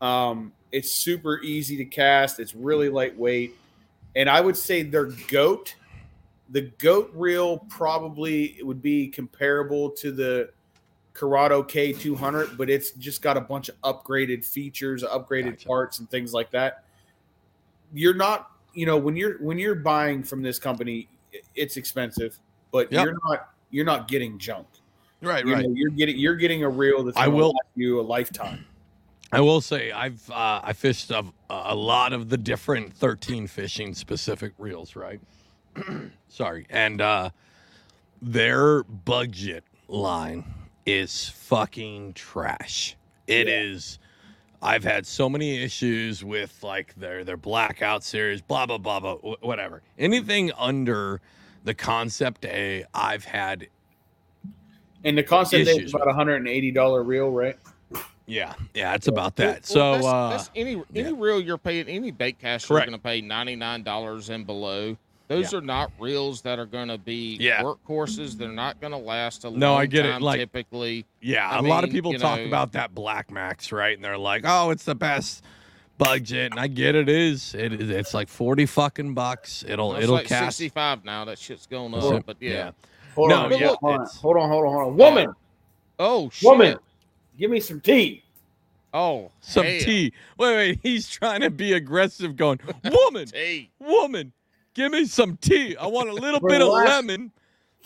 Um, 0.00 0.52
it's 0.70 0.92
super 0.92 1.40
easy 1.40 1.76
to 1.78 1.84
cast. 1.84 2.40
It's 2.40 2.54
really 2.54 2.88
lightweight, 2.88 3.54
and 4.14 4.28
I 4.28 4.40
would 4.40 4.56
say 4.56 4.82
their 4.82 5.06
goat 5.06 5.74
the 6.50 6.62
goat 6.78 7.10
reel 7.14 7.58
probably 7.68 8.58
would 8.62 8.80
be 8.80 9.08
comparable 9.08 9.90
to 9.90 10.10
the 10.10 10.50
Curado 11.12 11.62
K200, 11.62 12.56
but 12.56 12.70
it's 12.70 12.92
just 12.92 13.22
got 13.22 13.36
a 13.36 13.40
bunch 13.40 13.68
of 13.68 13.80
upgraded 13.82 14.44
features, 14.44 15.02
upgraded 15.02 15.52
Gotcha. 15.52 15.66
parts, 15.66 15.98
and 15.98 16.08
things 16.10 16.32
like 16.32 16.50
that. 16.52 16.84
You're 17.92 18.14
not, 18.14 18.50
you 18.78 18.86
know, 18.86 18.96
when 18.96 19.16
you're 19.16 19.38
when 19.38 19.58
you're 19.58 19.74
buying 19.74 20.22
from 20.22 20.40
this 20.40 20.58
company, 20.60 21.08
it's 21.56 21.76
expensive, 21.76 22.38
but 22.70 22.90
Yep. 22.92 23.04
you're 23.04 23.18
not 23.24 23.50
you're 23.70 23.84
not 23.84 24.06
getting 24.06 24.38
junk. 24.38 24.68
Right, 25.20 25.44
You 25.44 25.56
know, 25.56 25.72
you're 25.74 25.90
getting 25.90 26.16
you're 26.16 26.36
getting 26.36 26.62
a 26.62 26.68
reel 26.68 27.02
that's 27.02 27.16
I 27.16 27.24
gonna 27.24 27.36
will- 27.36 27.48
last 27.48 27.74
you 27.74 28.00
a 28.00 28.02
lifetime. 28.02 28.64
I 29.32 29.40
will 29.40 29.60
say 29.60 29.90
I've 29.90 30.30
uh, 30.30 30.60
I 30.62 30.72
fished 30.72 31.10
a, 31.10 31.24
a 31.50 31.74
lot 31.74 32.12
of 32.12 32.28
the 32.28 32.36
different 32.38 32.94
13 32.94 33.46
fishing 33.48 33.94
specific 33.94 34.52
reels, 34.58 34.94
right? 34.96 35.20
Sorry, 36.28 36.64
and 36.70 37.00
uh, 37.00 37.30
their 38.22 38.84
budget 38.84 39.64
line 39.88 40.44
is 40.86 41.28
fucking 41.30 42.14
trash. 42.14 42.96
It 43.26 43.48
is. 43.48 43.98
I've 44.60 44.82
had 44.84 45.06
so 45.06 45.28
many 45.28 45.62
issues 45.62 46.24
with 46.24 46.62
like 46.62 46.94
their 46.96 47.24
their 47.24 47.36
blackout 47.36 48.02
series, 48.02 48.40
blah 48.40 48.66
blah 48.66 48.78
blah 48.78 49.00
blah, 49.00 49.16
wh- 49.16 49.42
whatever. 49.42 49.82
Anything 49.98 50.50
under 50.58 51.20
the 51.64 51.74
concept 51.74 52.44
A, 52.44 52.84
I've 52.94 53.24
had. 53.24 53.68
And 55.04 55.16
the 55.16 55.22
concept 55.22 55.68
A 55.68 55.70
is 55.70 55.76
Issues 55.78 55.94
about 55.94 56.12
hundred 56.14 56.36
and 56.36 56.48
eighty 56.48 56.70
dollar 56.70 57.02
reel, 57.02 57.30
right? 57.30 57.56
Yeah, 58.26 58.54
yeah, 58.74 58.94
it's 58.94 59.06
about 59.06 59.36
that. 59.36 59.46
Well, 59.46 59.62
so 59.62 59.92
that's, 59.92 60.06
uh, 60.06 60.28
that's 60.30 60.50
any 60.54 60.72
yeah. 60.92 61.04
any 61.04 61.12
reel 61.12 61.40
you're 61.40 61.56
paying, 61.56 61.88
any 61.88 62.10
bait 62.10 62.38
caster 62.38 62.74
you're 62.74 62.80
going 62.80 62.92
to 62.92 62.98
pay 62.98 63.20
ninety 63.20 63.56
nine 63.56 63.82
dollars 63.82 64.28
and 64.28 64.44
below. 64.44 64.96
Those 65.28 65.52
are 65.54 65.60
not 65.60 65.92
reels 65.98 66.40
that 66.42 66.58
are 66.58 66.66
going 66.66 66.88
to 66.88 66.98
be 66.98 67.36
Yeah. 67.38 67.62
workhorses. 67.62 68.36
They're 68.36 68.48
not 68.48 68.80
going 68.80 68.92
to 68.92 68.98
last 68.98 69.44
a 69.44 69.50
No, 69.50 69.72
long 69.72 69.82
I 69.82 69.86
get 69.86 70.06
it, 70.06 70.22
like- 70.22 70.40
typically. 70.40 71.04
Yeah, 71.20 71.48
I 71.48 71.58
a 71.58 71.62
lot 71.62 71.84
of 71.84 71.90
people 71.90 72.14
talk 72.14 72.38
know- 72.40 72.46
about 72.46 72.72
that 72.72 72.94
Black 72.94 73.30
Max, 73.30 73.70
right? 73.70 73.94
And 73.94 74.02
they're 74.04 74.16
like, 74.18 74.42
"Oh, 74.46 74.70
it's 74.70 74.84
the 74.84 74.94
best 74.94 75.44
budget," 75.98 76.52
and 76.52 76.58
I 76.60 76.66
get 76.66 76.94
it 76.94 77.08
is. 77.08 77.54
It 77.54 77.72
is. 77.74 77.90
It's 77.90 78.14
like 78.14 78.28
forty 78.28 78.64
fucking 78.66 79.14
bucks. 79.14 79.64
It'll 79.68 79.94
it's 79.94 80.04
it'll 80.04 80.14
like 80.16 80.26
cast. 80.26 80.56
sixty 80.56 80.68
five 80.70 81.04
now. 81.04 81.24
That 81.26 81.38
shit's 81.38 81.66
going 81.66 81.92
Is 81.94 82.04
up. 82.04 82.14
it? 82.20 82.26
But 82.26 82.36
yeah. 82.40 82.70
Hold 83.14 83.30
No, 83.30 83.36
on, 83.46 83.50
yeah, 83.58 83.74
hold, 83.80 84.00
on 84.00 84.06
hold 84.06 84.36
on, 84.38 84.48
hold 84.48 84.64
on, 84.66 84.72
hold 84.72 84.86
on. 84.88 84.96
Woman, 84.96 85.34
Oh 85.98 86.30
shit. 86.30 86.48
woman, 86.48 86.78
give 87.38 87.50
me 87.50 87.58
some 87.60 87.80
tea. 87.80 88.22
Oh 88.94 89.30
Some 89.40 89.66
hell. 89.66 89.80
tea. 89.80 90.12
Wait, 90.38 90.56
wait. 90.56 90.80
He's 90.82 91.06
trying 91.08 91.40
to 91.42 91.50
be 91.50 91.72
aggressive, 91.74 92.36
going, 92.36 92.58
"Woman, 92.84 93.26
Tea. 93.26 93.70
woman, 93.80 94.32
give 94.78 94.92
me 94.92 95.04
some 95.04 95.36
tea. 95.36 95.76
I 95.76 95.86
want 95.86 96.08
a 96.08 96.14
little 96.14 96.40
bit 96.40 96.60
the 96.60 96.66
of 96.66 96.72
last- 96.72 96.88
lemon." 96.88 97.32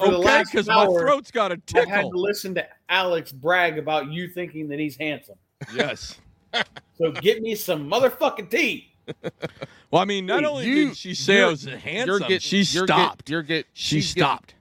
Okay, 0.01 0.43
because 0.45 0.67
my 0.69 0.87
throat's 0.87 1.31
got 1.31 1.53
a 1.53 1.61
I've 1.77 1.87
had 1.89 2.03
to 2.03 2.09
listen 2.19 2.55
to 2.55 2.67
Alex 2.89 3.31
brag 3.33 3.79
about 3.79 4.11
you 4.11 4.29
thinking 4.29 4.69
that 4.69 4.79
he's 4.79 4.97
handsome. 4.97 5.37
Yes. 5.75 6.19
So 6.99 7.11
get 7.11 7.41
me 7.43 7.55
some 7.55 7.91
motherfucking 7.91 8.51
tea. 8.51 8.93
Well, 9.91 10.01
I 10.01 10.05
mean, 10.07 10.25
not 10.27 10.41
Hey, 10.41 10.47
only 10.47 10.67
you- 10.67 10.89
did 10.89 10.97
she 10.97 11.15
say 11.15 11.35
I 11.35 11.37
you're- 11.39 11.51
was 11.51 11.65
You're 11.67 11.77
handsome, 11.79 12.19
getting, 12.21 12.39
she 12.39 12.57
you're 12.63 12.87
get- 12.87 12.95
stopped. 12.95 13.31
you're 13.31 13.43
get. 13.43 13.67
she 13.75 13.97
she's 14.01 14.15
getting- 14.15 14.23
stopped. 14.29 14.55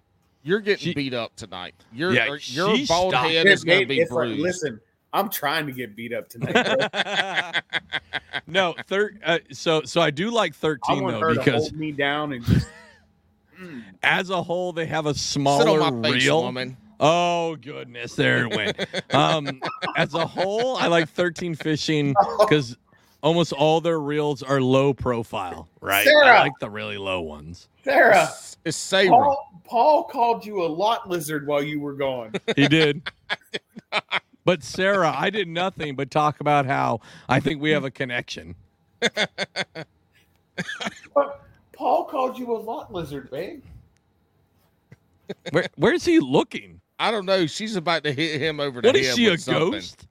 you're 0.43 0.59
getting 0.59 0.79
She- 0.83 0.93
beat 0.93 1.13
up 1.13 1.35
tonight. 1.37 1.73
Uh, 1.79 1.85
your 1.95 2.13
Yeah, 2.13 2.35
your 2.43 2.67
bald 2.87 3.11
stopped. 3.13 3.29
head 3.29 3.45
is 3.47 3.63
going 3.63 3.79
to 3.81 3.85
be 3.85 3.99
it's 4.01 4.11
like- 4.11 4.27
bruised. 4.27 4.41
listen, 4.41 4.81
I'm 5.13 5.29
trying 5.29 5.65
to 5.67 5.71
get 5.73 5.95
beat 5.95 6.13
up 6.13 6.29
tonight. 6.29 7.63
no, 8.47 8.75
thir- 8.87 9.13
uh, 9.25 9.39
so 9.51 9.81
so 9.83 9.99
I 10.01 10.09
do 10.11 10.31
like 10.31 10.53
I 10.53 10.55
13 10.55 11.03
want 11.03 11.15
though 11.15 11.19
her 11.21 11.33
to 11.33 11.39
because 11.39 11.63
hold 11.69 11.75
me 11.77 11.91
down 11.91 12.33
and 12.33 12.43
just. 12.45 12.67
Mm. 13.61 13.83
as 14.01 14.31
a 14.31 14.41
whole 14.41 14.73
they 14.73 14.87
have 14.87 15.05
a 15.05 15.13
Sit 15.13 15.19
smaller 15.19 15.81
on 15.83 16.01
my 16.01 16.13
face, 16.13 16.23
reel. 16.23 16.41
woman. 16.41 16.75
Oh 16.99 17.57
goodness, 17.57 18.15
there 18.15 18.47
it 18.47 18.55
went. 18.55 18.75
um, 19.13 19.61
as 19.95 20.15
a 20.15 20.25
whole, 20.25 20.77
I 20.77 20.87
like 20.87 21.07
13 21.09 21.53
fishing 21.53 22.15
because 22.39 22.75
almost 23.21 23.53
all 23.53 23.79
their 23.79 23.99
reels 23.99 24.41
are 24.41 24.59
low 24.61 24.95
profile, 24.95 25.67
right? 25.79 26.07
I 26.07 26.39
like 26.39 26.53
the 26.59 26.71
really 26.71 26.97
low 26.97 27.21
ones. 27.21 27.67
Sarah, 27.83 28.23
It's, 28.23 28.57
it's 28.65 28.77
savory. 28.77 29.15
Paul, 29.19 29.61
Paul 29.63 30.03
called 30.05 30.43
you 30.43 30.63
a 30.63 30.65
lot 30.65 31.07
lizard 31.07 31.45
while 31.45 31.61
you 31.61 31.79
were 31.79 31.93
gone. 31.93 32.31
He 32.55 32.67
did. 32.67 33.03
But 34.43 34.63
Sarah, 34.63 35.13
I 35.15 35.29
did 35.29 35.47
nothing 35.47 35.95
but 35.95 36.09
talk 36.11 36.39
about 36.39 36.65
how 36.65 37.01
I 37.29 37.39
think 37.39 37.61
we 37.61 37.71
have 37.71 37.83
a 37.83 37.91
connection. 37.91 38.55
Paul 41.73 42.05
called 42.05 42.37
you 42.37 42.55
a 42.55 42.57
lot 42.57 42.93
lizard, 42.93 43.29
babe. 43.31 43.63
Where, 45.51 45.67
where's 45.75 46.03
he 46.05 46.19
looking? 46.19 46.81
I 46.99 47.09
don't 47.11 47.25
know. 47.25 47.45
She's 47.47 47.75
about 47.75 48.03
to 48.03 48.11
hit 48.13 48.41
him 48.41 48.59
over 48.59 48.81
the 48.81 48.89
What 48.89 48.95
head. 48.95 49.05
is 49.05 49.15
she, 49.15 49.27
a 49.27 49.37
something. 49.37 49.71
ghost? 49.71 50.07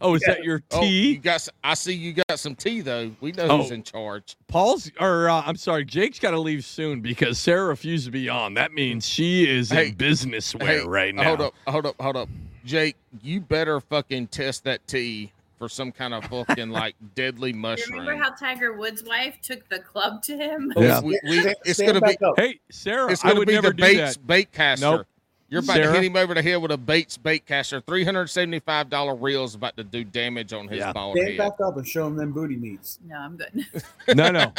Oh, 0.00 0.14
is 0.14 0.22
that 0.22 0.42
your 0.42 0.62
Oh, 0.72 0.82
you 0.82 0.88
tea? 0.88 1.16
got. 1.16 1.34
s- 1.34 1.50
I 1.62 1.74
see 1.74 1.92
you 1.92 2.14
got 2.28 2.38
some 2.38 2.54
tea 2.54 2.80
though. 2.80 3.10
We 3.20 3.32
know 3.32 3.58
who's 3.58 3.70
Oh. 3.70 3.74
in 3.74 3.82
charge. 3.82 4.36
Paul's, 4.48 4.90
or 4.98 5.28
uh, 5.28 5.42
I'm 5.44 5.56
sorry, 5.56 5.84
Jake's 5.84 6.18
got 6.18 6.30
to 6.32 6.38
leave 6.40 6.64
soon 6.64 7.00
because 7.00 7.38
Sarah 7.38 7.66
refused 7.66 8.06
to 8.06 8.10
be 8.10 8.28
on. 8.28 8.54
That 8.54 8.72
means 8.72 9.06
she 9.08 9.48
is 9.48 9.70
Hey, 9.70 9.88
in 9.88 9.94
business 9.94 10.54
wear 10.54 10.80
Hey, 10.80 10.86
right 10.86 11.14
now. 11.14 11.24
Hold 11.24 11.40
up, 11.42 11.54
hold 11.68 11.86
up, 11.86 11.94
hold 12.00 12.16
up. 12.16 12.28
Jake, 12.64 12.96
you 13.22 13.40
better 13.40 13.80
fucking 13.80 14.28
test 14.28 14.64
that 14.64 14.86
tea 14.86 15.32
for 15.58 15.68
some 15.68 15.92
kind 15.92 16.14
of 16.14 16.24
fucking 16.24 16.70
like 16.70 16.94
deadly 17.14 17.50
You 17.50 17.56
mushroom. 17.56 17.98
remember 18.00 18.22
how 18.22 18.30
Tiger 18.30 18.72
Woods' 18.72 19.04
wife 19.04 19.36
took 19.42 19.68
the 19.68 19.78
club 19.80 20.22
to 20.22 20.36
him? 20.36 20.72
Yeah. 20.76 21.00
We- 21.00 21.20
we- 21.24 21.38
it's 21.64 21.74
stand 21.74 21.88
gonna 21.94 22.00
be 22.00 22.12
back 22.14 22.22
up. 22.22 22.34
Hey, 22.38 22.60
Sarah, 22.70 23.12
it's 23.12 23.22
I 23.24 23.28
gonna 23.28 23.40
would 23.40 23.48
be 23.48 23.54
never 23.54 23.68
the 23.68 23.74
do 23.74 23.82
Bates 23.82 24.16
that. 24.16 24.26
bait 24.26 24.52
caster. 24.52 24.86
Nope. 24.86 25.06
You're 25.50 25.62
about 25.62 25.74
Sarah? 25.74 25.86
to 25.88 25.92
hit 25.94 26.04
him 26.04 26.16
over 26.16 26.32
the 26.32 26.42
head 26.42 26.56
with 26.62 26.70
a 26.70 26.76
Bates 26.78 27.16
bait 27.18 27.44
caster. 27.44 27.80
Three 27.80 28.04
hundred 28.04 28.28
seventy-five 28.28 28.88
dollar 28.88 29.16
reel 29.16 29.42
is 29.44 29.56
about 29.56 29.76
to 29.76 29.84
do 29.84 30.04
damage 30.04 30.52
on 30.52 30.68
his 30.68 30.78
Yeah. 30.78 30.92
bald 30.92 31.16
Stand 31.16 31.30
head. 31.30 31.38
back 31.38 31.60
up 31.60 31.76
and 31.76 31.86
show 31.86 32.06
him 32.06 32.14
them 32.16 32.30
booty 32.32 32.54
meats. 32.56 33.00
No, 33.04 33.16
I'm 33.16 33.36
good. 33.36 33.66
No, 34.16 34.30
no, 34.30 34.52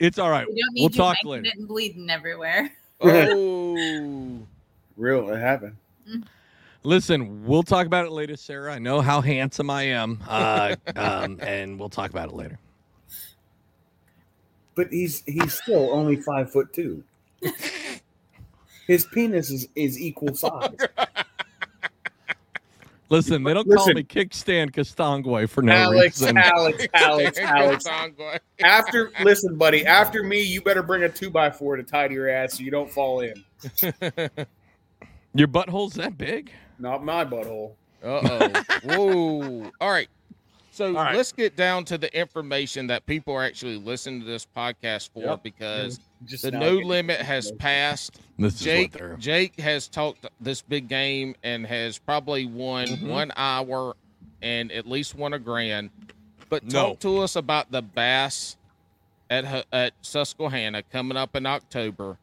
it's 0.00 0.18
all 0.18 0.30
right. 0.30 0.46
We 0.48 0.60
don't 0.60 0.72
need 0.74 0.80
We'll 0.82 0.90
you 0.90 0.96
talk 0.96 1.16
later. 1.24 1.44
it 1.46 1.54
and 1.56 1.68
bleeding 1.68 2.08
everywhere. 2.10 2.72
Oh, 3.02 4.38
Real, 4.96 5.28
it 5.30 5.38
happened. 5.38 5.76
Listen, 6.84 7.44
we'll 7.46 7.62
talk 7.62 7.86
about 7.86 8.06
it 8.06 8.10
later, 8.12 8.36
Sarah. 8.36 8.72
I 8.74 8.78
know 8.78 9.00
how 9.00 9.20
handsome 9.20 9.70
I 9.70 9.82
am, 9.84 10.18
uh, 10.28 10.74
um, 10.96 11.38
and 11.42 11.78
we'll 11.78 11.88
talk 11.90 12.10
about 12.10 12.30
it 12.30 12.34
later. 12.34 12.58
But 14.74 14.88
he's 14.90 15.22
he's 15.26 15.52
still 15.62 15.90
only 15.92 16.16
five 16.16 16.50
foot 16.50 16.72
two. 16.72 17.04
His 18.86 19.06
penis 19.06 19.50
is, 19.50 19.68
is 19.74 20.00
equal 20.00 20.34
size. 20.34 20.76
Listen, 23.12 23.42
they 23.42 23.52
don't 23.52 23.66
call 23.66 23.74
Listen. 23.74 23.94
me 23.96 24.04
kickstand 24.04 24.70
Castangway 24.70 25.46
for 25.46 25.60
no 25.60 25.74
Alex, 25.74 26.22
reason. 26.22 26.38
Alex, 26.38 26.86
Alex, 26.94 27.38
Alex. 27.38 27.86
Alex. 27.86 28.44
After 28.64 29.12
listen, 29.22 29.58
buddy. 29.58 29.84
After 29.84 30.22
me, 30.22 30.40
you 30.40 30.62
better 30.62 30.82
bring 30.82 31.02
a 31.02 31.10
two 31.10 31.28
by 31.28 31.50
four 31.50 31.76
to 31.76 31.82
tie 31.82 32.08
to 32.08 32.14
your 32.14 32.30
ass 32.30 32.54
so 32.56 32.62
you 32.62 32.70
don't 32.70 32.90
fall 32.90 33.20
in. 33.20 33.44
Your 35.34 35.48
butthole's 35.48 35.94
that 35.94 36.16
big? 36.16 36.52
Not 36.78 37.04
my 37.04 37.24
butthole. 37.24 37.72
Uh 38.02 38.20
oh. 38.24 38.62
Whoa. 38.84 39.70
All 39.80 39.90
right. 39.90 40.08
So 40.74 40.86
All 40.86 40.92
right. 41.04 41.14
let's 41.14 41.32
get 41.32 41.54
down 41.54 41.84
to 41.84 41.98
the 41.98 42.14
information 42.18 42.86
that 42.86 43.04
people 43.04 43.34
are 43.34 43.44
actually 43.44 43.76
listening 43.76 44.20
to 44.20 44.26
this 44.26 44.46
podcast 44.56 45.10
for 45.12 45.22
Yep. 45.24 45.42
because 45.42 46.00
Just 46.24 46.44
the 46.44 46.50
now 46.52 46.60
no 46.60 46.70
limit 46.78 47.20
has 47.20 47.52
passed. 47.52 48.20
This 48.38 48.58
Jake 48.58 48.94
what. 48.98 49.18
Jake 49.18 49.60
has 49.60 49.86
talked 49.86 50.24
this 50.40 50.62
big 50.62 50.88
game 50.88 51.34
and 51.42 51.66
has 51.66 51.98
probably 51.98 52.46
won 52.46 52.86
Mhm. 52.86 53.08
one 53.08 53.32
hour 53.36 53.94
and 54.40 54.72
at 54.72 54.86
least 54.88 55.14
won 55.14 55.34
a 55.34 55.38
grand. 55.38 55.90
But 56.48 56.64
No. 56.64 56.70
talk 56.90 57.00
to 57.00 57.18
us 57.18 57.36
about 57.36 57.70
the 57.70 57.82
bass 57.82 58.56
at 59.28 59.66
at 59.72 59.92
Susquehanna 60.00 60.84
coming 60.84 61.18
up 61.18 61.36
in 61.36 61.44
October. 61.44 62.16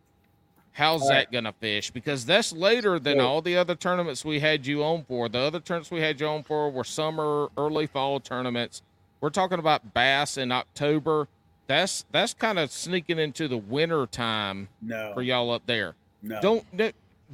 How's 0.79 1.01
All 1.01 1.09
that 1.09 1.15
right. 1.15 1.31
gonna 1.31 1.51
fish? 1.51 1.91
Because 1.91 2.25
that's 2.25 2.53
later 2.53 2.99
than 2.99 3.17
So- 3.17 3.27
all 3.27 3.41
the 3.41 3.57
other 3.57 3.75
tournaments 3.75 4.23
we 4.23 4.39
had 4.39 4.65
you 4.65 4.81
on 4.81 5.03
for. 5.03 5.27
The 5.27 5.39
other 5.39 5.59
tournaments 5.59 5.91
we 5.91 5.99
had 5.99 6.21
you 6.21 6.27
on 6.27 6.43
for 6.43 6.71
were 6.71 6.85
summer, 6.85 7.49
early 7.57 7.85
fall 7.85 8.21
tournaments. 8.21 8.81
We're 9.19 9.29
talking 9.29 9.59
about 9.59 9.93
bass 9.93 10.37
in 10.37 10.53
October. 10.53 11.27
That's 11.67 12.05
that's 12.13 12.33
kind 12.33 12.57
of 12.57 12.71
sneaking 12.71 13.19
into 13.19 13.49
the 13.49 13.57
winter 13.57 14.05
time 14.05 14.69
No, 14.81 15.11
for 15.13 15.21
y'all 15.21 15.51
up 15.51 15.63
there. 15.65 15.95
no. 16.23 16.39
Don't 16.39 16.65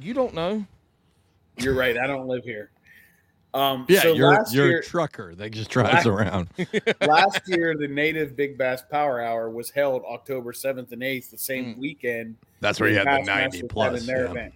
you 0.00 0.12
don't 0.12 0.34
know? 0.34 0.66
You're 1.56 1.74
right. 1.74 1.96
I 1.96 2.08
don't 2.08 2.26
live 2.26 2.42
here. 2.42 2.70
Um, 3.56 3.86
Yeah, 3.88 4.02
so 4.02 4.12
you're 4.12 4.44
you're 4.52 4.68
year, 4.68 4.78
a 4.80 4.82
trucker 4.84 5.34
that 5.34 5.50
just 5.50 5.70
drives 5.70 6.04
Last- 6.04 6.06
around. 6.06 6.48
last 7.00 7.40
year, 7.46 7.74
the 7.74 7.88
Native 7.88 8.36
Big 8.36 8.58
Bass 8.58 8.82
Power 8.90 9.20
Hour 9.22 9.48
was 9.50 9.70
held 9.70 10.02
October 10.04 10.52
seventh 10.52 10.92
and 10.92 11.02
eighth, 11.02 11.30
the 11.30 11.38
same 11.38 11.74
Mm. 11.74 11.78
weekend. 11.78 12.36
That's 12.60 12.78
where 12.80 12.90
you 12.90 12.96
had 12.96 13.06
the 13.06 13.22
ninety 13.22 13.58
had 13.58 13.68
plus, 13.70 14.00
in 14.02 14.06
their 14.06 14.24
yeah. 14.24 14.30
event. 14.30 14.54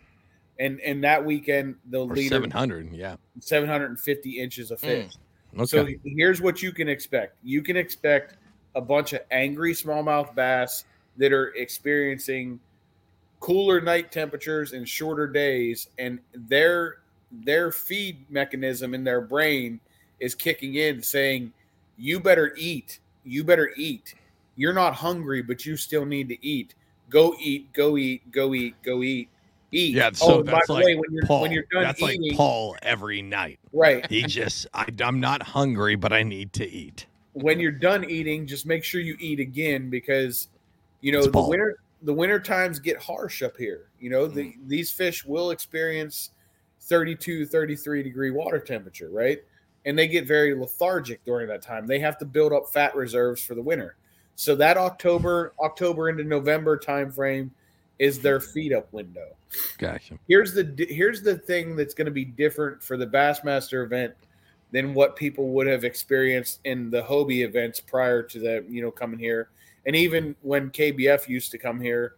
And 0.59 0.81
and 0.81 1.02
that 1.05 1.24
weekend, 1.24 1.77
the 1.89 2.01
or 2.01 2.14
leader 2.14 2.28
seven 2.35 2.51
hundred. 2.51 2.93
Yeah. 2.93 3.16
750 3.40 4.39
inches 4.39 4.70
of 4.70 4.81
fish. 4.81 5.10
Okay. 5.56 5.64
So 5.64 5.89
here's 6.05 6.43
what 6.43 6.62
you 6.62 6.70
can 6.70 6.89
expect. 6.89 7.36
You 7.43 7.62
can 7.62 7.77
expect 7.78 8.36
a 8.74 8.81
bunch 8.82 9.14
of 9.14 9.22
angry 9.31 9.72
smallmouth 9.72 10.35
bass 10.35 10.85
that 11.16 11.32
are 11.32 11.55
experiencing 11.55 12.60
cooler 13.40 13.81
night 13.81 14.12
temperatures 14.12 14.74
and 14.74 14.86
shorter 14.86 15.27
days, 15.27 15.89
and 15.98 16.18
their 16.35 16.98
their 17.31 17.70
feed 17.73 18.28
mechanism 18.31 18.94
in 18.94 19.05
their 19.05 19.20
brain 19.20 19.81
is 20.19 20.35
kicking 20.35 20.74
in, 20.77 21.02
saying, 21.02 21.52
"You 21.97 22.20
better 22.20 22.55
eat. 22.57 22.98
You 23.24 23.44
better 23.44 23.70
eat. 23.77 24.15
You're 24.57 24.73
not 24.73 24.94
hungry, 24.94 25.43
but 25.43 25.65
you 25.65 25.77
still 25.77 26.05
need 26.05 26.28
to 26.28 26.47
eat. 26.47 26.74
Go 27.09 27.35
eat. 27.40 27.73
Go 27.73 27.97
eat. 27.97 28.31
Go 28.32 28.55
eat. 28.55 28.74
Go 28.82 29.02
eat." 29.02 29.28
Eat. 29.73 29.94
Yeah, 29.94 30.11
so 30.12 30.40
oh, 30.40 30.43
by 30.43 30.52
that's 30.55 30.66
the 30.66 30.73
like 30.73 30.85
way, 30.85 30.97
when 30.97 31.12
you're 31.12 31.27
Paul. 31.27 31.43
when 31.43 31.52
you're 31.52 31.65
done 31.70 31.85
that's 31.85 32.02
eating, 32.02 32.23
like 32.31 32.36
Paul 32.36 32.77
every 32.82 33.23
night. 33.23 33.61
right? 33.73 34.05
He 34.11 34.23
just, 34.24 34.66
I, 34.74 34.86
I'm 35.01 35.20
not 35.20 35.44
hungry, 35.44 35.94
but 35.94 36.12
I 36.12 36.24
need 36.24 36.52
to 36.55 36.69
eat. 36.69 37.07
when 37.35 37.61
you're 37.61 37.70
done 37.70 38.05
eating, 38.11 38.48
just 38.48 38.66
make 38.66 38.82
sure 38.82 39.01
you 39.01 39.16
eat 39.20 39.39
again 39.39 39.89
because 39.89 40.48
you 41.02 41.12
know 41.12 41.19
It's 41.19 41.28
the 41.28 41.32
Paul. 41.35 41.51
winter 41.51 41.77
the 42.02 42.12
winter 42.12 42.40
times 42.40 42.81
get 42.81 42.97
harsh 43.01 43.43
up 43.44 43.57
here. 43.57 43.82
You 44.01 44.11
know, 44.11 44.27
the, 44.27 44.43
Mm. 44.47 44.55
these 44.66 44.90
fish 44.90 45.24
will 45.24 45.52
experience 45.52 46.31
32, 46.81 47.47
33 47.47 48.02
degree 48.02 48.31
water 48.31 48.59
temperature, 48.59 49.11
right? 49.11 49.39
And 49.85 49.98
they 49.98 50.09
get 50.09 50.27
very 50.27 50.55
lethargic 50.55 51.24
during 51.24 51.48
that 51.48 51.62
time. 51.62 51.86
They 51.86 52.01
have 52.01 52.19
to 52.19 52.24
build 52.24 52.52
up 52.52 52.73
fat 52.73 52.94
reserves 52.94 53.43
for 53.43 53.55
the 53.55 53.62
winter. 53.62 53.97
So 54.36 54.55
that 54.57 54.77
October, 54.77 55.52
October 55.61 56.09
into 56.09 56.24
November 56.24 56.77
time 56.77 57.11
frame 57.11 57.51
is 57.98 58.19
their 58.20 58.40
feed 58.40 58.73
up 58.73 58.90
window 58.93 59.36
Gotcha. 59.78 60.19
here's 60.28 60.55
the 60.55 60.86
here's 60.89 61.23
the 61.23 61.36
thing 61.36 61.77
that's 61.77 61.94
going 61.94 62.07
to 62.07 62.12
be 62.12 62.24
different 62.24 62.82
for 62.82 62.97
the 62.97 63.07
Bassmaster 63.07 63.85
event 63.85 64.15
than 64.73 64.94
what 64.94 65.16
people 65.16 65.48
would 65.48 65.66
have 65.66 65.85
experienced 65.85 66.61
in 66.65 66.90
the 66.90 67.02
Hobie 67.02 67.44
events 67.44 67.81
prior 67.81 68.23
to 68.23 68.39
the 68.39 68.65
you 68.69 68.81
know 68.81 68.90
coming 68.90 69.19
here, 69.19 69.51
and 69.86 69.97
even 69.97 70.36
when 70.43 70.70
KBF 70.70 71.28
used 71.28 71.51
to 71.51 71.59
come 71.59 71.81
here, 71.81 72.15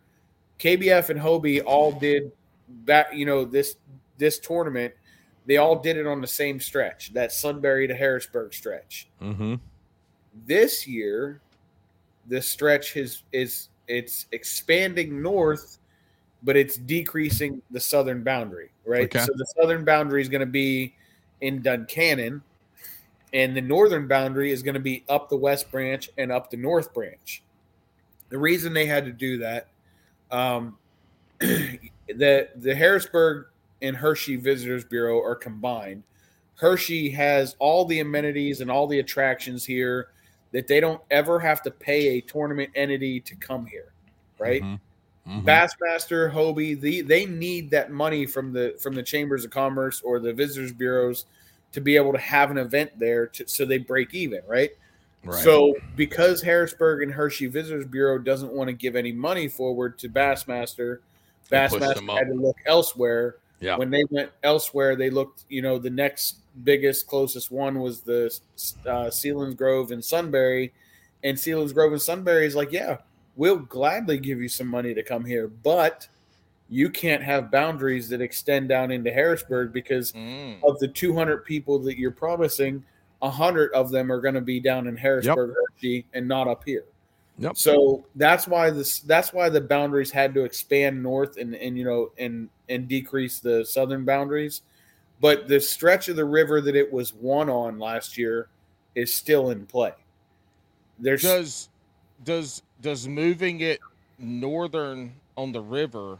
KBF 0.58 1.08
and 1.08 1.20
Hobie 1.20 1.62
all 1.64 1.92
did 1.92 2.32
that 2.84 3.14
you 3.16 3.24
know 3.24 3.44
this 3.44 3.76
this 4.22 4.38
tournament. 4.38 4.94
They 5.44 5.56
all 5.56 5.74
did 5.74 5.96
it 5.96 6.06
on 6.06 6.20
the 6.20 6.26
same 6.28 6.60
stretch, 6.60 7.12
that 7.14 7.32
Sunbury 7.32 7.88
to 7.88 7.94
Harrisburg 7.94 8.54
stretch. 8.54 9.08
Mm-hmm. 9.20 9.56
This 10.46 10.86
year, 10.86 11.40
the 12.28 12.40
stretch 12.40 12.96
is 12.96 13.24
is 13.32 13.68
it's 13.88 14.26
expanding 14.30 15.20
north, 15.20 15.78
but 16.44 16.56
it's 16.56 16.76
decreasing 16.76 17.60
the 17.72 17.80
southern 17.80 18.22
boundary, 18.22 18.70
right? 18.86 19.04
Okay. 19.04 19.18
So 19.18 19.32
the 19.34 19.46
southern 19.60 19.84
boundary 19.84 20.22
is 20.22 20.28
going 20.28 20.40
to 20.40 20.46
be 20.46 20.94
in 21.40 21.60
Duncannon, 21.60 22.40
and 23.32 23.56
the 23.56 23.60
northern 23.60 24.06
boundary 24.06 24.52
is 24.52 24.62
going 24.62 24.74
to 24.74 24.80
be 24.80 25.02
up 25.08 25.28
the 25.28 25.36
west 25.36 25.72
branch 25.72 26.08
and 26.16 26.30
up 26.30 26.50
the 26.50 26.56
north 26.56 26.94
branch. 26.94 27.42
The 28.28 28.38
reason 28.38 28.72
they 28.72 28.86
had 28.86 29.04
to 29.06 29.12
do 29.12 29.38
that, 29.38 29.66
um, 30.30 30.78
the 31.40 32.48
the 32.54 32.74
Harrisburg 32.76 33.46
and 33.82 33.96
Hershey 33.96 34.36
Visitors 34.36 34.84
Bureau 34.84 35.22
are 35.22 35.34
combined. 35.34 36.02
Hershey 36.54 37.10
has 37.10 37.56
all 37.58 37.84
the 37.84 38.00
amenities 38.00 38.60
and 38.60 38.70
all 38.70 38.86
the 38.86 39.00
attractions 39.00 39.64
here 39.64 40.08
that 40.52 40.68
they 40.68 40.80
don't 40.80 41.00
ever 41.10 41.40
have 41.40 41.62
to 41.62 41.70
pay 41.70 42.08
a 42.08 42.20
tournament 42.20 42.70
entity 42.74 43.20
to 43.20 43.34
come 43.36 43.66
here, 43.66 43.92
right? 44.38 44.62
Mhm. 44.62 45.44
Bassmaster, 45.44 46.32
Hobie, 46.32 46.80
the, 46.80 47.00
they 47.00 47.26
need 47.26 47.70
that 47.70 47.90
money 47.90 48.26
from 48.26 48.52
the 48.52 48.76
from 48.80 48.94
the 48.94 49.02
chambers 49.02 49.44
of 49.44 49.50
commerce 49.50 50.00
or 50.02 50.18
the 50.18 50.32
visitors 50.32 50.72
bureaus 50.72 51.26
to 51.72 51.80
be 51.80 51.96
able 51.96 52.12
to 52.12 52.18
have 52.18 52.50
an 52.50 52.58
event 52.58 52.98
there, 52.98 53.28
to, 53.28 53.48
so 53.48 53.64
they 53.64 53.78
break 53.78 54.14
even, 54.14 54.40
right? 54.46 54.70
Right. 55.24 55.42
So 55.42 55.74
because 55.96 56.42
Harrisburg 56.42 57.02
and 57.02 57.12
Hershey 57.12 57.46
Visitors 57.46 57.86
Bureau 57.86 58.18
doesn't 58.18 58.52
want 58.52 58.68
to 58.68 58.72
give 58.72 58.96
any 58.96 59.12
money 59.12 59.48
forward 59.48 59.98
to 60.00 60.08
Bassmaster, 60.08 60.98
They 61.48 61.68
pushed 61.68 61.80
them 61.80 62.06
Bassmaster 62.08 62.18
had 62.18 62.26
to 62.28 62.34
look 62.34 62.56
elsewhere. 62.66 63.36
Yeah. 63.62 63.76
When 63.76 63.90
they 63.90 64.04
went 64.10 64.30
elsewhere, 64.42 64.96
they 64.96 65.08
looked. 65.08 65.44
You 65.48 65.62
know, 65.62 65.78
the 65.78 65.88
next 65.90 66.38
biggest, 66.64 67.06
closest 67.06 67.50
one 67.50 67.78
was 67.80 68.00
the 68.02 68.26
uh, 68.86 69.06
Selinsgrove 69.08 69.90
and 69.92 70.04
Sunbury, 70.04 70.72
and 71.22 71.38
Selinsgrove 71.38 71.92
and 71.92 72.02
Sunbury 72.02 72.44
is 72.46 72.54
like, 72.56 72.72
yeah, 72.72 72.98
we'll 73.36 73.58
gladly 73.58 74.18
give 74.18 74.40
you 74.42 74.48
some 74.48 74.66
money 74.66 74.92
to 74.94 75.02
come 75.02 75.24
here, 75.24 75.46
but 75.48 76.08
you 76.68 76.90
can't 76.90 77.22
have 77.22 77.50
boundaries 77.50 78.08
that 78.08 78.20
extend 78.20 78.68
down 78.68 78.90
into 78.90 79.12
Harrisburg 79.12 79.72
because 79.72 80.12
Mm. 80.12 80.58
of 80.64 80.78
the 80.80 80.88
200 80.88 81.44
people 81.44 81.78
that 81.80 81.98
you're 81.98 82.10
promising, 82.10 82.82
100 83.20 83.72
of 83.72 83.90
them 83.90 84.10
are 84.10 84.20
going 84.20 84.34
to 84.34 84.40
be 84.40 84.58
down 84.58 84.86
in 84.88 84.96
Harrisburg, 84.96 85.54
Hershey, 85.54 86.06
and 86.14 86.26
not 86.26 86.48
up 86.48 86.64
here. 86.64 86.84
Yep. 87.38 87.56
So 87.56 88.04
that's 88.14 88.46
why 88.46 88.70
this 88.70 89.00
that's 89.00 89.32
why 89.32 89.48
the 89.48 89.60
boundaries 89.60 90.10
had 90.10 90.34
to 90.34 90.44
expand 90.44 91.02
north 91.02 91.36
and 91.38 91.54
and 91.54 91.76
you 91.76 91.84
know 91.84 92.12
and 92.18 92.48
and 92.68 92.86
decrease 92.86 93.40
the 93.40 93.64
southern 93.64 94.04
boundaries. 94.04 94.62
But 95.20 95.48
the 95.48 95.60
stretch 95.60 96.08
of 96.08 96.16
the 96.16 96.24
river 96.24 96.60
that 96.60 96.76
it 96.76 96.92
was 96.92 97.14
won 97.14 97.48
on 97.48 97.78
last 97.78 98.18
year 98.18 98.48
is 98.94 99.14
still 99.14 99.50
in 99.50 99.66
play. 99.66 99.92
There's 100.98 101.22
Does 101.22 101.68
does 102.24 102.62
does 102.80 103.08
moving 103.08 103.60
it 103.60 103.80
northern 104.18 105.14
on 105.36 105.52
the 105.52 105.60
river 105.60 106.18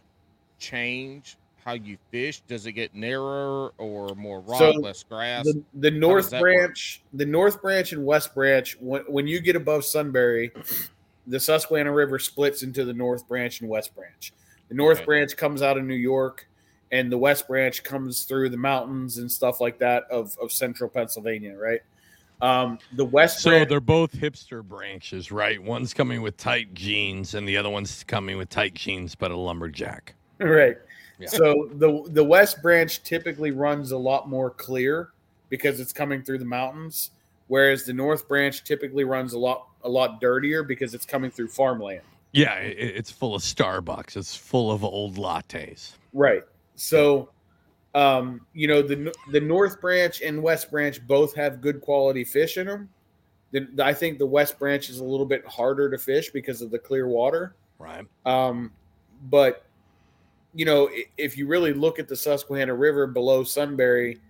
change 0.59 1.37
how 1.65 1.75
you 1.75 1.97
fish? 2.11 2.41
Does 2.49 2.67
it 2.67 2.73
get 2.73 2.95
narrower 2.95 3.73
or 3.79 4.15
more 4.17 4.41
rock, 4.41 4.59
So, 4.59 4.71
less 4.73 5.05
grass? 5.05 5.45
the, 5.45 5.63
the 5.75 5.91
north 5.91 6.31
that 6.31 6.41
work? 6.41 6.55
branch 6.57 7.03
the 7.13 7.27
north 7.27 7.63
branch 7.63 7.93
and 7.93 8.05
west 8.05 8.35
branch 8.35 8.77
when, 8.81 9.03
when 9.03 9.27
you 9.29 9.41
get 9.41 9.55
above 9.55 9.85
sunbury 9.85 10.51
the 11.27 11.41
susquehanna 11.41 11.93
river 11.93 12.19
splits 12.19 12.63
into 12.63 12.85
the 12.85 12.93
north 12.93 13.27
branch 13.29 13.61
and 13.61 13.69
west 13.69 13.95
branch 13.95 14.33
the 14.69 14.75
north 14.75 15.05
branch 15.05 15.37
comes 15.37 15.63
out 15.63 15.77
of 15.77 15.85
new 15.85 15.95
york 15.95 16.49
and 16.91 17.11
the 17.11 17.19
west 17.19 17.49
branch 17.49 17.83
comes 17.83 18.25
through 18.25 18.49
the 18.49 18.57
mountains 18.57 19.19
and 19.19 19.31
stuff 19.31 19.61
like 19.61 19.79
that 19.79 20.05
of, 20.11 20.37
of 20.41 20.53
central 20.53 20.89
pennsylvania 20.89 21.57
right 21.57 21.81
um, 22.41 22.81
the 22.95 23.05
west 23.05 23.39
So 23.39 23.51
branch 23.51 23.69
they're 23.69 23.81
both 23.81 24.11
hipster 24.11 24.65
branches, 24.65 25.31
right? 25.31 25.63
One's 25.63 25.95
coming 25.95 26.23
with 26.23 26.37
tight 26.37 26.75
jeans, 26.75 27.35
and 27.35 27.47
the 27.47 27.57
other 27.57 27.71
one's 27.71 28.03
coming 28.03 28.37
with 28.37 28.49
tight 28.49 28.75
jeans, 28.75 29.15
but 29.15 29.31
a 29.31 29.37
lumberjack. 29.37 30.17
right 30.43 30.77
Yeah. 31.19 31.29
so 31.29 31.69
the 31.75 32.03
the 32.09 32.25
west 32.25 32.63
branch 32.63 33.03
typically 33.03 33.51
runs 33.51 33.93
a 33.93 33.99
lot 33.99 34.29
more 34.29 34.51
clear 34.51 35.11
because 35.49 35.79
it's 35.79 35.93
coming 35.93 36.23
through 36.23 36.39
the 36.39 36.45
mountains 36.45 37.11
whereas 37.49 37.85
the 37.85 37.93
north 37.93 38.27
branch 38.29 38.65
typically 38.65 39.05
runs 39.05 39.35
a 39.35 39.39
lot 39.39 39.69
a 39.85 39.89
lot 39.89 40.21
dirtier 40.21 40.63
because 40.63 40.95
it's 40.95 41.07
coming 41.07 41.31
through 41.31 41.49
farmland 41.49 42.03
Yeah, 42.33 42.53
i 42.53 42.59
it's 42.61 43.11
full 43.11 43.35
of 43.35 43.43
Starbucks. 43.43 44.17
It's 44.17 44.35
full 44.37 44.71
of 44.71 44.85
old 44.85 45.17
lattes. 45.17 45.93
right 46.13 46.43
so 46.75 47.29
um 47.95 48.41
you 48.55 48.67
know 48.67 48.81
the 48.83 49.13
the 49.33 49.41
north 49.41 49.81
branch 49.81 50.23
and 50.23 50.43
west 50.43 50.71
branch 50.71 51.07
both 51.07 51.35
have 51.35 51.61
good 51.61 51.81
quality 51.83 52.25
fish 52.25 52.57
in 52.57 52.67
them 52.67 52.89
the, 53.51 53.69
i 53.85 53.93
think 53.93 54.19
the 54.19 54.27
west 54.27 54.59
branch 54.59 54.89
is 54.89 55.01
a 55.01 55.05
little 55.05 55.27
bit 55.27 55.47
harder 55.47 55.91
to 55.91 55.99
fish 55.99 56.31
because 56.31 56.63
of 56.63 56.71
the 56.71 56.79
clear 56.79 57.07
water 57.07 57.55
Right. 57.83 58.07
Um, 58.25 58.71
but 59.29 59.65
you 60.55 60.65
know, 60.65 60.89
if 61.19 61.37
you 61.37 61.47
really 61.47 61.73
look 61.73 61.99
at 61.99 62.07
the 62.09 62.15
Susquehanna 62.15 62.75
River 62.75 63.07
below 63.07 63.43
Sunbury, 63.43 64.21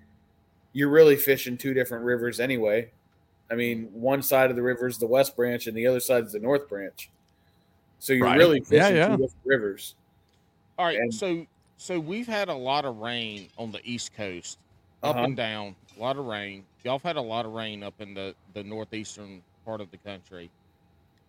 you're 0.73 0.89
really 0.89 1.17
fishing 1.17 1.59
two 1.59 1.75
different 1.75 2.05
rivers 2.05 2.41
anyway. 2.41 2.91
I 3.53 3.55
mean, 3.55 3.91
one 3.93 4.23
side 4.23 4.49
of 4.49 4.57
the 4.57 4.63
river 4.63 4.87
is 4.89 4.97
the 4.97 5.07
West 5.07 5.37
Branch, 5.37 5.67
and 5.67 5.77
the 5.77 5.87
other 5.87 6.01
side 6.01 6.25
is 6.25 6.33
the 6.33 6.39
North 6.41 6.69
Branch. 6.71 7.11
So 7.99 8.15
you're 8.15 8.25
Right. 8.27 8.39
really 8.39 8.61
fishing 8.61 8.97
yeah. 8.97 9.09
two 9.09 9.19
different 9.19 9.45
rivers. 9.45 9.95
All 10.79 10.87
right, 10.87 10.97
and- 10.99 11.13
so 11.15 11.47
so 11.77 11.99
we've 12.01 12.27
had 12.29 12.49
a 12.49 12.55
lot 12.55 12.85
of 12.85 12.97
rain 12.99 13.49
on 13.59 13.73
the 13.73 13.81
East 13.85 14.15
Coast, 14.15 14.59
up 15.03 15.17
Uh-huh. 15.17 15.25
and 15.25 15.37
down, 15.37 15.75
a 15.97 16.01
lot 16.01 16.17
of 16.17 16.25
rain. 16.27 16.65
Y'all 16.85 16.95
have 16.95 17.03
had 17.03 17.17
a 17.17 17.21
lot 17.23 17.45
of 17.45 17.53
rain 17.53 17.83
up 17.83 18.01
in 18.01 18.15
the 18.15 18.35
the 18.55 18.63
northeastern 18.65 19.43
part 19.67 19.81
of 19.83 19.91
the 19.91 19.99
country. 19.99 20.51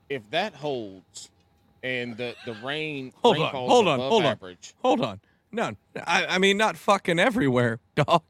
If 0.09 0.21
that 0.29 0.53
holds, 0.53 1.29
and 1.83 2.15
the 2.15 2.35
the 2.45 2.53
rain 2.63 3.11
Hold 3.21 3.35
on, 3.37 3.41
rainfall's 3.43 3.69
hold 3.71 3.87
on, 3.89 3.99
above 3.99 4.09
hold 4.09 4.23
on. 4.25 4.31
average, 4.31 4.73
Hold 4.81 5.01
on. 5.01 5.19
No, 5.51 5.75
I, 6.07 6.25
I 6.27 6.37
mean 6.37 6.55
not 6.57 6.77
fucking 6.77 7.19
everywhere, 7.19 7.79
dog. 7.95 8.23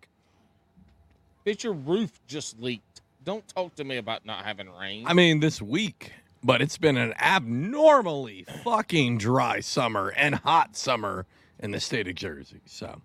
that 1.46 1.64
your 1.64 1.74
roof 1.74 2.20
just 2.28 2.60
leaked. 2.60 2.93
Don't 3.24 3.48
talk 3.48 3.76
to 3.76 3.84
me 3.84 3.98
about 3.98 4.26
not 4.26 4.44
having 4.46 4.70
rain. 4.70 5.06
I 5.08 5.14
mean 5.14 5.40
this 5.40 5.62
week, 5.62 6.12
but 6.44 6.62
it's 6.62 6.78
been 6.78 6.98
an 6.98 7.14
abnormally 7.20 8.46
fucking 8.64 9.18
dry 9.18 9.60
summer 9.62 10.10
and 10.18 10.36
hot 10.36 10.76
summer 10.76 11.26
in 11.60 11.72
the 11.72 11.80
state 11.80 12.08
of 12.08 12.16
Jersey. 12.16 12.60
So 12.66 13.02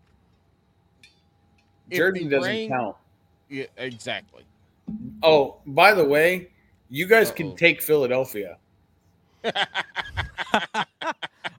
If 1.90 1.99
Jersey 1.99 2.24
doesn't 2.28 2.43
rain- 2.51 2.69
count. 2.70 2.97
yeah, 3.49 3.66
exactly. 3.77 4.43
Oh, 5.23 5.59
by 5.66 5.93
the 5.95 6.05
way, 6.05 6.49
you 6.89 7.07
guys 7.07 7.28
Uh-oh. 7.28 7.35
can 7.36 7.57
take 7.57 7.81
Philadelphia. 7.82 8.57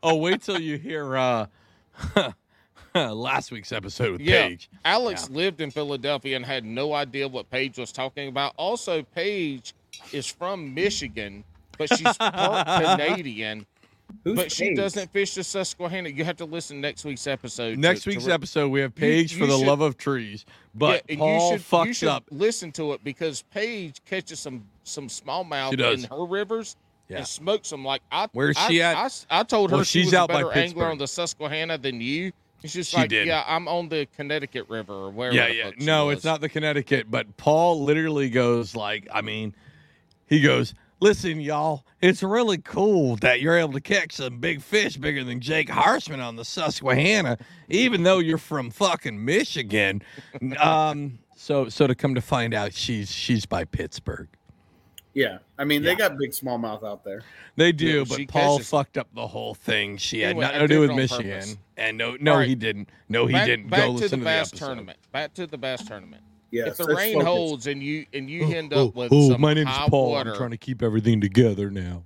Oh, 0.02 0.15
wait 0.15 0.41
till 0.41 0.60
you 0.61 0.77
hear 0.77 1.18
uh 1.18 1.48
last 3.14 3.52
week's 3.52 3.72
episode 3.72 4.14
with 4.14 4.22
Yeah. 4.22 4.48
Paige. 4.48 4.70
Alex 4.86 5.30
lived 5.30 5.61
in 5.61 5.72
Philadelphia 5.72 6.36
and 6.36 6.45
had 6.45 6.64
no 6.66 6.94
idea 6.94 7.28
what 7.28 7.49
Paige 7.49 7.78
was 7.78 7.91
talking 7.91 8.28
about. 8.28 8.53
Also, 8.57 9.03
Paige 9.16 9.74
is 10.11 10.26
from 10.28 10.74
Michigan, 10.74 11.44
but 11.78 11.90
she's 11.95 12.18
part 12.18 12.68
Canadian. 12.98 13.66
Who's 14.24 14.36
but 14.36 14.52
she 14.52 14.74
doesn't 14.74 15.14
fish 15.14 15.36
the 15.36 15.44
Susquehanna. 15.44 16.10
You 16.10 16.26
have 16.26 16.38
to 16.38 16.45
listen 16.45 16.82
next 16.82 17.06
week's 17.06 17.28
episode. 17.28 17.78
Next 17.78 18.03
to 18.03 18.10
week's 18.10 18.26
re- 18.26 18.34
episode, 18.34 18.70
we 18.70 18.80
have 18.82 18.95
Paige 18.95 19.34
you 19.34 19.40
for 19.40 19.45
the 19.45 19.56
should- 19.57 19.68
love 19.68 19.82
of 19.82 19.98
trees, 19.98 20.45
but 20.74 21.03
Yeah, 21.07 21.18
Paul 21.18 21.52
you 21.52 21.57
should, 21.57 21.66
fucked 21.66 21.88
you 21.90 21.94
should 21.94 22.10
up. 22.10 22.24
listen 22.32 22.72
to 22.72 22.94
it 22.94 23.03
because 23.03 23.44
Paige 23.52 24.03
catches 24.06 24.40
some 24.40 24.66
some 24.84 25.10
smallmouth 25.10 25.74
in 25.80 26.03
her 26.06 26.26
rivers 26.26 26.76
Yeah. 27.07 27.18
and 27.18 27.28
smokes 27.28 27.70
them. 27.70 27.86
Like 27.86 28.02
I, 28.11 28.28
Where's 28.34 28.57
I- 28.57 28.68
she 28.68 28.82
at? 28.82 29.26
I 29.30 29.44
told 29.44 29.70
her 29.70 29.76
Well, 29.78 29.84
she 29.86 29.99
she's 29.99 30.07
was 30.07 30.14
a 30.16 30.20
out 30.22 30.30
by 30.30 30.41
better 30.41 30.53
angler 30.53 30.88
on 30.88 30.98
the 30.98 31.07
Susquehanna 31.07 31.78
than 31.78 32.02
you, 32.02 32.32
It's 32.64 32.73
just 32.73 32.91
She 32.91 32.98
like, 32.98 33.10
did. 33.10 33.27
yeah, 33.27 33.44
I'm 33.48 33.68
on 33.68 33.90
the 33.90 34.07
Connecticut 34.15 34.68
River 34.69 34.94
or 34.94 35.10
wherever. 35.11 35.36
Yeah, 35.36 35.48
yeah. 35.48 35.72
No, 35.77 36.10
it's 36.10 36.23
not 36.23 36.41
the 36.41 36.49
Connecticut, 36.49 37.10
but 37.10 37.38
Paul 37.38 37.84
literally 37.84 38.30
goes 38.30 38.76
like, 38.76 39.07
I 39.14 39.22
mean, 39.22 39.56
he 40.27 40.41
goes, 40.41 40.73
"Listen, 40.99 41.40
y'all, 41.40 41.86
it's 42.02 42.22
really 42.22 42.57
cool 42.57 43.15
that 43.18 43.41
you're 43.41 43.57
able 43.57 43.73
to 43.73 43.81
catch 43.81 44.14
some 44.14 44.40
big 44.40 44.61
fish 44.61 44.98
bigger 44.98 45.23
than 45.23 45.40
Jake 45.40 45.69
Harshman 45.69 46.19
on 46.19 46.36
the 46.36 46.45
Susquehanna, 46.45 47.38
even 47.69 48.03
though 48.03 48.19
you're 48.19 48.38
from 48.38 48.69
fucking 48.72 49.23
Michigan." 49.23 50.02
um, 50.60 51.19
so, 51.36 51.69
so 51.69 51.88
to 51.88 51.95
come 51.95 52.15
to 52.15 52.22
find 52.22 52.53
out, 52.53 52.73
she's 52.73 53.11
she's 53.11 53.45
by 53.45 53.64
Pittsburgh. 53.64 54.27
Yeah, 55.20 55.40
I 55.58 55.66
mean 55.66 55.82
they 55.84 55.96
got 55.96 56.18
big 56.18 56.32
smallmouth 56.32 56.82
out 56.82 57.04
there. 57.04 57.24
They 57.58 57.74
do, 57.74 58.00
Yeah, 58.00 58.04
but 58.08 58.26
Paul 58.30 58.56
catches- 58.56 58.70
fucked 58.70 58.98
up 58.98 59.10
the 59.14 59.28
whole 59.28 59.54
thing. 59.54 59.98
She 59.98 60.22
had 60.22 60.30
Anyway, 60.30 60.46
nothing 60.46 60.60
to 60.62 60.68
do 60.70 60.80
with 60.80 60.91
Michigan, 60.91 61.32
purpose. 61.41 61.58
and 61.76 61.98
no, 61.98 62.16
no, 62.22 62.32
All 62.32 62.38
right. 62.38 62.48
he 62.48 62.56
didn't. 62.56 62.90
No, 63.10 63.26
he 63.26 63.34
back, 63.34 63.46
didn't. 63.48 63.68
Back 63.70 63.80
Go 63.82 63.98
to 63.98 64.08
the 64.08 64.16
to 64.16 64.24
bass 64.24 64.52
the 64.52 64.58
tournament. 64.60 64.98
Back 65.12 65.34
to 65.34 65.46
the 65.46 65.58
bass 65.58 65.84
tournament. 65.86 66.24
Yeah, 66.52 66.68
if 66.68 66.78
the 66.78 66.86
rain 66.86 67.16
focus. 67.16 67.28
holds 67.28 67.68
and 67.68 67.84
you 67.84 68.06
and 68.14 68.30
you 68.30 68.48
end 68.56 68.72
oh, 68.74 68.88
up 68.88 68.96
with 68.96 69.12
oh, 69.12 69.32
some 69.32 69.41
my 69.41 69.54
name's 69.54 69.68
high 69.68 69.90
Paul. 69.90 70.12
water, 70.12 70.32
I'm 70.32 70.38
trying 70.38 70.52
to 70.52 70.58
keep 70.58 70.82
everything 70.82 71.20
together 71.20 71.70
now. 71.70 72.04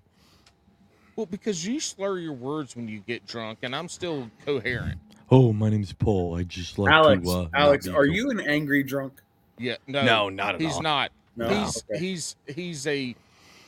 well, 1.16 1.28
because 1.28 1.64
you 1.68 1.80
slur 1.80 2.18
your 2.18 2.34
words 2.34 2.76
when 2.76 2.88
you 2.88 3.02
get 3.02 3.28
drunk, 3.28 3.60
and 3.62 3.76
I'm 3.76 3.90
still 3.90 4.28
coherent. 4.44 5.00
Oh, 5.30 5.54
my 5.54 5.70
name's 5.70 5.94
Paul. 5.94 6.36
I 6.36 6.46
just 6.46 6.80
like 6.80 6.92
Alex, 6.92 7.24
to. 7.28 7.32
Uh, 7.32 7.48
Alex, 7.54 7.88
are 7.88 8.06
cool. 8.06 8.08
you 8.08 8.32
an 8.32 8.40
angry 8.40 8.82
drunk? 8.82 9.14
Yeah, 9.60 9.76
no, 9.86 10.04
No, 10.04 10.30
not 10.30 10.56
at 10.56 10.62
he's 10.62 10.72
all. 10.72 10.78
He's 10.78 10.84
not. 10.84 11.12
No. 11.36 11.48
he's 11.50 11.84
Okay. 11.90 12.00
he's 12.00 12.36
he's 12.48 12.88
a 12.88 13.16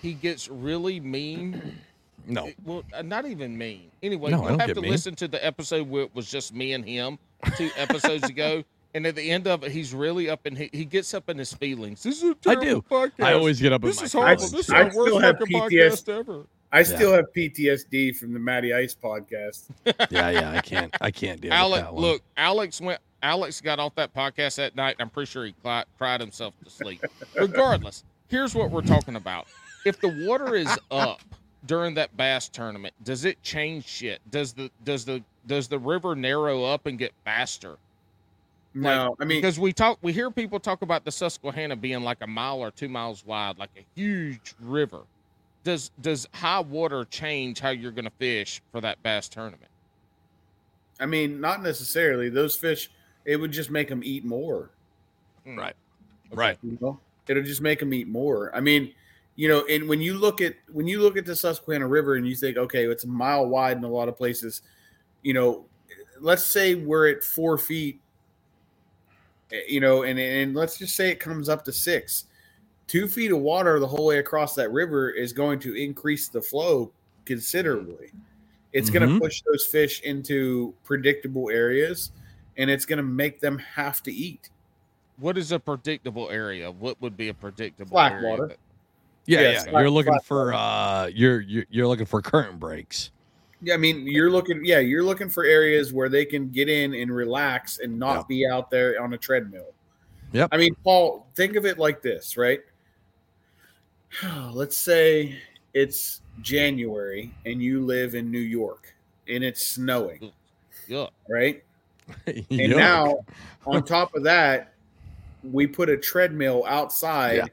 he 0.01 0.13
gets 0.13 0.47
really 0.49 0.99
mean. 0.99 1.79
No. 2.27 2.49
Well, 2.63 2.81
uh, 2.91 3.03
not 3.03 3.27
even 3.27 3.55
mean. 3.55 3.91
Anyway, 4.01 4.31
No, 4.31 4.37
I 4.37 4.39
you'll 4.49 4.57
don't 4.57 4.67
have 4.67 4.73
to 4.77 4.81
mean. 4.81 4.89
listen 4.89 5.13
to 5.17 5.27
the 5.27 5.45
episode 5.45 5.87
where 5.87 6.03
it 6.05 6.15
was 6.15 6.27
just 6.31 6.55
me 6.55 6.73
and 6.73 6.83
him 6.83 7.19
two 7.55 7.69
episodes 7.77 8.27
ago. 8.27 8.63
And 8.95 9.05
at 9.05 9.13
the 9.15 9.29
end 9.29 9.45
of 9.45 9.63
it, 9.63 9.69
he's 9.71 9.93
really 9.93 10.27
up 10.27 10.43
and 10.47 10.57
he, 10.57 10.71
he 10.73 10.85
gets 10.85 11.13
up 11.13 11.29
in 11.29 11.37
his 11.37 11.53
feelings. 11.53 12.01
This 12.01 12.23
is 12.23 12.31
a 12.31 12.35
I 12.49 12.55
terrible 12.55 12.65
do. 12.65 12.81
podcast. 12.89 13.23
I 13.23 13.33
always 13.33 13.61
get 13.61 13.73
up 13.73 13.83
in 13.83 13.89
This 13.89 13.99
my 13.99 14.05
is 14.05 14.13
horrible. 14.13 14.35
feelings, 14.37 14.51
This 14.53 14.67
is 14.69 14.73
I 14.73 14.83
the 14.85 14.89
still 14.91 15.03
worst 15.13 15.23
have 15.25 15.37
fucking 15.37 15.59
podcast 15.59 16.09
ever. 16.19 16.45
I 16.71 16.81
still 16.81 17.13
have 17.13 17.25
PTSD 17.31 18.15
from 18.17 18.33
the 18.33 18.39
Matty 18.39 18.73
Ice 18.73 18.95
podcast. 18.95 19.65
yeah, 20.09 20.29
yeah. 20.31 20.51
I 20.51 20.61
can't. 20.61 20.95
I 20.99 21.11
can't 21.11 21.39
deal 21.39 21.49
with 21.51 21.59
Alex, 21.59 21.83
that 21.83 21.93
one. 21.93 22.01
look, 22.01 22.21
Alex 22.37 22.81
went. 22.81 22.99
Alex 23.25 23.59
got 23.59 23.79
off 23.79 23.95
that 23.95 24.13
podcast 24.13 24.57
that 24.57 24.75
night. 24.75 24.97
I'm 24.99 25.09
pretty 25.09 25.31
sure 25.31 25.45
he 25.45 25.53
cli- 25.63 25.83
cried 25.97 26.21
himself 26.21 26.53
to 26.63 26.69
sleep. 26.69 27.03
Regardless, 27.35 28.03
here's 28.27 28.53
what 28.53 28.69
we're 28.69 28.83
talking 28.83 29.15
about. 29.15 29.47
If 29.83 29.99
the 29.99 30.27
water 30.27 30.55
is 30.55 30.69
up 30.91 31.21
during 31.65 31.95
that 31.95 32.15
bass 32.15 32.47
tournament, 32.47 32.93
does 33.03 33.25
it 33.25 33.41
change 33.41 33.85
shit? 33.85 34.21
Does 34.29 34.53
the 34.53 34.69
does 34.83 35.05
the 35.05 35.23
does 35.47 35.67
the 35.67 35.79
river 35.79 36.15
narrow 36.15 36.63
up 36.63 36.85
and 36.85 36.99
get 36.99 37.13
faster? 37.23 37.77
No, 38.75 39.15
I 39.19 39.25
mean 39.25 39.39
Because 39.39 39.59
we 39.59 39.73
talk, 39.73 39.97
we 40.01 40.13
hear 40.13 40.29
people 40.29 40.59
talk 40.59 40.81
about 40.81 41.03
the 41.05 41.11
Susquehanna 41.11 41.77
being 41.77 42.01
like 42.01 42.17
a 42.21 42.27
mile 42.27 42.59
or 42.59 42.71
two 42.71 42.89
miles 42.89 43.25
wide, 43.25 43.57
like 43.57 43.69
a 43.77 43.85
huge 43.95 44.53
river. 44.61 45.01
Does 45.63 45.89
does 45.99 46.27
high 46.31 46.59
water 46.59 47.05
change 47.05 47.59
how 47.59 47.69
you're 47.69 47.91
going 47.91 48.05
to 48.05 48.11
fish 48.19 48.61
for 48.71 48.81
that 48.81 49.01
bass 49.01 49.29
tournament? 49.29 49.71
I 50.99 51.07
mean 51.07 51.41
not 51.41 51.63
necessarily. 51.63 52.29
Those 52.29 52.55
fish, 52.55 52.91
it 53.25 53.37
would 53.37 53.51
just 53.51 53.69
make 53.71 53.89
them 53.89 54.01
eat 54.03 54.23
more. 54.25 54.69
right, 55.45 55.75
right. 56.31 56.57
You 56.63 56.77
know, 56.81 56.99
it'll 57.27 57.43
just 57.43 57.61
make 57.61 57.79
them 57.79 57.93
eat 57.93 58.07
more. 58.07 58.55
I 58.55 58.59
mean, 58.61 58.93
you 59.35 59.47
know, 59.49 59.65
and 59.69 59.87
when 59.89 59.99
you 60.01 60.13
look 60.15 60.41
at 60.41 60.55
when 60.71 60.87
you 60.87 61.01
look 61.01 61.17
at 61.17 61.25
the 61.25 61.35
Susquehanna 61.35 61.87
River 61.87 62.15
and 62.15 62.27
you 62.27 62.35
think, 62.35 62.57
okay, 62.57 62.85
it's 62.85 63.03
a 63.03 63.07
mile 63.07 63.47
wide 63.47 63.77
in 63.77 63.83
a 63.83 63.89
lot 63.89 64.07
of 64.07 64.15
places. 64.17 64.61
You 65.23 65.33
know, 65.33 65.65
let's 66.19 66.43
say 66.45 66.75
we're 66.75 67.09
at 67.09 67.23
four 67.23 67.57
feet. 67.57 67.99
eh, 69.51 69.61
You 69.67 69.79
know, 69.81 70.03
and 70.03 70.17
and 70.19 70.55
let's 70.55 70.77
just 70.77 70.95
say 70.95 71.09
it 71.09 71.19
comes 71.19 71.49
up 71.49 71.65
to 71.65 71.71
six. 71.71 72.25
Two 72.87 73.07
feet 73.07 73.31
of 73.31 73.39
water 73.39 73.79
the 73.79 73.87
whole 73.87 74.05
way 74.05 74.19
across 74.19 74.53
that 74.55 74.71
river 74.71 75.09
is 75.09 75.33
going 75.33 75.57
to 75.59 75.73
increase 75.75 76.27
the 76.27 76.41
flow 76.41 76.91
considerably. 77.25 78.11
It's 78.73 78.89
going 78.91 79.09
Mhm. 79.09 79.13
to 79.15 79.19
push 79.19 79.41
those 79.41 79.65
fish 79.65 80.01
into 80.01 80.73
predictable 80.83 81.49
areas, 81.49 82.11
and 82.57 82.69
it's 82.69 82.85
going 82.85 82.97
to 82.97 83.03
make 83.03 83.39
them 83.39 83.57
have 83.57 84.01
to 84.03 84.11
eat. 84.13 84.49
What 85.17 85.37
is 85.37 85.51
a 85.51 85.59
predictable 85.59 86.29
area? 86.29 86.69
What 86.71 87.01
would 87.01 87.15
be 87.15 87.29
a 87.29 87.33
predictable 87.33 87.91
Black 87.91 88.13
area? 88.13 88.29
water. 88.29 88.47
that- 88.47 88.57
Yeah, 89.27 89.39
Yeah, 89.39 89.41
yeah. 89.41 89.53
it's 89.55 89.63
flat- 89.65 89.81
You're 89.81 89.89
looking 89.89 90.13
flat 90.13 90.25
for. 90.25 90.53
uh 90.53 91.07
You're 91.07 91.41
you're, 91.41 91.65
you're 91.69 91.87
looking 91.87 92.05
for 92.05 92.21
current 92.21 92.59
breaks. 92.59 93.11
Yeah, 93.61 93.73
I 93.73 93.77
mean, 93.77 94.05
you're 94.05 94.29
looking. 94.29 94.63
Yeah, 94.63 94.79
you're 94.79 95.03
looking 95.03 95.29
for 95.29 95.43
areas 95.45 95.91
where 95.93 96.09
they 96.09 96.25
can 96.25 96.49
get 96.49 96.69
in 96.69 96.93
and 96.93 97.09
relax 97.13 97.79
and 97.79 97.97
not 97.97 98.17
Yeah. 98.17 98.23
be 98.27 98.45
out 98.47 98.69
there 98.69 99.01
on 99.01 99.13
a 99.13 99.17
treadmill. 99.17 99.73
Yep. 100.33 100.49
I 100.51 100.57
mean, 100.57 100.75
Paul, 100.83 101.25
think 101.33 101.55
of 101.55 101.65
it 101.65 101.79
like 101.79 102.01
this, 102.01 102.35
right? 102.37 102.59
Let's 104.51 104.77
say 104.77 105.37
it's 105.73 106.21
January 106.41 107.33
and 107.45 107.61
you 107.61 107.83
live 107.85 108.15
in 108.15 108.29
New 108.29 108.39
York 108.39 108.93
and 109.27 109.43
it's 109.43 109.65
snowing, 109.65 110.31
Yeah. 110.87 111.07
right? 111.29 111.63
And 112.27 112.49
Yuck. 112.49 112.75
now, 112.77 113.25
on 113.65 113.83
top 113.83 114.15
of 114.15 114.23
that, 114.23 114.73
we 115.43 115.67
put 115.67 115.89
a 115.89 115.97
treadmill 115.97 116.63
outside 116.67 117.35
Yeah. 117.37 117.45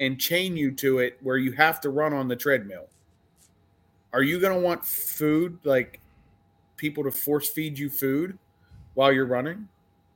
and 0.00 0.18
chain 0.20 0.56
you 0.56 0.70
to 0.72 0.98
it 0.98 1.18
where 1.22 1.36
you 1.36 1.52
have 1.52 1.80
to 1.82 1.90
run 1.90 2.12
on 2.12 2.28
the 2.28 2.36
treadmill. 2.36 2.88
Are 4.12 4.22
you 4.22 4.38
going 4.40 4.54
to 4.54 4.60
want 4.60 4.84
food, 4.84 5.58
like 5.64 6.00
people 6.76 7.02
to 7.04 7.10
force 7.10 7.48
feed 7.48 7.78
you 7.78 7.88
food 7.88 8.38
while 8.94 9.12
you're 9.12 9.26
running? 9.26 9.68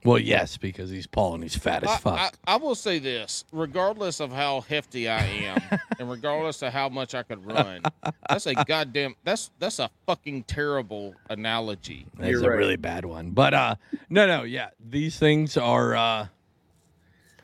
Well, 0.04 0.18
yes, 0.20 0.56
because 0.56 0.88
he's 0.88 1.06
Paul 1.06 1.34
and 1.34 1.42
he's 1.42 1.56
fat 1.56 1.82
as 1.82 1.90
I, 1.90 1.96
fuck. 1.96 2.38
I, 2.46 2.54
I 2.54 2.56
will 2.56 2.76
say 2.76 2.98
this: 3.00 3.44
regardless 3.50 4.20
of 4.20 4.30
how 4.30 4.60
hefty 4.60 5.08
I 5.08 5.24
am, 5.24 5.60
and 5.98 6.08
regardless 6.08 6.62
of 6.62 6.72
how 6.72 6.88
much 6.88 7.14
I 7.14 7.24
could 7.24 7.44
run, 7.44 7.82
that's 8.28 8.46
a 8.46 8.54
goddamn 8.54 9.16
that's 9.24 9.50
that's 9.58 9.80
a 9.80 9.90
fucking 10.06 10.44
terrible 10.44 11.14
analogy. 11.28 12.06
That's 12.18 12.30
You're 12.30 12.44
a 12.44 12.50
right. 12.50 12.56
really 12.58 12.76
bad 12.76 13.04
one. 13.04 13.30
But 13.30 13.52
uh 13.54 13.74
no, 14.08 14.26
no, 14.26 14.44
yeah. 14.44 14.68
These 14.88 15.18
things 15.18 15.56
are 15.56 15.96
uh 15.96 16.28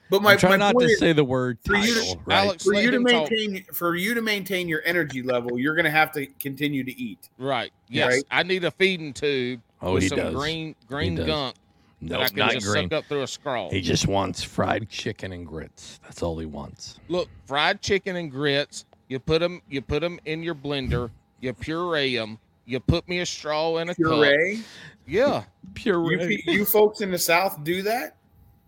But 0.09 0.23
my, 0.23 0.33
I'm 0.33 0.39
trying 0.39 0.61
my 0.61 0.71
not 0.73 0.79
to 0.79 0.85
is, 0.85 0.99
say 1.01 1.13
the 1.13 1.25
word 1.25 1.59
for 1.65 1.75
you 1.75 1.95
to- 1.95 2.19
right? 2.27 2.45
Alex, 2.45 2.63
for 2.65 2.75
you 2.75 2.91
to 2.93 2.97
him 2.99 3.05
talk. 3.07 3.31
maintain 3.31 3.65
for 3.73 3.97
you 3.97 4.15
to 4.15 4.23
maintain 4.23 4.69
your 4.69 4.83
energy 4.85 5.23
level, 5.23 5.59
you're 5.59 5.75
going 5.75 5.87
to 5.87 5.91
have 5.91 6.13
to 6.13 6.27
continue 6.39 6.85
to 6.85 6.93
eat. 6.97 7.29
Right? 7.39 7.73
Yes, 7.89 8.09
Right. 8.13 8.25
I 8.31 8.43
need 8.45 8.63
a 8.63 8.71
feeding 8.71 9.13
tube 9.15 9.61
oh, 9.81 9.95
with 9.95 10.05
he 10.05 10.09
some 10.11 10.19
does. 10.19 10.35
green 10.35 10.77
green 10.87 11.17
gunk 11.17 11.57
no, 12.03 12.19
that 12.19 12.25
I 12.25 12.29
can 12.29 12.37
not 12.39 12.53
just 12.53 12.67
green. 12.67 12.91
suck 12.91 12.99
up 12.99 13.05
through 13.07 13.23
a 13.23 13.27
scroll. 13.27 13.71
He 13.71 13.81
just 13.81 14.07
wants 14.09 14.43
fried 14.43 14.89
chicken 14.89 15.33
and 15.33 15.47
grits. 15.47 16.01
That's 16.03 16.23
all 16.23 16.37
he 16.39 16.47
wants. 16.47 16.99
Look, 17.09 17.29
fried 17.47 17.81
chicken 17.81 18.17
and 18.17 18.31
grits. 18.31 18.85
You 19.09 19.19
put 19.21 19.41
them. 19.41 19.63
You 19.69 19.83
put 19.83 20.01
them 20.01 20.19
in 20.25 20.43
your 20.43 20.55
blender. 20.55 21.11
You 21.41 21.53
puree 21.53 22.17
them. 22.17 22.39
You 22.67 22.81
put 22.81 23.09
me 23.09 23.21
a 23.21 23.27
straw 23.27 23.77
in 23.79 23.89
a 23.89 23.95
cup. 23.95 23.97
Puree. 23.97 24.63
Yeah. 25.07 25.45
puree. 25.75 26.43
You, 26.47 26.53
you 26.53 26.65
folks 26.65 27.01
in 27.01 27.11
the 27.11 27.19
South 27.19 27.63
do 27.65 27.83
that? 27.83 28.17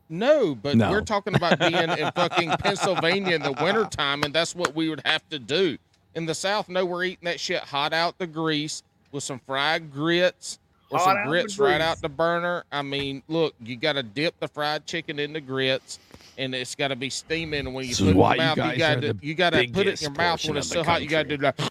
No, 0.09 0.55
but 0.55 0.77
No. 0.77 0.90
we're 0.90 1.01
talking 1.01 1.35
about 1.35 1.59
being 1.59 1.74
in 1.74 2.11
fucking 2.15 2.51
Pennsylvania 2.59 3.35
in 3.36 3.43
the 3.43 3.52
wintertime, 3.52 4.23
and 4.23 4.35
that's 4.35 4.55
what 4.55 4.74
we 4.74 4.89
would 4.89 5.01
have 5.05 5.28
to 5.31 5.39
do. 5.39 5.78
In 6.15 6.27
the 6.27 6.35
South, 6.35 6.69
no, 6.69 6.85
we're 6.85 7.05
eating 7.05 7.24
that 7.24 7.40
shit 7.40 7.62
hot 7.62 7.93
out 7.93 8.19
the 8.19 8.27
grease 8.27 8.82
with 9.12 9.24
some 9.24 9.40
fried 9.47 9.90
grits 9.93 10.59
or 10.95 10.99
Hot 10.99 11.16
some 11.16 11.27
grits 11.29 11.59
right 11.59 11.81
out 11.81 12.01
the 12.01 12.09
burner. 12.09 12.65
I 12.73 12.83
mean, 12.83 13.23
look, 13.29 13.55
you 13.62 13.77
got 13.77 13.95
to 13.95 14.03
dip 14.03 14.39
the 14.41 14.49
fried 14.49 14.87
chicken 14.87 15.19
in 15.19 15.33
the 15.33 15.41
grits, 15.41 15.99
and 16.39 16.55
it's 16.55 16.75
got 16.75 16.89
to 16.89 16.97
be 16.97 17.11
steaming. 17.11 17.61
And 17.66 17.75
when 17.75 17.85
you 17.85 17.91
This 17.95 18.01
put 18.01 18.09
it 18.09 18.11
in 18.11 18.16
your 18.16 18.31
you 18.33 18.37
mouth, 18.39 18.57
you, 18.57 18.62
guys 18.62 18.79
got 18.79 19.01
to 19.01 19.16
you 19.21 19.35
got 19.35 19.51
to 19.51 19.69
put 19.69 19.87
it 19.87 20.01
in 20.03 20.12
your 20.12 20.16
mouth 20.19 20.45
when 20.47 20.57
it's 20.57 20.66
of 20.69 20.73
the 20.79 20.85
so 20.85 20.85
hot. 20.85 21.03
You 21.03 21.09
got 21.09 21.23
to 21.29 21.37
do 21.37 21.37
that. 21.39 21.71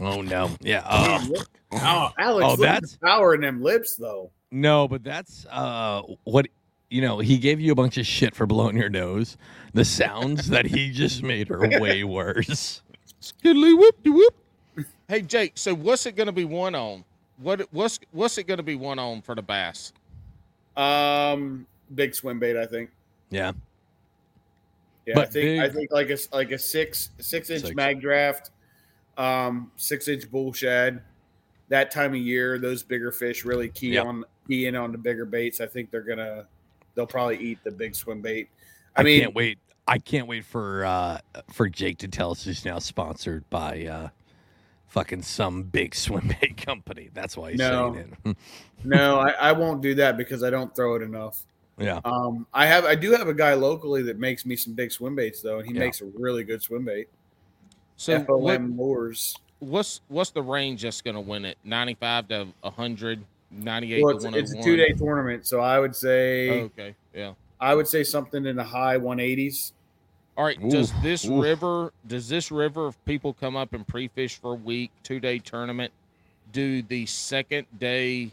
Oh 0.00 0.22
no. 0.22 0.50
Yeah. 0.60 0.82
Uh, 0.86 1.24
Oh, 1.72 2.10
Alex, 2.18 2.44
Oh, 2.44 2.50
look 2.50 2.52
at 2.52 2.58
that's- 2.58 2.92
the 2.92 2.98
power 2.98 3.32
in 3.34 3.42
them 3.42 3.62
lips, 3.62 3.94
though. 3.94 4.30
no, 4.50 4.88
but 4.88 5.04
that's 5.04 5.46
uh 5.52 6.02
what 6.24 6.48
you 6.88 7.00
know, 7.00 7.20
he 7.20 7.38
gave 7.38 7.60
you 7.60 7.70
a 7.70 7.74
bunch 7.76 7.96
of 7.98 8.04
shit 8.04 8.34
for 8.34 8.44
blowing 8.46 8.76
your 8.76 8.88
nose. 8.88 9.36
The 9.74 9.84
sounds 9.84 10.48
that 10.48 10.66
he 10.66 10.90
just 10.90 11.22
made 11.22 11.48
are 11.52 11.60
way 11.80 12.02
worse. 12.04 12.82
Skiddly 13.22 13.78
whoop 13.78 14.02
de 14.02 14.10
whoop. 14.10 14.34
Hey 15.06 15.22
Jake, 15.22 15.52
so 15.54 15.72
what's 15.72 16.06
it 16.06 16.16
going 16.16 16.26
to 16.26 16.32
be 16.32 16.44
one 16.44 16.74
on? 16.74 17.04
What 17.40 17.66
what's 17.72 17.98
what's 18.12 18.38
it 18.38 18.44
going 18.44 18.58
to 18.58 18.62
be 18.64 18.74
one 18.74 18.98
on 18.98 19.22
for 19.22 19.34
the 19.34 19.42
bass? 19.42 19.92
Um, 20.76 21.66
big 21.94 22.14
swim 22.14 22.38
bait, 22.38 22.56
I 22.56 22.66
think. 22.66 22.90
Yeah. 23.30 23.52
Yeah, 25.06 25.14
But 25.14 25.28
I 25.28 25.30
think 25.30 25.60
I 25.62 25.68
think 25.68 25.90
like 25.90 26.10
a 26.10 26.18
like 26.32 26.50
a 26.52 26.58
six 26.58 27.10
six 27.18 27.50
inch 27.50 27.62
Six. 27.62 27.74
Magdraft, 27.74 28.50
um, 29.16 29.70
six 29.76 30.08
inch 30.08 30.30
bull 30.30 30.52
shad. 30.52 31.02
That 31.68 31.90
time 31.90 32.12
of 32.12 32.20
year, 32.20 32.58
those 32.58 32.82
bigger 32.82 33.10
fish 33.10 33.44
really 33.44 33.68
key 33.68 33.94
Yep. 33.94 34.06
on 34.06 34.24
key 34.46 34.66
in 34.66 34.76
on 34.76 34.92
the 34.92 34.98
bigger 34.98 35.24
baits. 35.24 35.60
I 35.60 35.66
think 35.66 35.90
they're 35.90 36.02
gonna 36.02 36.46
they'll 36.94 37.06
probably 37.06 37.38
eat 37.38 37.58
the 37.64 37.70
big 37.70 37.94
swim 37.94 38.20
bait. 38.20 38.48
I, 38.96 39.00
I, 39.00 39.04
mean, 39.04 39.20
can't 39.22 39.34
wait. 39.34 39.58
I 39.88 39.98
can't 39.98 40.26
wait 40.26 40.44
for 40.44 40.84
uh 40.84 41.18
for 41.52 41.68
Jake 41.68 41.98
to 41.98 42.08
tell 42.08 42.32
us 42.32 42.44
he's 42.44 42.64
now 42.64 42.78
sponsored 42.78 43.48
by 43.50 43.86
uh 43.86 44.08
fucking 44.90 45.22
some 45.22 45.62
big 45.62 45.94
swim 45.94 46.30
bait 46.40 46.56
company. 46.58 47.08
That's 47.14 47.36
why 47.36 47.50
he's 47.52 47.58
No. 47.58 47.94
saying 47.94 48.16
it. 48.26 48.36
No, 48.84 49.18
I, 49.18 49.32
I 49.32 49.52
won't 49.52 49.82
do 49.82 49.94
that 49.96 50.16
because 50.16 50.42
I 50.42 50.48
don't 50.48 50.74
throw 50.74 50.94
it 50.94 51.02
enough. 51.02 51.42
yeah. 51.76 52.00
Um, 52.02 52.46
I 52.54 52.64
have 52.64 52.86
I 52.86 52.94
do 52.94 53.12
have 53.12 53.28
a 53.28 53.34
guy 53.34 53.52
locally 53.52 54.00
that 54.04 54.18
makes 54.18 54.46
me 54.46 54.56
some 54.56 54.72
big 54.72 54.90
swim 54.90 55.14
baits 55.14 55.42
though, 55.42 55.58
and 55.58 55.68
he 55.68 55.74
Yeah. 55.74 55.80
makes 55.80 56.00
a 56.00 56.06
really 56.16 56.44
good 56.44 56.62
swim 56.62 56.86
bait. 56.86 57.08
So 57.96 58.18
FOM 58.24 58.40
what, 58.40 58.62
lures. 58.62 59.36
what's 59.58 60.00
what's 60.08 60.30
the 60.30 60.40
range 60.42 60.80
that's 60.82 61.02
going 61.02 61.14
to 61.14 61.20
win 61.20 61.44
it? 61.44 61.58
95 61.62 62.28
to 62.28 62.48
100, 62.62 63.22
98 63.50 64.02
Well, 64.02 64.18
to 64.18 64.28
it's, 64.28 64.52
it's 64.52 64.54
a 64.60 64.62
two 64.64 64.76
day 64.76 64.92
tournament, 64.92 65.46
so 65.46 65.60
I 65.60 65.78
would 65.78 65.94
say 65.94 66.48
Oh, 66.48 66.64
okay, 66.64 66.94
yeah. 67.14 67.34
I 67.60 67.74
would 67.74 67.86
say 67.86 68.02
something 68.02 68.46
in 68.46 68.56
the 68.56 68.64
high 68.64 68.96
180s. 68.96 69.72
All 70.40 70.46
right. 70.46 70.70
does 70.70 70.90
this 71.02 71.26
oof. 71.26 71.42
river? 71.42 71.92
Does 72.06 72.26
this 72.26 72.50
river? 72.50 72.88
If 72.88 73.04
people 73.04 73.34
come 73.34 73.56
up 73.56 73.74
and 73.74 73.86
pre-fish 73.86 74.36
for 74.36 74.52
a 74.52 74.56
week, 74.56 74.90
two-day 75.02 75.38
tournament, 75.40 75.92
do 76.50 76.80
the 76.80 77.04
second 77.04 77.66
day 77.78 78.30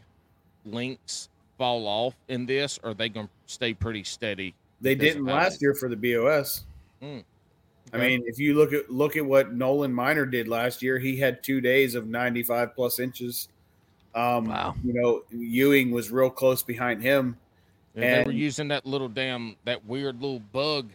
links 0.66 1.28
fall 1.58 1.86
off 1.86 2.16
in 2.30 2.46
this, 2.46 2.80
or 2.82 2.92
are 2.92 2.94
they 2.94 3.10
going 3.10 3.28
to 3.28 3.34
stay 3.48 3.74
pretty 3.74 4.06
steady? 4.06 4.54
They 4.80 4.96
didn't 4.96 5.26
matter. 5.26 5.38
last 5.38 5.62
year 5.62 5.74
for 5.74 5.90
the 5.90 5.98
BOS. 5.98 6.64
Hmm. 7.02 7.20
I 7.92 7.98
mean, 7.98 8.24
if 8.26 8.40
you 8.40 8.56
look 8.56 8.72
at 8.72 8.90
look 8.90 9.18
at 9.18 9.26
what 9.26 9.54
Nolan 9.54 9.94
Miner 9.94 10.26
did 10.26 10.48
last 10.48 10.82
year, 10.82 11.00
he 11.00 11.18
had 11.18 11.44
two 11.44 11.60
days 11.60 11.94
of 11.94 12.08
95 12.08 12.74
plus 12.74 13.00
inches. 13.00 13.50
Um, 14.16 14.46
Wow. 14.46 14.76
You 14.82 14.94
know, 14.94 15.24
Ewing 15.32 15.92
was 15.92 16.10
real 16.10 16.30
close 16.30 16.64
behind 16.64 17.02
him. 17.02 17.38
And 17.96 18.04
they 18.04 18.24
were 18.24 18.32
using 18.32 18.70
that 18.70 18.86
little 18.86 19.10
damn 19.10 19.58
that 19.66 19.86
weird 19.86 20.22
little 20.22 20.40
bug. 20.40 20.92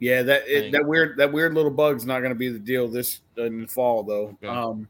Yeah, 0.00 0.22
that 0.22 0.46
it, 0.46 0.72
that 0.72 0.84
weird 0.86 1.16
that 1.16 1.32
weird 1.32 1.54
little 1.54 1.70
bug's 1.72 2.06
not 2.06 2.20
going 2.20 2.30
to 2.32 2.38
be 2.38 2.48
the 2.48 2.58
deal 2.58 2.86
this 2.88 3.20
in 3.36 3.62
the 3.62 3.66
fall 3.66 4.02
though. 4.04 4.36
Okay. 4.42 4.46
Um, 4.46 4.86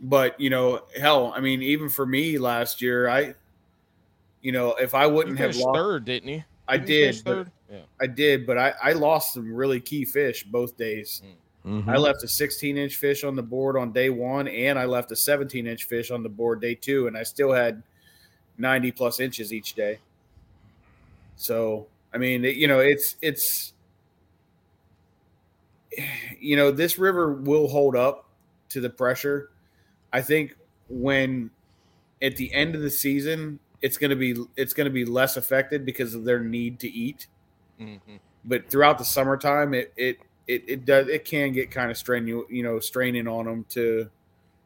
but 0.00 0.38
you 0.40 0.50
know, 0.50 0.82
hell, 0.98 1.32
I 1.36 1.40
mean, 1.40 1.62
even 1.62 1.88
for 1.88 2.04
me 2.04 2.36
last 2.38 2.82
year, 2.82 3.08
I, 3.08 3.34
you 4.40 4.50
know, 4.50 4.74
if 4.74 4.94
I 4.94 5.06
wouldn't 5.06 5.38
have 5.38 5.54
lost, 5.56 5.76
third, 5.76 6.04
didn't 6.04 6.28
you? 6.28 6.42
I 6.66 6.78
Didn't 6.78 6.88
you 6.88 6.96
finish 7.04 7.16
did, 7.22 7.24
but. 7.24 7.46
Yeah. 7.70 7.80
I 8.02 8.06
did, 8.06 8.46
but 8.46 8.58
I 8.58 8.74
I 8.82 8.92
lost 8.92 9.32
some 9.34 9.50
really 9.54 9.80
key 9.80 10.04
fish 10.04 10.44
both 10.44 10.76
days. 10.76 11.22
Mhm. 11.64 11.86
I 11.88 11.96
left 11.96 12.22
a 12.24 12.28
16 12.28 12.76
inch 12.76 12.96
fish 12.96 13.22
on 13.24 13.34
the 13.36 13.42
board 13.42 13.76
on 13.78 13.92
day 13.92 14.10
one, 14.10 14.46
and 14.48 14.78
I 14.78 14.84
left 14.84 15.12
a 15.12 15.16
17 15.16 15.66
inch 15.66 15.84
fish 15.84 16.10
on 16.10 16.22
the 16.24 16.28
board 16.28 16.60
day 16.60 16.74
two, 16.74 17.06
and 17.06 17.16
I 17.16 17.22
still 17.22 17.52
had 17.52 17.82
90 18.58 18.90
plus 18.92 19.20
inches 19.20 19.52
each 19.52 19.74
day. 19.74 20.00
So, 21.36 21.86
I 22.12 22.18
mean, 22.18 22.44
it- 22.44 22.56
you 22.56 22.66
know, 22.68 22.80
it's, 22.80 23.16
it's, 23.22 23.72
you 26.40 26.56
know, 26.56 26.70
this 26.70 26.98
river 26.98 27.32
will 27.32 27.68
hold 27.68 27.96
up 27.96 28.28
to 28.70 28.80
the 28.80 28.90
pressure. 28.90 29.50
I 30.12 30.20
think 30.22 30.56
when 30.88 31.50
at 32.20 32.36
the 32.36 32.52
end 32.54 32.74
of 32.74 32.82
the 32.82 32.90
season, 32.90 33.58
it's 33.80 33.98
going 33.98 34.10
to 34.10 34.16
be, 34.16 34.36
it's 34.56 34.72
going 34.72 34.84
to 34.86 34.90
be 34.92 35.04
less 35.04 35.36
affected 35.36 35.84
because 35.84 36.14
of 36.14 36.24
their 36.24 36.40
need 36.40 36.78
to 36.80 36.88
eat 36.90 37.26
Mhm. 37.80 37.98
but 38.44 38.68
throughout 38.70 38.98
the 38.98 39.04
summertime, 39.04 39.74
it 39.74 39.92
it 39.96 40.18
it, 40.46 40.62
it 40.68 40.84
does 40.84 41.08
it 41.08 41.24
can 41.24 41.52
get 41.52 41.70
kind 41.70 41.90
of 41.90 41.96
straining 41.96 42.44
you 42.50 42.62
know 42.62 42.78
straining 42.78 43.26
on 43.26 43.46
them 43.46 43.64
to, 43.70 44.08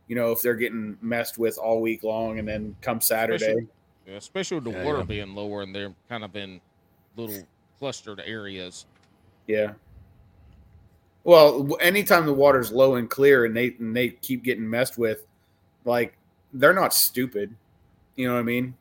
you 0.08 0.16
know, 0.16 0.32
if 0.32 0.42
they're 0.42 0.54
getting 0.56 0.98
messed 1.00 1.38
with 1.38 1.56
all 1.56 1.80
week 1.80 2.02
long, 2.02 2.38
and 2.38 2.46
then 2.48 2.76
come 2.82 3.00
Saturday, 3.00 3.36
Especially- 3.44 3.68
Yeah, 4.06 4.14
especially 4.16 4.54
with 4.56 4.64
the 4.64 4.70
Yeah, 4.72 4.84
water 4.84 4.98
yeah. 4.98 5.04
being 5.04 5.34
lower 5.34 5.62
and 5.62 5.74
they're 5.74 5.94
kind 6.08 6.24
of 6.24 6.34
in 6.36 6.60
little 7.16 7.46
clustered 7.78 8.20
areas. 8.26 8.86
yeah. 9.46 9.74
Well, 11.26 11.76
anytime 11.80 12.24
the 12.24 12.32
water's 12.32 12.70
low 12.70 12.94
and 12.94 13.10
clear, 13.10 13.46
and 13.46 13.56
they 13.56 13.74
and 13.80 13.96
they 13.96 14.10
keep 14.10 14.44
getting 14.44 14.70
messed 14.70 14.96
with, 14.96 15.26
like 15.84 16.16
they're 16.52 16.72
not 16.72 16.94
stupid, 16.94 17.52
you 18.14 18.28
know 18.28 18.34
what 18.34 18.40
I 18.40 18.44
mean? 18.44 18.76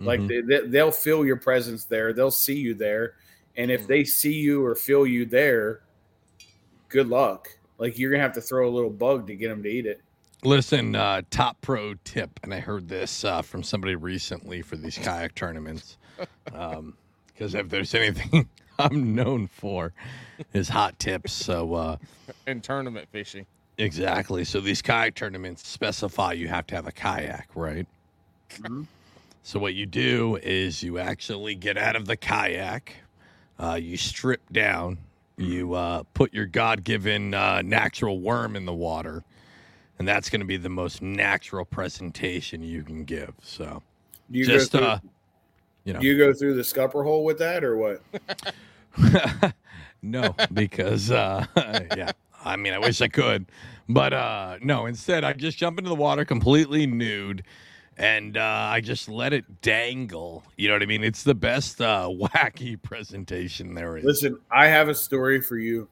Like 0.00 0.18
Mhm. 0.18 0.28
they, 0.28 0.40
they, 0.40 0.66
they'll 0.66 0.90
feel 0.90 1.24
your 1.24 1.36
presence 1.36 1.84
there, 1.84 2.12
they'll 2.12 2.32
see 2.32 2.56
you 2.58 2.74
there, 2.74 3.14
and 3.56 3.70
if 3.70 3.86
they 3.86 4.02
see 4.02 4.32
you 4.34 4.64
or 4.66 4.74
feel 4.74 5.06
you 5.06 5.24
there, 5.24 5.82
good 6.88 7.06
luck. 7.06 7.48
Like 7.78 7.96
you're 7.96 8.10
gonna 8.10 8.24
have 8.24 8.34
to 8.34 8.40
throw 8.40 8.68
a 8.68 8.72
little 8.74 8.90
bug 8.90 9.28
to 9.28 9.36
get 9.36 9.48
them 9.50 9.62
to 9.62 9.68
eat 9.68 9.86
it. 9.86 10.00
Listen, 10.42 10.96
uh, 10.96 11.22
top 11.30 11.60
pro 11.60 11.94
tip, 12.02 12.40
and 12.42 12.52
I 12.52 12.58
heard 12.58 12.88
this 12.88 13.24
uh, 13.24 13.40
from 13.40 13.62
somebody 13.62 13.94
recently 13.94 14.62
for 14.62 14.76
these 14.76 14.98
kayak 14.98 15.36
tournaments. 15.36 15.96
Because 16.46 17.54
if 17.54 17.68
there's 17.68 17.94
anything 17.94 18.48
I'm 18.78 19.14
known 19.14 19.46
for, 19.46 19.92
is 20.52 20.68
hot 20.68 20.98
tips. 20.98 21.32
So 21.32 21.74
uh, 21.74 21.96
And 22.46 22.62
tournament 22.62 23.08
fishing. 23.12 23.46
exactly. 23.78 24.44
So 24.44 24.60
these 24.60 24.82
kayak 24.82 25.14
tournaments 25.14 25.66
specify 25.66 26.32
you 26.32 26.48
have 26.48 26.66
to 26.68 26.74
have 26.74 26.86
a 26.86 26.92
kayak, 26.92 27.48
right? 27.54 27.86
Mhm. 28.50 28.86
So 29.42 29.58
what 29.58 29.74
you 29.74 29.84
do 29.86 30.36
is 30.42 30.82
you 30.82 30.98
actually 30.98 31.54
get 31.54 31.76
out 31.76 31.96
of 31.96 32.06
the 32.06 32.16
kayak, 32.16 32.94
uh, 33.58 33.74
you 33.80 33.96
strip 33.96 34.40
down, 34.50 34.98
you 35.36 35.74
uh, 35.74 36.04
put 36.14 36.32
your 36.32 36.46
God-given 36.46 37.34
uh, 37.34 37.60
natural 37.62 38.20
worm 38.20 38.56
in 38.56 38.64
the 38.64 38.72
water, 38.72 39.22
and 39.98 40.08
that's 40.08 40.30
going 40.30 40.40
to 40.40 40.46
be 40.46 40.56
the 40.56 40.70
most 40.70 41.02
natural 41.02 41.64
presentation 41.66 42.62
you 42.62 42.82
can 42.82 43.04
give. 43.04 43.34
So 43.42 43.82
Do 44.30 44.38
you 44.38 44.46
just 44.46 44.72
go 44.72 44.78
through, 44.78 44.88
uh, 44.88 44.98
you 45.84 45.92
know, 45.92 46.00
you 46.00 46.16
go 46.18 46.32
through 46.32 46.54
the 46.54 46.64
scupper 46.64 47.02
hole 47.04 47.24
with 47.24 47.38
that 47.38 47.62
or 47.64 47.76
what? 47.76 48.02
no, 50.02 50.34
because 50.52 51.10
uh, 51.10 51.44
yeah, 51.96 52.12
I 52.44 52.56
mean, 52.56 52.72
I 52.72 52.78
wish 52.78 53.00
I 53.00 53.08
could, 53.08 53.46
but 53.88 54.12
uh, 54.12 54.58
no. 54.62 54.86
Instead, 54.86 55.24
I 55.24 55.32
just 55.32 55.58
jump 55.58 55.78
into 55.78 55.88
the 55.88 55.94
water 55.96 56.24
completely 56.24 56.86
nude, 56.86 57.44
and 57.96 58.36
uh, 58.36 58.68
I 58.70 58.80
just 58.80 59.08
let 59.08 59.32
it 59.32 59.62
dangle. 59.62 60.44
You 60.56 60.68
know 60.68 60.74
what 60.74 60.82
I 60.82 60.86
mean? 60.86 61.02
It's 61.02 61.22
the 61.22 61.34
best 61.34 61.80
uh, 61.80 62.08
wacky 62.10 62.80
presentation 62.80 63.74
there 63.74 63.96
is. 63.96 64.04
Listen, 64.04 64.38
I 64.50 64.68
have 64.68 64.88
a 64.88 64.94
story 64.94 65.40
for 65.40 65.58
you 65.58 65.88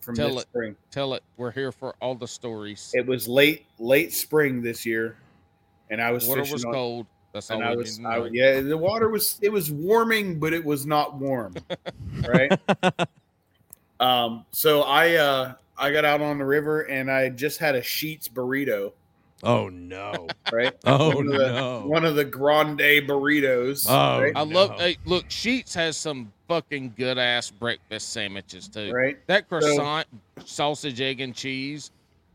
from 0.00 0.14
Tell 0.14 0.28
this 0.34 0.42
it. 0.42 0.48
spring. 0.48 0.76
Tell 0.90 1.14
it. 1.14 1.22
We're 1.36 1.50
here 1.50 1.72
for 1.72 1.94
all 2.00 2.14
the 2.14 2.28
stories. 2.28 2.90
It 2.94 3.06
was 3.06 3.26
late 3.26 3.66
late 3.78 4.12
spring 4.12 4.62
this 4.62 4.86
year, 4.86 5.16
and 5.90 6.00
I 6.00 6.12
was 6.12 6.26
Water 6.28 6.42
fishing 6.42 6.52
was 6.54 6.64
on- 6.64 6.72
cold. 6.72 7.06
That's 7.32 7.50
all 7.50 7.58
and 7.58 7.66
I 7.66 7.76
was, 7.76 8.00
I, 8.04 8.26
yeah, 8.32 8.60
the 8.60 8.76
water 8.76 9.08
was 9.08 9.38
it 9.40 9.50
was 9.50 9.70
warming, 9.70 10.38
but 10.40 10.52
it 10.52 10.64
was 10.64 10.84
not 10.86 11.14
warm, 11.14 11.54
right? 12.28 12.52
um, 14.00 14.44
so 14.50 14.82
I 14.82 15.14
uh 15.14 15.54
I 15.78 15.92
got 15.92 16.04
out 16.04 16.20
on 16.20 16.38
the 16.38 16.44
river 16.44 16.82
and 16.82 17.10
I 17.10 17.28
just 17.28 17.58
had 17.58 17.74
a 17.74 17.80
Sheetz 17.80 18.28
burrito, 18.28 18.92
Oh 19.42 19.68
no! 19.68 20.26
right? 20.52 20.74
Oh 20.84 21.14
One 21.16 21.26
of 21.28 21.32
the- 21.32 21.52
no! 21.52 21.80
One 21.86 22.04
of 22.04 22.14
the 22.16 22.24
grande 22.24 22.78
burritos. 22.80 23.86
Oh, 23.88 24.22
right? 24.22 24.32
I 24.34 24.42
love. 24.42 24.70
No. 24.72 24.76
Hey, 24.78 24.98
look, 25.04 25.28
Sheetz 25.28 25.74
has 25.74 25.96
some 25.96 26.32
fucking 26.48 26.94
good 26.96 27.16
ass 27.16 27.50
breakfast 27.50 28.12
sandwiches 28.12 28.68
too. 28.68 28.90
right. 28.92 29.18
That 29.28 29.48
croissant, 29.48 30.06
sausage, 30.44 31.00
egg, 31.00 31.20
and 31.20 31.34
cheese 31.34 31.90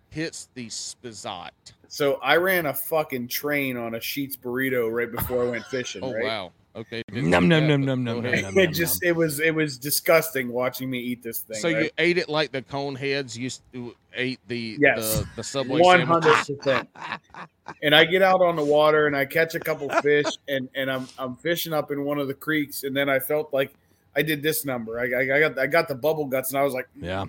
hits 0.09 0.47
the 0.55 0.67
spizzot. 0.67 1.49
So 1.87 2.15
I 2.15 2.37
ran 2.37 2.65
a 2.65 2.73
fucking 2.73 3.27
train 3.27 3.77
on 3.77 3.95
a 3.95 3.99
Sheetz 3.99 4.37
burrito 4.37 4.91
right 4.91 5.11
before 5.11 5.43
I 5.45 5.49
went 5.49 5.65
fishing. 5.71 6.03
Oh 6.03 6.13
right? 6.13 6.23
wow. 6.23 6.51
Okay. 6.75 7.03
Num, 7.09 7.47
num, 7.47 7.47
num, 7.47 7.67
num, 7.67 7.85
num, 7.85 8.03
num, 8.03 8.21
num. 8.21 8.57
it 8.57 8.67
just 8.67 9.01
it 9.01 9.13
was 9.13 9.39
it 9.39 9.55
was 9.55 9.77
disgusting 9.77 10.51
watching 10.51 10.89
me 10.89 10.99
eat 10.99 11.23
this 11.23 11.39
thing. 11.39 11.57
So 11.57 11.69
you 11.69 11.89
ate 11.97 12.17
it 12.17 12.27
like 12.27 12.51
the 12.51 12.61
cone 12.63 12.95
heads 12.95 13.37
used 13.37 13.61
to 13.71 13.95
ate 14.13 14.41
the 14.49 14.77
Yes. 14.79 15.19
the, 15.19 15.27
the 15.37 15.43
subway 15.43 15.79
One 15.79 15.99
sandwiches. 15.99 16.31
hundred 16.33 16.57
percent. 16.59 16.89
And 17.81 17.95
I 17.95 18.05
get 18.05 18.21
out 18.21 18.41
on 18.41 18.55
the 18.55 18.63
water 18.63 19.07
and 19.07 19.17
I 19.17 19.25
catch 19.25 19.55
a 19.55 19.59
couple 19.59 19.89
fish 20.01 20.27
and 20.47 20.69
and 20.75 20.91
I'm 20.91 21.07
I'm 21.17 21.35
fishing 21.35 21.73
up 21.73 21.91
in 21.91 22.03
one 22.03 22.19
of 22.19 22.27
the 22.27 22.33
creeks 22.33 22.83
and 22.83 22.95
then 22.95 23.09
I 23.09 23.19
felt 23.19 23.53
like 23.53 23.73
I 24.15 24.21
did 24.21 24.43
this 24.43 24.65
number. 24.65 24.99
I, 24.99 25.03
I, 25.03 25.35
I 25.37 25.39
got 25.39 25.59
I 25.59 25.67
got 25.67 25.87
the 25.87 25.95
bubble 25.95 26.25
guts 26.25 26.51
and 26.51 26.59
I 26.59 26.63
was 26.63 26.73
like, 26.73 26.87
yeah. 26.99 27.25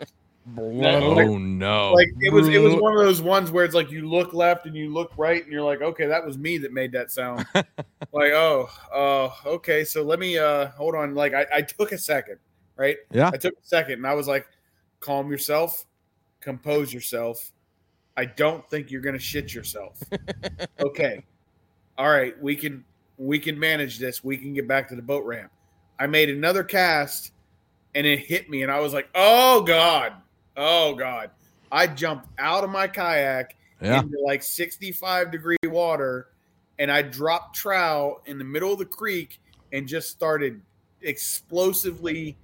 Mm. 0.00 0.06
Oh 0.56 1.36
no! 1.38 1.92
like 1.92 2.08
it 2.20 2.32
was 2.32 2.48
it 2.48 2.58
was 2.58 2.74
one 2.74 2.96
of 2.96 3.00
those 3.00 3.20
ones 3.20 3.50
where 3.50 3.64
it's 3.64 3.74
like 3.74 3.90
you 3.90 4.08
look 4.08 4.32
left 4.32 4.66
and 4.66 4.74
you 4.74 4.92
look 4.92 5.12
right 5.16 5.42
and 5.42 5.52
you're 5.52 5.62
like, 5.62 5.82
okay, 5.82 6.06
that 6.06 6.24
was 6.24 6.38
me 6.38 6.58
that 6.58 6.72
made 6.72 6.92
that 6.92 7.10
sound. 7.10 7.44
like 7.54 8.32
oh 8.32 8.68
oh 8.94 9.36
okay, 9.44 9.84
so 9.84 10.02
let 10.02 10.18
me 10.18 10.38
uh 10.38 10.68
hold 10.68 10.94
on. 10.94 11.14
Like 11.14 11.34
I, 11.34 11.46
I 11.52 11.62
took 11.62 11.92
a 11.92 11.98
second, 11.98 12.38
right? 12.76 12.96
Yeah. 13.10 13.30
I 13.32 13.36
took 13.36 13.54
a 13.54 13.66
second 13.66 13.94
and 13.94 14.06
I 14.06 14.14
was 14.14 14.28
like, 14.28 14.46
calm 15.00 15.30
yourself, 15.30 15.84
compose 16.40 16.92
yourself. 16.92 17.52
I 18.16 18.24
don't 18.24 18.68
think 18.70 18.90
you're 18.90 19.02
gonna 19.02 19.18
shit 19.18 19.52
yourself. 19.52 20.00
okay. 20.80 21.24
All 21.98 22.10
right, 22.10 22.40
we 22.40 22.56
can 22.56 22.84
we 23.16 23.38
can 23.38 23.58
manage 23.58 23.98
this. 23.98 24.22
We 24.24 24.36
can 24.36 24.54
get 24.54 24.68
back 24.68 24.88
to 24.88 24.96
the 24.96 25.02
boat 25.02 25.24
ramp. 25.24 25.50
I 25.98 26.06
made 26.06 26.30
another 26.30 26.62
cast 26.62 27.32
and 27.94 28.06
it 28.06 28.20
hit 28.20 28.48
me 28.48 28.62
and 28.62 28.70
I 28.70 28.80
was 28.80 28.94
like, 28.94 29.08
"Oh 29.14 29.62
god. 29.62 30.12
Oh 30.58 30.94
god." 30.94 31.30
I 31.72 31.86
jumped 31.86 32.26
out 32.38 32.64
of 32.64 32.70
my 32.70 32.88
kayak 32.88 33.54
Yeah. 33.80 34.00
into 34.00 34.18
like 34.24 34.42
65 34.42 35.30
degree 35.30 35.56
water 35.64 36.28
and 36.78 36.90
I 36.90 37.02
dropped 37.02 37.54
trout 37.56 38.22
in 38.26 38.36
the 38.38 38.44
middle 38.44 38.72
of 38.72 38.78
the 38.78 38.84
creek 38.84 39.40
and 39.72 39.86
just 39.86 40.10
started 40.10 40.60
explosively 41.02 42.36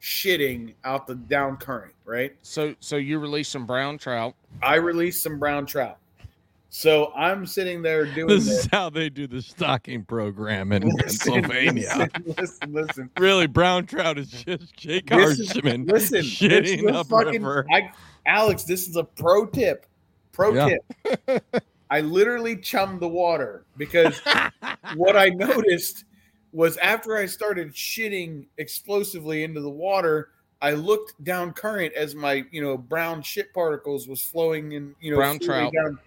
shitting 0.00 0.74
out 0.82 1.06
the 1.06 1.14
down 1.14 1.56
current, 1.58 1.94
right? 2.04 2.34
So 2.42 2.74
so 2.80 2.96
you 2.96 3.18
release 3.18 3.48
some 3.48 3.66
brown 3.66 3.98
trout. 3.98 4.34
I 4.62 4.76
released 4.76 5.22
some 5.22 5.38
brown 5.38 5.66
trout. 5.66 5.98
So 6.72 7.12
I'm 7.16 7.46
sitting 7.46 7.82
there 7.82 8.06
doing 8.06 8.28
This 8.28 8.46
this. 8.46 8.58
is 8.60 8.68
how 8.70 8.90
they 8.90 9.10
do 9.10 9.26
the 9.26 9.42
stocking 9.42 10.04
program 10.04 10.70
in 10.70 10.82
Listen, 10.88 11.32
Pennsylvania. 11.42 12.08
Listen, 12.24 12.34
listen, 12.38 12.72
listen. 12.72 13.10
Really, 13.18 13.48
brown 13.48 13.86
trout 13.86 14.18
is 14.18 14.30
just 14.30 14.76
Jake 14.76 15.06
Harshman 15.06 15.90
Listen, 15.90 16.20
shitting 16.20 16.88
up 16.92 17.08
fucking, 17.08 17.42
river. 17.42 17.66
I, 17.72 17.90
Alex, 18.24 18.62
this 18.62 18.86
is 18.88 18.94
a 18.94 19.02
pro 19.02 19.46
tip. 19.46 19.86
Pro 20.32 20.54
Yeah. 20.54 20.76
tip. 21.04 21.44
I 21.90 22.02
literally 22.02 22.56
chummed 22.56 23.00
the 23.00 23.08
water 23.08 23.64
because 23.76 24.20
what 24.94 25.16
I 25.16 25.28
noticed 25.30 26.04
was 26.52 26.76
after 26.76 27.16
I 27.16 27.26
started 27.26 27.72
shitting 27.72 28.46
explosively 28.58 29.42
into 29.42 29.60
the 29.60 29.70
water, 29.70 30.28
I 30.62 30.72
looked 30.74 31.22
down 31.24 31.52
current 31.52 31.92
as 31.94 32.14
my 32.14 32.44
you 32.52 32.62
know 32.62 32.78
brown 32.78 33.22
shit 33.22 33.52
particles 33.52 34.06
was 34.06 34.22
flowing 34.22 34.70
in 34.72 34.94
you 35.00 35.10
know 35.10 35.16
Brown 35.16 35.40
trout. 35.40 35.72
down 35.72 35.98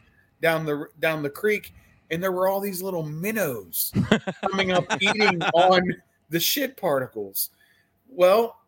down 0.44 0.66
the 0.66 0.88
down 1.00 1.24
the 1.24 1.30
creek, 1.30 1.74
and 2.12 2.22
there 2.22 2.32
were 2.32 2.48
all 2.48 2.60
these 2.60 2.84
little 2.84 3.02
minnows 3.04 3.92
coming 4.48 4.72
up 4.72 4.86
eating 5.02 5.42
on 5.42 5.82
the 6.30 6.40
shit 6.40 6.78
particles. 6.78 7.50
Well, 8.08 8.60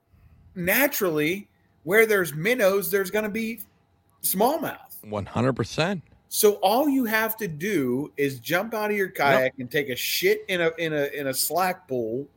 naturally, 0.56 1.47
where 1.84 2.07
there's 2.07 2.34
minnows, 2.34 2.89
there's 2.89 3.11
going 3.11 3.26
to 3.26 3.30
be 3.30 3.60
smallmouth. 4.23 4.80
One 5.03 5.27
hundred 5.27 5.53
percent. 5.53 6.02
So 6.30 6.53
all 6.56 6.89
you 6.89 7.06
have 7.06 7.38
to 7.38 7.47
do 7.47 8.11
is 8.18 8.39
jump 8.39 8.73
out 8.73 8.89
of 8.89 8.97
your 8.97 9.10
kayak 9.10 9.53
and 9.60 9.69
take 9.69 9.89
a 9.89 9.95
shit 9.95 10.43
in 10.47 10.61
a 10.61 10.72
in 10.80 10.93
a 10.93 11.06
in 11.14 11.27
a 11.27 11.34
slack 11.34 11.88
pool, 11.88 12.27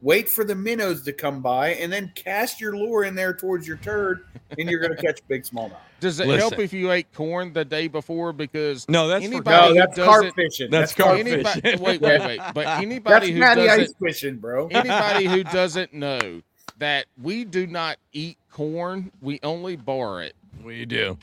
wait 0.00 0.28
for 0.28 0.44
the 0.44 0.54
minnows 0.54 1.02
to 1.02 1.12
come 1.12 1.42
by, 1.42 1.74
and 1.74 1.92
then 1.92 2.10
cast 2.14 2.60
your 2.60 2.76
lure 2.76 3.04
in 3.04 3.14
there 3.14 3.34
towards 3.34 3.68
your 3.68 3.76
turd, 3.76 4.24
and 4.58 4.70
you're 4.70 4.80
going 4.80 4.96
to 4.96 5.02
catch 5.02 5.20
big 5.28 5.42
smallmouth. 5.42 5.76
Does 6.04 6.20
it 6.20 6.28
help 6.38 6.58
if 6.58 6.72
you 6.72 6.90
ate 6.92 7.12
corn 7.12 7.52
the 7.52 7.64
day 7.64 7.88
before? 7.88 8.32
Because 8.32 8.88
No, 8.88 9.08
that's 9.08 9.24
Anybody 9.24 9.44
for 9.44 9.50
No, 9.50 9.74
that's 9.74 9.96
does 9.96 10.06
carp 10.06 10.24
it- 10.26 10.34
fishing. 10.34 10.70
That's 10.70 10.94
carp 10.94 11.08
carp 11.08 11.18
fishing. 11.18 11.32
anybody, 11.34 11.60
fishing. 11.62 11.80
wait, 11.82 12.00
wait, 12.00 12.20
wait. 12.20 12.38
But 12.38 12.54
That's 12.64 12.82
anybody 12.82 13.32
who 13.32 13.40
Matty 13.40 13.64
doesn't, 13.66 13.80
ice 13.82 13.94
fishing, 14.00 14.36
bro. 14.36 14.66
anybody 14.70 15.26
who 15.26 15.42
doesn't 15.44 15.92
know 15.94 16.42
that 16.78 17.06
we 17.22 17.44
do 17.44 17.66
not 17.66 17.96
eat 18.12 18.36
corn, 18.52 19.10
we 19.20 19.40
only 19.42 19.76
bar 19.76 20.22
it. 20.22 20.34
We 20.62 20.84
do. 20.84 21.18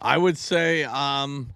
I 0.00 0.18
would 0.18 0.36
say, 0.38 0.84
um, 0.84 1.50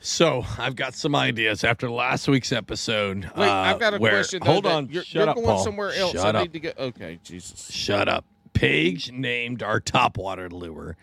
so 0.00 0.44
I've 0.58 0.76
got 0.76 0.94
some 0.94 1.14
ideas 1.14 1.62
after 1.64 1.90
last 1.90 2.26
week's 2.28 2.52
episode. 2.52 3.30
Wait, 3.36 3.48
uh, 3.48 3.52
I've 3.52 3.78
got 3.78 3.94
a 3.94 3.98
where- 3.98 4.12
question. 4.12 4.40
Though, 4.44 4.52
Hold 4.52 4.66
on. 4.66 4.88
you're, 4.90 5.04
Shut 5.04 5.14
you're 5.14 5.28
up, 5.28 5.36
going 5.36 5.46
Paul. 5.46 5.64
somewhere 5.64 5.92
else. 5.92 6.12
Shut 6.12 6.34
I 6.34 6.40
up. 6.40 6.44
need 6.44 6.52
to 6.54 6.60
go. 6.60 6.72
Okay, 6.86 7.18
Jesus. 7.22 7.70
Shut 7.70 8.08
up. 8.08 8.24
Paige 8.52 9.12
named 9.12 9.62
our 9.62 9.80
topwater 9.80 10.50
lure. 10.50 10.96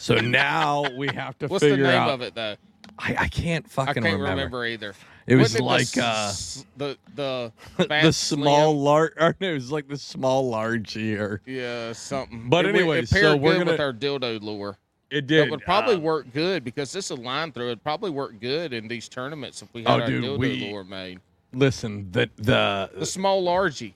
So 0.00 0.16
now 0.16 0.84
we 0.96 1.08
have 1.08 1.38
to 1.38 1.48
figure 1.48 1.48
out 1.48 1.48
the. 1.48 1.48
What's 1.48 1.62
the 1.64 1.70
figure 1.70 1.84
name 1.86 1.94
out. 1.94 2.10
of 2.10 2.20
it 2.22 2.34
though? 2.34 2.56
I, 2.98 3.16
I 3.20 3.28
can't 3.28 3.68
fucking 3.70 3.90
I 3.90 3.94
can't 3.94 4.04
remember. 4.20 4.30
remember. 4.30 4.66
either. 4.66 4.94
It 5.26 5.36
was 5.36 5.52
Wasn't 5.58 5.64
like 5.64 5.88
the, 5.92 6.04
uh, 6.04 6.26
s- 6.28 6.66
the 6.76 6.98
the 7.14 7.52
the 7.76 7.84
Fat 7.84 8.14
small 8.14 8.72
Slim? 8.72 8.84
large. 8.84 9.12
Or 9.20 9.36
no, 9.40 9.50
it 9.50 9.54
was 9.54 9.70
like 9.72 9.88
the 9.88 9.96
small 9.96 10.48
large 10.50 10.92
here. 10.92 11.40
yeah 11.46 11.92
something. 11.92 12.48
But 12.48 12.64
It 12.64 12.72
would- 12.72 12.80
anyway, 12.80 12.98
it 13.02 13.10
paired 13.10 13.24
so 13.24 13.36
we're 13.36 13.52
good 13.52 13.58
gonna- 13.60 13.70
with 13.72 13.80
our 13.80 13.92
dildo 13.92 14.42
lure. 14.42 14.76
It 15.10 15.26
did. 15.26 15.46
It 15.46 15.50
would 15.50 15.60
probably 15.60 15.96
uh, 15.96 16.00
work 16.00 16.32
good 16.32 16.64
because 16.64 16.90
this 16.90 17.06
is 17.06 17.10
a 17.10 17.14
line 17.20 17.52
through. 17.52 17.66
It'd 17.66 17.82
probably 17.84 18.10
work 18.10 18.40
good 18.40 18.72
in 18.72 18.88
these 18.88 19.08
tournaments 19.10 19.60
if 19.62 19.68
we 19.74 19.82
had 19.82 19.90
Oh, 19.90 20.00
our 20.00 20.06
dude, 20.06 20.24
dildo 20.24 20.38
we- 20.38 20.70
lure 20.70 20.84
made. 20.84 21.20
Listen, 21.54 22.10
the 22.10 22.28
The 22.36 22.90
the 22.96 23.06
small 23.06 23.42
largy. 23.44 23.92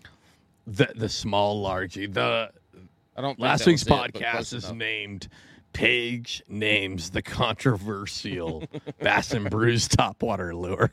the, 0.66 0.90
the 0.94 1.08
small 1.08 1.64
largy. 1.64 2.12
The 2.12 2.50
I 3.16 3.20
don't. 3.22 3.30
Think 3.30 3.38
Last 3.40 3.60
that 3.60 3.66
week's 3.68 3.84
was 3.86 3.98
it, 4.08 4.12
but 4.12 4.20
podcast 4.20 4.30
close 4.32 4.52
is 4.52 4.64
enough. 4.64 4.76
named 4.76 5.28
Paige 5.76 6.42
names 6.48 7.10
the 7.10 7.20
controversial 7.22 8.64
Bass 9.00 9.32
and 9.32 9.50
Brews 9.50 9.88
topwater 9.88 10.54
lure. 10.54 10.90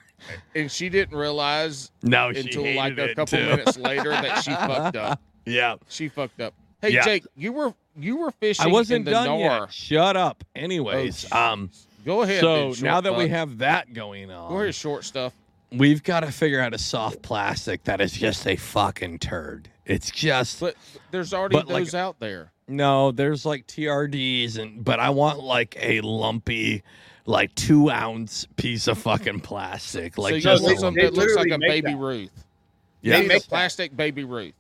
and 0.56 0.70
she 0.72 0.90
didn't 0.90 1.18
realize 1.18 1.92
No, 2.02 2.32
she 2.34 2.40
until 2.42 2.76
like 2.76 2.98
a 2.98 3.10
couple 3.16 3.38
too. 3.38 3.46
minutes 3.46 3.78
later 3.78 4.10
that 4.10 4.44
she 4.44 4.52
fucked 4.52 4.96
up. 4.98 5.22
Yeah, 5.46 5.76
She 5.90 6.08
fucked 6.08 6.40
up. 6.40 6.54
Hey 6.82 6.92
Yeah. 6.94 7.04
Jake, 7.04 7.26
you 7.36 7.52
were 7.52 7.74
you 7.98 8.16
were 8.18 8.32
fishing. 8.32 8.66
I 8.66 8.70
wasn't 8.70 9.00
in 9.00 9.04
the 9.06 9.12
done 9.12 9.26
Nar. 9.40 9.60
yet. 9.62 9.74
Shut 9.74 10.16
up. 10.18 10.44
Anyways, 10.56 11.26
Oh, 11.32 11.38
um, 11.38 11.70
Go 12.06 12.22
ahead. 12.22 12.40
so 12.40 12.74
then, 12.74 12.84
now 12.84 12.94
short 12.96 13.04
that 13.04 13.18
we 13.18 13.28
have 13.28 13.58
that 13.58 13.94
going 13.94 14.32
on, 14.32 14.50
go 14.50 14.56
on, 14.56 14.62
ahead, 14.64 14.74
short 14.76 15.04
stuff. 15.04 15.34
we've 15.72 16.02
got 16.02 16.22
to 16.22 16.32
figure 16.32 16.62
out 16.62 16.74
a 16.74 16.78
soft 16.78 17.22
plastic 17.22 17.84
that 17.84 18.00
is 18.00 18.14
just 18.14 18.48
a 18.48 18.56
fucking 18.56 19.20
turd. 19.20 19.68
It's 19.86 20.10
just 20.12 20.62
But 20.62 20.76
there's 21.12 21.34
already 21.34 21.58
But, 21.58 21.68
like- 21.68 21.84
those 21.84 21.94
out 21.96 22.20
there. 22.22 22.53
No. 22.76 23.12
There's 23.12 23.46
like 23.46 23.68
TRDs 23.68 24.58
and 24.58 24.84
but 24.84 25.00
I 25.00 25.10
want 25.10 25.40
like 25.40 25.78
a 25.80 26.02
lumpy. 26.02 26.84
Like 27.26 27.56
two 27.56 27.90
ounce 27.90 28.46
piece 28.58 28.90
of 28.90 28.98
fucking 28.98 29.40
plastic, 29.40 30.18
like 30.18 30.34
so 30.34 30.40
just 30.42 30.62
want 30.62 30.76
a 30.76 30.80
something 30.80 31.04
they 31.06 31.10
that 31.10 31.16
looks 31.16 31.36
like 31.38 31.52
a 31.52 31.58
baby 31.58 31.94
that. 31.94 31.98
Ruth. 31.98 32.46
yeah. 33.02 33.20
Need 33.20 33.28
make 33.30 33.38
a 33.38 33.40
that. 33.40 33.48
plastic 33.48 33.96
baby 33.96 34.26
Ruth. 34.26 34.54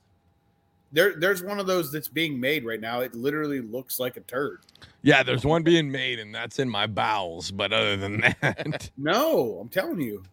There, 0.93 1.15
there's 1.17 1.43
one 1.43 1.59
of 1.59 1.67
those 1.67 1.91
that's 1.91 2.07
being 2.07 2.39
made 2.39 2.63
right 2.63 2.79
now. 2.79 3.01
It 3.01 3.15
literally 3.15 3.59
looks 3.59 3.99
like 3.99 4.15
a 4.15 4.21
turd. 4.21 4.59
Yeah, 5.01 5.23
there's 5.23 5.43
one 5.43 5.63
being 5.63 5.91
made, 5.91 6.19
and 6.19 6.33
that's 6.33 6.59
in 6.59 6.69
my 6.69 6.87
bowels. 6.87 7.51
But 7.51 7.73
other 7.73 7.97
than 7.97 8.21
that, 8.21 8.91
No, 8.97 9.57
I'm 9.59 9.67
telling 9.67 9.99
you. 9.99 10.23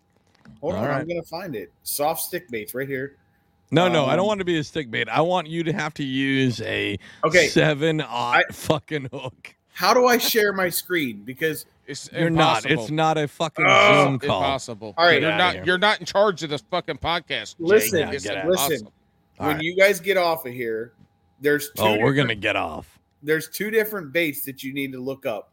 Hold 0.61 0.75
All 0.75 0.85
on, 0.85 0.91
I'm 0.91 1.09
gonna 1.09 1.23
find 1.23 1.57
it. 1.57 1.73
Soft 1.83 2.21
stick 2.21 2.49
baits 2.51 2.75
right 2.75 2.87
here. 2.89 3.17
No, 3.71 3.89
no, 3.89 4.05
I 4.07 4.11
don't 4.17 4.21
Um, 4.21 4.27
want 4.27 4.39
to 4.41 4.45
be 4.45 4.59
a 4.59 4.65
stick 4.65 4.91
bait. 4.91 5.09
I 5.09 5.21
want 5.21 5.47
you 5.49 5.63
to 5.65 5.73
have 5.73 5.95
to 5.95 6.05
use 6.05 6.61
a 6.63 6.99
Okay, 7.25 7.49
seven 7.49 8.01
aught 8.01 8.45
I- 8.49 8.53
fucking 8.53 9.09
hook. 9.13 9.55
how 9.73 9.95
do 9.95 10.07
I 10.07 10.19
share 10.19 10.53
my 10.53 10.69
screen? 10.69 11.23
Because 11.25 11.67
It's 11.87 12.09
You're 12.13 12.29
impossible. 12.29 12.75
not. 12.77 12.83
It's 12.83 12.91
not 12.93 13.19
a 13.19 13.27
fucking 13.27 13.65
Oh, 13.69 14.05
Zoom 14.05 14.19
call. 14.21 14.39
impossible. 14.41 14.95
All 14.97 15.07
right. 15.07 15.21
you're 15.21 15.31
not. 15.37 15.55
here. 15.55 15.65
You're 15.67 15.79
not 15.79 15.99
in 15.99 16.07
charge 16.07 16.43
of 16.45 16.51
this 16.51 16.63
fucking 16.71 16.99
podcast. 16.99 17.57
Listen, 17.59 18.09
it's 18.11 18.25
get 18.25 18.47
listen. 18.47 18.87
All 19.41 19.47
when 19.49 19.57
right. 19.57 19.65
you 19.65 19.75
guys 19.75 19.99
get 19.99 20.17
off 20.17 20.47
of 20.47 20.53
here, 20.53 20.93
there's 21.41 21.71
two. 21.71 21.83
Oh, 21.83 21.99
we're 21.99 22.13
gonna 22.15 22.35
get 22.37 22.55
off. 22.55 22.99
There's 23.25 23.49
two 23.49 23.71
different 23.73 24.13
baits 24.13 24.43
that 24.45 24.63
you 24.63 24.73
need 24.73 24.93
to 24.93 25.01
look 25.01 25.27
up. 25.27 25.51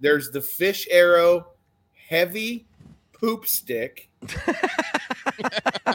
There's 0.00 0.30
the 0.30 0.42
fish 0.42 0.86
arrow 0.90 1.46
heavy 1.94 2.66
poop 3.12 3.46
stick, 3.46 4.08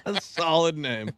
A 0.05 0.19
Solid 0.21 0.77
name. 0.77 1.11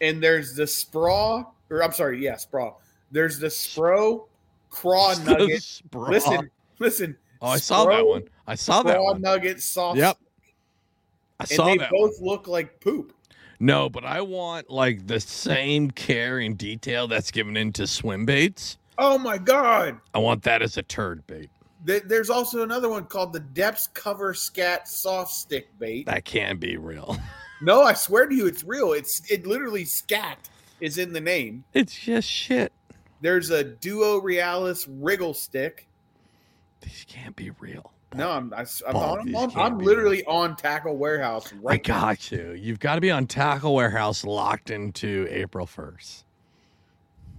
And 0.00 0.22
there's 0.22 0.54
the 0.54 0.66
spraw. 0.66 1.44
Or 1.70 1.82
I'm 1.82 1.92
sorry, 1.92 2.22
yeah, 2.22 2.36
spraw. 2.36 2.74
There's 3.10 3.38
the 3.38 3.48
spro 3.48 4.26
craw 4.70 5.14
nugget. 5.24 5.62
Spraw. 5.62 6.08
Listen, 6.08 6.50
listen. 6.78 7.16
Oh, 7.42 7.48
I 7.48 7.56
saw 7.58 7.84
that 7.86 8.06
one. 8.06 8.24
I 8.46 8.54
saw 8.54 8.82
that 8.82 9.00
one. 9.02 9.20
nugget 9.20 9.62
soft. 9.62 9.98
Yep. 9.98 10.18
I 11.38 11.42
And 11.44 11.48
saw 11.48 11.64
they 11.66 11.78
that. 11.78 11.92
One. 11.92 12.08
both 12.10 12.20
look 12.20 12.48
like 12.48 12.80
poop. 12.80 13.12
No, 13.60 13.88
but 13.90 14.04
I 14.04 14.20
want 14.22 14.70
like 14.70 15.06
the 15.06 15.20
same 15.20 15.90
care 15.90 16.38
and 16.38 16.56
detail 16.56 17.06
that's 17.08 17.30
given 17.30 17.56
into 17.56 17.86
swim 17.86 18.24
baits. 18.26 18.78
Oh 18.98 19.18
my 19.18 19.38
god. 19.38 19.98
I 20.14 20.18
want 20.18 20.42
that 20.44 20.62
as 20.62 20.76
a 20.76 20.82
turd 20.82 21.26
bait. 21.26 21.50
There's 21.84 22.28
also 22.28 22.62
another 22.62 22.90
one 22.90 23.06
called 23.06 23.32
the 23.32 23.40
Deps 23.40 23.92
Cover 23.94 24.34
Scat 24.34 24.86
Soft 24.86 25.32
Stick 25.32 25.68
Bait. 25.78 26.04
That 26.06 26.26
can't 26.26 26.60
be 26.60 26.76
real. 26.76 27.16
No, 27.60 27.82
I 27.82 27.92
swear 27.92 28.26
to 28.26 28.34
you, 28.34 28.46
it's 28.46 28.64
real. 28.64 28.92
It's 28.92 29.22
it 29.30 29.46
literally 29.46 29.84
scat 29.84 30.48
is 30.80 30.98
in 30.98 31.12
the 31.12 31.20
name. 31.20 31.64
It's 31.74 31.94
just 31.94 32.28
shit. 32.28 32.72
There's 33.20 33.50
a 33.50 33.62
Duo 33.62 34.20
Realis 34.20 34.86
Wriggle 34.88 35.34
Stick. 35.34 35.86
These 36.80 37.04
can't 37.06 37.36
be 37.36 37.50
real. 37.60 37.92
No, 38.14 38.30
I'm 38.30 38.52
I, 38.54 38.64
am 38.88 38.96
on, 38.96 39.52
I'm 39.56 39.78
literally 39.78 40.24
on 40.24 40.56
Tackle 40.56 40.96
Warehouse 40.96 41.52
I 41.52 41.56
right 41.56 41.88
now. 41.88 42.00
got 42.00 42.32
you. 42.32 42.52
You've 42.52 42.80
got 42.80 42.96
to 42.96 43.00
be 43.00 43.10
on 43.10 43.26
Tackle 43.26 43.74
Warehouse 43.74 44.24
locked 44.24 44.70
into 44.70 45.28
April 45.30 45.66
1st. 45.66 46.24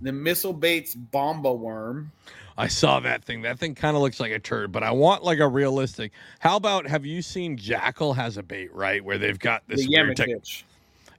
The 0.02 0.12
Missile 0.12 0.54
Baits 0.54 0.96
Bomba 0.96 1.54
Worm. 1.54 2.12
I 2.58 2.68
saw 2.68 3.00
that 3.00 3.24
thing. 3.24 3.42
That 3.44 3.60
thing 3.60 3.76
kind 3.76 3.96
of 3.96 4.02
looks 4.02 4.20
like 4.20 4.32
a 4.32 4.40
turd, 4.40 4.72
but 4.72 4.84
I 4.84 4.92
want 4.92 5.24
like 5.24 5.40
a 5.40 5.48
realistic. 5.48 6.12
How 6.40 6.58
about 6.58 6.88
have 6.88 7.06
you 7.06 7.22
seen 7.22 7.58
Jackall 7.58 8.16
has 8.16 8.38
a 8.38 8.44
bait, 8.44 8.74
right? 8.74 9.04
Where 9.04 9.18
they've 9.18 9.40
got 9.40 9.64
this 9.68 9.86
the 9.86 9.90
weird 9.90 10.18
tech- 10.18 10.30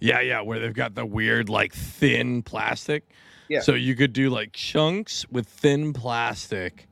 Yeah, 0.01 0.21
yeah, 0.21 0.41
where 0.41 0.59
they've 0.59 0.75
got 0.75 0.95
the 0.95 1.07
weird 1.07 1.49
like 1.49 1.73
thin 1.73 2.43
plastic. 2.43 3.05
Yeah. 3.49 3.61
So 3.61 3.75
you 3.75 3.95
could 3.95 4.13
do 4.13 4.31
like 4.31 4.53
chunks 4.53 5.27
with 5.31 5.47
thin 5.47 5.93
plastic 5.93 6.89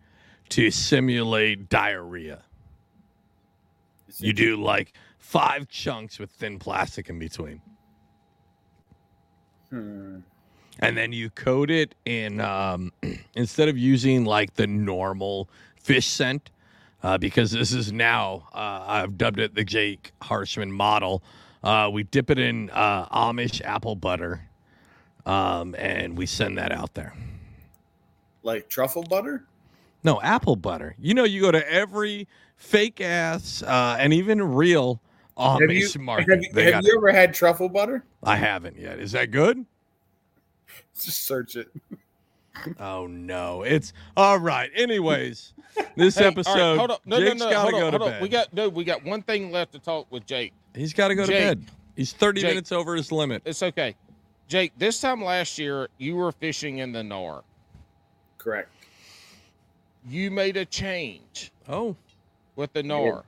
to 0.51 0.71
simulate 0.71 1.69
diarrhea. 1.69 2.43
You 4.19 4.33
do 4.33 4.57
like 4.57 4.93
five 5.19 5.69
chunks 5.69 6.19
with 6.19 6.31
thin 6.31 6.59
plastic 6.59 7.09
in 7.09 7.19
between. 7.19 7.63
Hmm. 9.71 10.19
And 10.81 10.97
then 10.97 11.13
you 11.13 11.31
coat 11.31 11.71
it 11.71 11.95
in 12.05 12.41
um, 12.41 12.93
instead 13.35 13.69
of 13.69 13.79
using 13.79 14.25
like 14.25 14.55
the 14.55 14.67
normal 14.67 15.49
fish 15.81 16.07
scent 16.07 16.51
uh, 17.03 17.17
because 17.17 17.51
this 17.51 17.73
is 17.73 17.93
now 17.93 18.49
uh, 18.53 18.85
i've 18.87 19.17
dubbed 19.17 19.39
it 19.39 19.55
the 19.55 19.65
jake 19.65 20.13
harshman 20.23 20.71
model 20.71 21.23
uh, 21.63 21.89
we 21.93 22.03
dip 22.05 22.31
it 22.31 22.39
in 22.39 22.69
uh, 22.71 23.07
amish 23.09 23.61
apple 23.65 23.95
butter 23.95 24.43
um, 25.27 25.75
and 25.79 26.17
we 26.17 26.27
send 26.27 26.57
that 26.59 26.73
out 26.73 26.95
there 26.95 27.15
Like 28.43 28.69
truffle 28.69 29.03
butter? 29.03 29.45
No, 30.03 30.19
apple 30.23 30.57
butter. 30.57 30.95
You 30.99 31.13
know, 31.13 31.25
you 31.25 31.43
go 31.43 31.51
to 31.53 31.71
every 31.71 32.27
fake 32.57 33.03
ass 33.03 33.63
uh, 33.63 33.97
and 34.01 34.15
even 34.15 34.41
real 34.55 34.99
Have 35.37 35.61
you, 35.61 35.67
Amish 35.87 35.99
market. 35.99 36.31
have, 36.31 36.43
you- 36.43 36.73
have 36.73 36.83
you 36.85 36.95
ever 36.97 37.13
had 37.13 37.35
truffle 37.35 37.69
butter? 37.69 38.03
I 38.23 38.37
haven't 38.37 38.79
yet. 38.79 38.99
Is 38.99 39.13
that 39.13 39.31
good? 39.31 39.67
Just 41.05 41.23
search 41.25 41.57
it. 41.57 41.69
Oh 42.79 43.07
no, 43.07 43.63
it's 43.63 43.93
all 44.17 44.39
right. 44.39 44.71
Anyways, 44.77 45.55
this 45.97 46.17
Hey, 46.17 46.25
all 46.25 46.31
right, 46.31 46.39
episode, 46.39 46.79
hold 46.79 46.91
on. 46.91 46.99
No, 47.07 47.19
Jake's 47.21 47.39
no, 47.39 47.47
no. 47.47 47.51
gotta 47.51 47.61
Hold 47.71 47.73
go 47.73 47.87
on, 47.87 47.93
to 47.93 47.99
hold 47.99 48.03
on. 48.03 48.15
bed. 48.17 48.23
We 48.23 48.29
got 48.29 48.53
no. 48.53 48.69
We 48.69 48.85
got 48.85 49.05
one 49.05 49.23
thing 49.23 49.51
left 49.53 49.73
to 49.73 49.79
talk 49.79 50.07
with 50.11 50.27
Jake. 50.27 50.53
He's 50.75 50.93
got 50.93 51.09
to 51.09 51.15
go 51.15 51.25
to 51.25 51.33
bed. 51.33 51.65
He's 51.97 52.13
thirty 52.13 52.41
Jake. 52.43 52.51
minutes 52.51 52.73
over 52.73 52.95
his 52.97 53.11
limit. 53.13 53.43
It's 53.45 53.63
okay. 53.63 53.95
Jake, 54.49 54.73
this 54.79 55.01
time 55.01 55.23
last 55.23 55.59
year, 55.59 55.89
you 55.99 56.17
were 56.17 56.33
fishing 56.33 56.79
in 56.79 56.91
the 56.93 57.05
Nar. 57.05 57.45
Correct. 58.37 58.69
You 60.09 60.31
made 60.31 60.57
a 60.57 60.65
change 60.65 61.53
Oh, 61.69 61.95
with 62.57 62.73
the 62.73 62.83
Nar. 62.83 63.25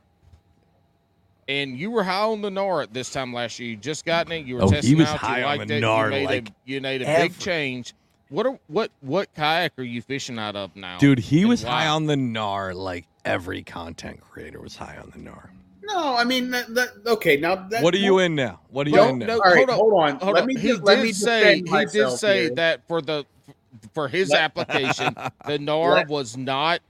And 1.49 1.77
you 1.77 1.91
were 1.91 2.05
high 2.05 2.23
on 2.23 2.41
the 2.41 2.51
Nar 2.51 2.83
at 2.83 2.95
this 2.95 3.11
time 3.11 3.33
last 3.33 3.59
year. 3.59 3.71
You 3.71 3.77
just 3.77 4.05
gotten 4.05 4.33
it. 4.33 4.47
You 4.47 4.57
were 4.57 4.63
Oh, 4.63 4.69
he 4.69 4.75
testing 4.77 4.99
was 4.99 5.09
out. 5.09 5.19
high 5.19 5.39
you 5.41 5.45
on 5.45 5.57
liked 5.59 5.69
the 5.69 5.77
it. 5.77 5.81
Nar, 5.81 6.05
you 6.07 6.11
made 6.11 6.25
like, 6.27 6.49
a, 6.49 6.53
you 6.65 6.81
made 6.81 7.03
a 7.03 7.09
ever. 7.09 7.23
big 7.25 7.39
change. 7.39 7.95
What 8.29 8.47
are, 8.47 8.59
what 8.69 8.91
what 9.01 9.35
kayak 9.35 9.73
are 9.79 9.83
you 9.83 10.01
fishing 10.01 10.39
out 10.39 10.57
of 10.57 10.75
now? 10.77 10.97
dude, 10.99 11.19
he 11.19 11.45
was 11.45 11.65
why? 11.65 11.83
high 11.83 11.89
on 11.89 12.07
the 12.07 12.17
Nar 12.17 12.73
like 12.75 13.07
every 13.25 13.63
content 13.63 14.21
creator 14.23 14.61
was 14.61 14.77
high 14.77 14.97
on 14.97 15.11
the 15.11 15.19
Nar. 15.19 15.51
No, 15.85 16.17
I 16.17 16.25
mean 16.25 16.51
that, 16.53 16.73
that 16.75 16.89
okay. 17.07 17.37
Now 17.37 17.57
that, 17.57 17.83
What 17.83 17.93
are 17.93 17.99
you 17.99 18.21
in 18.21 18.35
now? 18.37 18.61
What 18.71 18.87
are 18.87 18.91
you 18.91 18.97
No, 18.97 19.09
in 19.09 19.19
now? 19.19 19.27
no, 19.27 19.35
All 19.35 19.41
right, 19.53 19.57
hold 19.57 19.71
on. 19.71 19.77
hold 19.77 19.93
on. 19.95 20.17
Hold 20.21 20.35
let 20.35 20.43
on. 20.43 20.47
me 20.47 20.55
he 20.55 20.69
just, 20.69 20.81
did 20.81 20.85
let 20.87 21.03
me 21.03 21.13
say 21.13 21.57
he 21.57 21.85
did 21.87 22.11
say 22.13 22.43
here. 22.45 22.55
that 22.55 22.87
for 22.89 23.03
the 23.03 23.27
for 23.93 24.07
his 24.09 24.31
Let- 24.31 24.43
application, 24.43 25.15
the 25.47 25.59
Nar 25.59 25.91
Let- 25.97 26.09
was 26.09 26.37
not 26.37 26.81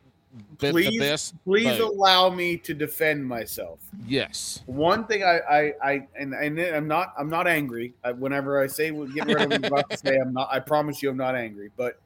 the, 0.58 0.66
the 0.66 0.72
Please- 0.72 0.98
best. 0.98 1.34
Please 1.44 1.78
boat. 1.78 1.92
allow 1.94 2.30
me 2.30 2.56
to 2.58 2.74
defend 2.74 3.24
myself. 3.26 3.80
Yes. 4.06 4.62
One 4.66 5.06
thing 5.06 5.22
I, 5.24 5.38
I, 5.40 5.74
I 5.84 6.06
and, 6.18 6.34
and 6.34 6.58
I'm 6.60 6.88
not, 6.88 7.12
I'm 7.18 7.28
not 7.28 7.46
angry. 7.46 7.92
I, 8.04 8.12
whenever 8.12 8.60
I 8.62 8.66
say, 8.66 8.90
well, 8.90 9.06
get 9.08 9.26
rid 9.26 9.40
of 9.42 9.50
what 9.50 9.54
I'm 9.54 9.64
about 9.64 9.90
to 9.90 9.96
say, 9.96 10.16
I'm 10.16 10.32
not. 10.32 10.48
I 10.50 10.58
promise 10.60 11.02
you, 11.02 11.10
I'm 11.10 11.16
not 11.16 11.34
angry. 11.34 11.70
But 11.76 11.98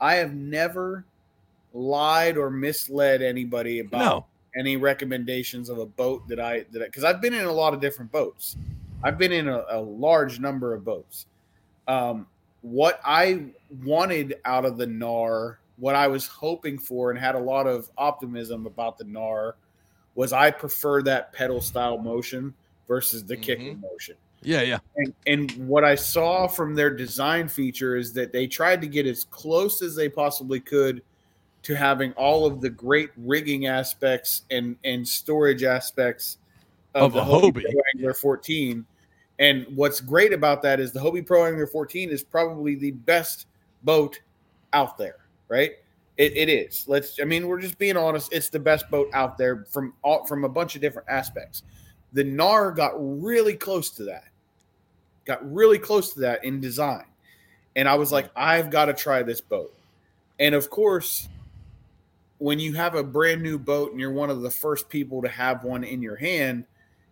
I 0.00 0.14
have 0.16 0.34
never 0.34 1.04
lied 1.74 2.36
or 2.36 2.50
misled 2.50 3.22
anybody 3.22 3.80
about 3.80 3.98
No. 3.98 4.26
any 4.56 4.76
recommendations 4.76 5.68
of 5.68 5.78
a 5.78 5.86
boat 5.86 6.26
that 6.28 6.40
I 6.40 6.64
that 6.72 6.80
because 6.86 7.04
I've 7.04 7.20
been 7.20 7.34
in 7.34 7.44
a 7.44 7.52
lot 7.52 7.74
of 7.74 7.80
different 7.80 8.10
boats. 8.10 8.56
I've 9.04 9.18
been 9.18 9.32
in 9.32 9.48
a, 9.48 9.64
a 9.70 9.80
large 9.80 10.40
number 10.40 10.74
of 10.74 10.84
boats. 10.84 11.26
Um, 11.86 12.26
what 12.62 13.00
I 13.04 13.44
wanted 13.84 14.38
out 14.44 14.64
of 14.64 14.76
the 14.76 14.86
NAR, 14.86 15.60
what 15.78 15.94
I 15.94 16.06
was 16.08 16.26
hoping 16.26 16.78
for, 16.78 17.10
and 17.10 17.18
had 17.18 17.34
a 17.34 17.40
lot 17.40 17.66
of 17.66 17.90
optimism 17.96 18.66
about 18.66 18.98
the 18.98 19.04
NAR, 19.04 19.56
was 20.14 20.32
I 20.32 20.50
prefer 20.50 21.02
that 21.02 21.32
pedal 21.32 21.60
style 21.60 21.98
motion 21.98 22.54
versus 22.86 23.24
the 23.24 23.36
kicking 23.36 23.74
mm-hmm. 23.74 23.82
motion. 23.82 24.16
Yeah, 24.42 24.62
yeah. 24.62 24.78
And, 24.96 25.14
and 25.26 25.68
what 25.68 25.84
I 25.84 25.94
saw 25.94 26.46
from 26.46 26.74
their 26.74 26.90
design 26.90 27.48
feature 27.48 27.96
is 27.96 28.12
that 28.14 28.32
they 28.32 28.46
tried 28.46 28.80
to 28.82 28.86
get 28.86 29.06
as 29.06 29.24
close 29.24 29.82
as 29.82 29.96
they 29.96 30.08
possibly 30.08 30.60
could 30.60 31.02
to 31.62 31.74
having 31.74 32.12
all 32.12 32.46
of 32.46 32.60
the 32.60 32.70
great 32.70 33.10
rigging 33.16 33.66
aspects 33.66 34.42
and, 34.50 34.76
and 34.84 35.06
storage 35.06 35.64
aspects 35.64 36.38
Of 36.94 37.02
of, 37.02 37.12
the 37.14 37.20
Hobie 37.20 37.52
Hobie. 37.52 37.72
Pro 37.72 37.80
Angler 37.94 38.14
14. 38.14 38.86
And 39.40 39.66
what's 39.74 40.00
great 40.00 40.32
about 40.32 40.62
that 40.62 40.80
is 40.80 40.92
the 40.92 41.00
Hobie 41.00 41.26
Pro 41.26 41.44
Angler 41.44 41.66
14 41.66 42.10
is 42.10 42.22
probably 42.22 42.74
the 42.74 42.92
best 42.92 43.46
boat 43.82 44.20
out 44.72 44.98
there, 44.98 45.16
right? 45.48 45.72
It, 46.16 46.36
it 46.36 46.48
is. 46.48 46.84
Let's. 46.88 47.20
I 47.20 47.24
mean, 47.24 47.46
we're 47.46 47.60
just 47.60 47.78
being 47.78 47.96
honest. 47.96 48.32
It's 48.32 48.48
the 48.48 48.58
best 48.58 48.90
boat 48.90 49.08
out 49.12 49.38
there 49.38 49.64
from 49.70 49.94
all, 50.02 50.26
from 50.26 50.44
a 50.44 50.48
bunch 50.48 50.74
of 50.74 50.80
different 50.80 51.08
aspects. 51.08 51.62
The 52.12 52.24
Nar 52.24 52.72
got 52.72 52.92
really 52.96 53.54
close 53.54 53.90
to 53.92 54.04
that. 54.04 54.24
Got 55.24 55.52
really 55.52 55.78
close 55.78 56.14
to 56.14 56.20
that 56.20 56.44
in 56.44 56.60
design, 56.60 57.04
and 57.76 57.88
I 57.88 57.94
was 57.94 58.10
like, 58.10 58.30
I've 58.34 58.70
got 58.70 58.86
to 58.86 58.94
try 58.94 59.22
this 59.22 59.40
boat. 59.40 59.74
And 60.40 60.54
of 60.54 60.70
course, 60.70 61.28
when 62.38 62.58
you 62.58 62.74
have 62.74 62.94
a 62.94 63.02
brand 63.02 63.42
new 63.42 63.58
boat 63.58 63.90
and 63.90 64.00
you're 64.00 64.12
one 64.12 64.30
of 64.30 64.42
the 64.42 64.50
first 64.50 64.88
people 64.88 65.22
to 65.22 65.28
have 65.28 65.64
one 65.64 65.84
in 65.84 66.00
your 66.00 66.16
hand, 66.16 66.64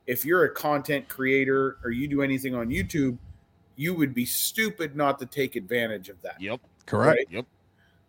if 0.07 0.25
you're 0.25 0.45
a 0.45 0.51
content 0.51 1.09
creator 1.09 1.79
or 1.85 1.91
you 1.91 2.09
do 2.09 2.23
anything 2.23 2.55
on 2.55 2.69
YouTube, 2.69 3.19
you 3.75 3.95
would 3.95 4.15
be 4.15 4.25
stupid 4.25 4.97
not 4.97 5.19
to 5.19 5.27
take 5.27 5.57
advantage 5.57 6.09
of 6.09 6.21
that. 6.23 6.41
Yep. 6.41 6.61
Correct. 6.87 7.19
Right. 7.19 7.27
Yep. 7.31 7.47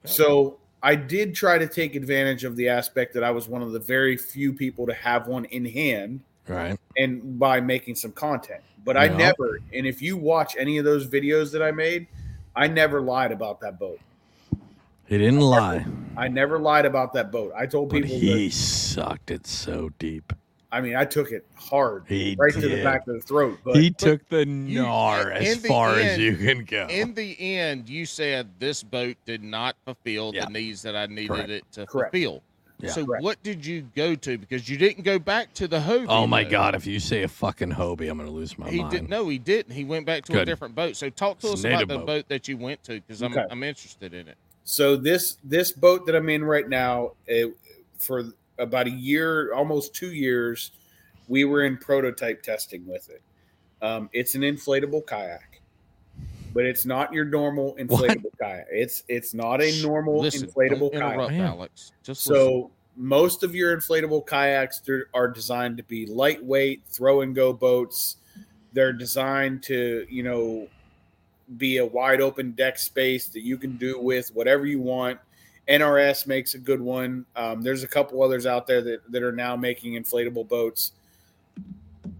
So 0.06 0.57
I 0.84 0.95
did 0.95 1.36
try 1.36 1.57
to 1.57 1.68
take 1.68 1.95
advantage 1.95 2.44
of 2.44 2.56
the 2.56 2.69
aspect 2.69 3.14
that 3.14 3.24
I 3.24 3.32
was 3.32 3.48
one 3.48 3.61
of 3.61 3.72
the 3.72 3.80
very 3.80 4.15
few 4.15 4.53
people 4.53 4.86
to 4.88 4.94
have 4.94 5.28
one 5.28 5.45
in 5.45 5.65
hand 5.65 6.22
Right. 6.48 6.78
and 6.95 7.38
by 7.38 7.60
making 7.60 7.95
some 7.95 8.11
content. 8.14 8.61
But 8.86 8.95
I 8.95 9.07
never, 9.10 9.60
and 9.74 9.86
if 9.86 10.02
you 10.02 10.15
watch 10.15 10.56
any 10.57 10.78
of 10.78 10.86
those 10.86 11.06
videos 11.07 11.52
that 11.52 11.61
I 11.61 11.72
made, 11.72 12.07
I 12.56 12.68
never 12.68 13.02
lied 13.02 13.34
about 13.34 13.60
that 13.61 13.78
boat. 13.78 13.99
He 15.07 15.18
didn't 15.18 15.41
lie, 15.41 15.86
I 16.15 16.28
never 16.30 16.57
lied 16.57 16.86
about 16.86 17.14
that 17.14 17.32
boat. 17.32 17.53
I 17.56 17.65
told 17.65 17.90
but 17.90 18.03
people, 18.03 18.18
he 18.18 18.48
that, 18.48 18.53
sucked 18.53 19.32
it 19.32 19.45
so 19.45 19.90
deep. 19.99 20.32
I 20.72 20.81
mean, 20.81 20.95
I 20.98 21.06
took 21.06 21.31
it 21.31 21.45
hard, 21.56 22.03
He 22.07 22.35
right 22.38 22.53
to 22.53 22.60
the 22.60 22.84
back 22.84 23.07
of 23.07 23.15
the 23.15 23.22
throat. 23.22 23.60
But 23.64 23.77
he 23.77 23.89
took 23.89 24.27
the 24.27 24.45
Nar 24.45 25.31
in 25.31 25.38
as 25.44 25.61
the 25.61 25.68
far 25.69 25.95
as 25.95 26.18
you 26.18 26.35
can 26.35 26.65
go. 26.65 26.88
In 26.89 27.14
the 27.14 27.39
end, 27.39 27.88
you 27.88 28.06
said 28.06 28.49
this 28.60 28.84
boat 28.84 29.15
did 29.26 29.44
not 29.44 29.77
fulfill 29.85 30.34
Yeah. 30.35 30.45
the 30.45 30.52
needs 30.52 30.81
that 30.81 30.95
I 30.95 31.06
needed 31.06 31.30
Correct. 31.30 31.49
it 31.49 31.64
to 31.73 31.85
Correct. 31.85 32.11
fulfill. 32.14 32.44
Yeah. 32.80 32.91
So 32.91 33.06
Correct. 33.06 33.23
what 33.23 33.41
did 33.44 33.65
you 33.65 33.88
go 33.95 34.14
to? 34.15 34.38
Because 34.38 34.68
you 34.69 34.77
didn't 34.77 35.03
go 35.03 35.18
back 35.18 35.53
to 35.56 35.68
the 35.69 35.80
Hobie. 35.80 36.06
oh 36.10 36.27
my 36.27 36.44
boat. 36.44 36.52
God! 36.52 36.76
If 36.76 36.85
you 36.85 36.99
say 36.99 37.23
a 37.23 37.27
fucking 37.27 37.72
Hobie, 37.72 38.10
I'm 38.10 38.18
gonna 38.18 38.30
lose 38.30 38.57
my 38.60 38.69
He 38.69 38.80
mind. 38.80 38.91
did 38.91 39.10
no, 39.10 39.30
he 39.30 39.39
didn't. 39.39 39.72
He 39.73 39.84
went 39.85 40.06
back 40.06 40.26
to 40.26 40.41
a 40.41 40.45
different 40.45 40.76
boat. 40.76 40.95
So 40.95 41.10
talk 41.10 41.39
to 41.39 41.48
It's 41.48 41.53
us 41.56 41.60
about 41.61 41.72
native 41.72 41.88
the 41.88 41.95
boat. 41.99 42.06
boat. 42.06 42.26
that 42.27 42.48
you 42.48 42.57
went 42.57 42.84
to 42.84 42.99
because 43.02 43.22
I'm 43.23 43.31
Okay. 43.31 43.45
I'm 43.49 43.64
interested 43.64 44.14
in 44.14 44.27
it. 44.27 44.38
So 44.64 44.95
this 44.98 45.38
this 45.44 45.72
boat 45.72 46.06
that 46.06 46.15
I'm 46.15 46.27
in 46.30 46.44
right 46.44 46.68
now, 46.69 47.14
it, 47.26 47.56
for 47.98 48.26
about 48.60 48.88
a 48.88 48.92
year, 48.92 49.54
almost 49.54 49.94
two 49.94 50.14
years, 50.14 50.72
we 51.28 51.46
were 51.46 51.64
in 51.64 51.78
prototype 51.78 52.42
testing 52.42 52.86
with 52.88 53.10
it. 53.10 53.22
Um, 53.82 54.10
it's 54.14 54.36
an 54.36 54.42
inflatable 54.42 55.06
kayak, 55.06 55.62
but 56.54 56.66
it's 56.66 56.86
not 56.86 57.14
your 57.14 57.26
normal 57.26 57.76
inflatable 57.80 58.32
kayak. 58.40 58.68
It's 58.72 59.04
it's 59.08 59.34
not 59.34 59.62
a 59.62 59.82
normal 59.82 60.22
Listen, 60.22 60.48
inflatable 60.48 60.92
don't 60.92 60.96
interrupt, 60.96 61.30
kayak. 61.30 61.32
Man. 61.32 61.48
Alex. 61.48 61.92
Just 62.04 62.28
listen. 62.28 62.36
So 62.36 62.72
most 62.96 63.44
of 63.44 63.54
your 63.54 63.78
inflatable 63.78 64.26
kayaks 64.26 64.82
are 65.14 65.28
designed 65.28 65.78
to 65.78 65.84
be 65.84 66.08
lightweight, 66.08 66.82
throw 66.88 67.22
and 67.22 67.36
go 67.36 67.54
boats. 67.54 68.18
They're 68.74 68.94
designed 68.94 69.64
to, 69.64 70.06
you 70.10 70.24
know, 70.24 70.68
be 71.58 71.78
a 71.78 71.86
wide 71.86 72.22
open 72.22 72.52
deck 72.52 72.78
space 72.80 73.28
that 73.30 73.42
you 73.42 73.58
can 73.58 73.78
do 73.78 74.00
with 74.00 74.30
whatever 74.34 74.66
you 74.66 74.80
want. 74.80 75.20
NRS 75.69 76.27
makes 76.27 76.53
a 76.53 76.57
good 76.57 76.81
one. 76.81 77.26
Um, 77.35 77.61
there's 77.61 77.84
a 77.84 77.88
couple 77.88 78.22
others 78.23 78.45
out 78.45 78.68
there 78.68 78.81
that, 78.81 79.11
that 79.11 79.23
are 79.23 79.31
now 79.31 79.56
making 79.56 79.94
inflatable 79.94 80.48
boats. 80.48 80.94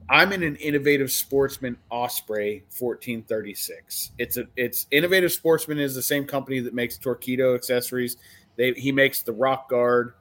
I'm 0.10 0.32
in 0.32 0.44
an 0.44 0.56
innovative 0.58 1.12
sportsman 1.12 1.78
Osprey 1.90 2.64
1436. 2.78 4.12
It's 4.18 4.38
a 4.38 4.46
it's 4.56 4.88
innovative 4.92 5.32
sportsman 5.32 5.80
is 5.80 5.96
the 5.96 6.02
same 6.02 6.26
company 6.26 6.60
that 6.62 6.74
makes 6.74 6.98
Torpedo 6.98 7.56
accessories. 7.56 8.18
They 8.56 8.72
he 8.72 8.92
makes 8.92 9.22
the 9.22 9.34
rock 9.34 9.70
guard, 9.70 10.14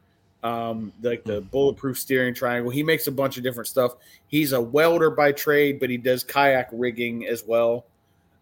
um, 0.43 0.93
like 1.03 1.23
the 1.23 1.41
bulletproof 1.41 1.99
steering 1.99 2.35
triangle. 2.35 2.71
He 2.71 2.83
makes 2.83 3.07
a 3.07 3.13
bunch 3.13 3.37
of 3.37 3.45
different 3.45 3.69
stuff. 3.69 3.95
He's 4.27 4.53
a 4.53 4.61
welder 4.61 5.11
by 5.11 5.33
trade, 5.33 5.79
but 5.79 5.89
he 5.89 5.99
does 5.99 6.25
kayak 6.25 6.69
rigging 6.73 7.27
as 7.27 7.45
well. 7.47 7.87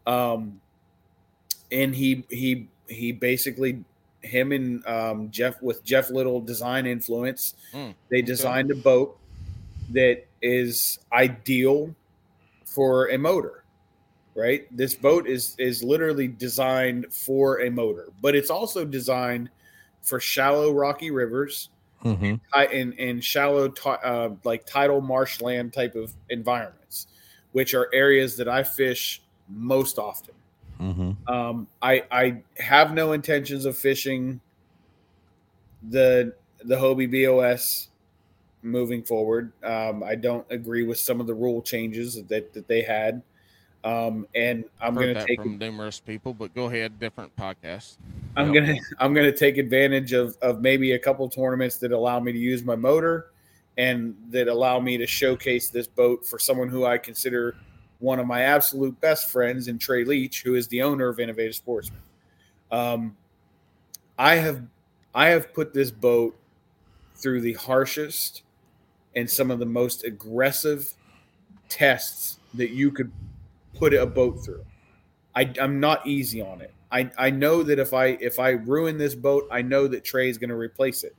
Um, 0.07 0.61
and 1.71 1.95
he 1.95 2.25
he 2.31 2.69
he 2.89 3.13
basically 3.13 3.85
him 4.25 4.53
and 4.53 4.87
um, 4.87 5.31
Jeff 5.31 5.61
with 5.63 5.85
Jeff 5.85 6.11
Little 6.11 6.41
design 6.41 6.87
influence. 6.87 7.55
Mm, 7.73 7.95
they 8.11 8.23
designed 8.23 8.71
a 8.71 8.75
boat 8.77 9.19
that 9.91 10.25
is 10.43 10.99
ideal 11.13 11.95
for 12.65 13.11
a 13.11 13.19
motor. 13.19 13.65
Right, 14.37 14.67
this 14.77 14.97
boat 14.97 15.29
is 15.29 15.55
is 15.59 15.85
literally 15.85 16.27
designed 16.27 17.13
for 17.15 17.61
a 17.61 17.71
motor, 17.71 18.09
but 18.21 18.35
it's 18.35 18.51
also 18.51 18.85
designed 18.85 19.49
for 20.03 20.19
shallow 20.19 20.73
rocky 20.73 21.13
rivers 21.13 21.71
Mhm. 22.03 22.41
and, 22.53 22.73
in 22.73 22.93
in 22.95 23.21
shallow 23.21 23.73
uh, 23.87 24.31
like 24.43 24.67
tidal 24.67 25.01
marshland 25.01 25.73
type 25.73 25.95
of 25.95 26.13
environments, 26.31 27.07
which 27.53 27.75
are 27.75 27.89
areas 27.95 28.37
that 28.37 28.49
I 28.49 28.65
fish 28.65 29.23
most 29.49 30.01
often. 30.01 30.35
Mhm. 30.81 31.29
Um, 31.29 31.67
I 31.81 32.05
I 32.11 32.43
have 32.59 32.95
no 32.95 33.13
intentions 33.13 33.65
of 33.65 33.77
fishing 33.77 34.41
the 35.91 36.35
the 36.65 36.77
Hobie 36.77 37.11
BOS 37.11 37.89
moving 38.63 39.03
forward. 39.03 39.53
Um, 39.63 40.03
I 40.03 40.15
don't 40.15 40.47
agree 40.51 40.85
with 40.85 40.99
some 40.99 41.21
of 41.21 41.27
the 41.27 41.35
rule 41.35 41.63
changes 41.63 42.23
that 42.25 42.53
that 42.53 42.67
they 42.67 42.83
had. 42.83 43.23
Um, 43.85 44.27
and 44.35 44.65
I'm 44.81 44.95
going 44.95 45.15
to 45.15 45.27
take 45.27 45.39
from 45.39 45.59
numerous 45.59 46.01
people, 46.01 46.33
but 46.33 46.55
go 46.55 46.67
ahead, 46.67 46.99
different 46.99 47.37
podcasts. 47.37 47.99
I'm 48.35 48.53
gonna 48.53 48.77
I'm 48.99 49.13
gonna 49.13 49.31
take 49.31 49.59
advantage 49.59 50.13
of 50.13 50.37
of 50.41 50.63
maybe 50.63 50.93
a 50.93 50.99
couple 50.99 51.29
tournaments 51.29 51.77
that 51.79 51.93
allow 51.93 52.19
me 52.19 52.33
to 52.33 52.39
use 52.39 52.65
my 52.65 52.77
motor 52.77 53.27
and 53.77 54.17
that 54.31 54.49
allow 54.49 54.81
me 54.81 54.97
to 54.97 55.07
showcase 55.07 55.69
this 55.69 55.87
boat 55.87 56.27
for 56.27 56.39
someone 56.39 56.69
who 56.69 56.87
I 56.87 56.97
consider 56.97 57.57
one 58.05 58.21
of 58.21 58.27
my 58.27 58.43
absolute 58.43 59.01
best 59.01 59.31
friends 59.31 59.67
in 59.67 59.79
Trey 59.79 60.05
Leach, 60.05 60.43
who 60.43 60.55
is 60.55 60.69
the 60.69 60.83
owner 60.83 61.09
of 61.09 61.19
Innovative 61.19 61.55
Sportsman. 61.55 62.03
Um, 62.71 63.17
I 64.19 64.37
have 64.37 64.63
I 65.15 65.29
have 65.29 65.53
put 65.55 65.73
this 65.73 65.91
boat 65.91 66.37
through 67.17 67.41
the 67.41 67.55
harshest 67.55 68.43
and 69.17 69.29
some 69.29 69.51
of 69.51 69.59
the 69.59 69.67
most 69.67 70.05
aggressive 70.05 70.93
tests 71.69 72.39
that 72.55 72.71
you 72.71 72.91
could 72.91 73.11
put 73.75 73.95
a 73.95 74.05
boat 74.05 74.45
through. 74.45 74.65
I, 75.35 75.53
I'm 75.61 75.81
not 75.81 76.07
easy 76.07 76.41
on 76.41 76.61
it. 76.61 76.73
I, 76.93 77.11
I 77.17 77.31
know 77.31 77.63
that 77.63 77.79
if 77.79 77.93
I 77.93 78.07
if 78.21 78.39
I 78.39 78.51
ruin 78.51 78.99
this 78.99 79.15
boat, 79.15 79.49
I 79.51 79.63
know 79.63 79.89
that 79.89 80.05
Trey 80.05 80.29
is 80.29 80.39
going 80.39 80.51
to 80.51 80.57
replace 80.57 81.05
it. 81.05 81.17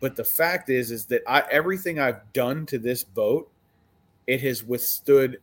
But 0.00 0.16
the 0.16 0.24
fact 0.24 0.68
is, 0.68 0.90
is 0.90 1.06
that 1.06 1.22
I 1.26 1.44
everything 1.50 1.98
I've 1.98 2.32
done 2.32 2.66
to 2.66 2.78
this 2.78 3.04
boat, 3.04 3.50
it 4.26 4.42
has 4.42 4.64
withstood 4.64 5.40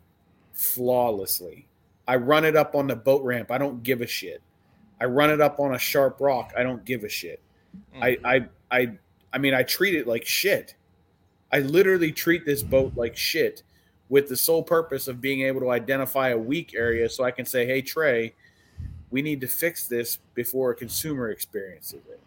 flawlessly. 0.55 1.67
I 2.07 2.15
run 2.17 2.45
it 2.45 2.55
up 2.55 2.75
on 2.75 2.87
the 2.87 2.95
boat 2.95 3.23
ramp. 3.23 3.51
I 3.51 3.57
don't 3.57 3.83
give 3.83 4.01
a 4.01 4.07
shit. 4.07 4.41
I 4.99 5.05
run 5.05 5.29
it 5.29 5.41
up 5.41 5.59
on 5.59 5.75
a 5.75 5.79
sharp 5.79 6.17
rock. 6.19 6.53
I 6.57 6.63
don't 6.63 6.85
give 6.85 7.03
a 7.03 7.09
shit. 7.09 7.41
I, 7.99 8.11
mm-hmm. 8.11 8.25
I 8.25 8.45
I 8.71 8.91
I 9.33 9.37
mean 9.37 9.53
I 9.53 9.63
treat 9.63 9.95
it 9.95 10.07
like 10.07 10.25
shit. 10.25 10.75
I 11.51 11.59
literally 11.59 12.11
treat 12.11 12.45
this 12.45 12.63
boat 12.63 12.93
like 12.95 13.17
shit 13.17 13.63
with 14.09 14.29
the 14.29 14.37
sole 14.37 14.63
purpose 14.63 15.07
of 15.07 15.19
being 15.19 15.41
able 15.41 15.61
to 15.61 15.71
identify 15.71 16.29
a 16.29 16.37
weak 16.37 16.73
area 16.75 17.09
so 17.09 17.23
I 17.23 17.31
can 17.31 17.45
say, 17.45 17.65
"Hey 17.65 17.81
Trey, 17.81 18.33
we 19.09 19.21
need 19.21 19.41
to 19.41 19.47
fix 19.47 19.87
this 19.87 20.19
before 20.33 20.71
a 20.71 20.75
consumer 20.75 21.29
experiences 21.29 22.01
it." 22.09 22.19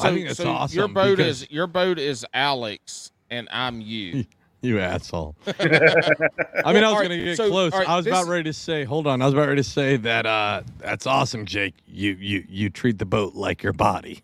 I 0.00 0.12
think 0.12 0.28
that's 0.28 0.38
Your 0.38 0.48
awesome 0.48 0.94
boat 0.94 1.16
because- 1.16 1.42
is 1.42 1.50
your 1.50 1.66
boat 1.66 1.98
is 1.98 2.24
Alex, 2.32 3.12
and 3.30 3.48
I'm 3.50 3.80
you. 3.80 4.24
You 4.66 4.80
asshole. 4.80 5.36
I 5.46 5.52
mean, 5.62 5.72
I 5.72 6.64
was 6.64 6.74
All 6.84 6.96
right, 6.96 7.02
gonna 7.02 7.16
get 7.18 7.36
so, 7.36 7.48
close. 7.48 7.72
all 7.72 7.78
right, 7.80 7.88
I 7.88 7.96
was 7.96 8.06
about 8.06 8.26
ready 8.26 8.44
to 8.44 8.52
say, 8.52 8.84
hold 8.84 9.06
on. 9.06 9.22
I 9.22 9.26
was 9.26 9.34
about 9.34 9.48
ready 9.48 9.62
to 9.62 9.68
say 9.68 9.96
that 9.98 10.26
uh 10.26 10.62
that's 10.78 11.06
awesome, 11.06 11.46
Jake. 11.46 11.74
You 11.86 12.16
you 12.20 12.44
you 12.48 12.70
treat 12.70 12.98
the 12.98 13.04
boat 13.06 13.34
like 13.34 13.62
your 13.62 13.72
body. 13.72 14.22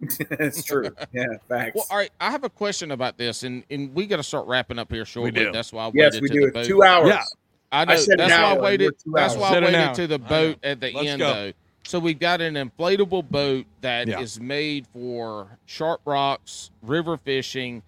That's 0.30 0.64
true. 0.64 0.90
Yeah, 1.12 1.26
facts. 1.48 1.76
Well, 1.76 1.86
all 1.88 1.96
right. 1.96 2.10
I 2.20 2.32
have 2.32 2.42
a 2.42 2.50
question 2.50 2.90
about 2.90 3.18
this, 3.18 3.44
and 3.44 3.62
and 3.70 3.94
we 3.94 4.06
got 4.06 4.16
to 4.16 4.24
start 4.24 4.48
wrapping 4.48 4.78
up 4.80 4.90
here 4.90 5.04
shortly. 5.04 5.30
do. 5.30 5.52
That's 5.52 5.72
why 5.72 5.84
I 5.86 5.90
yes, 5.94 6.14
waited 6.14 6.22
we 6.22 6.28
to 6.28 6.34
do 6.34 6.40
the 6.40 6.46
it 6.48 6.54
boat. 6.54 6.64
two 6.66 6.82
hours. 6.82 7.08
Yeah. 7.08 7.22
I 7.70 7.84
know. 7.84 7.96
said 7.96 8.20
an 8.20 8.28
that's 8.28 8.32
why 8.32 8.48
I 8.48 8.52
hour, 8.56 8.60
waited. 8.62 8.94
we're 9.06 9.20
That's 9.20 9.36
why 9.36 9.48
I 9.48 9.52
Said 9.52 9.58
an 9.58 9.64
waited 9.66 9.78
hour. 9.80 9.94
to 9.94 10.06
the 10.08 10.18
boat 10.18 10.58
at 10.64 10.80
the 10.80 10.90
Let's 10.92 11.08
end, 11.08 11.18
go. 11.20 11.32
though. 11.32 11.52
So 11.84 11.98
we've 12.00 12.18
got 12.18 12.40
an 12.40 12.54
inflatable 12.54 13.28
boat 13.30 13.64
that 13.80 14.08
is 14.08 14.38
Yeah. 14.38 14.44
made 14.44 14.86
for 14.88 15.56
sharp 15.66 16.00
rocks, 16.04 16.70
river 16.82 17.16
fishing. 17.16 17.82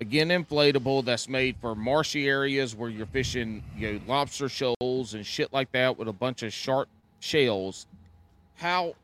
Again, 0.00 0.28
inflatable. 0.28 1.04
That's 1.04 1.28
made 1.28 1.56
for 1.60 1.74
marshy 1.74 2.26
areas 2.26 2.74
where 2.74 2.88
you're 2.88 3.06
fishing, 3.06 3.62
you 3.76 3.92
know, 3.92 4.00
lobster 4.06 4.48
shoals 4.48 5.12
and 5.14 5.24
shit 5.26 5.52
like 5.52 5.70
that 5.72 5.98
with 5.98 6.08
a 6.08 6.12
bunch 6.12 6.42
of 6.42 6.52
sharp 6.52 6.88
shells. 7.20 7.86
How 8.56 8.94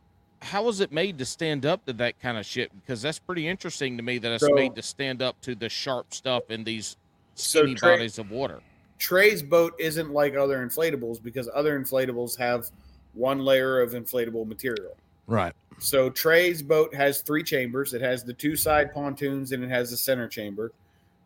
how 0.43 0.63
was 0.65 0.81
it 0.81 0.93
made 0.93 1.19
to 1.19 1.25
stand 1.25 1.65
up 1.67 1.85
to 1.87 1.93
that 1.95 2.19
kind 2.21 2.39
of 2.39 2.47
shit? 2.47 2.71
Because 2.81 3.03
that's 3.03 3.19
pretty 3.19 3.47
interesting 3.49 3.97
to 3.97 4.03
me 4.03 4.19
that 4.19 4.33
it's 4.33 4.45
So- 4.47 4.55
made 4.55 4.75
to 4.77 4.83
stand 4.83 5.21
up 5.23 5.41
to 5.43 5.55
the 5.55 5.69
sharp 5.69 6.13
stuff 6.15 6.51
in 6.51 6.65
these 6.65 6.97
So 7.35 7.63
Trey- 7.75 7.97
bodies 7.97 8.19
of 8.19 8.31
water. 8.31 8.61
Trey's 8.99 9.43
boat 9.43 9.75
isn't 9.79 10.11
like 10.11 10.35
other 10.37 10.67
inflatables 10.67 11.23
because 11.23 11.51
other 11.55 11.79
inflatables 11.79 12.37
have 12.39 12.71
one 13.13 13.41
layer 13.41 13.81
of 13.81 13.93
inflatable 13.93 14.47
material. 14.47 14.97
Right. 15.27 15.53
So 15.79 16.09
Trey's 16.09 16.63
boat 16.63 16.95
has 16.95 17.21
three 17.21 17.43
chambers. 17.43 17.93
It 17.93 18.01
has 18.01 18.25
the 18.25 18.33
two 18.33 18.57
side 18.57 18.95
pontoons 18.95 19.53
and 19.53 19.63
it 19.63 19.69
has 19.69 19.91
the 19.91 19.97
center 19.99 20.29
chamber. 20.29 20.73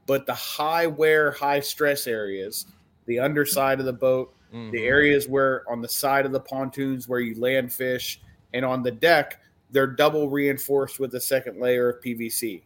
But 0.06 0.26
the 0.26 0.34
high 0.34 0.86
wear, 0.86 1.30
high 1.30 1.60
stress 1.60 2.06
areas, 2.06 2.66
the 3.06 3.18
underside 3.18 3.80
of 3.80 3.86
the 3.86 3.92
boat, 3.92 4.34
Mhm. 4.52 4.72
the 4.72 4.84
areas 4.84 5.28
where 5.28 5.68
on 5.70 5.80
the 5.80 5.88
side 5.88 6.26
of 6.26 6.32
the 6.32 6.40
pontoons 6.40 7.08
where 7.08 7.20
you 7.20 7.38
land 7.40 7.72
fish, 7.72 8.20
and 8.52 8.64
on 8.64 8.82
the 8.82 8.90
deck, 8.90 9.40
they're 9.70 9.86
double 9.86 10.28
reinforced 10.28 10.98
with 10.98 11.14
a 11.14 11.20
second 11.20 11.60
layer 11.60 11.90
of 11.90 12.00
PVC. 12.02 12.64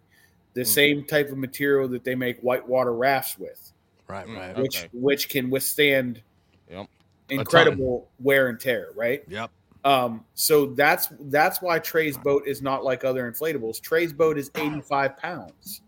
The 0.54 0.62
Mm. 0.62 0.66
same 0.66 1.04
type 1.04 1.30
of 1.30 1.36
material 1.36 1.86
that 1.88 2.04
they 2.04 2.14
make 2.14 2.40
whitewater 2.40 2.94
rafts 2.94 3.38
with, 3.38 3.72
Right. 4.08 4.26
Mm, 4.26 4.36
Right. 4.36 4.50
okay. 4.52 4.62
which 4.62 4.88
which 4.92 5.28
can 5.28 5.50
withstand 5.50 6.22
Yep. 6.70 6.86
incredible 7.28 8.08
wear 8.20 8.48
and 8.48 8.58
tear, 8.60 8.88
right? 8.94 9.22
Yep. 9.28 9.50
Um, 9.84 10.24
so 10.34 10.66
that's 10.66 11.08
that's 11.20 11.60
why 11.60 11.78
Trey's 11.78 12.16
boat 12.16 12.46
is 12.46 12.62
not 12.62 12.84
like 12.84 13.04
other 13.04 13.30
inflatables. 13.30 13.80
Trey's 13.82 14.14
boat 14.14 14.38
is 14.38 14.50
85 14.54 15.18
pounds. 15.18 15.82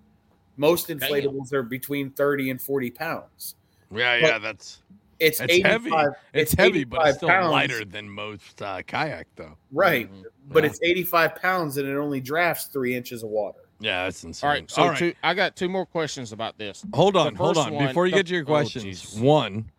Most 0.56 0.88
Damn. 0.88 0.98
inflatables 1.00 1.52
are 1.52 1.62
between 1.62 2.10
30 2.10 2.50
and 2.50 2.60
40 2.62 2.90
pounds. 2.90 3.54
Yeah. 3.94 4.20
But- 4.20 4.26
Yeah. 4.28 4.38
That's 4.38 4.82
It's, 5.18 5.40
it's 5.40 5.52
85, 5.54 5.70
heavy. 5.72 5.90
It's, 6.34 6.52
heavy, 6.52 6.84
but 6.84 6.96
85 7.00 7.08
it's 7.08 7.16
still 7.16 7.28
pounds, 7.30 7.52
lighter 7.52 7.84
than 7.86 8.08
most 8.10 8.60
uh, 8.60 8.82
kayak, 8.86 9.26
though. 9.36 9.56
Right. 9.72 10.12
Mhm. 10.12 10.24
But 10.48 10.62
Yeah. 10.64 10.70
it's 10.70 10.78
85 10.82 11.36
pounds 11.36 11.76
and 11.78 11.88
it 11.88 11.96
only 11.96 12.20
drafts 12.20 12.66
three 12.66 12.94
inches 12.94 13.22
of 13.22 13.30
water. 13.30 13.60
Yeah, 13.80 14.04
that's 14.04 14.24
insane. 14.24 14.48
All 14.48 14.54
right, 14.54 14.70
so 14.70 14.94
Two, 14.94 15.14
I 15.22 15.32
got 15.34 15.54
two 15.56 15.68
more 15.68 15.84
questions 15.86 16.32
about 16.32 16.56
this. 16.58 16.84
hold 16.94 17.16
on, 17.16 17.34
hold 17.34 17.56
on. 17.58 17.74
one- 17.74 17.86
Before 17.88 18.06
you 18.06 18.12
the- 18.12 18.18
get 18.18 18.26
to 18.28 18.34
your 18.34 18.42
oh, 18.42 18.46
questions, 18.46 18.84
jeez. 19.02 19.20
one, 19.20 19.70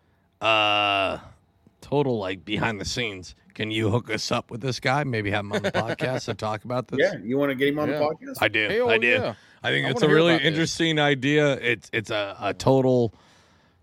uh, 0.41 1.17
total 1.81 2.17
like 2.19 2.43
behind 2.45 2.79
the 2.81 2.85
scenes. 2.85 3.35
Can 3.53 3.71
you 3.71 3.89
hook 3.89 4.09
us 4.11 4.31
up 4.31 4.51
with 4.51 4.61
this 4.61 4.79
guy? 4.79 5.03
Maybe 5.03 5.31
have 5.31 5.39
him 5.45 5.51
on 5.53 5.63
the 5.63 5.71
podcast 5.71 6.25
to 6.25 6.35
talk 6.35 6.63
about 6.63 6.87
this. 6.87 6.99
Yeah. 6.99 7.13
You 7.23 7.37
want 7.39 7.49
to 7.49 7.55
get 7.55 7.69
him 7.69 7.79
on 7.79 7.89
Yeah. 7.89 7.99
the 7.99 8.05
podcast? 8.05 8.37
I 8.41 8.47
do. 8.47 8.67
Hell 8.69 8.89
I 8.89 8.97
do. 8.99 9.07
yeah. 9.07 9.33
I 9.63 9.69
think 9.71 9.87
I 9.87 9.89
it's 9.91 10.01
a 10.01 10.07
really 10.07 10.33
about 10.33 10.43
this. 10.43 10.47
interesting 10.49 10.99
idea. 10.99 11.53
It's 11.53 11.89
it's 11.93 12.09
a, 12.11 12.35
a 12.39 12.53
total 12.53 13.13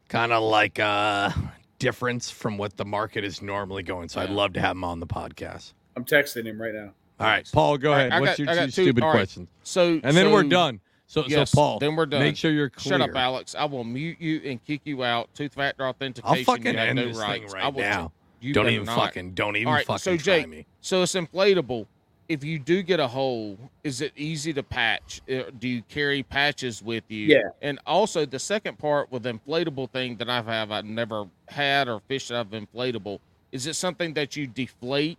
kind 0.09 0.32
of 0.32 0.42
like 0.42 0.78
uh 0.78 1.30
difference 1.78 2.30
from 2.30 2.56
what 2.59 2.76
the 2.76 2.84
market 2.84 3.24
is 3.24 3.42
normally 3.42 3.82
going. 3.82 4.09
So 4.09 4.20
I'd 4.20 4.30
love 4.30 4.52
to 4.55 4.60
have 4.60 4.72
him 4.72 4.84
on 4.84 5.01
the 5.01 5.06
podcast. 5.06 5.72
I'm 5.96 6.05
texting 6.05 6.44
him 6.46 6.60
right 6.60 6.74
now. 6.74 6.92
All 7.20 7.26
right, 7.28 7.48
Paul, 7.52 7.78
go 7.78 7.90
All 7.92 7.96
right, 7.98 8.06
ahead. 8.09 8.12
I 8.12 8.20
What's 8.20 8.38
got- 8.38 8.38
your 8.38 8.55
two 8.55 8.66
two- 8.66 8.70
stupid 8.82 9.02
all 9.02 9.09
right. 9.10 9.14
questions? 9.16 9.48
So 9.62 10.01
And 10.02 10.16
then 10.16 10.32
we're 10.32 10.42
done. 10.44 10.80
So 11.06 11.22
Yes, 11.28 11.51
so 11.51 11.56
Paul, 11.56 11.78
then 11.78 11.94
we're 11.96 12.06
done. 12.06 12.20
make 12.22 12.36
sure 12.36 12.51
you're 12.51 12.70
clear. 12.70 12.98
Shut 12.98 13.01
up, 13.09 13.14
Alex. 13.14 13.55
I 13.55 13.66
will 13.66 13.84
mute 13.84 14.16
you 14.20 14.40
and 14.44 14.64
kick 14.64 14.80
you 14.84 15.05
out. 15.05 15.28
Tooth 15.34 15.55
factor 15.55 15.86
authentication. 15.86 16.38
I'll 16.38 16.44
fucking 16.44 16.64
have 16.76 16.88
end 16.88 16.96
no 16.96 17.06
this 17.09 17.18
rights. 17.18 17.52
thing 17.52 17.60
I 17.60 17.64
right 17.66 17.74
will 17.74 17.82
now. 17.82 18.12
You 18.40 18.52
don't 18.52 18.68
even 18.70 18.86
not. 18.86 18.96
fucking 18.98 19.32
don't 19.34 19.56
even 19.56 19.68
All 19.68 19.74
right, 19.74 19.86
fucking 19.86 19.98
so 20.01 20.16
try 20.16 20.38
Jake, 20.40 20.48
me. 20.48 20.66
So 20.80 21.02
it's 21.02 21.14
inflatable. 21.14 21.86
If 22.28 22.42
you 22.42 22.59
do 22.59 22.82
get 22.82 23.01
a 23.01 23.06
hole, 23.06 23.59
is 23.82 24.01
it 24.01 24.12
easy 24.16 24.52
to 24.55 24.62
patch? 24.62 25.20
Uh, 25.30 25.42
Do 25.59 25.68
you 25.68 25.82
carry 25.82 26.22
patches 26.22 26.82
with 26.82 27.05
you? 27.09 27.26
Yeah. 27.26 27.42
And 27.60 27.78
also 27.86 28.24
the 28.24 28.38
second 28.38 28.78
part 28.78 29.12
with 29.12 29.24
inflatable 29.24 29.90
thing 29.90 30.16
that 30.16 30.30
I 30.30 30.40
have, 30.40 30.70
I've 30.70 30.86
never 30.86 31.26
had 31.48 31.88
or 31.88 32.01
fished 32.09 32.32
out 32.32 32.46
of 32.46 32.52
inflatable. 32.52 33.18
Is 33.52 33.66
it 33.66 33.74
something 33.74 34.14
that 34.14 34.36
you 34.36 34.46
deflate 34.46 35.18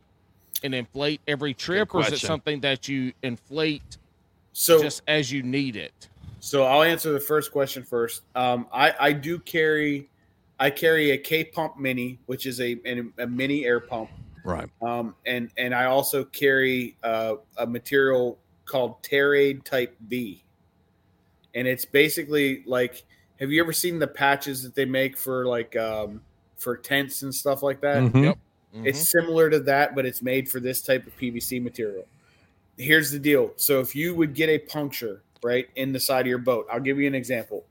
and 0.64 0.74
inflate 0.74 1.22
every 1.28 1.54
trip, 1.54 1.94
or 1.94 2.02
is 2.02 2.12
it 2.12 2.20
something 2.20 2.60
that 2.62 2.88
you 2.88 3.14
inflate 3.22 3.98
So 4.54 4.82
just 4.82 5.04
as 5.08 5.32
you 5.32 5.44
need 5.44 5.76
it? 5.76 6.08
So 6.40 6.64
I'll 6.64 6.84
answer 6.84 7.12
the 7.12 7.20
first 7.20 7.52
question 7.52 7.84
first. 7.84 8.24
Um, 8.36 8.68
I, 8.74 8.94
I 9.00 9.12
do 9.14 9.38
carry, 9.40 10.10
I 10.60 10.70
carry 10.70 11.12
a 11.12 11.18
K 11.18 11.44
pump 11.44 11.78
mini, 11.78 12.18
which 12.26 12.46
is 12.46 12.60
a, 12.60 12.78
a, 12.86 13.04
a 13.24 13.28
mini 13.28 13.66
air 13.66 13.80
pump, 13.80 14.10
Right. 14.46 14.70
um, 14.82 15.16
and 15.26 15.50
and 15.58 15.74
I 15.74 15.86
also 15.86 16.24
carry 16.24 16.96
uh, 17.04 17.36
a 17.58 17.66
material 17.66 18.38
called 18.66 19.02
Tear-Aid 19.04 19.66
Type 19.66 19.96
B, 20.08 20.44
and 21.54 21.68
it's 21.68 21.86
basically 21.86 22.64
like, 22.66 23.04
have 23.40 23.52
you 23.52 23.62
ever 23.62 23.74
seen 23.74 24.00
the 24.00 24.08
patches 24.08 24.64
that 24.64 24.76
they 24.76 24.86
make 24.86 25.18
for 25.18 25.46
like 25.46 25.76
um, 25.76 26.22
for 26.58 26.78
tents 26.78 27.24
and 27.24 27.34
stuff 27.34 27.64
like 27.64 27.82
that? 27.82 28.04
Mhm. 28.04 28.24
Yep. 28.24 28.38
It's 28.84 29.10
similar 29.10 29.50
to 29.50 29.60
that, 29.62 29.96
but 29.96 30.06
it's 30.06 30.22
made 30.22 30.50
for 30.50 30.60
this 30.60 30.82
type 30.82 31.08
of 31.08 31.16
PVC 31.18 31.64
material. 31.64 32.06
Here's 32.78 33.10
the 33.10 33.20
deal. 33.20 33.54
So 33.56 33.80
if 33.80 33.96
you 33.96 34.14
would 34.16 34.34
get 34.34 34.50
a 34.50 34.60
puncture 34.60 35.22
right 35.42 35.70
in 35.78 35.94
the 35.94 36.00
side 36.00 36.22
of 36.22 36.28
your 36.28 36.40
boat, 36.40 36.68
I'll 36.70 36.82
give 36.82 37.00
you 37.00 37.08
an 37.08 37.16
example. 37.16 37.64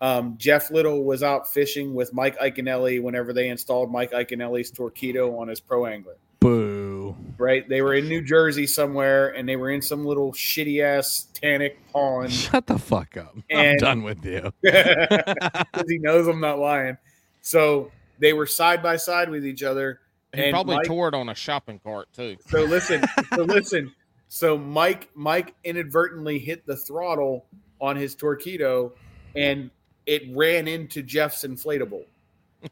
Um, 0.00 0.36
Jeff 0.38 0.70
Little 0.70 1.04
was 1.04 1.22
out 1.22 1.52
fishing 1.52 1.94
with 1.94 2.14
Mike 2.14 2.38
Iaconelli 2.38 3.02
whenever 3.02 3.32
they 3.32 3.48
installed 3.48 3.92
Mike 3.92 4.12
Iaconelli's 4.12 4.72
Torqeedo 4.72 5.38
on 5.38 5.48
his 5.48 5.60
Pro 5.60 5.86
Angler. 5.86 6.16
Boo. 6.40 7.14
Right? 7.36 7.68
They 7.68 7.82
were 7.82 7.94
in 7.94 8.08
New 8.08 8.22
Jersey 8.22 8.66
somewhere, 8.66 9.28
and 9.28 9.46
they 9.46 9.56
were 9.56 9.70
in 9.70 9.82
some 9.82 10.06
little 10.06 10.32
shitty 10.32 10.82
ass 10.82 11.28
tannic 11.34 11.78
pond. 11.92 12.32
Shut 12.32 12.66
the 12.66 12.78
fuck 12.78 13.16
up. 13.18 13.36
I'm 13.52 13.76
done 13.76 14.02
with 14.02 14.24
you. 14.24 14.52
because 14.62 15.84
he 15.86 15.98
knows 15.98 16.26
I'm 16.26 16.40
not 16.40 16.58
lying. 16.58 16.96
So 17.42 17.90
they 18.18 18.32
were 18.32 18.46
side 18.46 18.82
by 18.82 18.96
side 18.96 19.28
with 19.28 19.44
each 19.44 19.62
other. 19.62 20.00
He 20.34 20.44
and 20.44 20.52
probably 20.52 20.76
Mike- 20.76 20.86
tore 20.86 21.08
it 21.08 21.14
on 21.14 21.28
a 21.28 21.34
shopping 21.34 21.78
cart 21.78 22.08
too. 22.14 22.36
So 22.48 22.62
listen, 22.64 23.02
so 23.34 23.42
listen. 23.42 23.92
So 24.28 24.56
Mike 24.56 25.10
Mike 25.14 25.54
inadvertently 25.64 26.38
hit 26.38 26.64
the 26.64 26.76
throttle 26.76 27.46
on 27.80 27.96
his 27.96 28.14
Torqeedo, 28.14 28.92
and 29.34 29.70
it 30.06 30.22
ran 30.34 30.68
into 30.68 31.02
Jeff's 31.02 31.44
inflatable, 31.44 32.04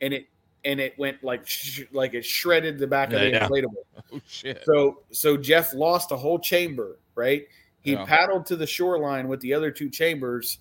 and 0.01 0.13
it 0.15 0.27
and 0.65 0.81
it 0.81 0.99
went 0.99 1.23
like 1.23 1.47
sh- 1.47 1.83
like 1.93 2.15
it 2.15 2.25
shredded 2.25 2.79
the 2.79 2.87
back 2.87 3.13
of 3.13 3.21
the 3.21 3.31
yeah. 3.31 3.49
inflatable. 3.49 3.75
Oh 4.11 4.21
shit. 4.27 4.63
So 4.65 5.03
so 5.11 5.37
Jeff 5.37 5.75
lost 5.75 6.13
a 6.13 6.17
whole 6.17 6.39
chamber, 6.39 6.99
right? 7.15 7.47
He 7.83 7.93
Yeah. 7.93 8.07
paddled 8.07 8.47
to 8.47 8.57
the 8.57 8.67
shoreline 8.67 9.29
with 9.29 9.41
the 9.41 9.53
other 9.53 9.71
two 9.71 9.91
chambers, 9.91 10.59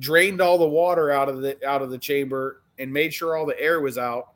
drained 0.00 0.40
all 0.40 0.58
the 0.58 0.68
water 0.68 1.12
out 1.12 1.28
of 1.28 1.40
the 1.40 1.56
out 1.64 1.82
of 1.82 1.90
the 1.90 1.98
chamber, 1.98 2.62
and 2.78 2.92
made 2.92 3.14
sure 3.14 3.36
all 3.36 3.46
the 3.46 3.58
air 3.60 3.80
was 3.80 3.96
out. 3.96 4.32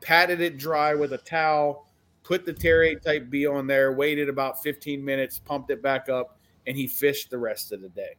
Patted 0.00 0.40
it 0.40 0.56
dry 0.56 0.94
with 0.94 1.12
a 1.12 1.18
towel, 1.18 1.86
put 2.24 2.46
the 2.46 2.52
Tear-Aid 2.52 3.02
Type 3.02 3.28
B 3.28 3.46
on 3.46 3.66
there, 3.66 3.92
waited 3.92 4.28
about 4.28 4.62
15 4.62 5.04
minutes, 5.04 5.38
pumped 5.38 5.70
it 5.70 5.82
back 5.82 6.08
up, 6.08 6.38
and 6.66 6.76
he 6.76 6.86
fished 6.86 7.30
the 7.30 7.38
rest 7.38 7.70
of 7.72 7.82
the 7.82 7.88
day. 7.90 8.16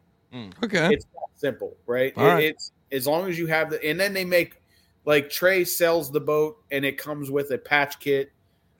Okay. 0.63 0.93
It's 0.93 1.05
that 1.05 1.27
simple, 1.35 1.75
right? 1.85 2.13
It- 2.15 2.17
right. 2.17 2.43
It's 2.45 2.71
as 2.91 3.07
long 3.07 3.29
as 3.29 3.37
you 3.37 3.47
have 3.47 3.69
the, 3.69 3.83
and 3.85 3.99
then 3.99 4.13
they 4.13 4.25
make 4.25 4.57
like 5.05 5.29
Trey 5.29 5.63
sells 5.65 6.11
the 6.11 6.21
boat, 6.21 6.57
and 6.71 6.85
it 6.85 6.97
comes 6.97 7.29
with 7.29 7.51
a 7.51 7.57
patch 7.57 7.99
kit. 7.99 8.31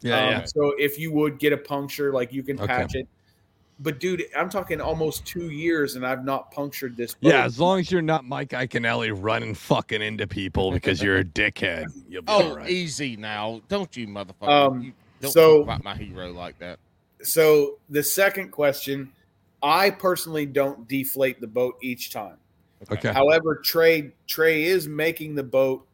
Yeah, 0.01 0.19
Um, 0.23 0.29
yeah. 0.31 0.43
So 0.45 0.73
if 0.77 0.97
you 0.99 1.11
would 1.11 1.37
get 1.39 1.51
a 1.53 1.57
puncture, 1.57 2.13
like 2.13 2.31
you 2.33 2.43
can 2.43 2.57
Okay. 2.57 2.67
patch 2.67 2.95
it. 2.95 3.07
But 3.79 3.99
dude, 3.99 4.23
I'm 4.37 4.49
talking 4.49 4.79
almost 4.79 5.25
two 5.25 5.49
years, 5.49 5.95
and 5.95 6.05
I've 6.05 6.23
not 6.23 6.51
punctured 6.51 6.95
this. 6.95 7.15
Boat. 7.15 7.29
Yeah, 7.31 7.43
as 7.43 7.59
long 7.59 7.79
as 7.79 7.91
you're 7.91 8.01
not 8.01 8.23
Mike 8.23 8.49
Iaconelli 8.51 9.11
running 9.19 9.53
fucking 9.55 10.01
into 10.01 10.27
people 10.27 10.71
because 10.71 11.01
you're 11.01 11.17
a 11.17 11.23
dickhead, 11.25 11.85
you'll 12.07 12.21
be 12.21 12.27
Oh, 12.31 12.49
all 12.51 12.55
right. 12.57 12.69
easy 12.69 13.17
now. 13.17 13.61
Don't 13.67 13.95
you 13.97 14.07
motherfucker. 14.07 14.47
Um, 14.47 14.81
you 14.81 14.93
don't 15.21 15.31
so- 15.31 15.57
talk 15.57 15.63
about 15.63 15.83
my 15.83 15.95
hero 15.95 16.31
like 16.31 16.57
that. 16.59 16.79
So 17.23 17.79
the 17.89 18.03
second 18.03 18.51
question, 18.51 19.11
I 19.63 19.89
personally 19.89 20.45
don't 20.45 20.87
deflate 20.87 21.39
the 21.39 21.47
boat 21.47 21.77
each 21.81 22.11
time. 22.11 22.37
Okay. 22.91 23.13
However, 23.13 23.55
Trey 23.63 24.11
Trey 24.27 24.63
is 24.65 24.87
making 24.87 25.35
the 25.35 25.43
boat 25.43 25.87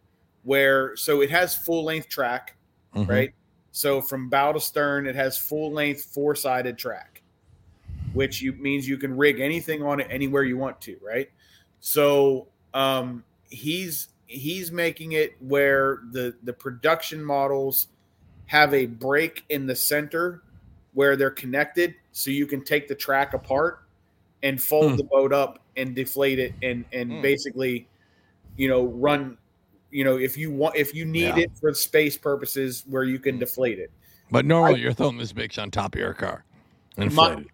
where 0.44 0.96
so 0.96 1.22
it 1.22 1.30
has 1.30 1.56
full 1.56 1.84
length 1.84 2.10
track, 2.10 2.56
Mhm. 2.96 3.08
right? 3.08 3.34
So 3.72 4.02
from 4.02 4.30
bow 4.30 4.54
to 4.54 4.60
stern, 4.60 5.06
it 5.06 5.16
has 5.16 5.38
full 5.38 5.72
length 5.72 6.04
four 6.04 6.34
sided 6.34 6.78
track, 6.78 7.22
which 8.14 8.42
you 8.42 8.54
means 8.54 8.88
you 8.88 8.98
can 8.98 9.16
rig 9.16 9.40
anything 9.40 9.84
on 9.84 10.00
it 10.00 10.08
anywhere 10.10 10.44
you 10.44 10.58
want 10.58 10.82
to, 10.82 10.98
right? 11.02 11.30
So 11.80 12.48
um, 12.74 13.24
he's 13.50 14.10
he's 14.26 14.72
making 14.72 15.12
it 15.12 15.36
where 15.40 16.00
the 16.12 16.36
the 16.44 16.54
production 16.54 17.24
models 17.24 17.88
have 18.48 18.74
a 18.74 18.88
break 18.88 19.44
in 19.50 19.68
the 19.68 19.76
center 19.76 20.42
where 21.00 21.16
they're 21.16 21.32
connected, 21.32 21.96
so 22.12 22.30
you 22.30 22.46
can 22.46 22.62
take 22.62 22.90
the 22.90 22.94
track 22.94 23.34
apart 23.34 23.86
and 24.44 24.62
fold 24.62 24.92
Hmm. 24.92 24.98
the 24.98 25.04
boat 25.06 25.32
up 25.32 25.64
and 25.78 25.96
deflate 25.96 26.40
it 26.40 26.54
and 26.62 26.84
and 26.92 27.10
Hmm. 27.14 27.22
basically, 27.22 27.88
you 28.58 28.68
know, 28.68 28.84
run. 28.88 29.38
You 29.92 30.04
know, 30.04 30.18
if 30.18 30.36
you 30.38 30.52
want, 30.52 30.76
if 30.76 30.94
you 30.94 31.06
need 31.06 31.38
Yeah. 31.38 31.44
it 31.46 31.52
for 31.58 31.74
space 31.74 32.18
purposes, 32.18 32.84
where 32.86 33.06
you 33.06 33.18
can 33.18 33.40
deflate 33.40 33.80
it. 33.80 33.92
But 34.30 34.46
normally 34.46 34.82
you're 34.82 34.92
throwing 34.92 35.18
this 35.18 35.32
bitch 35.32 35.58
on 35.58 35.72
top 35.72 35.96
of 35.96 36.02
your 36.02 36.14
car. 36.14 36.44
My- 36.98 37.06
Inflated. 37.06 37.48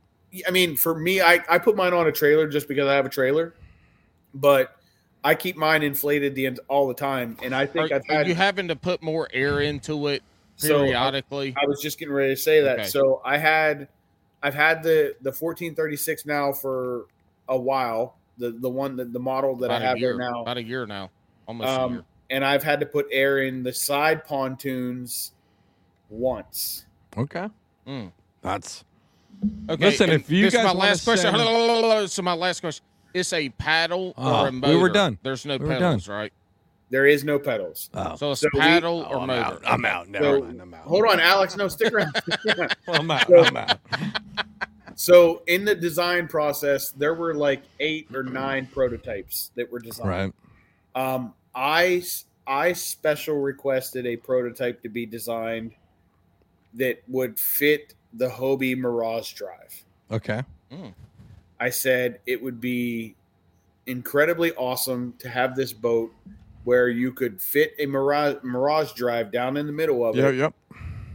I 0.48 0.50
mean, 0.52 0.76
for 0.76 0.98
me, 1.00 1.22
I, 1.22 1.40
I 1.48 1.60
put 1.60 1.76
mine 1.76 1.94
on 1.94 2.08
a 2.08 2.12
trailer 2.12 2.48
just 2.48 2.68
because 2.68 2.88
I 2.88 2.96
have 2.96 3.06
a 3.06 3.10
trailer, 3.10 3.54
but 4.34 4.76
I 5.24 5.36
keep 5.36 5.56
mine 5.56 5.84
inflated 5.84 6.34
the 6.34 6.48
end 6.48 6.60
all 6.68 6.88
the 6.88 6.96
time. 6.96 7.38
And 7.44 7.54
I 7.54 7.68
think 7.68 7.92
Are, 7.92 7.96
I've 7.98 8.10
are 8.10 8.14
had 8.18 8.28
you 8.28 8.34
having 8.34 8.68
to 8.70 8.76
put 8.76 9.04
more 9.04 9.30
air 9.32 9.62
into 9.62 10.08
it 10.08 10.24
so 10.56 10.84
periodically? 10.84 11.54
I 11.62 11.66
was 11.66 11.82
just 11.82 11.98
getting 12.00 12.14
ready 12.14 12.34
to 12.36 12.42
say 12.42 12.62
that. 12.62 12.80
Okay. 12.80 12.88
So 12.88 13.22
I 13.26 13.38
had, 13.38 13.88
I've 14.44 14.54
had 14.56 14.84
the 14.84 15.16
the 15.22 15.32
fourteen 15.32 15.76
thirty 15.76 15.96
six 15.98 16.26
now 16.26 16.52
for 16.54 17.06
a 17.50 17.58
while. 17.58 18.16
The 18.38 18.52
the 18.52 18.70
one 18.70 18.96
that 18.98 19.14
the 19.14 19.20
model 19.20 19.56
that 19.58 19.66
about 19.68 19.82
I 19.82 19.86
a 19.86 19.88
have 19.90 19.98
year. 19.98 20.18
right 20.18 20.30
now, 20.32 20.42
About 20.42 20.58
a 20.58 20.64
year 20.64 20.86
now. 20.86 21.10
Almost 21.48 21.68
a 21.70 21.82
Um, 21.82 21.94
year. 21.94 22.04
and 22.32 22.44
I've 22.46 22.64
had 22.64 22.80
to 22.82 22.86
put 22.86 23.08
air 23.12 23.40
in 23.40 23.64
the 23.64 23.72
side 23.74 24.26
pontoons 24.26 25.32
once. 26.10 26.86
Okay. 27.18 27.48
Mm. 27.88 28.12
That's 28.42 28.84
Okay. 29.70 29.86
listen, 29.86 30.10
if 30.12 30.30
you 30.30 30.46
this 30.46 30.54
guys 30.54 30.66
my 30.66 30.72
last 30.74 31.04
question. 31.04 31.32
send- 31.36 32.10
So 32.12 32.22
my 32.22 32.34
last 32.34 32.62
question. 32.62 32.84
It's 33.14 33.32
a 33.32 33.50
paddle 33.50 34.14
Ah, 34.18 34.44
or 34.44 34.48
a 34.50 34.52
we 34.52 34.76
were 34.76 34.90
done. 34.90 35.18
There's 35.24 35.46
no 35.46 35.54
We 35.58 35.60
were 35.66 35.74
done. 35.74 35.80
pedals, 35.82 36.08
right? 36.10 36.34
There 36.92 37.08
is 37.08 37.24
no 37.24 37.40
pedals. 37.40 37.90
oh. 37.96 38.16
So 38.16 38.32
it's 38.32 38.42
So 38.42 38.50
we- 38.54 38.60
paddle 38.60 39.06
Oh, 39.10 39.14
or 39.16 39.20
I'm 39.22 39.28
motor. 39.28 39.42
out. 39.42 39.62
I'm 39.66 39.86
out. 39.86 40.08
Never 40.08 40.24
So, 40.40 40.42
mind. 40.46 40.62
I'm 40.62 40.74
out. 40.74 40.84
Hold 40.86 41.06
on, 41.08 41.20
Alex. 41.20 41.58
No, 41.58 41.68
stick 41.68 41.92
around. 41.94 42.16
I'm 42.88 43.10
out. 43.12 43.28
So- 43.28 43.44
I'm 43.44 43.58
out. 43.58 43.80
So 44.96 45.42
in 45.48 45.66
the 45.66 45.76
design 45.76 46.28
process, 46.28 46.92
there 46.92 47.14
were 47.16 47.34
like 47.34 47.64
eight 47.80 48.08
or 48.14 48.24
nine 48.24 48.68
prototypes 48.68 49.52
that 49.56 49.70
were 49.70 49.80
designed. 49.80 50.34
Right. 50.96 51.14
Um, 51.14 51.34
I 51.54 52.04
I 52.48 52.72
special 52.74 53.42
requested 53.42 54.06
a 54.06 54.16
prototype 54.16 54.82
to 54.84 54.90
be 54.90 55.06
designed 55.06 55.74
that 56.76 57.02
would 57.08 57.38
fit 57.40 57.94
the 58.14 58.28
Hobie 58.30 58.78
Mirage 58.78 59.34
drive. 59.34 59.84
Okay. 60.12 60.44
I 61.60 61.70
said 61.70 62.20
it 62.26 62.42
would 62.42 62.62
be 62.62 63.16
incredibly 63.88 64.54
awesome 64.54 65.14
to 65.20 65.30
have 65.30 65.56
this 65.56 65.74
boat 65.74 66.14
where 66.66 66.90
you 66.90 67.14
could 67.14 67.42
fit 67.42 67.74
a 67.80 67.86
Mirage, 67.86 68.36
Mirage 68.44 68.92
drive 68.94 69.32
down 69.32 69.56
in 69.56 69.66
the 69.66 69.72
middle 69.72 70.06
of 70.06 70.16
Yep. 70.18 70.34
it, 70.34 70.38
Yep. 70.38 70.54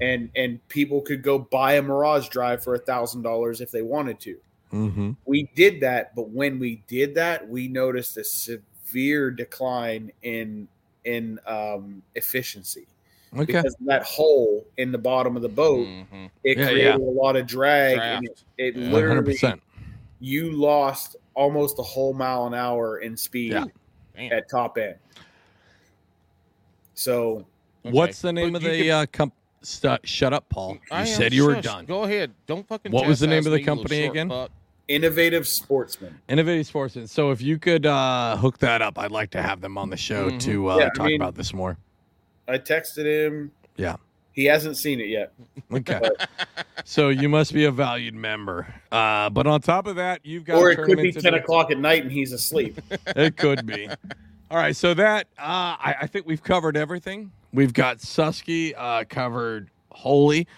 and 0.01 0.31
and 0.35 0.67
people 0.69 1.03
could 1.03 1.23
go 1.23 1.39
buy 1.39 1.75
a 1.75 1.83
Mirage 1.83 2.29
drive 2.29 2.65
for 2.65 2.75
a 2.75 2.79
thousand 2.79 3.23
dollars 3.23 3.61
if 3.61 3.71
they 3.71 3.83
wanted 3.83 4.19
to. 4.21 4.39
Mm-hmm. 4.73 5.11
We 5.27 5.51
did 5.55 5.81
that, 5.81 6.15
but 6.15 6.31
when 6.31 6.59
we 6.59 6.83
did 6.87 7.15
that, 7.17 7.47
we 7.49 7.67
noticed 7.69 8.17
a 8.17 8.25
severe 8.25 9.31
decline 9.31 10.13
in 10.23 10.69
in 11.05 11.39
um, 11.47 12.03
efficiency 12.15 12.87
Okay. 13.33 13.47
because 13.47 13.75
of 13.81 13.87
that 13.87 14.03
hole 14.03 14.67
in 14.77 14.93
the 14.93 14.99
bottom 14.99 15.35
of 15.35 15.43
the 15.43 15.49
boat. 15.49 15.87
Mhm. 15.87 16.31
It 16.45 16.59
Yeah, 16.59 16.65
created 16.67 16.85
yeah. 16.85 16.97
a 16.97 16.99
lot 16.99 17.37
of 17.37 17.47
drag, 17.47 17.99
and 17.99 18.27
it, 18.27 18.45
it 18.59 18.77
Yeah. 18.77 18.83
One 18.83 19.03
hundred 19.03 19.09
literally 19.09 19.33
percent. 19.33 19.63
you 20.21 20.53
lost 20.53 21.17
almost 21.35 21.79
a 21.79 21.83
whole 21.83 22.13
mile 22.13 22.47
an 22.47 22.55
hour 22.55 22.99
in 22.99 23.17
speed 23.17 23.53
Yeah. 23.53 23.65
At 24.17 24.51
top 24.51 24.77
end. 24.77 24.97
So 27.01 27.47
Okay. 27.87 27.93
What's 27.97 28.21
the 28.21 28.31
name 28.33 28.53
But 28.53 28.59
of 28.59 28.71
the 28.71 28.83
can- 28.83 28.91
uh, 28.91 29.07
comp? 29.11 29.33
Stu- 29.63 29.97
shut 30.05 30.33
up, 30.35 30.47
Paul. 30.51 30.75
You 30.75 30.81
I 30.91 31.05
said 31.05 31.33
you 31.33 31.47
were 31.47 31.55
shush. 31.57 31.65
done. 31.65 31.85
Go 31.87 32.05
ahead. 32.05 32.31
Don't 32.47 32.67
fucking. 32.67 32.93
What 32.93 33.07
was 33.07 33.21
the 33.21 33.27
name 33.27 33.39
of 33.39 33.45
the 33.45 33.51
me, 33.53 33.57
you 33.59 33.61
little 33.67 33.77
company 33.77 34.01
short 34.03 34.11
again? 34.11 34.29
fuck. 34.29 34.51
innovative 34.89 35.47
sportsman. 35.47 36.19
Innovative 36.29 36.67
Sportsman. 36.67 37.07
So 37.07 37.31
if 37.31 37.41
you 37.41 37.59
could 37.59 37.87
uh, 37.87 38.37
hook 38.37 38.59
that 38.59 38.83
up, 38.83 38.99
I'd 38.99 39.13
like 39.13 39.31
to 39.31 39.41
have 39.43 39.61
them 39.61 39.79
on 39.79 39.89
the 39.89 39.97
show 39.97 40.31
Mhm. 40.31 40.41
to 40.41 40.71
uh, 40.71 40.77
Yeah, 40.79 40.87
I 40.87 40.89
talk 40.97 41.07
mean- 41.07 41.21
about 41.23 41.37
this 41.37 41.55
more. 41.55 41.77
I 42.49 42.59
texted 42.59 43.05
him. 43.07 43.51
Yeah. 43.77 43.97
He 44.33 44.45
hasn't 44.47 44.77
seen 44.77 45.01
it 45.01 45.09
yet. 45.09 45.33
Okay. 45.73 46.01
so 46.85 47.09
you 47.11 47.29
must 47.29 47.53
be 47.55 47.65
a 47.67 47.71
valued 47.71 48.15
member. 48.15 48.67
Uh, 48.91 49.31
but 49.31 49.47
on 49.47 49.61
top 49.61 49.87
of 49.87 49.97
that, 49.97 50.21
you've 50.25 50.45
got 50.45 50.57
or 50.59 50.71
it 50.73 50.77
could 50.83 50.99
be 50.99 51.13
10 51.13 51.35
o'clock 51.35 51.71
at 51.71 51.79
night 51.79 52.03
and 52.03 52.11
he's 52.13 52.33
asleep. 52.33 52.81
It 53.15 53.37
could 53.37 53.65
be. 53.67 53.89
All 54.51 54.59
right, 54.59 54.75
so 54.75 54.95
that 54.95 55.29
uh, 55.39 55.79
I, 55.79 55.95
I 56.03 56.07
think 56.09 56.27
we've 56.27 56.43
covered 56.43 56.77
everything. 56.77 57.31
We've 57.53 57.73
got 57.73 57.99
Susky 57.99 58.75
uh, 58.77 59.05
covered 59.09 59.71
wholly. 59.93 60.49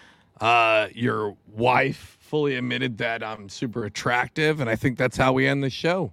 Uh, 0.41 0.89
your 0.95 1.37
wife 1.49 2.17
fully 2.21 2.57
admitted 2.57 2.97
that 2.99 3.23
I'm 3.23 3.51
super 3.51 3.85
attractive, 3.85 4.61
and 4.61 4.71
I 4.71 4.77
think 4.77 4.97
that's 4.97 5.19
how 5.19 5.35
we 5.35 5.47
end 5.47 5.63
the 5.63 5.69
show. 5.69 6.11